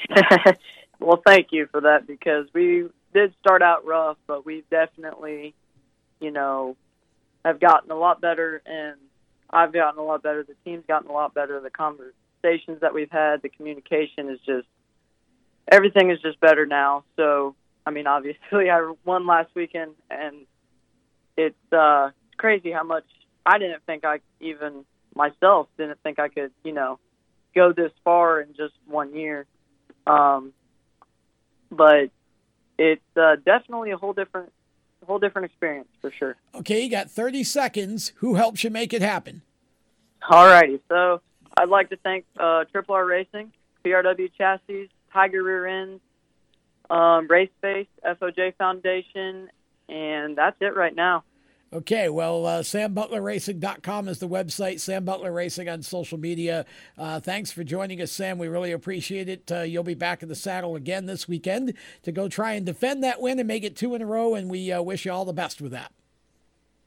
well, 0.99 1.23
thank 1.25 1.49
you 1.53 1.69
for 1.71 1.83
that 1.83 2.07
because 2.07 2.47
we 2.53 2.89
did 3.15 3.33
start 3.41 3.63
out 3.63 3.87
rough, 3.87 4.17
but 4.27 4.45
we've 4.45 4.69
definitely, 4.69 5.55
you 6.21 6.31
know, 6.31 6.77
have 7.45 7.61
gotten 7.61 7.91
a 7.91 7.97
lot 7.97 8.21
better, 8.21 8.61
and 8.67 8.97
I've 9.55 9.73
gotten 9.73 10.01
a 10.01 10.03
lot 10.03 10.23
better. 10.23 10.43
The 10.43 10.57
team's 10.65 10.85
gotten 10.87 11.09
a 11.09 11.13
lot 11.13 11.33
better. 11.33 11.61
The 11.61 11.71
conversations 11.71 12.81
that 12.81 12.93
we've 12.93 13.11
had, 13.11 13.41
the 13.41 13.49
communication 13.49 14.29
is 14.29 14.41
just 14.45 14.67
everything 15.71 16.11
is 16.11 16.21
just 16.21 16.41
better 16.41 16.67
now. 16.67 17.05
So, 17.17 17.55
I 17.87 17.91
mean, 17.91 18.07
obviously, 18.09 18.69
I 18.71 18.93
won 19.05 19.27
last 19.27 19.51
weekend, 19.55 19.93
and 20.11 20.47
it's 21.37 21.73
uh, 21.73 22.11
crazy 22.37 22.73
how 22.73 22.83
much 22.83 23.05
I 23.47 23.59
didn't 23.59 23.85
think 23.87 24.05
I 24.05 24.21
even 24.41 24.85
myself 25.15 25.69
didn't 25.79 26.01
think 26.03 26.19
I 26.19 26.29
could, 26.29 26.51
you 26.65 26.73
know, 26.73 26.99
go 27.55 27.73
this 27.73 27.93
far 28.03 28.41
in 28.41 28.55
just 28.57 28.75
one 28.87 29.15
year. 29.15 29.47
Um, 30.07 30.53
but 31.71 32.11
it's 32.79 33.03
uh, 33.17 33.37
definitely 33.45 33.93
a 33.93 33.97
whole 33.97 34.13
different, 34.13 34.53
whole 35.05 35.19
different 35.19 35.47
experience 35.47 35.89
for 36.01 36.11
sure. 36.11 36.37
Okay, 36.55 36.83
you 36.83 36.91
got 36.91 37.11
30 37.11 37.45
seconds. 37.45 38.13
Who 38.17 38.35
helps 38.35 38.65
you 38.65 38.71
make 38.71 38.93
it 38.93 39.03
happen? 39.03 39.43
All 40.29 40.47
righty. 40.47 40.81
so 40.89 41.21
I'd 41.57 41.69
like 41.69 41.91
to 41.91 41.97
thank 41.97 42.25
uh, 42.39 42.65
Triple 42.73 42.95
R 42.95 43.05
Racing, 43.05 43.53
PRW 43.85 44.31
Chassis, 44.37 44.91
Tiger 45.13 45.43
Rear 45.43 45.67
Ends, 45.67 46.01
um, 46.91 47.27
Race 47.29 47.51
Face, 47.61 47.87
FOJ 48.05 48.57
Foundation, 48.57 49.49
and 49.89 50.37
that's 50.37 50.57
it 50.61 50.75
right 50.75 50.95
now. 50.95 51.25
Okay, 51.75 52.09
well, 52.09 52.47
uh, 52.47 52.61
SamButlerRacing.com 52.61 54.07
is 54.07 54.21
the 54.21 54.29
website. 54.29 54.79
Sam 54.79 55.05
Butler 55.05 55.33
Racing 55.33 55.69
on 55.69 55.83
social 55.83 56.17
media. 56.17 56.67
Uh, 56.97 57.19
thanks 57.19 57.51
for 57.51 57.65
joining 57.65 58.01
us, 58.01 58.13
Sam. 58.13 58.39
We 58.39 58.47
really 58.47 58.71
appreciate 58.71 59.29
it. 59.29 59.51
Uh, 59.51 59.63
you'll 59.63 59.83
be 59.83 59.95
back 59.95 60.23
in 60.23 60.29
the 60.29 60.37
saddle 60.37 60.77
again 60.77 61.07
this 61.07 61.27
weekend 61.27 61.75
to 62.05 62.13
go 62.13 62.29
try 62.29 62.53
and 62.53 62.65
defend 62.65 63.03
that 63.03 63.21
win 63.21 63.41
and 63.41 63.49
make 63.49 63.65
it 63.65 63.75
two 63.75 63.97
in 63.97 64.03
a 64.03 64.07
row, 64.07 64.37
and 64.37 64.49
we 64.49 64.71
uh, 64.71 64.83
wish 64.83 65.05
you 65.05 65.11
all 65.11 65.25
the 65.25 65.33
best 65.33 65.61
with 65.61 65.73
that. 65.73 65.91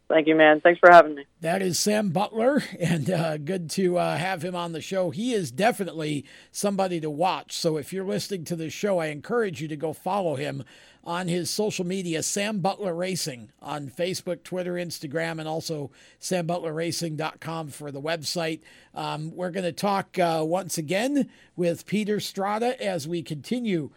Thank 0.08 0.28
you, 0.28 0.36
man. 0.36 0.62
Thanks 0.62 0.80
for 0.80 0.90
having 0.90 1.16
me. 1.16 1.26
That 1.42 1.62
is 1.62 1.78
Sam 1.78 2.12
Butler, 2.12 2.64
and 2.80 3.10
uh, 3.10 3.38
good 3.38 3.70
to 3.72 3.98
uh, 3.98 4.16
have 4.16 4.42
him 4.42 4.56
on 4.56 4.72
the 4.72 4.80
show. 4.80 5.10
He 5.10 5.34
is 5.34 5.52
definitely 5.52 6.24
somebody 6.50 7.02
to 7.02 7.10
watch. 7.10 7.52
So 7.52 7.76
if 7.76 7.92
you're 7.92 8.06
listening 8.06 8.46
to 8.46 8.56
this 8.56 8.72
show, 8.72 9.00
I 9.00 9.08
encourage 9.08 9.62
you 9.62 9.68
to 9.68 9.76
go 9.76 9.92
follow 9.92 10.36
him 10.36 10.64
on 11.08 11.30
his 11.30 11.50
social 11.50 11.86
media, 11.86 12.22
Sam 12.22 12.60
Butler 12.60 12.94
Racing, 12.94 13.50
on 13.62 13.88
Facebook, 13.88 14.44
Twitter, 14.44 14.74
Instagram, 14.74 15.40
and 15.40 15.48
also 15.48 15.90
SamButlerRacing.com 16.20 17.70
for 17.70 17.92
the 17.94 18.02
website. 18.02 18.60
Um, 18.94 19.34
we're 19.34 19.52
going 19.52 19.64
to 19.64 19.72
talk 19.72 20.20
uh, 20.20 20.44
once 20.46 20.78
again 20.78 21.30
with 21.56 21.86
Peter 21.86 22.20
Strada 22.20 22.80
as 22.84 23.08
we 23.08 23.24
continue 23.24 23.90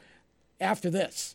after 0.60 0.88
this. 0.88 1.34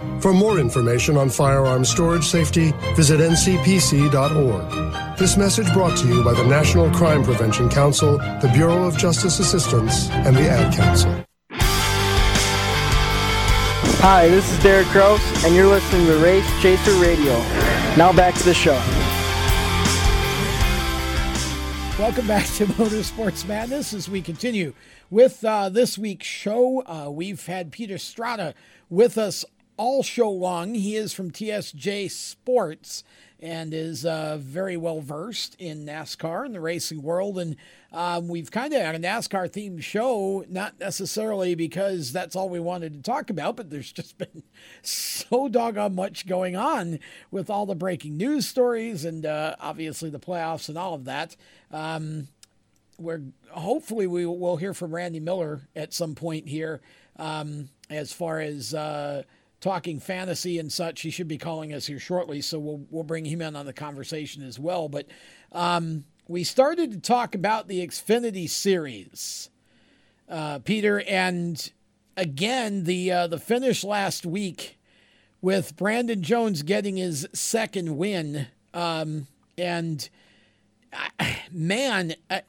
For 0.21 0.33
more 0.33 0.59
information 0.59 1.17
on 1.17 1.31
firearm 1.31 1.83
storage 1.83 2.27
safety, 2.27 2.73
visit 2.95 3.19
ncpc.org. 3.19 5.17
This 5.17 5.35
message 5.35 5.73
brought 5.73 5.97
to 5.97 6.07
you 6.07 6.23
by 6.23 6.33
the 6.33 6.45
National 6.45 6.91
Crime 6.91 7.23
Prevention 7.23 7.69
Council, 7.69 8.19
the 8.19 8.51
Bureau 8.53 8.83
of 8.83 8.95
Justice 8.99 9.39
Assistance, 9.39 10.11
and 10.11 10.35
the 10.35 10.47
Ad 10.47 10.75
Council. 10.75 11.25
Hi, 14.03 14.27
this 14.27 14.47
is 14.51 14.61
Derek 14.61 14.85
Kraus, 14.89 15.43
and 15.43 15.55
you're 15.55 15.65
listening 15.65 16.05
to 16.05 16.15
Race 16.17 16.47
Chaser 16.61 16.93
Radio. 17.01 17.33
Now 17.97 18.13
back 18.13 18.35
to 18.35 18.43
the 18.43 18.53
show. 18.53 18.79
Welcome 21.97 22.27
back 22.27 22.45
to 22.57 22.65
Motorsports 22.77 23.47
Madness 23.47 23.91
as 23.91 24.07
we 24.07 24.21
continue 24.21 24.75
with 25.09 25.43
uh, 25.43 25.69
this 25.69 25.97
week's 25.97 26.27
show. 26.27 26.83
Uh, 26.85 27.09
we've 27.09 27.43
had 27.47 27.71
Peter 27.71 27.97
Strada 27.97 28.53
with 28.87 29.17
us 29.17 29.45
all 29.81 30.03
show 30.03 30.29
long. 30.29 30.75
He 30.75 30.95
is 30.95 31.11
from 31.11 31.31
TSJ 31.31 32.11
Sports 32.11 33.03
and 33.39 33.73
is 33.73 34.05
uh, 34.05 34.37
very 34.39 34.77
well 34.77 35.01
versed 35.01 35.55
in 35.57 35.87
NASCAR 35.87 36.45
and 36.45 36.53
the 36.53 36.61
racing 36.61 37.01
world. 37.01 37.39
And 37.39 37.55
um, 37.91 38.27
we've 38.27 38.51
kind 38.51 38.71
of 38.75 38.79
had 38.79 38.93
a 38.93 38.99
NASCAR 38.99 39.49
themed 39.49 39.81
show, 39.81 40.45
not 40.47 40.79
necessarily 40.79 41.55
because 41.55 42.13
that's 42.13 42.35
all 42.35 42.47
we 42.47 42.59
wanted 42.59 42.93
to 42.93 43.01
talk 43.01 43.31
about, 43.31 43.55
but 43.55 43.71
there's 43.71 43.91
just 43.91 44.15
been 44.19 44.43
so 44.83 45.49
doggone 45.49 45.95
much 45.95 46.27
going 46.27 46.55
on 46.55 46.99
with 47.31 47.49
all 47.49 47.65
the 47.65 47.73
breaking 47.73 48.17
news 48.17 48.47
stories 48.47 49.03
and 49.03 49.25
uh, 49.25 49.55
obviously 49.59 50.11
the 50.11 50.19
playoffs 50.19 50.69
and 50.69 50.77
all 50.77 50.93
of 50.93 51.05
that. 51.05 51.35
Um, 51.71 52.27
we're 52.99 53.23
hopefully 53.49 54.05
we 54.05 54.27
will 54.27 54.57
hear 54.57 54.75
from 54.75 54.93
Randy 54.93 55.19
Miller 55.19 55.61
at 55.75 55.91
some 55.91 56.13
point 56.13 56.47
here 56.47 56.81
um, 57.15 57.69
as 57.89 58.13
far 58.13 58.39
as. 58.39 58.75
Uh, 58.75 59.23
talking 59.61 59.99
fantasy 59.99 60.59
and 60.59 60.71
such. 60.71 61.01
He 61.01 61.11
should 61.11 61.27
be 61.27 61.37
calling 61.37 61.73
us 61.73 61.85
here 61.85 61.99
shortly, 61.99 62.41
so 62.41 62.59
we'll 62.59 62.85
we'll 62.89 63.03
bring 63.03 63.25
him 63.25 63.41
in 63.41 63.55
on 63.55 63.65
the 63.65 63.73
conversation 63.73 64.43
as 64.43 64.59
well. 64.59 64.89
But 64.89 65.07
um, 65.51 66.03
we 66.27 66.43
started 66.43 66.91
to 66.91 66.99
talk 66.99 67.35
about 67.35 67.67
the 67.67 67.85
Xfinity 67.85 68.49
Series, 68.49 69.49
uh, 70.27 70.59
Peter, 70.59 71.01
and 71.01 71.71
again 72.17 72.83
the 72.83 73.11
uh, 73.11 73.27
the 73.27 73.39
finish 73.39 73.83
last 73.83 74.25
week 74.25 74.79
with 75.41 75.77
Brandon 75.77 76.21
Jones 76.21 76.63
getting 76.63 76.97
his 76.97 77.27
second 77.33 77.97
win, 77.97 78.47
um, 78.73 79.27
and 79.57 80.09
uh, 80.91 81.25
man. 81.51 82.15
I 82.29 82.41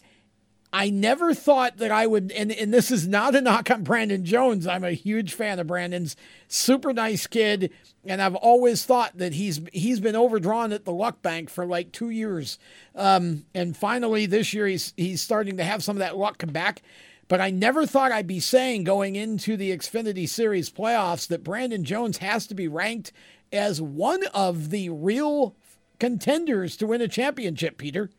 never 0.89 1.35
thought 1.35 1.77
that 1.77 1.91
I 1.91 2.07
would, 2.07 2.33
and, 2.33 2.51
and 2.51 2.73
this 2.73 2.91
is 2.91 3.07
not 3.07 3.35
a 3.35 3.43
knock 3.43 3.71
on 3.71 3.83
Brandon 3.83 4.25
Jones. 4.25 4.67
I'm 4.67 4.85
a 4.85 4.93
huge 4.93 5.35
fan 5.35 5.59
of 5.59 5.67
Brandon's, 5.67 6.17
super 6.49 6.95
nice 6.95 7.27
kid, 7.27 7.71
and 8.07 8.23
I've 8.23 8.35
always 8.35 8.85
thought 8.85 9.19
that 9.19 9.35
he's 9.35 9.61
he's 9.73 10.01
been 10.01 10.17
overdrawn 10.17 10.73
at 10.73 10.87
the 10.87 10.93
luck 10.93 11.21
bank 11.21 11.51
for 11.51 11.67
like 11.67 11.93
two 11.93 12.09
years, 12.09 12.59
um, 12.95 13.45
and 13.55 13.77
finally 13.77 14.25
this 14.25 14.55
year 14.55 14.67
he's 14.67 14.95
he's 14.97 15.21
starting 15.21 15.59
to 15.59 15.65
have 15.65 15.85
some 15.85 15.97
of 15.97 16.01
that 16.01 16.17
luck 16.17 16.39
come 16.39 16.53
back. 16.53 16.81
But 17.29 17.41
I 17.41 17.51
never 17.51 17.87
thought 17.87 18.13
I'd 18.13 18.27
be 18.27 18.41
saying 18.41 18.85
going 18.85 19.17
into 19.17 19.57
the 19.57 19.77
Xfinity 19.77 20.29
Series 20.29 20.71
playoffs 20.71 21.29
that 21.29 21.45
Brandon 21.45 21.85
Jones 21.85 22.19
has 22.19 22.47
to 22.47 22.55
be 22.55 22.69
ranked 22.69 23.13
as 23.53 23.81
one 23.81 24.25
of 24.35 24.71
the 24.71 24.89
real 24.89 25.55
contenders 25.99 26.77
to 26.79 26.87
win 26.87 27.01
a 27.01 27.09
championship, 27.09 27.79
Peter. 27.79 28.11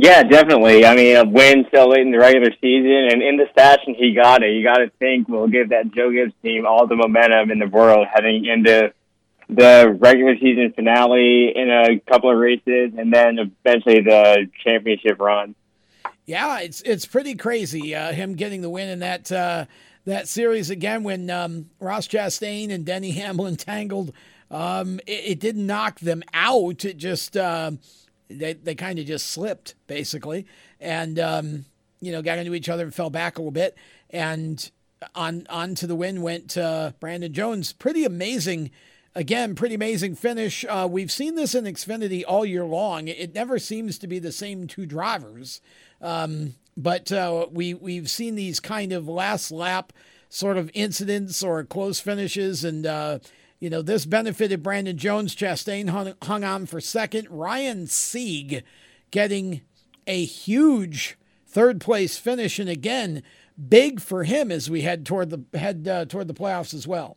Yeah, 0.00 0.22
definitely. 0.22 0.86
I 0.86 0.94
mean, 0.94 1.16
a 1.16 1.24
win 1.24 1.66
so 1.74 1.88
late 1.88 2.02
in 2.02 2.12
the 2.12 2.18
regular 2.18 2.52
season, 2.60 3.08
and 3.10 3.20
in 3.20 3.36
the 3.36 3.46
fashion 3.52 3.96
he 3.98 4.14
got 4.14 4.44
it. 4.44 4.52
You 4.52 4.62
got 4.62 4.76
to 4.76 4.90
think 5.00 5.28
we'll 5.28 5.48
give 5.48 5.70
that 5.70 5.92
Joe 5.92 6.12
Gibbs 6.12 6.32
team 6.40 6.64
all 6.66 6.86
the 6.86 6.94
momentum 6.94 7.50
in 7.50 7.58
the 7.58 7.66
world 7.66 8.06
heading 8.14 8.46
into 8.46 8.92
the 9.48 9.96
regular 9.98 10.36
season 10.38 10.72
finale 10.72 11.52
in 11.52 11.68
a 11.68 11.98
couple 12.08 12.30
of 12.30 12.38
races, 12.38 12.92
and 12.96 13.12
then 13.12 13.38
eventually 13.40 14.00
the 14.00 14.48
championship 14.62 15.18
run. 15.18 15.56
Yeah, 16.26 16.60
it's 16.60 16.80
it's 16.82 17.04
pretty 17.04 17.34
crazy. 17.34 17.92
Uh, 17.92 18.12
him 18.12 18.36
getting 18.36 18.60
the 18.60 18.70
win 18.70 18.90
in 18.90 19.00
that 19.00 19.32
uh, 19.32 19.64
that 20.04 20.28
series 20.28 20.70
again 20.70 21.02
when 21.02 21.28
um, 21.28 21.70
Ross 21.80 22.06
Chastain 22.06 22.70
and 22.70 22.84
Denny 22.84 23.10
Hamlin 23.10 23.56
tangled. 23.56 24.12
Um, 24.48 25.00
it, 25.08 25.32
it, 25.32 25.40
didn't 25.40 25.66
knock 25.66 25.98
them 26.00 26.22
out. 26.32 26.84
It 26.86 26.96
just 26.96 27.36
uh, 27.36 27.72
they 28.28 28.52
they 28.54 28.74
kind 28.74 28.98
of 28.98 29.06
just 29.06 29.28
slipped 29.28 29.74
basically, 29.86 30.46
and 30.80 31.18
um, 31.18 31.64
you 32.00 32.12
know 32.12 32.22
got 32.22 32.38
into 32.38 32.54
each 32.54 32.68
other 32.68 32.84
and 32.84 32.94
fell 32.94 33.10
back 33.10 33.38
a 33.38 33.40
little 33.40 33.50
bit, 33.50 33.76
and 34.10 34.70
on 35.14 35.46
on 35.48 35.74
to 35.76 35.86
the 35.86 35.94
win 35.94 36.22
went 36.22 36.56
uh, 36.56 36.92
Brandon 37.00 37.32
Jones. 37.32 37.72
Pretty 37.72 38.04
amazing. 38.04 38.70
Again, 39.14 39.54
pretty 39.54 39.74
amazing 39.74 40.14
finish. 40.14 40.64
Uh, 40.68 40.86
we've 40.88 41.10
seen 41.10 41.34
this 41.34 41.54
in 41.54 41.64
Xfinity 41.64 42.22
all 42.26 42.44
year 42.44 42.64
long. 42.64 43.08
It 43.08 43.34
never 43.34 43.58
seems 43.58 43.98
to 43.98 44.06
be 44.06 44.18
the 44.18 44.30
same 44.30 44.68
two 44.68 44.86
drivers, 44.86 45.60
um, 46.00 46.54
but 46.76 47.10
uh, 47.10 47.46
we 47.50 47.74
we've 47.74 48.10
seen 48.10 48.34
these 48.36 48.60
kind 48.60 48.92
of 48.92 49.08
last 49.08 49.50
lap 49.50 49.92
sort 50.28 50.56
of 50.56 50.70
incidents 50.74 51.42
or 51.42 51.64
close 51.64 51.98
finishes, 52.00 52.64
and 52.64 52.86
uh, 52.86 53.18
you 53.60 53.70
know, 53.70 53.82
this 53.82 54.06
benefited 54.06 54.62
Brandon 54.62 54.96
Jones. 54.96 55.34
Chastain 55.34 55.90
hung, 55.90 56.14
hung 56.22 56.44
on 56.44 56.66
for 56.66 56.80
second. 56.80 57.28
Ryan 57.30 57.86
Sieg 57.86 58.62
getting 59.10 59.62
a 60.06 60.24
huge 60.24 61.18
third 61.46 61.80
place 61.80 62.18
finish, 62.18 62.58
and 62.58 62.68
again, 62.68 63.22
big 63.68 64.00
for 64.00 64.24
him 64.24 64.52
as 64.52 64.70
we 64.70 64.82
head 64.82 65.04
toward 65.04 65.30
the 65.30 65.58
head 65.58 65.86
uh, 65.88 66.04
toward 66.04 66.28
the 66.28 66.34
playoffs 66.34 66.72
as 66.72 66.86
well. 66.86 67.16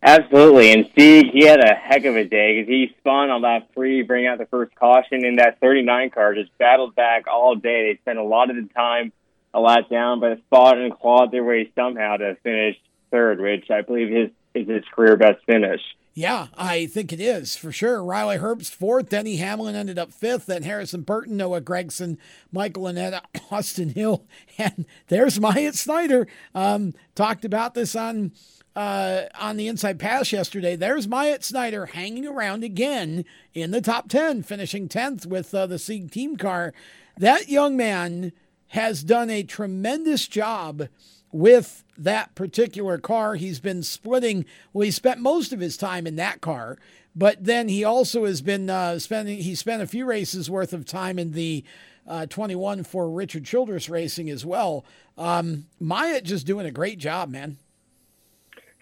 Absolutely, 0.00 0.72
and 0.72 0.88
Sieg 0.96 1.26
he 1.32 1.44
had 1.44 1.58
a 1.58 1.74
heck 1.74 2.04
of 2.04 2.14
a 2.14 2.24
day 2.24 2.60
because 2.60 2.68
he 2.68 2.94
spun 3.00 3.30
on 3.30 3.42
lap 3.42 3.68
free, 3.74 4.02
bring 4.02 4.26
out 4.26 4.38
the 4.38 4.46
first 4.46 4.72
caution 4.76 5.24
in 5.24 5.36
that 5.36 5.58
39 5.60 6.10
car, 6.10 6.34
just 6.34 6.56
battled 6.58 6.94
back 6.94 7.26
all 7.26 7.56
day. 7.56 7.92
They 7.92 7.98
spent 8.02 8.18
a 8.18 8.22
lot 8.22 8.50
of 8.50 8.56
the 8.56 8.68
time 8.72 9.12
a 9.52 9.58
lot 9.58 9.90
down, 9.90 10.20
but 10.20 10.40
fought 10.50 10.78
and 10.78 10.92
clawed 10.92 11.32
their 11.32 11.42
way 11.42 11.72
somehow 11.74 12.18
to 12.18 12.36
finish 12.44 12.76
third, 13.10 13.40
which 13.40 13.70
I 13.70 13.80
believe 13.80 14.08
his 14.08 14.30
is 14.62 14.68
his 14.68 14.84
career 14.94 15.16
best 15.16 15.44
finish. 15.46 15.80
Yeah, 16.18 16.48
I 16.56 16.86
think 16.86 17.12
it 17.12 17.20
is 17.20 17.54
for 17.54 17.70
sure. 17.70 18.02
Riley 18.02 18.38
Herbst 18.38 18.74
fourth, 18.74 19.08
Denny 19.08 19.36
Hamlin 19.36 19.76
ended 19.76 20.00
up 20.00 20.12
fifth, 20.12 20.46
then 20.46 20.64
Harrison 20.64 21.02
Burton, 21.02 21.36
Noah 21.36 21.60
Gragson, 21.60 22.18
Michael 22.50 22.84
Annett, 22.84 23.20
Austin 23.52 23.90
Hill, 23.90 24.24
and 24.58 24.84
there's 25.06 25.38
Myatt 25.38 25.76
Snider. 25.76 26.26
Um, 26.56 26.92
talked 27.14 27.44
about 27.44 27.74
this 27.74 27.94
on 27.94 28.32
uh, 28.74 29.26
on 29.38 29.56
the 29.56 29.68
Inside 29.68 30.00
Pass 30.00 30.32
yesterday. 30.32 30.74
There's 30.74 31.06
Myatt 31.06 31.44
Snider 31.44 31.86
hanging 31.86 32.26
around 32.26 32.64
again 32.64 33.24
in 33.54 33.70
the 33.70 33.80
top 33.80 34.08
ten, 34.08 34.42
finishing 34.42 34.88
tenth 34.88 35.24
with 35.24 35.54
uh, 35.54 35.66
the 35.66 35.78
Sieg 35.78 36.10
team 36.10 36.36
car. 36.36 36.74
That 37.16 37.48
young 37.48 37.76
man 37.76 38.32
has 38.68 39.04
done 39.04 39.30
a 39.30 39.44
tremendous 39.44 40.26
job 40.26 40.88
with 41.30 41.84
that 41.98 42.34
particular 42.34 42.98
car. 42.98 43.34
He's 43.34 43.60
been 43.60 43.82
splitting, 43.82 44.44
well, 44.72 44.84
he 44.84 44.90
spent 44.90 45.20
most 45.20 45.52
of 45.52 45.60
his 45.60 45.76
time 45.76 46.06
in 46.06 46.16
that 46.16 46.40
car, 46.40 46.78
but 47.14 47.44
then 47.44 47.68
he 47.68 47.84
also 47.84 48.24
has 48.24 48.40
been 48.40 48.70
uh, 48.70 48.98
spending, 48.98 49.38
he 49.38 49.54
spent 49.54 49.82
a 49.82 49.86
few 49.86 50.06
races 50.06 50.50
worth 50.50 50.72
of 50.72 50.84
time 50.84 51.18
in 51.18 51.32
the 51.32 51.64
uh, 52.06 52.26
21 52.26 52.84
for 52.84 53.10
Richard 53.10 53.44
Childress 53.44 53.88
Racing 53.88 54.30
as 54.30 54.44
well. 54.44 54.84
Um, 55.16 55.66
Myatt 55.80 56.24
just 56.24 56.46
doing 56.46 56.66
a 56.66 56.70
great 56.70 56.98
job, 56.98 57.28
man. 57.28 57.58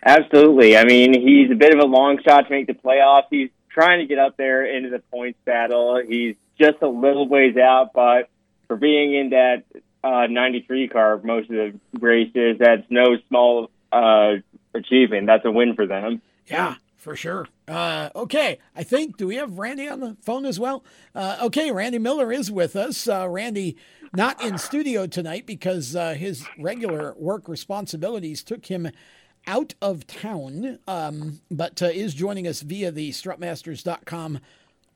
Absolutely. 0.05 0.77
I 0.77 0.85
mean, 0.85 1.21
he's 1.21 1.51
a 1.51 1.57
bit 1.57 1.75
of 1.75 1.81
a 1.81 1.87
long 1.87 2.21
shot 2.23 2.43
to 2.43 2.51
make 2.51 2.69
the 2.69 2.75
playoffs. 2.75 3.25
He's 3.31 3.51
trying 3.69 4.01
to 4.01 4.07
get 4.07 4.19
up 4.19 4.37
there 4.37 4.65
into 4.65 4.91
the 4.91 5.01
points 5.01 5.39
battle. 5.45 6.01
He's 6.07 6.37
just 6.59 6.81
a 6.81 6.89
little 6.89 7.29
ways 7.29 7.57
out, 7.57 7.93
but 7.93 8.29
for 8.69 8.77
being 8.77 9.15
in 9.15 9.31
that 9.31 9.65
uh, 10.07 10.27
93 10.29 10.89
car 10.89 11.21
most 11.23 11.51
of 11.51 11.57
the 11.57 11.81
races, 11.99 12.57
that's 12.61 12.85
no 12.91 13.17
small 13.29 13.71
uh, 13.93 14.35
achievement. 14.75 15.27
That's 15.27 15.45
a 15.45 15.51
win 15.51 15.75
for 15.75 15.87
them. 15.87 16.23
Yeah, 16.47 16.77
for 16.97 17.17
sure. 17.17 17.49
Uh, 17.67 18.11
okay, 18.15 18.59
I 18.77 18.85
think, 18.85 19.17
do 19.17 19.27
we 19.27 19.37
have 19.37 19.59
Randy 19.59 19.89
on 19.89 20.01
the 20.01 20.17
phone 20.23 20.45
as 20.45 20.61
well? 20.61 20.85
Uh, 21.15 21.39
okay, 21.43 21.73
Randy 21.73 21.99
Miller 21.99 22.33
is 22.33 22.51
with 22.51 22.77
us. 22.77 23.09
Uh, 23.09 23.29
Randy, 23.29 23.77
not 24.15 24.43
in 24.43 24.59
studio 24.59 25.07
tonight 25.07 25.45
because 25.45 25.97
uh, 25.97 26.15
his 26.15 26.47
regular 26.59 27.15
work 27.19 27.49
responsibilities 27.49 28.45
took 28.45 28.67
him 28.67 28.91
out 29.49 29.75
of 29.83 30.07
town, 30.07 30.79
um, 30.87 31.41
but 31.51 31.83
uh, 31.83 31.87
is 31.87 32.15
joining 32.15 32.47
us 32.47 32.63
via 32.63 32.91
the 32.91 33.11
strutmasters.com 33.11 34.41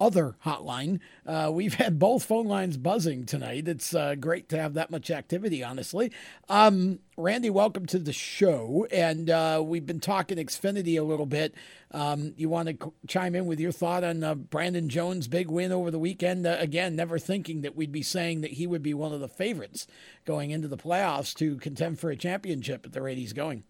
other 0.01 0.37
hotline. 0.45 0.99
Uh, 1.27 1.51
we've 1.53 1.75
had 1.75 1.99
both 1.99 2.25
phone 2.25 2.47
lines 2.47 2.77
buzzing 2.77 3.27
tonight. 3.27 3.69
It's 3.69 3.95
uh, 3.95 4.15
great 4.15 4.49
to 4.49 4.61
have 4.61 4.75
that 4.75 4.91
much 4.91 5.11
activity, 5.11 5.63
honestly. 5.63 6.11
Um, 6.49 7.01
Randy, 7.17 7.51
welcome 7.51 7.85
to 7.87 7.99
the 7.99 8.13
show. 8.13 8.87
And 8.91 9.29
uh, 9.29 9.63
we've 9.65 9.85
been 9.85 10.01
talking 10.01 10.39
Xfinity 10.39 10.99
a 10.99 11.03
little 11.03 11.27
bit. 11.27 11.55
Um, 11.93 12.33
you 12.37 12.49
want 12.49 12.81
to 12.81 12.93
chime 13.07 13.35
in 13.35 13.47
with 13.47 13.61
your 13.61 13.73
thought 13.73 14.03
on 14.03 14.25
uh, 14.25 14.35
Brandon 14.35 14.89
Jones' 14.89 15.29
big 15.29 15.51
win 15.51 15.71
over 15.71 15.91
the 15.91 15.99
weekend? 15.99 16.47
Uh, 16.47 16.57
again, 16.59 16.97
never 16.97 17.19
thinking 17.19 17.61
that 17.61 17.77
we'd 17.77 17.93
be 17.93 18.03
saying 18.03 18.41
that 18.41 18.53
he 18.53 18.67
would 18.67 18.83
be 18.83 18.95
one 18.95 19.13
of 19.13 19.21
the 19.21 19.29
favorites 19.29 19.87
going 20.25 20.51
into 20.51 20.69
the 20.69 20.79
playoffs 20.79 21.35
to 21.35 21.57
contend 21.57 22.01
for 22.01 22.11
a 22.11 22.17
championship 22.17 22.87
at 22.87 22.93
the 22.93 23.03
rate 23.03 23.19
he's 23.19 23.33
going. 23.33 23.65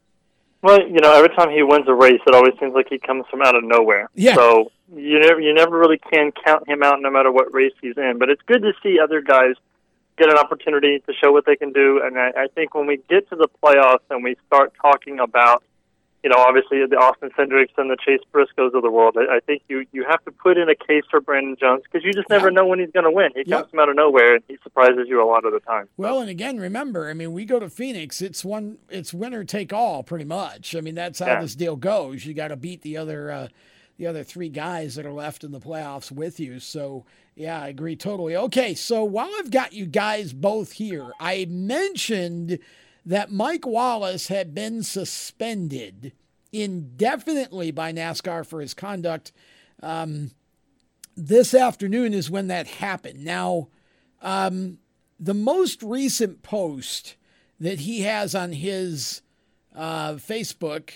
Well, 0.63 0.81
you 0.83 1.01
know, 1.01 1.13
every 1.13 1.31
time 1.31 1.51
he 1.51 1.63
wins 1.63 1.87
a 1.89 1.95
race, 1.95 2.21
it 2.27 2.35
always 2.35 2.53
seems 2.61 2.75
like 2.75 2.89
he 2.91 2.99
comes 2.99 3.25
from 3.31 3.41
out 3.43 3.57
of 3.57 3.65
nowhere. 3.65 4.11
Yeah. 4.15 4.35
So 4.35 4.71
you 4.95 5.19
never 5.19 5.41
you 5.41 5.55
never 5.55 5.79
really 5.79 5.99
can 5.99 6.33
count 6.45 6.69
him 6.69 6.83
out, 6.83 7.01
no 7.01 7.11
matter 7.11 7.33
what 7.33 7.53
race 7.55 7.73
he's 7.81 7.97
in. 7.97 8.19
But 8.19 8.29
it's 8.29 8.43
good 8.47 8.63
to 8.63 8.73
see 8.83 8.99
other 9.03 9.23
guys 9.23 9.55
get 10.19 10.29
an 10.29 10.37
opportunity 10.37 11.01
to 11.07 11.13
show 11.15 11.33
what 11.33 11.47
they 11.47 11.57
can 11.57 11.73
do. 11.73 12.03
And 12.05 12.19
I, 12.19 12.31
I 12.37 12.47
think 12.55 12.75
when 12.75 12.87
we 12.87 13.01
get 13.09 13.29
to 13.31 13.37
the 13.37 13.49
playoffs 13.63 14.05
and 14.11 14.23
we 14.23 14.37
start 14.47 14.73
talking 14.81 15.19
about 15.19 15.65
you 16.23 16.29
know, 16.31 16.37
obviously 16.37 16.85
the 16.87 16.97
Austin 16.97 17.31
Cindrics 17.39 17.73
and 17.79 17.91
the 17.91 17.97
Chase 17.97 18.21
Briscoes 18.33 18.75
of 18.75 18.83
the 18.83 18.91
world. 18.91 19.17
I, 19.19 19.37
I 19.37 19.41
think 19.41 19.63
you 19.69 19.87
you 19.93 20.05
have 20.09 20.23
to 20.25 20.31
put 20.31 20.59
in 20.59 20.69
a 20.69 20.75
case 20.75 21.05
for 21.11 21.21
Brandon 21.21 21.57
Jones 21.59 21.83
because 21.85 22.05
you 22.05 22.13
just 22.13 22.29
never 22.29 22.51
know 22.51 22.67
when 22.67 22.79
he's 22.79 22.91
going 22.91 23.05
to 23.05 23.11
win. 23.11 23.31
He 23.35 23.45
comes 23.45 23.71
from 23.71 23.79
out 23.81 23.89
of 23.89 23.97
nowhere 23.97 24.35
and 24.35 24.45
he 24.49 24.59
surprises 24.63 25.07
you 25.09 25.23
a 25.23 25.27
lot 25.27 25.45
of 25.47 25.53
the 25.53 25.61
time. 25.61 25.89
Well, 25.97 26.21
and 26.21 26.29
again, 26.29 26.59
remember, 26.59 27.09
I 27.09 27.15
mean, 27.15 27.33
we 27.33 27.45
go 27.45 27.59
to 27.59 27.71
Phoenix. 27.71 28.21
It's 28.21 28.45
one, 28.45 28.79
it's 28.91 29.15
winner 29.15 29.45
take 29.45 29.73
all, 29.73 30.03
pretty 30.03 30.25
much. 30.27 30.77
I 30.77 30.81
mean, 30.81 30.95
that's 30.95 31.21
how 31.21 31.27
Yeah. 31.27 31.41
this 31.41 31.55
deal 31.55 31.77
goes. 31.77 32.27
You 32.27 32.35
got 32.35 32.49
to 32.49 32.57
beat 32.57 32.83
the 32.83 32.97
other, 32.99 33.31
uh, 33.31 33.49
the 33.97 34.07
other 34.07 34.23
three 34.25 34.49
guys 34.49 34.95
that 34.97 35.05
are 35.07 35.13
left 35.13 35.45
in 35.45 35.53
the 35.53 35.61
playoffs 35.61 36.11
with 36.11 36.39
you. 36.41 36.59
So, 36.61 37.05
yeah, 37.35 37.61
I 37.63 37.69
agree 37.69 37.97
totally. 37.97 38.35
Okay, 38.37 38.75
so 38.75 39.05
while 39.05 39.31
I've 39.39 39.51
got 39.51 39.73
you 39.73 39.87
guys 39.87 40.33
both 40.33 40.73
here, 40.73 41.13
I 41.21 41.47
mentioned 41.49 42.59
that 43.05 43.31
Mike 43.31 43.67
Wallace 43.67 44.29
had 44.29 44.55
been 44.55 44.83
suspended 44.83 46.13
indefinitely 46.53 47.71
by 47.71 47.93
NASCAR 47.93 48.45
for 48.47 48.61
his 48.61 48.75
conduct. 48.75 49.33
Um, 49.83 50.33
this 51.17 51.55
afternoon 51.55 52.15
is 52.15 52.31
when 52.31 52.49
that 52.49 52.67
happened. 52.67 53.25
Now, 53.25 53.69
um, 54.23 54.79
the 55.19 55.35
most 55.35 55.83
recent 55.83 56.43
post 56.43 57.17
that 57.59 57.81
he 57.81 58.01
has 58.03 58.35
on 58.35 58.53
his 58.53 59.23
uh, 59.75 60.15
Facebook, 60.15 60.91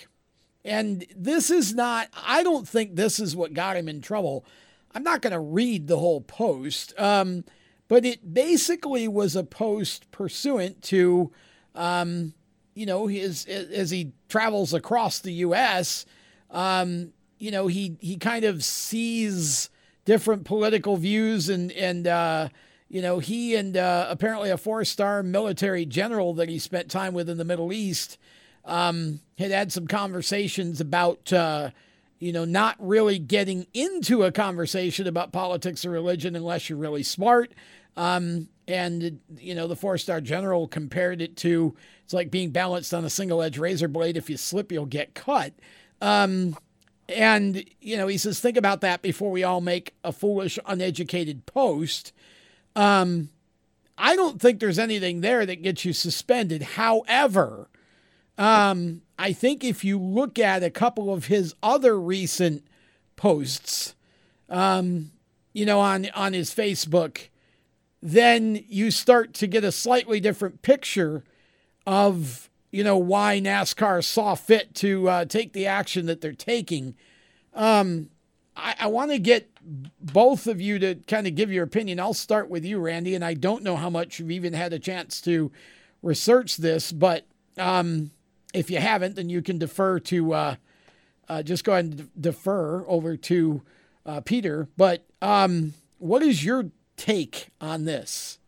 and 0.63 1.05
this 1.15 1.51
is 1.51 1.73
not, 1.73 2.09
I 2.15 2.43
don't 2.43 2.67
think 2.67 2.95
this 2.95 3.19
is 3.19 3.35
what 3.35 3.53
got 3.53 3.77
him 3.77 3.87
in 3.87 4.01
trouble. 4.01 4.45
I'm 4.93 5.03
not 5.03 5.21
going 5.21 5.33
to 5.33 5.39
read 5.39 5.87
the 5.87 5.99
whole 5.99 6.21
post, 6.21 6.93
um, 6.97 7.43
but 7.87 8.05
it 8.05 8.33
basically 8.33 9.07
was 9.07 9.35
a 9.35 9.43
post 9.43 10.09
pursuant 10.11 10.81
to, 10.83 11.31
um, 11.75 12.33
you 12.73 12.85
know, 12.85 13.07
his 13.07 13.45
as 13.45 13.91
he 13.91 14.13
travels 14.27 14.73
across 14.73 15.19
the 15.19 15.31
U.S. 15.33 16.05
Um, 16.49 17.13
you 17.37 17.51
know, 17.51 17.67
he 17.67 17.97
he 17.99 18.17
kind 18.17 18.45
of 18.45 18.63
sees 18.63 19.69
different 20.05 20.45
political 20.45 20.97
views 20.97 21.49
and 21.49 21.71
and 21.73 22.07
uh, 22.07 22.49
you 22.87 23.01
know 23.01 23.19
he 23.19 23.55
and 23.55 23.75
uh, 23.75 24.07
apparently 24.09 24.49
a 24.49 24.57
four 24.57 24.85
star 24.85 25.23
military 25.23 25.85
general 25.85 26.33
that 26.35 26.49
he 26.49 26.59
spent 26.59 26.89
time 26.89 27.13
with 27.13 27.29
in 27.29 27.37
the 27.37 27.45
Middle 27.45 27.73
East 27.73 28.17
um, 28.63 29.19
had 29.37 29.51
had 29.51 29.71
some 29.71 29.87
conversations 29.87 30.79
about 30.79 31.31
uh, 31.33 31.71
you 32.19 32.31
know 32.31 32.45
not 32.45 32.75
really 32.79 33.19
getting 33.19 33.67
into 33.73 34.23
a 34.23 34.31
conversation 34.31 35.07
about 35.07 35.31
politics 35.31 35.85
or 35.85 35.91
religion 35.91 36.35
unless 36.35 36.69
you're 36.69 36.79
really 36.79 37.03
smart. 37.03 37.51
Um, 37.97 38.49
and 38.67 39.19
you 39.37 39.53
know 39.53 39.67
the 39.67 39.75
four 39.75 39.97
star 39.97 40.21
general 40.21 40.67
compared 40.67 41.21
it 41.21 41.37
to 41.37 41.75
it's 42.03 42.13
like 42.13 42.29
being 42.31 42.51
balanced 42.51 42.93
on 42.93 43.03
a 43.03 43.09
single 43.09 43.41
edge 43.41 43.57
razor 43.57 43.87
blade. 43.87 44.15
If 44.15 44.29
you 44.29 44.37
slip, 44.37 44.71
you'll 44.71 44.85
get 44.85 45.15
cut. 45.15 45.53
Um, 46.01 46.55
and, 47.09 47.63
you 47.81 47.97
know, 47.97 48.07
he 48.07 48.17
says, 48.17 48.39
think 48.39 48.57
about 48.57 48.81
that 48.81 49.01
before 49.01 49.31
we 49.31 49.43
all 49.43 49.61
make 49.61 49.93
a 50.03 50.11
foolish, 50.11 50.57
uneducated 50.65 51.45
post. 51.45 52.13
Um, 52.75 53.29
I 53.97 54.15
don't 54.15 54.41
think 54.41 54.59
there's 54.59 54.79
anything 54.79 55.21
there 55.21 55.45
that 55.45 55.61
gets 55.61 55.85
you 55.85 55.93
suspended. 55.93 56.61
However, 56.61 57.69
um, 58.37 59.01
I 59.17 59.33
think 59.33 59.63
if 59.63 59.83
you 59.83 59.99
look 59.99 60.37
at 60.37 60.63
a 60.63 60.69
couple 60.69 61.13
of 61.13 61.25
his 61.25 61.55
other 61.63 61.99
recent 61.99 62.65
posts, 63.15 63.95
um, 64.49 65.11
you 65.53 65.65
know, 65.65 65.79
on, 65.79 66.07
on 66.13 66.33
his 66.33 66.53
Facebook, 66.53 67.29
then 68.05 68.63
you 68.67 68.91
start 68.91 69.33
to 69.33 69.47
get 69.47 69.63
a 69.63 69.71
slightly 69.71 70.19
different 70.19 70.61
picture 70.61 71.23
of 71.87 72.51
you 72.71 72.83
know 72.83 72.97
why 72.97 73.41
NASCAR 73.41 74.03
saw 74.03 74.35
fit 74.35 74.75
to 74.75 75.09
uh, 75.09 75.25
take 75.25 75.53
the 75.53 75.65
action 75.65 76.05
that 76.05 76.21
they're 76.21 76.33
taking. 76.33 76.95
Um, 77.55 78.09
I, 78.55 78.75
I 78.81 78.87
want 78.87 79.09
to 79.09 79.17
get 79.17 79.49
both 79.99 80.45
of 80.45 80.61
you 80.61 80.77
to 80.77 80.95
kind 81.07 81.25
of 81.25 81.33
give 81.33 81.51
your 81.51 81.63
opinion. 81.63 81.99
I'll 81.99 82.13
start 82.13 82.47
with 82.47 82.63
you, 82.63 82.77
Randy, 82.79 83.15
and 83.15 83.25
I 83.25 83.33
don't 83.33 83.63
know 83.63 83.75
how 83.75 83.89
much 83.89 84.19
you've 84.19 84.29
even 84.29 84.53
had 84.53 84.71
a 84.71 84.79
chance 84.79 85.19
to 85.21 85.51
research 86.03 86.57
this, 86.57 86.91
but 86.91 87.25
um, 87.57 88.11
if 88.53 88.69
you 88.69 88.77
haven't, 88.77 89.15
then 89.15 89.29
you 89.29 89.41
can 89.41 89.57
defer 89.57 89.99
to 90.01 90.33
uh, 90.33 90.55
uh, 91.27 91.41
just 91.41 91.63
go 91.63 91.71
ahead 91.71 91.85
and 91.85 92.09
defer 92.21 92.85
over 92.87 93.17
to 93.17 93.63
uh, 94.05 94.21
Peter. 94.21 94.67
But 94.77 95.03
um, 95.23 95.73
what 95.97 96.21
is 96.21 96.45
your 96.45 96.65
take 96.97 97.49
on 97.59 97.85
this? 97.85 98.39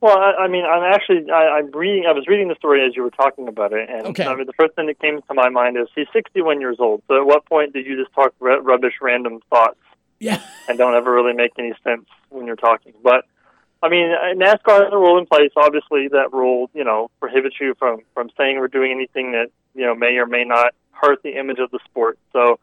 Well, 0.00 0.16
I, 0.16 0.44
I 0.44 0.48
mean, 0.48 0.64
I'm 0.64 0.82
actually 0.82 1.30
I, 1.30 1.58
I'm 1.58 1.70
reading. 1.72 2.06
I 2.08 2.12
was 2.12 2.26
reading 2.26 2.48
the 2.48 2.54
story 2.54 2.84
as 2.86 2.96
you 2.96 3.02
were 3.02 3.10
talking 3.10 3.48
about 3.48 3.72
it, 3.72 3.88
and 3.90 4.06
Okay. 4.06 4.24
I 4.24 4.34
mean, 4.34 4.46
the 4.46 4.54
first 4.54 4.74
thing 4.74 4.86
that 4.86 4.98
came 4.98 5.20
to 5.20 5.34
my 5.34 5.50
mind 5.50 5.76
is 5.76 5.88
he's 5.94 6.06
61 6.12 6.60
years 6.60 6.76
old. 6.78 7.02
So, 7.06 7.20
at 7.20 7.26
what 7.26 7.44
point 7.44 7.74
did 7.74 7.84
you 7.84 8.02
just 8.02 8.14
talk 8.14 8.32
r- 8.40 8.62
rubbish, 8.62 8.94
random 9.02 9.40
thoughts? 9.50 9.78
Yeah, 10.18 10.40
and 10.68 10.78
don't 10.78 10.94
ever 10.94 11.12
really 11.12 11.34
make 11.34 11.52
any 11.58 11.74
sense 11.84 12.06
when 12.30 12.46
you're 12.46 12.56
talking. 12.56 12.94
But 13.02 13.26
I 13.82 13.90
mean, 13.90 14.10
uh, 14.10 14.34
NASCAR 14.34 14.84
has 14.84 14.92
a 14.92 14.96
rule 14.96 15.18
in 15.18 15.26
place. 15.26 15.50
Obviously, 15.54 16.08
that 16.08 16.32
rule, 16.32 16.70
you 16.72 16.84
know, 16.84 17.10
prohibits 17.20 17.56
you 17.60 17.74
from 17.78 18.00
from 18.14 18.30
saying 18.38 18.56
or 18.56 18.68
doing 18.68 18.92
anything 18.92 19.32
that 19.32 19.48
you 19.74 19.84
know 19.84 19.94
may 19.94 20.16
or 20.16 20.26
may 20.26 20.44
not 20.44 20.72
hurt 20.92 21.22
the 21.22 21.38
image 21.38 21.58
of 21.58 21.70
the 21.70 21.78
sport. 21.84 22.18
So, 22.32 22.58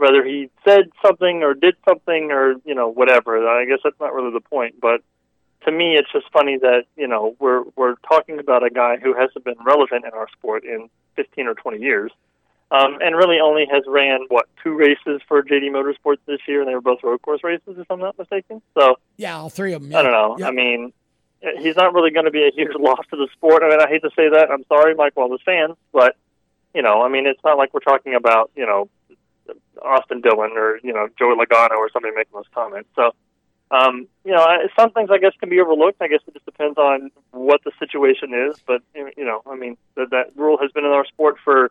whether 0.00 0.24
he 0.24 0.48
said 0.66 0.90
something 1.04 1.42
or 1.42 1.52
did 1.52 1.76
something 1.86 2.32
or 2.32 2.54
you 2.64 2.74
know 2.74 2.88
whatever, 2.88 3.46
I 3.46 3.66
guess 3.66 3.80
that's 3.84 4.00
not 4.00 4.14
really 4.14 4.32
the 4.32 4.40
point. 4.40 4.80
But 4.80 5.02
to 5.66 5.70
me, 5.70 5.94
it's 5.94 6.10
just 6.10 6.24
funny 6.32 6.56
that 6.58 6.84
you 6.96 7.06
know 7.06 7.36
we're 7.38 7.64
we're 7.76 7.96
talking 8.08 8.38
about 8.38 8.64
a 8.64 8.70
guy 8.70 8.96
who 8.96 9.14
hasn't 9.14 9.44
been 9.44 9.56
relevant 9.64 10.06
in 10.06 10.12
our 10.12 10.26
sport 10.30 10.64
in 10.64 10.88
15 11.16 11.46
or 11.48 11.54
20 11.54 11.78
years, 11.78 12.10
um, 12.70 12.96
and 13.02 13.14
really 13.14 13.40
only 13.40 13.66
has 13.70 13.82
ran 13.86 14.20
what 14.28 14.48
two 14.64 14.72
races 14.74 15.20
for 15.28 15.42
JD 15.42 15.70
Motorsports 15.70 16.20
this 16.26 16.40
year, 16.48 16.60
and 16.60 16.68
they 16.68 16.74
were 16.74 16.80
both 16.80 17.02
road 17.02 17.20
course 17.20 17.44
races, 17.44 17.76
if 17.76 17.90
I'm 17.90 18.00
not 18.00 18.18
mistaken. 18.18 18.62
So 18.72 18.96
Yeah, 19.18 19.36
all 19.36 19.50
three 19.50 19.74
of 19.74 19.82
them. 19.82 19.94
I 19.94 20.00
don't 20.00 20.12
know. 20.12 20.46
I 20.46 20.50
mean, 20.50 20.94
he's 21.58 21.76
not 21.76 21.92
really 21.92 22.10
going 22.10 22.24
to 22.24 22.30
be 22.30 22.48
a 22.48 22.50
huge 22.54 22.74
loss 22.78 23.04
to 23.10 23.16
the 23.16 23.28
sport. 23.34 23.62
I 23.62 23.68
mean, 23.68 23.80
I 23.80 23.88
hate 23.88 24.00
to 24.00 24.10
say 24.16 24.30
that. 24.30 24.50
I'm 24.50 24.64
sorry, 24.66 24.94
Mike 24.94 25.14
Wallace 25.14 25.42
fans, 25.44 25.76
but 25.92 26.16
you 26.74 26.80
know, 26.80 27.02
I 27.02 27.10
mean, 27.10 27.26
it's 27.26 27.44
not 27.44 27.58
like 27.58 27.74
we're 27.74 27.80
talking 27.80 28.14
about 28.14 28.50
you 28.56 28.64
know 28.64 28.88
Austin 29.84 30.20
Dillon 30.20 30.52
or 30.56 30.78
you 30.82 30.92
know 30.92 31.08
Joey 31.18 31.36
Logano 31.36 31.76
or 31.76 31.90
somebody 31.92 32.14
making 32.14 32.32
those 32.34 32.48
comments. 32.54 32.88
So 32.94 33.12
Um, 33.70 34.08
you 34.24 34.32
know, 34.32 34.44
some 34.76 34.90
things 34.90 35.10
I 35.12 35.18
guess 35.18 35.32
can 35.38 35.48
be 35.48 35.60
overlooked. 35.60 36.02
I 36.02 36.08
guess 36.08 36.20
it 36.26 36.34
just 36.34 36.44
depends 36.44 36.76
on 36.76 37.10
what 37.30 37.62
the 37.64 37.70
situation 37.78 38.34
is. 38.34 38.60
But 38.66 38.82
you 38.94 39.24
know, 39.24 39.42
I 39.46 39.54
mean, 39.54 39.76
that, 39.96 40.10
that 40.10 40.32
rule 40.36 40.58
has 40.60 40.72
been 40.72 40.84
in 40.84 40.90
our 40.90 41.04
sport 41.06 41.36
for 41.44 41.70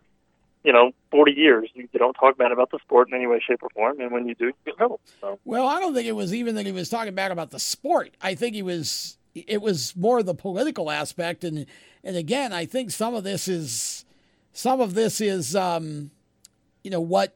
you 0.63 0.71
know 0.71 0.91
40 1.11 1.33
years. 1.33 1.69
You, 1.73 1.89
you 1.91 1.99
don't 1.99 2.13
talk 2.13 2.37
bad 2.37 2.51
about 2.51 2.71
the 2.71 2.79
sport 2.79 3.09
in 3.09 3.15
any 3.15 3.27
way, 3.27 3.41
shape, 3.45 3.61
or 3.63 3.69
form, 3.71 3.99
and 3.99 4.11
when 4.11 4.27
you 4.27 4.35
do, 4.35 4.45
you 4.45 4.53
get 4.65 4.77
trouble. 4.77 5.01
So 5.19 5.39
Well, 5.43 5.67
I 5.67 5.79
don't 5.79 5.93
think 5.93 6.07
it 6.07 6.15
was 6.15 6.33
even 6.33 6.55
that 6.55 6.65
he 6.65 6.71
was 6.71 6.89
talking 6.89 7.15
bad 7.15 7.31
about 7.31 7.51
the 7.51 7.59
sport. 7.59 8.15
I 8.21 8.35
think 8.35 8.55
he 8.55 8.61
was. 8.61 9.17
It 9.35 9.61
was 9.61 9.95
more 9.95 10.23
the 10.23 10.33
political 10.33 10.89
aspect, 10.89 11.43
and 11.43 11.65
and 12.03 12.15
again, 12.15 12.53
I 12.53 12.65
think 12.65 12.91
some 12.91 13.13
of 13.13 13.23
this 13.23 13.47
is 13.47 14.05
some 14.53 14.79
of 14.79 14.93
this 14.93 15.21
is 15.21 15.55
um, 15.55 16.11
you 16.83 16.91
know 16.91 17.01
what 17.01 17.35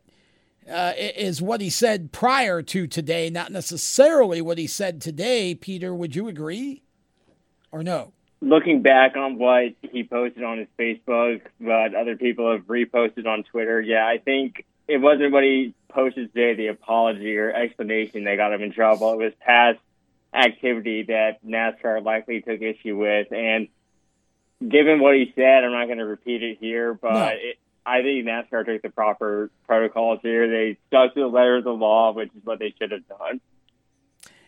uh, 0.72 0.94
is 0.98 1.42
what 1.42 1.62
he 1.62 1.70
said 1.70 2.12
prior 2.12 2.62
to 2.62 2.88
today, 2.88 3.30
not 3.30 3.52
necessarily 3.52 4.42
what 4.42 4.58
he 4.58 4.68
said 4.68 5.02
today. 5.02 5.56
Peter, 5.56 5.94
would 5.94 6.16
you 6.16 6.28
agree, 6.28 6.84
or 7.72 7.84
no? 7.84 8.14
looking 8.42 8.82
back 8.82 9.16
on 9.16 9.38
what 9.38 9.74
he 9.82 10.04
posted 10.04 10.44
on 10.44 10.58
his 10.58 10.68
Facebook, 10.78 11.40
what 11.60 11.96
other 11.96 12.18
people 12.18 12.52
have 12.52 12.64
reposted 12.64 13.26
on 13.26 13.44
Twitter, 13.44 13.80
yeah, 13.80 14.06
I 14.06 14.18
think 14.18 14.66
it 14.86 14.98
wasn't 14.98 15.32
what 15.32 15.44
he 15.44 15.74
posted 15.88 16.34
today, 16.34 16.54
the 16.54 16.68
apology 16.68 17.38
or 17.38 17.52
explanation 17.54 18.26
that 18.26 18.36
got 18.36 18.52
him 18.52 18.62
in 18.62 18.74
trouble. 18.74 19.14
It 19.14 19.18
was 19.24 19.34
past 19.40 19.80
activity 20.34 21.04
that 21.04 21.42
NASCAR 21.46 22.04
likely 22.04 22.42
took 22.42 22.62
issue 22.62 22.98
with. 22.98 23.32
And 23.32 23.70
given 24.60 25.00
what 25.00 25.16
he 25.16 25.32
said, 25.36 25.64
I'm 25.64 25.72
not 25.72 25.86
going 25.86 26.00
to 26.00 26.06
repeat 26.06 26.44
it 26.44 26.58
here, 26.60 26.94
but 26.94 27.14
No. 27.14 27.26
it, 27.28 27.58
I 27.86 28.02
think 28.02 28.26
NASCAR 28.26 28.66
took 28.66 28.82
the 28.82 28.90
proper 28.90 29.52
protocols 29.68 30.20
here. 30.22 30.48
They 30.48 30.78
stuck 30.88 31.14
to 31.16 31.22
the 31.22 31.28
letter 31.28 31.58
of 31.58 31.64
the 31.64 31.74
law, 31.74 32.14
which 32.14 32.30
is 32.36 32.44
what 32.44 32.60
they 32.60 32.74
should 32.80 32.92
have 32.92 33.08
done. 33.08 33.42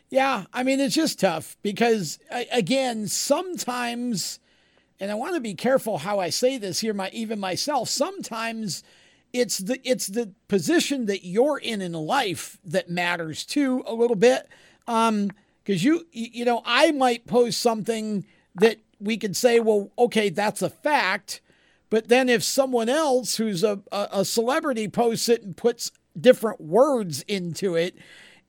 Yeah, 0.10 0.45
I 0.53 0.64
mean 0.64 0.80
it's 0.80 0.95
just 0.95 1.20
tough 1.20 1.57
because 1.62 2.20
again, 2.52 3.07
sometimes 3.07 4.40
and 4.99 5.12
I 5.12 5.16
want 5.16 5.36
to 5.36 5.41
be 5.41 5.56
careful 5.56 5.98
how 5.98 6.20
I 6.20 6.30
say 6.30 6.57
this 6.57 6.80
here 6.80 6.94
my 6.94 7.10
even 7.12 7.40
myself, 7.40 7.90
sometimes 7.90 8.84
it's 9.34 9.57
the 9.57 9.80
it's 9.84 10.07
the 10.07 10.32
position 10.48 11.07
that 11.07 11.26
you're 11.26 11.57
in 11.57 11.82
in 11.82 11.94
life 11.94 12.57
that 12.64 12.90
matters 12.90 13.45
too 13.45 13.84
a 13.86 13.94
little 13.94 14.16
bit. 14.16 14.48
Um 14.88 15.32
because 15.64 15.84
you 15.84 16.06
you 16.12 16.28
you 16.32 16.45
know, 16.45 16.62
I 16.66 16.91
might 16.91 17.26
post 17.26 17.60
something 17.60 18.26
that 18.56 18.78
we 18.99 19.18
could 19.18 19.36
say, 19.36 19.60
well, 19.60 19.91
okay, 19.98 20.30
that's 20.30 20.62
a 20.62 20.70
fact, 20.70 21.41
but 21.96 22.10
then 22.10 22.28
if 22.28 22.44
someone 22.44 22.90
else 22.90 23.38
who's 23.38 23.64
a, 23.64 23.80
a, 23.90 24.26
celebrity 24.26 24.90
posts 24.90 25.30
it 25.30 25.44
and 25.44 25.56
puts 25.56 25.94
different 26.20 26.60
words 26.60 27.22
into 27.22 27.76
it, 27.76 27.96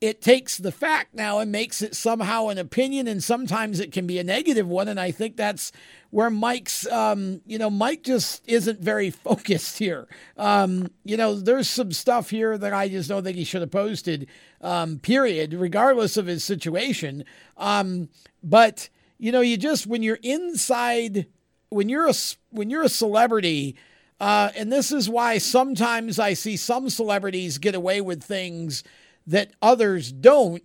it 0.01 0.21
takes 0.21 0.59
the 0.59 0.73
fact 0.73 1.15
now 1.15 1.39
and 1.39 1.53
makes 1.53 1.81
it 1.81 1.95
somehow 1.95 2.49
an 2.49 2.59
opinion, 2.59 3.07
and 3.07 3.23
sometimes 3.23 3.79
it 3.79 3.93
can 3.93 4.05
be 4.05 4.19
a 4.19 4.25
negative 4.25 4.67
one. 4.67 4.89
And 4.89 4.99
I 4.99 5.13
think 5.13 5.37
that's 5.37 5.71
where 6.11 6.29
Mike's, 6.29 6.89
um, 6.89 7.41
you 7.47 7.57
know, 7.57 7.71
Mike 7.71 8.03
just 8.03 8.43
isn't 8.49 8.81
very 8.81 9.11
focused 9.27 9.79
here. 9.79 10.09
Um, 10.37 10.91
you 11.05 11.17
know, 11.17 11.39
there's 11.39 11.69
some 11.69 11.93
stuff 11.93 12.31
here 12.31 12.59
that 12.59 12.73
I 12.73 12.89
just 12.89 13.09
don't 13.09 13.23
think 13.23 13.37
he 13.37 13.45
should 13.45 13.61
have 13.61 13.71
posted, 13.71 14.27
um, 14.61 14.99
period, 14.99 15.55
regardless 15.55 16.17
of 16.17 16.27
his 16.27 16.43
situation. 16.43 17.25
Um, 17.57 18.09
but 18.43 18.89
you 19.19 19.31
know, 19.31 19.41
you 19.41 19.57
just 19.57 19.87
when 19.87 20.03
you're 20.03 20.19
inside, 20.25 21.27
when 21.69 21.89
you're 21.89 22.09
a 22.09 22.15
when 22.51 22.71
you're 22.71 22.83
a 22.83 22.89
celebrity. 22.89 23.77
Uh, 24.19 24.51
and 24.57 24.73
this 24.73 24.93
is 24.93 25.11
why 25.11 25.37
sometimes 25.37 26.19
I 26.19 26.33
see 26.33 26.57
some 26.57 26.89
celebrities 26.89 27.59
get 27.59 27.75
away 27.75 28.01
with 28.01 28.25
things 28.25 28.83
that 29.27 29.51
others 29.61 30.11
don't, 30.11 30.63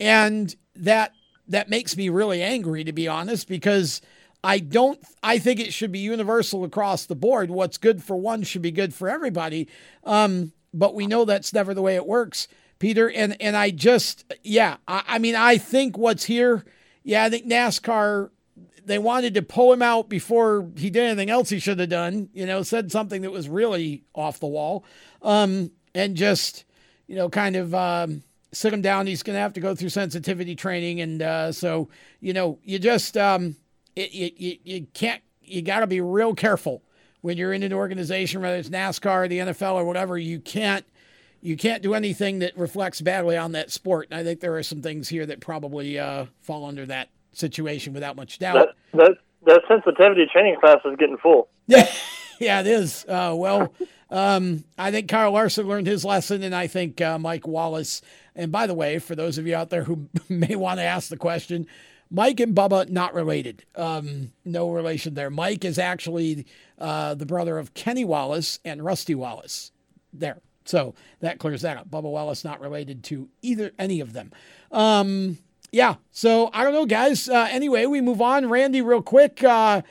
and 0.00 0.54
that 0.74 1.12
that 1.48 1.68
makes 1.68 1.96
me 1.96 2.08
really 2.08 2.42
angry 2.42 2.84
to 2.84 2.92
be 2.92 3.06
honest 3.06 3.48
because 3.48 4.00
I 4.42 4.58
don't 4.58 4.98
I 5.22 5.38
think 5.38 5.60
it 5.60 5.72
should 5.72 5.92
be 5.92 5.98
universal 5.98 6.64
across 6.64 7.06
the 7.06 7.16
board. 7.16 7.50
What's 7.50 7.78
good 7.78 8.02
for 8.02 8.16
one 8.16 8.42
should 8.42 8.62
be 8.62 8.70
good 8.70 8.94
for 8.94 9.08
everybody. 9.08 9.68
Um, 10.04 10.52
but 10.72 10.94
we 10.94 11.06
know 11.06 11.24
that's 11.24 11.52
never 11.52 11.74
the 11.74 11.82
way 11.82 11.96
it 11.96 12.06
works, 12.06 12.48
Peter. 12.78 13.10
And 13.10 13.40
and 13.40 13.56
I 13.56 13.70
just 13.70 14.24
yeah, 14.42 14.76
I, 14.86 15.02
I 15.06 15.18
mean 15.18 15.34
I 15.34 15.58
think 15.58 15.98
what's 15.98 16.24
here, 16.24 16.64
yeah, 17.02 17.24
I 17.24 17.30
think 17.30 17.46
NASCAR 17.46 18.30
they 18.86 18.98
wanted 18.98 19.34
to 19.34 19.42
pull 19.42 19.72
him 19.72 19.82
out 19.82 20.08
before 20.08 20.68
he 20.76 20.90
did 20.90 21.02
anything 21.02 21.28
else 21.28 21.50
he 21.50 21.58
should 21.58 21.78
have 21.80 21.88
done. 21.88 22.30
You 22.32 22.46
know, 22.46 22.62
said 22.62 22.90
something 22.90 23.22
that 23.22 23.32
was 23.32 23.48
really 23.48 24.04
off 24.14 24.40
the 24.40 24.46
wall, 24.46 24.84
um, 25.22 25.70
and 25.94 26.16
just 26.16 26.64
you 27.06 27.16
know, 27.16 27.28
kind 27.28 27.56
of 27.56 27.74
um, 27.74 28.22
sit 28.52 28.72
him 28.72 28.82
down. 28.82 29.06
He's 29.06 29.22
going 29.22 29.36
to 29.36 29.40
have 29.40 29.52
to 29.54 29.60
go 29.60 29.74
through 29.74 29.90
sensitivity 29.90 30.54
training, 30.54 31.00
and 31.00 31.22
uh, 31.22 31.52
so 31.52 31.88
you 32.20 32.32
know, 32.32 32.58
you 32.62 32.78
just 32.78 33.16
um, 33.16 33.56
it, 33.94 34.12
you, 34.12 34.30
you 34.36 34.58
you 34.64 34.86
can't 34.94 35.22
you 35.42 35.62
got 35.62 35.80
to 35.80 35.86
be 35.86 36.00
real 36.00 36.34
careful 36.34 36.82
when 37.20 37.36
you're 37.36 37.52
in 37.52 37.62
an 37.62 37.72
organization, 37.72 38.40
whether 38.40 38.56
it's 38.56 38.68
NASCAR, 38.68 39.24
or 39.24 39.28
the 39.28 39.38
NFL, 39.38 39.74
or 39.74 39.84
whatever. 39.84 40.16
You 40.16 40.38
can't 40.38 40.86
you 41.40 41.56
can't 41.56 41.82
do 41.82 41.94
anything 41.94 42.40
that 42.40 42.56
reflects 42.56 43.00
badly 43.00 43.36
on 43.36 43.52
that 43.52 43.70
sport. 43.70 44.08
And 44.10 44.18
I 44.18 44.24
think 44.24 44.40
there 44.40 44.56
are 44.56 44.62
some 44.62 44.82
things 44.82 45.08
here 45.08 45.26
that 45.26 45.40
probably 45.40 45.98
uh, 45.98 46.26
fall 46.40 46.64
under 46.64 46.86
that 46.86 47.08
situation 47.38 47.92
without 47.92 48.16
much 48.16 48.38
doubt. 48.38 48.54
that 48.54 48.98
that 48.98 49.12
that 49.44 49.62
sensitivity 49.68 50.26
training 50.32 50.56
class 50.60 50.78
is 50.84 50.96
getting 50.98 51.16
full. 51.16 51.48
Yeah, 51.66 51.88
yeah, 52.40 52.60
it 52.60 52.66
is. 52.66 53.04
Uh, 53.08 53.34
well, 53.36 53.72
um, 54.10 54.64
I 54.78 54.90
think 54.90 55.08
Kyle 55.08 55.32
Larson 55.32 55.66
learned 55.66 55.86
his 55.86 56.04
lesson, 56.04 56.42
and 56.42 56.54
I 56.54 56.66
think 56.66 57.00
uh, 57.00 57.18
Mike 57.18 57.46
Wallace. 57.46 58.02
And 58.34 58.52
by 58.52 58.66
the 58.66 58.74
way, 58.74 58.98
for 58.98 59.14
those 59.14 59.38
of 59.38 59.46
you 59.46 59.54
out 59.54 59.70
there 59.70 59.84
who 59.84 60.08
may 60.28 60.56
want 60.56 60.78
to 60.78 60.84
ask 60.84 61.08
the 61.08 61.16
question, 61.16 61.66
Mike 62.10 62.40
and 62.40 62.54
Bubba 62.54 62.88
not 62.88 63.14
related. 63.14 63.64
Um, 63.74 64.32
no 64.44 64.70
relation 64.70 65.14
there. 65.14 65.30
Mike 65.30 65.64
is 65.64 65.78
actually 65.78 66.46
uh, 66.78 67.14
the 67.14 67.26
brother 67.26 67.58
of 67.58 67.74
Kenny 67.74 68.04
Wallace 68.04 68.60
and 68.64 68.84
Rusty 68.84 69.14
Wallace. 69.14 69.72
There. 70.12 70.40
So 70.64 70.94
that 71.20 71.38
clears 71.38 71.62
that 71.62 71.76
up. 71.76 71.90
Bubba 71.90 72.10
Wallace 72.10 72.44
not 72.44 72.60
related 72.60 73.04
to 73.04 73.28
either 73.42 73.72
any 73.78 74.00
of 74.00 74.12
them. 74.12 74.32
Um, 74.72 75.38
yeah. 75.76 75.96
So 76.10 76.48
I 76.54 76.64
don't 76.64 76.72
know, 76.72 76.86
guys. 76.86 77.28
Uh, 77.28 77.46
anyway, 77.50 77.84
we 77.84 78.00
move 78.00 78.22
on. 78.22 78.48
Randy, 78.48 78.80
real 78.80 79.02
quick. 79.02 79.44
Uh, 79.44 79.82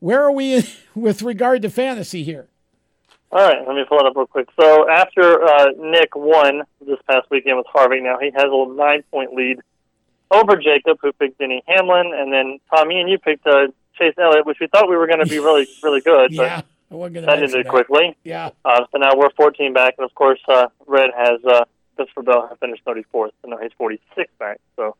where 0.00 0.22
are 0.22 0.32
we 0.32 0.68
with 0.94 1.22
regard 1.22 1.62
to 1.62 1.70
fantasy 1.70 2.24
here? 2.24 2.48
All 3.30 3.46
right, 3.46 3.58
let 3.66 3.76
me 3.76 3.84
pull 3.88 4.00
it 4.00 4.06
up 4.06 4.16
real 4.16 4.26
quick. 4.26 4.48
So 4.58 4.88
after 4.90 5.44
uh, 5.44 5.66
Nick 5.78 6.16
won 6.16 6.62
this 6.84 6.98
past 7.08 7.30
weekend 7.30 7.58
with 7.58 7.66
Harvick, 7.66 8.02
now 8.02 8.18
he 8.18 8.30
has 8.34 8.44
a 8.44 8.66
nine-point 8.74 9.34
lead 9.34 9.58
over 10.30 10.56
Jacob, 10.56 10.98
who 11.02 11.12
picked 11.12 11.38
Denny 11.38 11.62
Hamlin, 11.66 12.12
and 12.16 12.32
then 12.32 12.58
Tommy 12.74 13.00
and 13.00 13.08
you 13.10 13.18
picked 13.18 13.46
uh, 13.46 13.68
Chase 13.98 14.14
Elliott, 14.18 14.46
which 14.46 14.58
we 14.60 14.66
thought 14.66 14.88
we 14.88 14.96
were 14.96 15.06
going 15.06 15.20
to 15.20 15.26
be 15.26 15.38
really, 15.38 15.68
really 15.82 16.00
good, 16.00 16.32
Yeah, 16.32 16.62
but 16.88 16.94
I 16.94 16.98
wasn't 16.98 17.26
that 17.26 17.42
ended 17.42 17.68
quickly. 17.68 18.16
Yeah. 18.24 18.50
Uh, 18.64 18.86
so 18.90 18.98
now 18.98 19.14
we're 19.14 19.30
14 19.36 19.74
back, 19.74 19.96
and 19.98 20.06
of 20.06 20.14
course, 20.14 20.40
uh, 20.48 20.68
Red 20.86 21.10
has 21.14 21.38
uh, 21.44 21.64
Christopher 21.96 22.22
Bell 22.22 22.56
finished 22.60 22.82
34th, 22.86 23.32
so 23.42 23.48
now 23.48 23.58
he's 23.58 23.72
46 23.76 24.32
back. 24.38 24.58
So 24.76 24.96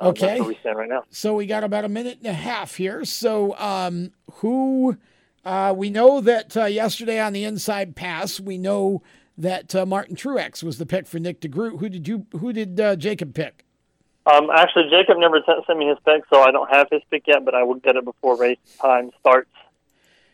Okay. 0.00 0.40
we 0.40 0.56
stand 0.60 0.76
right 0.76 0.88
now. 0.88 1.04
So 1.10 1.34
we 1.34 1.46
got 1.46 1.64
about 1.64 1.84
a 1.84 1.88
minute 1.88 2.18
and 2.18 2.26
a 2.26 2.32
half 2.32 2.74
here. 2.76 3.04
So 3.04 3.56
um, 3.58 4.12
who 4.34 4.96
uh, 5.44 5.72
we 5.76 5.90
know 5.90 6.20
that 6.20 6.56
uh, 6.56 6.64
yesterday 6.64 7.20
on 7.20 7.32
the 7.32 7.44
inside 7.44 7.96
pass, 7.96 8.40
we 8.40 8.58
know 8.58 9.02
that 9.38 9.74
uh, 9.74 9.86
Martin 9.86 10.16
Truex 10.16 10.62
was 10.62 10.78
the 10.78 10.86
pick 10.86 11.06
for 11.06 11.18
Nick 11.18 11.40
DeGroot. 11.40 11.78
Who 11.78 11.88
did 11.88 12.08
you? 12.08 12.26
Who 12.32 12.52
did 12.52 12.80
uh, 12.80 12.96
Jacob 12.96 13.34
pick? 13.34 13.64
Um, 14.26 14.50
actually, 14.52 14.90
Jacob 14.90 15.18
never 15.18 15.40
sent, 15.46 15.78
me 15.78 15.86
his 15.86 15.98
pick, 16.04 16.24
so 16.32 16.42
I 16.42 16.50
don't 16.50 16.68
have 16.68 16.88
his 16.90 17.02
pick 17.10 17.28
yet, 17.28 17.44
but 17.44 17.54
I 17.54 17.62
will 17.62 17.76
get 17.76 17.94
it 17.94 18.04
before 18.04 18.36
race 18.36 18.58
time 18.80 19.12
starts. 19.20 19.50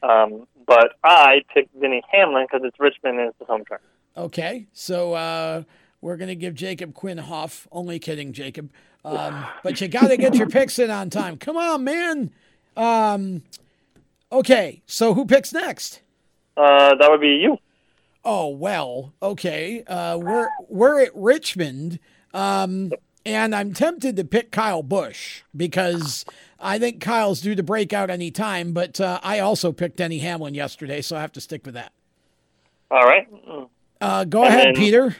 Um, 0.02 0.46
but 0.66 0.94
I 1.04 1.42
picked 1.52 1.78
Denny 1.78 2.02
Hamlin 2.10 2.46
because 2.50 2.66
it's 2.66 2.80
Richmond 2.80 3.20
and 3.20 3.28
it's 3.28 3.38
his 3.38 3.48
home 3.48 3.64
track. 3.64 3.82
Okay, 4.16 4.66
so 4.72 5.12
uh, 5.12 5.64
we're 6.00 6.16
gonna 6.16 6.34
give 6.34 6.54
Jacob 6.54 6.94
Quinn 6.94 7.18
Hoff. 7.18 7.68
Only 7.70 7.98
kidding, 7.98 8.32
Jacob. 8.32 8.70
Um, 9.04 9.44
but 9.62 9.80
you 9.80 9.88
got 9.88 10.08
to 10.08 10.16
get 10.16 10.34
your 10.36 10.48
picks 10.48 10.78
in 10.78 10.90
on 10.90 11.10
time. 11.10 11.36
Come 11.36 11.56
on, 11.56 11.82
man. 11.84 12.30
Um, 12.76 13.42
okay, 14.30 14.82
so 14.86 15.14
who 15.14 15.24
picks 15.26 15.52
next? 15.52 16.00
Uh, 16.56 16.94
that 16.94 17.10
would 17.10 17.20
be 17.20 17.36
you. 17.36 17.58
Oh 18.24 18.48
well, 18.48 19.12
okay. 19.20 19.82
Uh, 19.84 20.16
we're 20.18 20.48
we're 20.68 21.00
at 21.02 21.10
Richmond, 21.14 21.98
um, 22.32 22.92
and 23.26 23.54
I'm 23.54 23.72
tempted 23.74 24.14
to 24.16 24.24
pick 24.24 24.52
Kyle 24.52 24.82
Busch 24.84 25.42
because 25.56 26.24
I 26.60 26.78
think 26.78 27.00
Kyle's 27.00 27.40
due 27.40 27.56
to 27.56 27.62
break 27.64 27.92
out 27.92 28.10
any 28.10 28.30
time. 28.30 28.72
But 28.72 29.00
uh, 29.00 29.18
I 29.24 29.40
also 29.40 29.72
picked 29.72 29.96
Denny 29.96 30.18
Hamlin 30.18 30.54
yesterday, 30.54 31.02
so 31.02 31.16
I 31.16 31.20
have 31.20 31.32
to 31.32 31.40
stick 31.40 31.66
with 31.66 31.74
that. 31.74 31.92
All 32.92 33.02
right. 33.04 33.26
Uh, 34.00 34.24
go 34.24 34.44
And 34.44 34.54
ahead, 34.54 34.66
then- 34.68 34.74
Peter. 34.76 35.16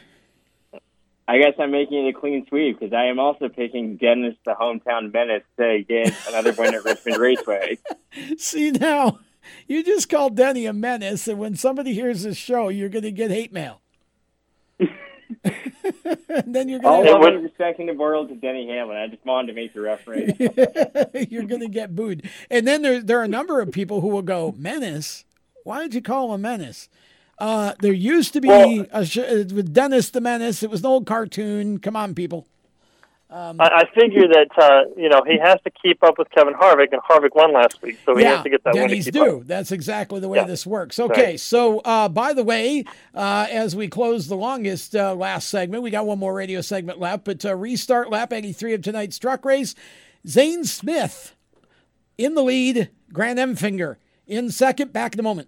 I 1.27 1.37
guess 1.37 1.53
I'm 1.57 1.71
making 1.71 2.05
it 2.05 2.15
a 2.15 2.19
clean 2.19 2.45
sweep 2.49 2.79
because 2.79 2.93
I 2.93 3.05
am 3.05 3.19
also 3.19 3.47
picking 3.47 3.95
Dennis, 3.95 4.35
the 4.45 4.53
hometown 4.53 5.13
menace, 5.13 5.43
to 5.57 5.83
get 5.87 6.13
another 6.27 6.51
win 6.51 6.75
at 6.75 6.83
Richmond 6.83 7.17
Raceway. 7.17 7.77
See 8.37 8.71
now, 8.71 9.19
you 9.67 9.83
just 9.83 10.09
called 10.09 10.35
Denny 10.35 10.65
a 10.65 10.73
menace, 10.73 11.27
and 11.27 11.39
when 11.39 11.55
somebody 11.55 11.93
hears 11.93 12.23
this 12.23 12.35
show, 12.35 12.67
you're 12.67 12.89
going 12.89 13.03
to 13.03 13.11
get 13.11 13.31
hate 13.31 13.53
mail. 13.53 13.79
then 16.45 16.69
you're 16.69 16.79
gonna 16.79 17.09
love 17.09 17.21
and 17.23 17.43
respect 17.43 17.79
in 17.79 17.87
the 17.87 17.93
world 17.93 18.29
to 18.29 18.35
Denny 18.35 18.67
Hamlin. 18.67 18.97
I 18.97 19.07
just 19.07 19.25
wanted 19.25 19.47
to 19.47 19.53
make 19.53 19.73
the 19.73 19.81
reference. 19.81 20.37
you're 21.31 21.43
gonna 21.43 21.69
get 21.69 21.95
booed. 21.95 22.29
And 22.49 22.67
then 22.67 22.81
there 22.81 23.01
there 23.01 23.19
are 23.19 23.23
a 23.23 23.29
number 23.29 23.59
of 23.59 23.71
people 23.71 24.01
who 24.01 24.09
will 24.09 24.21
go 24.21 24.53
menace. 24.57 25.25
Why 25.63 25.81
did 25.81 25.93
you 25.93 26.01
call 26.01 26.25
him 26.27 26.31
a 26.31 26.37
menace? 26.37 26.89
Uh, 27.39 27.73
there 27.81 27.93
used 27.93 28.33
to 28.33 28.41
be 28.41 28.47
Well- 28.47 28.85
a 28.91 29.05
sh- 29.05 29.17
uh, 29.17 29.45
with 29.53 29.73
Dennis 29.73 30.09
the 30.09 30.21
Menace. 30.21 30.63
It 30.63 30.69
was 30.69 30.81
an 30.81 30.85
old 30.87 31.05
cartoon. 31.05 31.79
Come 31.79 31.95
on, 31.95 32.13
people. 32.15 32.47
Um, 33.29 33.59
I, 33.59 33.65
I 33.65 33.99
figure 33.99 34.27
that 34.27 34.49
uh, 34.61 34.91
you 34.95 35.09
know 35.09 35.23
he 35.25 35.39
has 35.39 35.57
to 35.63 35.71
keep 35.71 36.03
up 36.03 36.19
with 36.19 36.29
Kevin 36.29 36.53
Harvick, 36.53 36.89
and 36.91 37.01
Harvick 37.01 37.33
won 37.33 37.51
last 37.51 37.81
week, 37.81 37.97
so 38.05 38.15
he 38.15 38.21
yeah, 38.21 38.35
has 38.35 38.43
to 38.43 38.49
get 38.51 38.63
that 38.63 38.75
win 38.75 38.89
to 38.89 38.95
keep 39.01 39.11
do. 39.11 39.37
up. 39.39 39.47
That's 39.47 39.71
exactly 39.71 40.19
the 40.19 40.29
way 40.29 40.37
Yeah. 40.37 40.43
this 40.45 40.67
works. 40.67 40.99
Okay, 40.99 41.23
Right. 41.31 41.39
so 41.39 41.79
uh, 41.79 42.09
by 42.09 42.33
the 42.33 42.43
way, 42.43 42.83
uh, 43.15 43.47
as 43.49 43.75
we 43.75 43.87
close 43.87 44.27
the 44.27 44.35
longest 44.35 44.95
uh, 44.95 45.15
last 45.15 45.49
segment, 45.49 45.81
we 45.81 45.89
got 45.89 46.05
one 46.05 46.19
more 46.19 46.35
radio 46.35 46.61
segment 46.61 46.99
left, 46.99 47.23
but 47.25 47.43
uh, 47.43 47.55
restart 47.55 48.11
lap 48.11 48.31
83 48.31 48.73
of 48.75 48.81
tonight's 48.83 49.17
truck 49.17 49.43
race. 49.45 49.73
Zane 50.27 50.63
Smith 50.63 51.35
in 52.19 52.35
the 52.35 52.43
lead, 52.43 52.89
Grant 53.11 53.39
Enfinger 53.39 53.95
in 54.27 54.51
second. 54.51 54.93
Back 54.93 55.15
in 55.15 55.19
a 55.19 55.23
moment. 55.23 55.47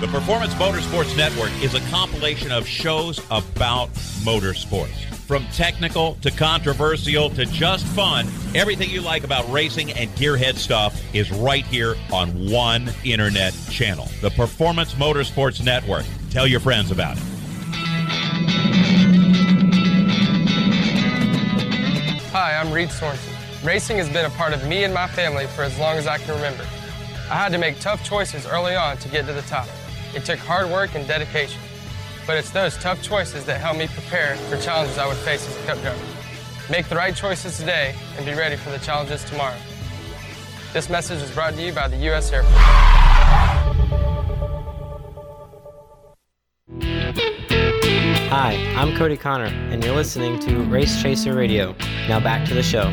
The 0.00 0.08
Performance 0.08 0.52
Motorsports 0.54 1.16
Network 1.16 1.52
is 1.62 1.74
a 1.74 1.80
compilation 1.88 2.50
of 2.50 2.66
shows 2.66 3.20
about 3.30 3.90
motorsports. 4.24 5.04
From 5.14 5.46
technical 5.52 6.16
to 6.16 6.32
controversial 6.32 7.30
to 7.30 7.46
just 7.46 7.86
fun, 7.86 8.26
everything 8.56 8.90
you 8.90 9.00
like 9.00 9.22
about 9.22 9.50
racing 9.52 9.92
and 9.92 10.10
gearhead 10.10 10.56
stuff 10.56 11.00
is 11.14 11.30
right 11.30 11.64
here 11.66 11.94
on 12.12 12.50
one 12.50 12.90
internet 13.04 13.54
channel. 13.70 14.08
The 14.20 14.30
Performance 14.30 14.94
Motorsports 14.94 15.64
Network. 15.64 16.04
Tell 16.30 16.46
your 16.46 16.60
friends 16.60 16.90
about 16.90 17.16
it. 17.16 17.22
Hi, 22.32 22.58
I'm 22.58 22.72
Reed 22.72 22.90
Sorenson. 22.90 23.32
Racing 23.62 23.98
has 23.98 24.08
been 24.08 24.26
a 24.26 24.30
part 24.30 24.52
of 24.52 24.66
me 24.66 24.82
and 24.82 24.92
my 24.92 25.06
family 25.06 25.46
for 25.46 25.62
as 25.62 25.78
long 25.78 25.96
as 25.96 26.08
I 26.08 26.18
can 26.18 26.34
remember. 26.34 26.64
I 27.30 27.36
had 27.36 27.52
to 27.52 27.58
make 27.58 27.78
tough 27.78 28.04
choices 28.04 28.44
early 28.44 28.74
on 28.74 28.96
to 28.98 29.08
get 29.08 29.26
to 29.26 29.32
the 29.32 29.42
top. 29.42 29.68
It 30.14 30.24
took 30.24 30.38
hard 30.38 30.70
work 30.70 30.94
and 30.94 31.06
dedication. 31.08 31.60
But 32.26 32.36
it's 32.38 32.50
those 32.50 32.76
tough 32.76 33.02
choices 33.02 33.44
that 33.46 33.60
help 33.60 33.76
me 33.76 33.88
prepare 33.88 34.36
for 34.48 34.56
challenges 34.56 34.96
I 34.96 35.06
would 35.06 35.16
face 35.18 35.46
as 35.48 35.56
a 35.62 35.66
cup 35.66 35.80
driver. 35.80 36.00
Make 36.70 36.88
the 36.88 36.96
right 36.96 37.14
choices 37.14 37.58
today 37.58 37.94
and 38.16 38.24
be 38.24 38.32
ready 38.32 38.56
for 38.56 38.70
the 38.70 38.78
challenges 38.78 39.24
tomorrow. 39.24 39.56
This 40.72 40.88
message 40.88 41.20
is 41.20 41.30
brought 41.32 41.54
to 41.54 41.62
you 41.62 41.72
by 41.72 41.88
the 41.88 41.96
U.S. 41.96 42.32
Air 42.32 42.42
Force. 42.42 42.54
Hi, 48.30 48.54
I'm 48.76 48.96
Cody 48.96 49.16
Connor, 49.16 49.44
and 49.44 49.84
you're 49.84 49.94
listening 49.94 50.40
to 50.40 50.62
Race 50.64 51.00
Chaser 51.02 51.34
Radio. 51.34 51.74
Now 52.08 52.20
back 52.20 52.46
to 52.48 52.54
the 52.54 52.62
show. 52.62 52.90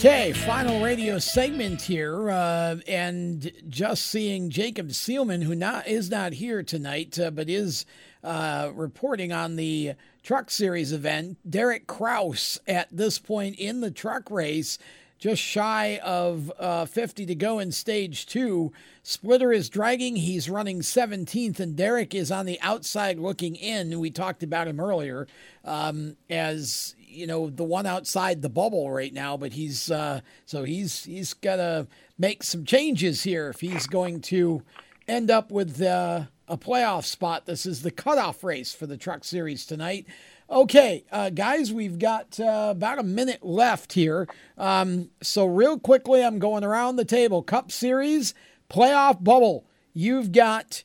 Okay, 0.00 0.32
final 0.32 0.82
radio 0.82 1.18
segment 1.18 1.82
here, 1.82 2.30
uh, 2.30 2.76
and 2.88 3.52
just 3.68 4.06
seeing 4.06 4.48
Jacob 4.48 4.88
Seelman, 4.88 5.42
who 5.42 5.54
not 5.54 5.86
is 5.86 6.08
not 6.08 6.32
here 6.32 6.62
tonight, 6.62 7.20
uh, 7.20 7.30
but 7.30 7.50
is 7.50 7.84
uh, 8.24 8.70
reporting 8.72 9.30
on 9.30 9.56
the 9.56 9.92
Truck 10.22 10.50
Series 10.50 10.92
event. 10.92 11.36
Derek 11.48 11.86
Kraus 11.86 12.58
at 12.66 12.88
this 12.90 13.18
point 13.18 13.56
in 13.58 13.82
the 13.82 13.90
truck 13.90 14.30
race, 14.30 14.78
just 15.18 15.42
shy 15.42 16.00
of 16.02 16.50
uh, 16.58 16.86
50 16.86 17.26
to 17.26 17.34
go 17.34 17.58
in 17.58 17.70
stage 17.70 18.24
two. 18.24 18.72
Splitter 19.02 19.52
is 19.52 19.68
dragging; 19.68 20.16
he's 20.16 20.48
running 20.48 20.80
17th, 20.80 21.60
and 21.60 21.76
Derek 21.76 22.14
is 22.14 22.30
on 22.30 22.46
the 22.46 22.58
outside 22.62 23.18
looking 23.18 23.54
in. 23.54 24.00
We 24.00 24.10
talked 24.10 24.42
about 24.42 24.66
him 24.66 24.80
earlier 24.80 25.28
um, 25.62 26.16
as 26.30 26.94
you 27.10 27.26
know 27.26 27.50
the 27.50 27.64
one 27.64 27.86
outside 27.86 28.42
the 28.42 28.48
bubble 28.48 28.90
right 28.90 29.12
now, 29.12 29.36
but 29.36 29.52
he's 29.52 29.90
uh, 29.90 30.20
so 30.46 30.64
he's 30.64 31.04
he's 31.04 31.34
gonna 31.34 31.86
make 32.18 32.42
some 32.42 32.64
changes 32.64 33.22
here 33.22 33.48
if 33.48 33.60
he's 33.60 33.86
going 33.86 34.20
to 34.20 34.62
end 35.08 35.30
up 35.30 35.50
with 35.50 35.82
uh, 35.82 36.24
a 36.48 36.56
playoff 36.56 37.04
spot. 37.04 37.46
This 37.46 37.66
is 37.66 37.82
the 37.82 37.90
cutoff 37.90 38.44
race 38.44 38.72
for 38.72 38.86
the 38.86 38.96
Truck 38.96 39.24
Series 39.24 39.66
tonight. 39.66 40.06
Okay, 40.50 41.04
uh, 41.12 41.30
guys, 41.30 41.72
we've 41.72 41.98
got 41.98 42.38
uh, 42.40 42.68
about 42.70 42.98
a 42.98 43.04
minute 43.04 43.44
left 43.44 43.92
here. 43.92 44.26
Um, 44.58 45.10
so 45.22 45.46
real 45.46 45.78
quickly, 45.78 46.24
I'm 46.24 46.40
going 46.40 46.64
around 46.64 46.96
the 46.96 47.04
table. 47.04 47.42
Cup 47.42 47.70
Series 47.70 48.34
playoff 48.68 49.22
bubble. 49.22 49.64
You've 49.92 50.32
got 50.32 50.82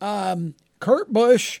um, 0.00 0.54
Kurt 0.80 1.12
Busch, 1.12 1.60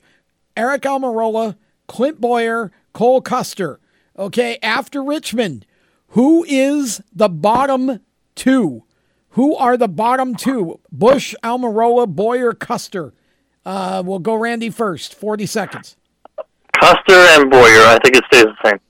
Eric 0.56 0.82
Almirola, 0.82 1.56
Clint 1.86 2.20
Bowyer, 2.20 2.70
Cole 2.92 3.20
Custer. 3.20 3.80
Okay, 4.18 4.58
after 4.62 5.02
Richmond, 5.02 5.64
who 6.08 6.44
is 6.48 7.00
the 7.14 7.28
bottom 7.28 8.00
two? 8.34 8.82
Who 9.30 9.54
are 9.54 9.76
the 9.76 9.86
bottom 9.86 10.34
two? 10.34 10.80
Busch, 10.90 11.36
Almirola, 11.44 12.08
Bowyer, 12.08 12.52
Custer. 12.52 13.14
Uh, 13.64 14.02
we'll 14.04 14.18
go 14.18 14.34
Randy 14.34 14.70
first. 14.70 15.14
40 15.14 15.46
seconds. 15.46 15.96
Custer 16.80 17.14
and 17.14 17.48
Bowyer. 17.48 17.86
I 17.86 17.98
think 18.02 18.16
it 18.16 18.24
stays 18.26 18.46
the 18.46 18.70
same. 18.70 18.80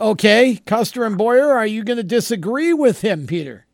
Okay, 0.00 0.60
Custer 0.66 1.04
and 1.04 1.16
Bowyer. 1.16 1.52
Are 1.52 1.66
you 1.66 1.84
going 1.84 1.98
to 1.98 2.02
disagree 2.02 2.72
with 2.72 3.02
him, 3.02 3.28
Peter? 3.28 3.66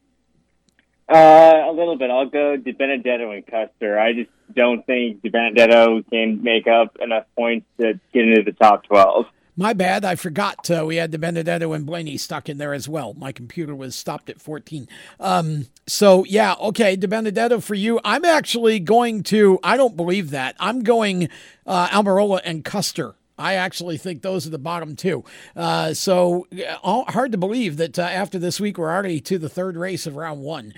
Uh, 1.09 1.63
a 1.67 1.73
little 1.73 1.97
bit. 1.97 2.11
I'll 2.11 2.29
go 2.29 2.59
DiBenedetto 2.59 3.35
and 3.35 3.47
Custer. 3.47 3.99
I 3.99 4.13
just 4.13 4.31
don't 4.55 4.85
think 4.85 5.23
DiBenedetto 5.23 6.05
can 6.11 6.43
make 6.43 6.67
up 6.67 6.99
enough 7.01 7.25
points 7.35 7.67
to 7.81 7.99
get 8.13 8.29
into 8.29 8.43
the 8.43 8.53
top 8.53 8.85
12. 8.85 9.25
My 9.59 9.73
bad. 9.73 10.05
I 10.05 10.15
forgot 10.15 10.71
uh, 10.71 10.85
we 10.87 10.95
had 10.97 11.11
the 11.11 11.19
DiBenedetto 11.19 11.75
and 11.75 11.85
Blaney 11.85 12.17
stuck 12.17 12.49
in 12.49 12.59
there 12.59 12.73
as 12.73 12.89
well. 12.89 13.15
My 13.15 13.33
computer 13.33 13.75
was 13.75 13.97
stopped 13.97 14.31
at 14.31 14.41
14. 14.41 14.89
Um, 15.19 15.67
so, 15.85 16.25
yeah, 16.27 16.55
okay, 16.61 16.97
DiBenedetto 16.97 17.61
for 17.61 17.75
you. 17.75 17.99
I'm 18.05 18.25
actually 18.25 18.79
going 18.79 19.25
to, 19.25 19.59
I 19.65 19.77
don't 19.77 19.97
believe 19.97 20.31
that. 20.31 20.55
I'm 20.61 20.85
going 20.85 21.29
uh, 21.67 21.89
Almirola 21.89 22.41
and 22.45 22.65
Custer. 22.65 23.17
I 23.37 23.55
actually 23.55 23.99
think 23.99 24.23
those 24.23 24.47
are 24.47 24.51
the 24.51 24.61
bottom 24.61 24.95
two. 24.95 25.25
Uh, 25.57 25.93
so 25.93 26.47
uh, 26.85 27.11
hard 27.11 27.33
to 27.33 27.39
believe 27.39 27.79
that 27.79 27.99
uh, 27.99 28.03
after 28.03 28.39
this 28.39 28.61
week, 28.61 28.79
we're 28.79 28.95
already 28.95 29.21
to 29.23 29.39
the 29.39 29.49
third 29.49 29.77
race 29.77 30.07
of 30.07 30.15
round 30.15 30.43
one. 30.43 30.73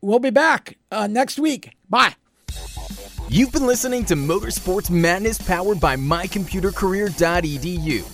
We'll 0.00 0.18
be 0.18 0.30
back 0.30 0.76
uh, 0.90 1.06
next 1.06 1.38
week. 1.38 1.70
Bye. 1.88 2.16
You've 3.28 3.52
been 3.52 3.68
listening 3.68 4.04
to 4.06 4.16
Motorsports 4.16 4.90
Madness 4.90 5.38
powered 5.38 5.78
by 5.78 5.94
mycomputercareer.edu. 5.94 8.13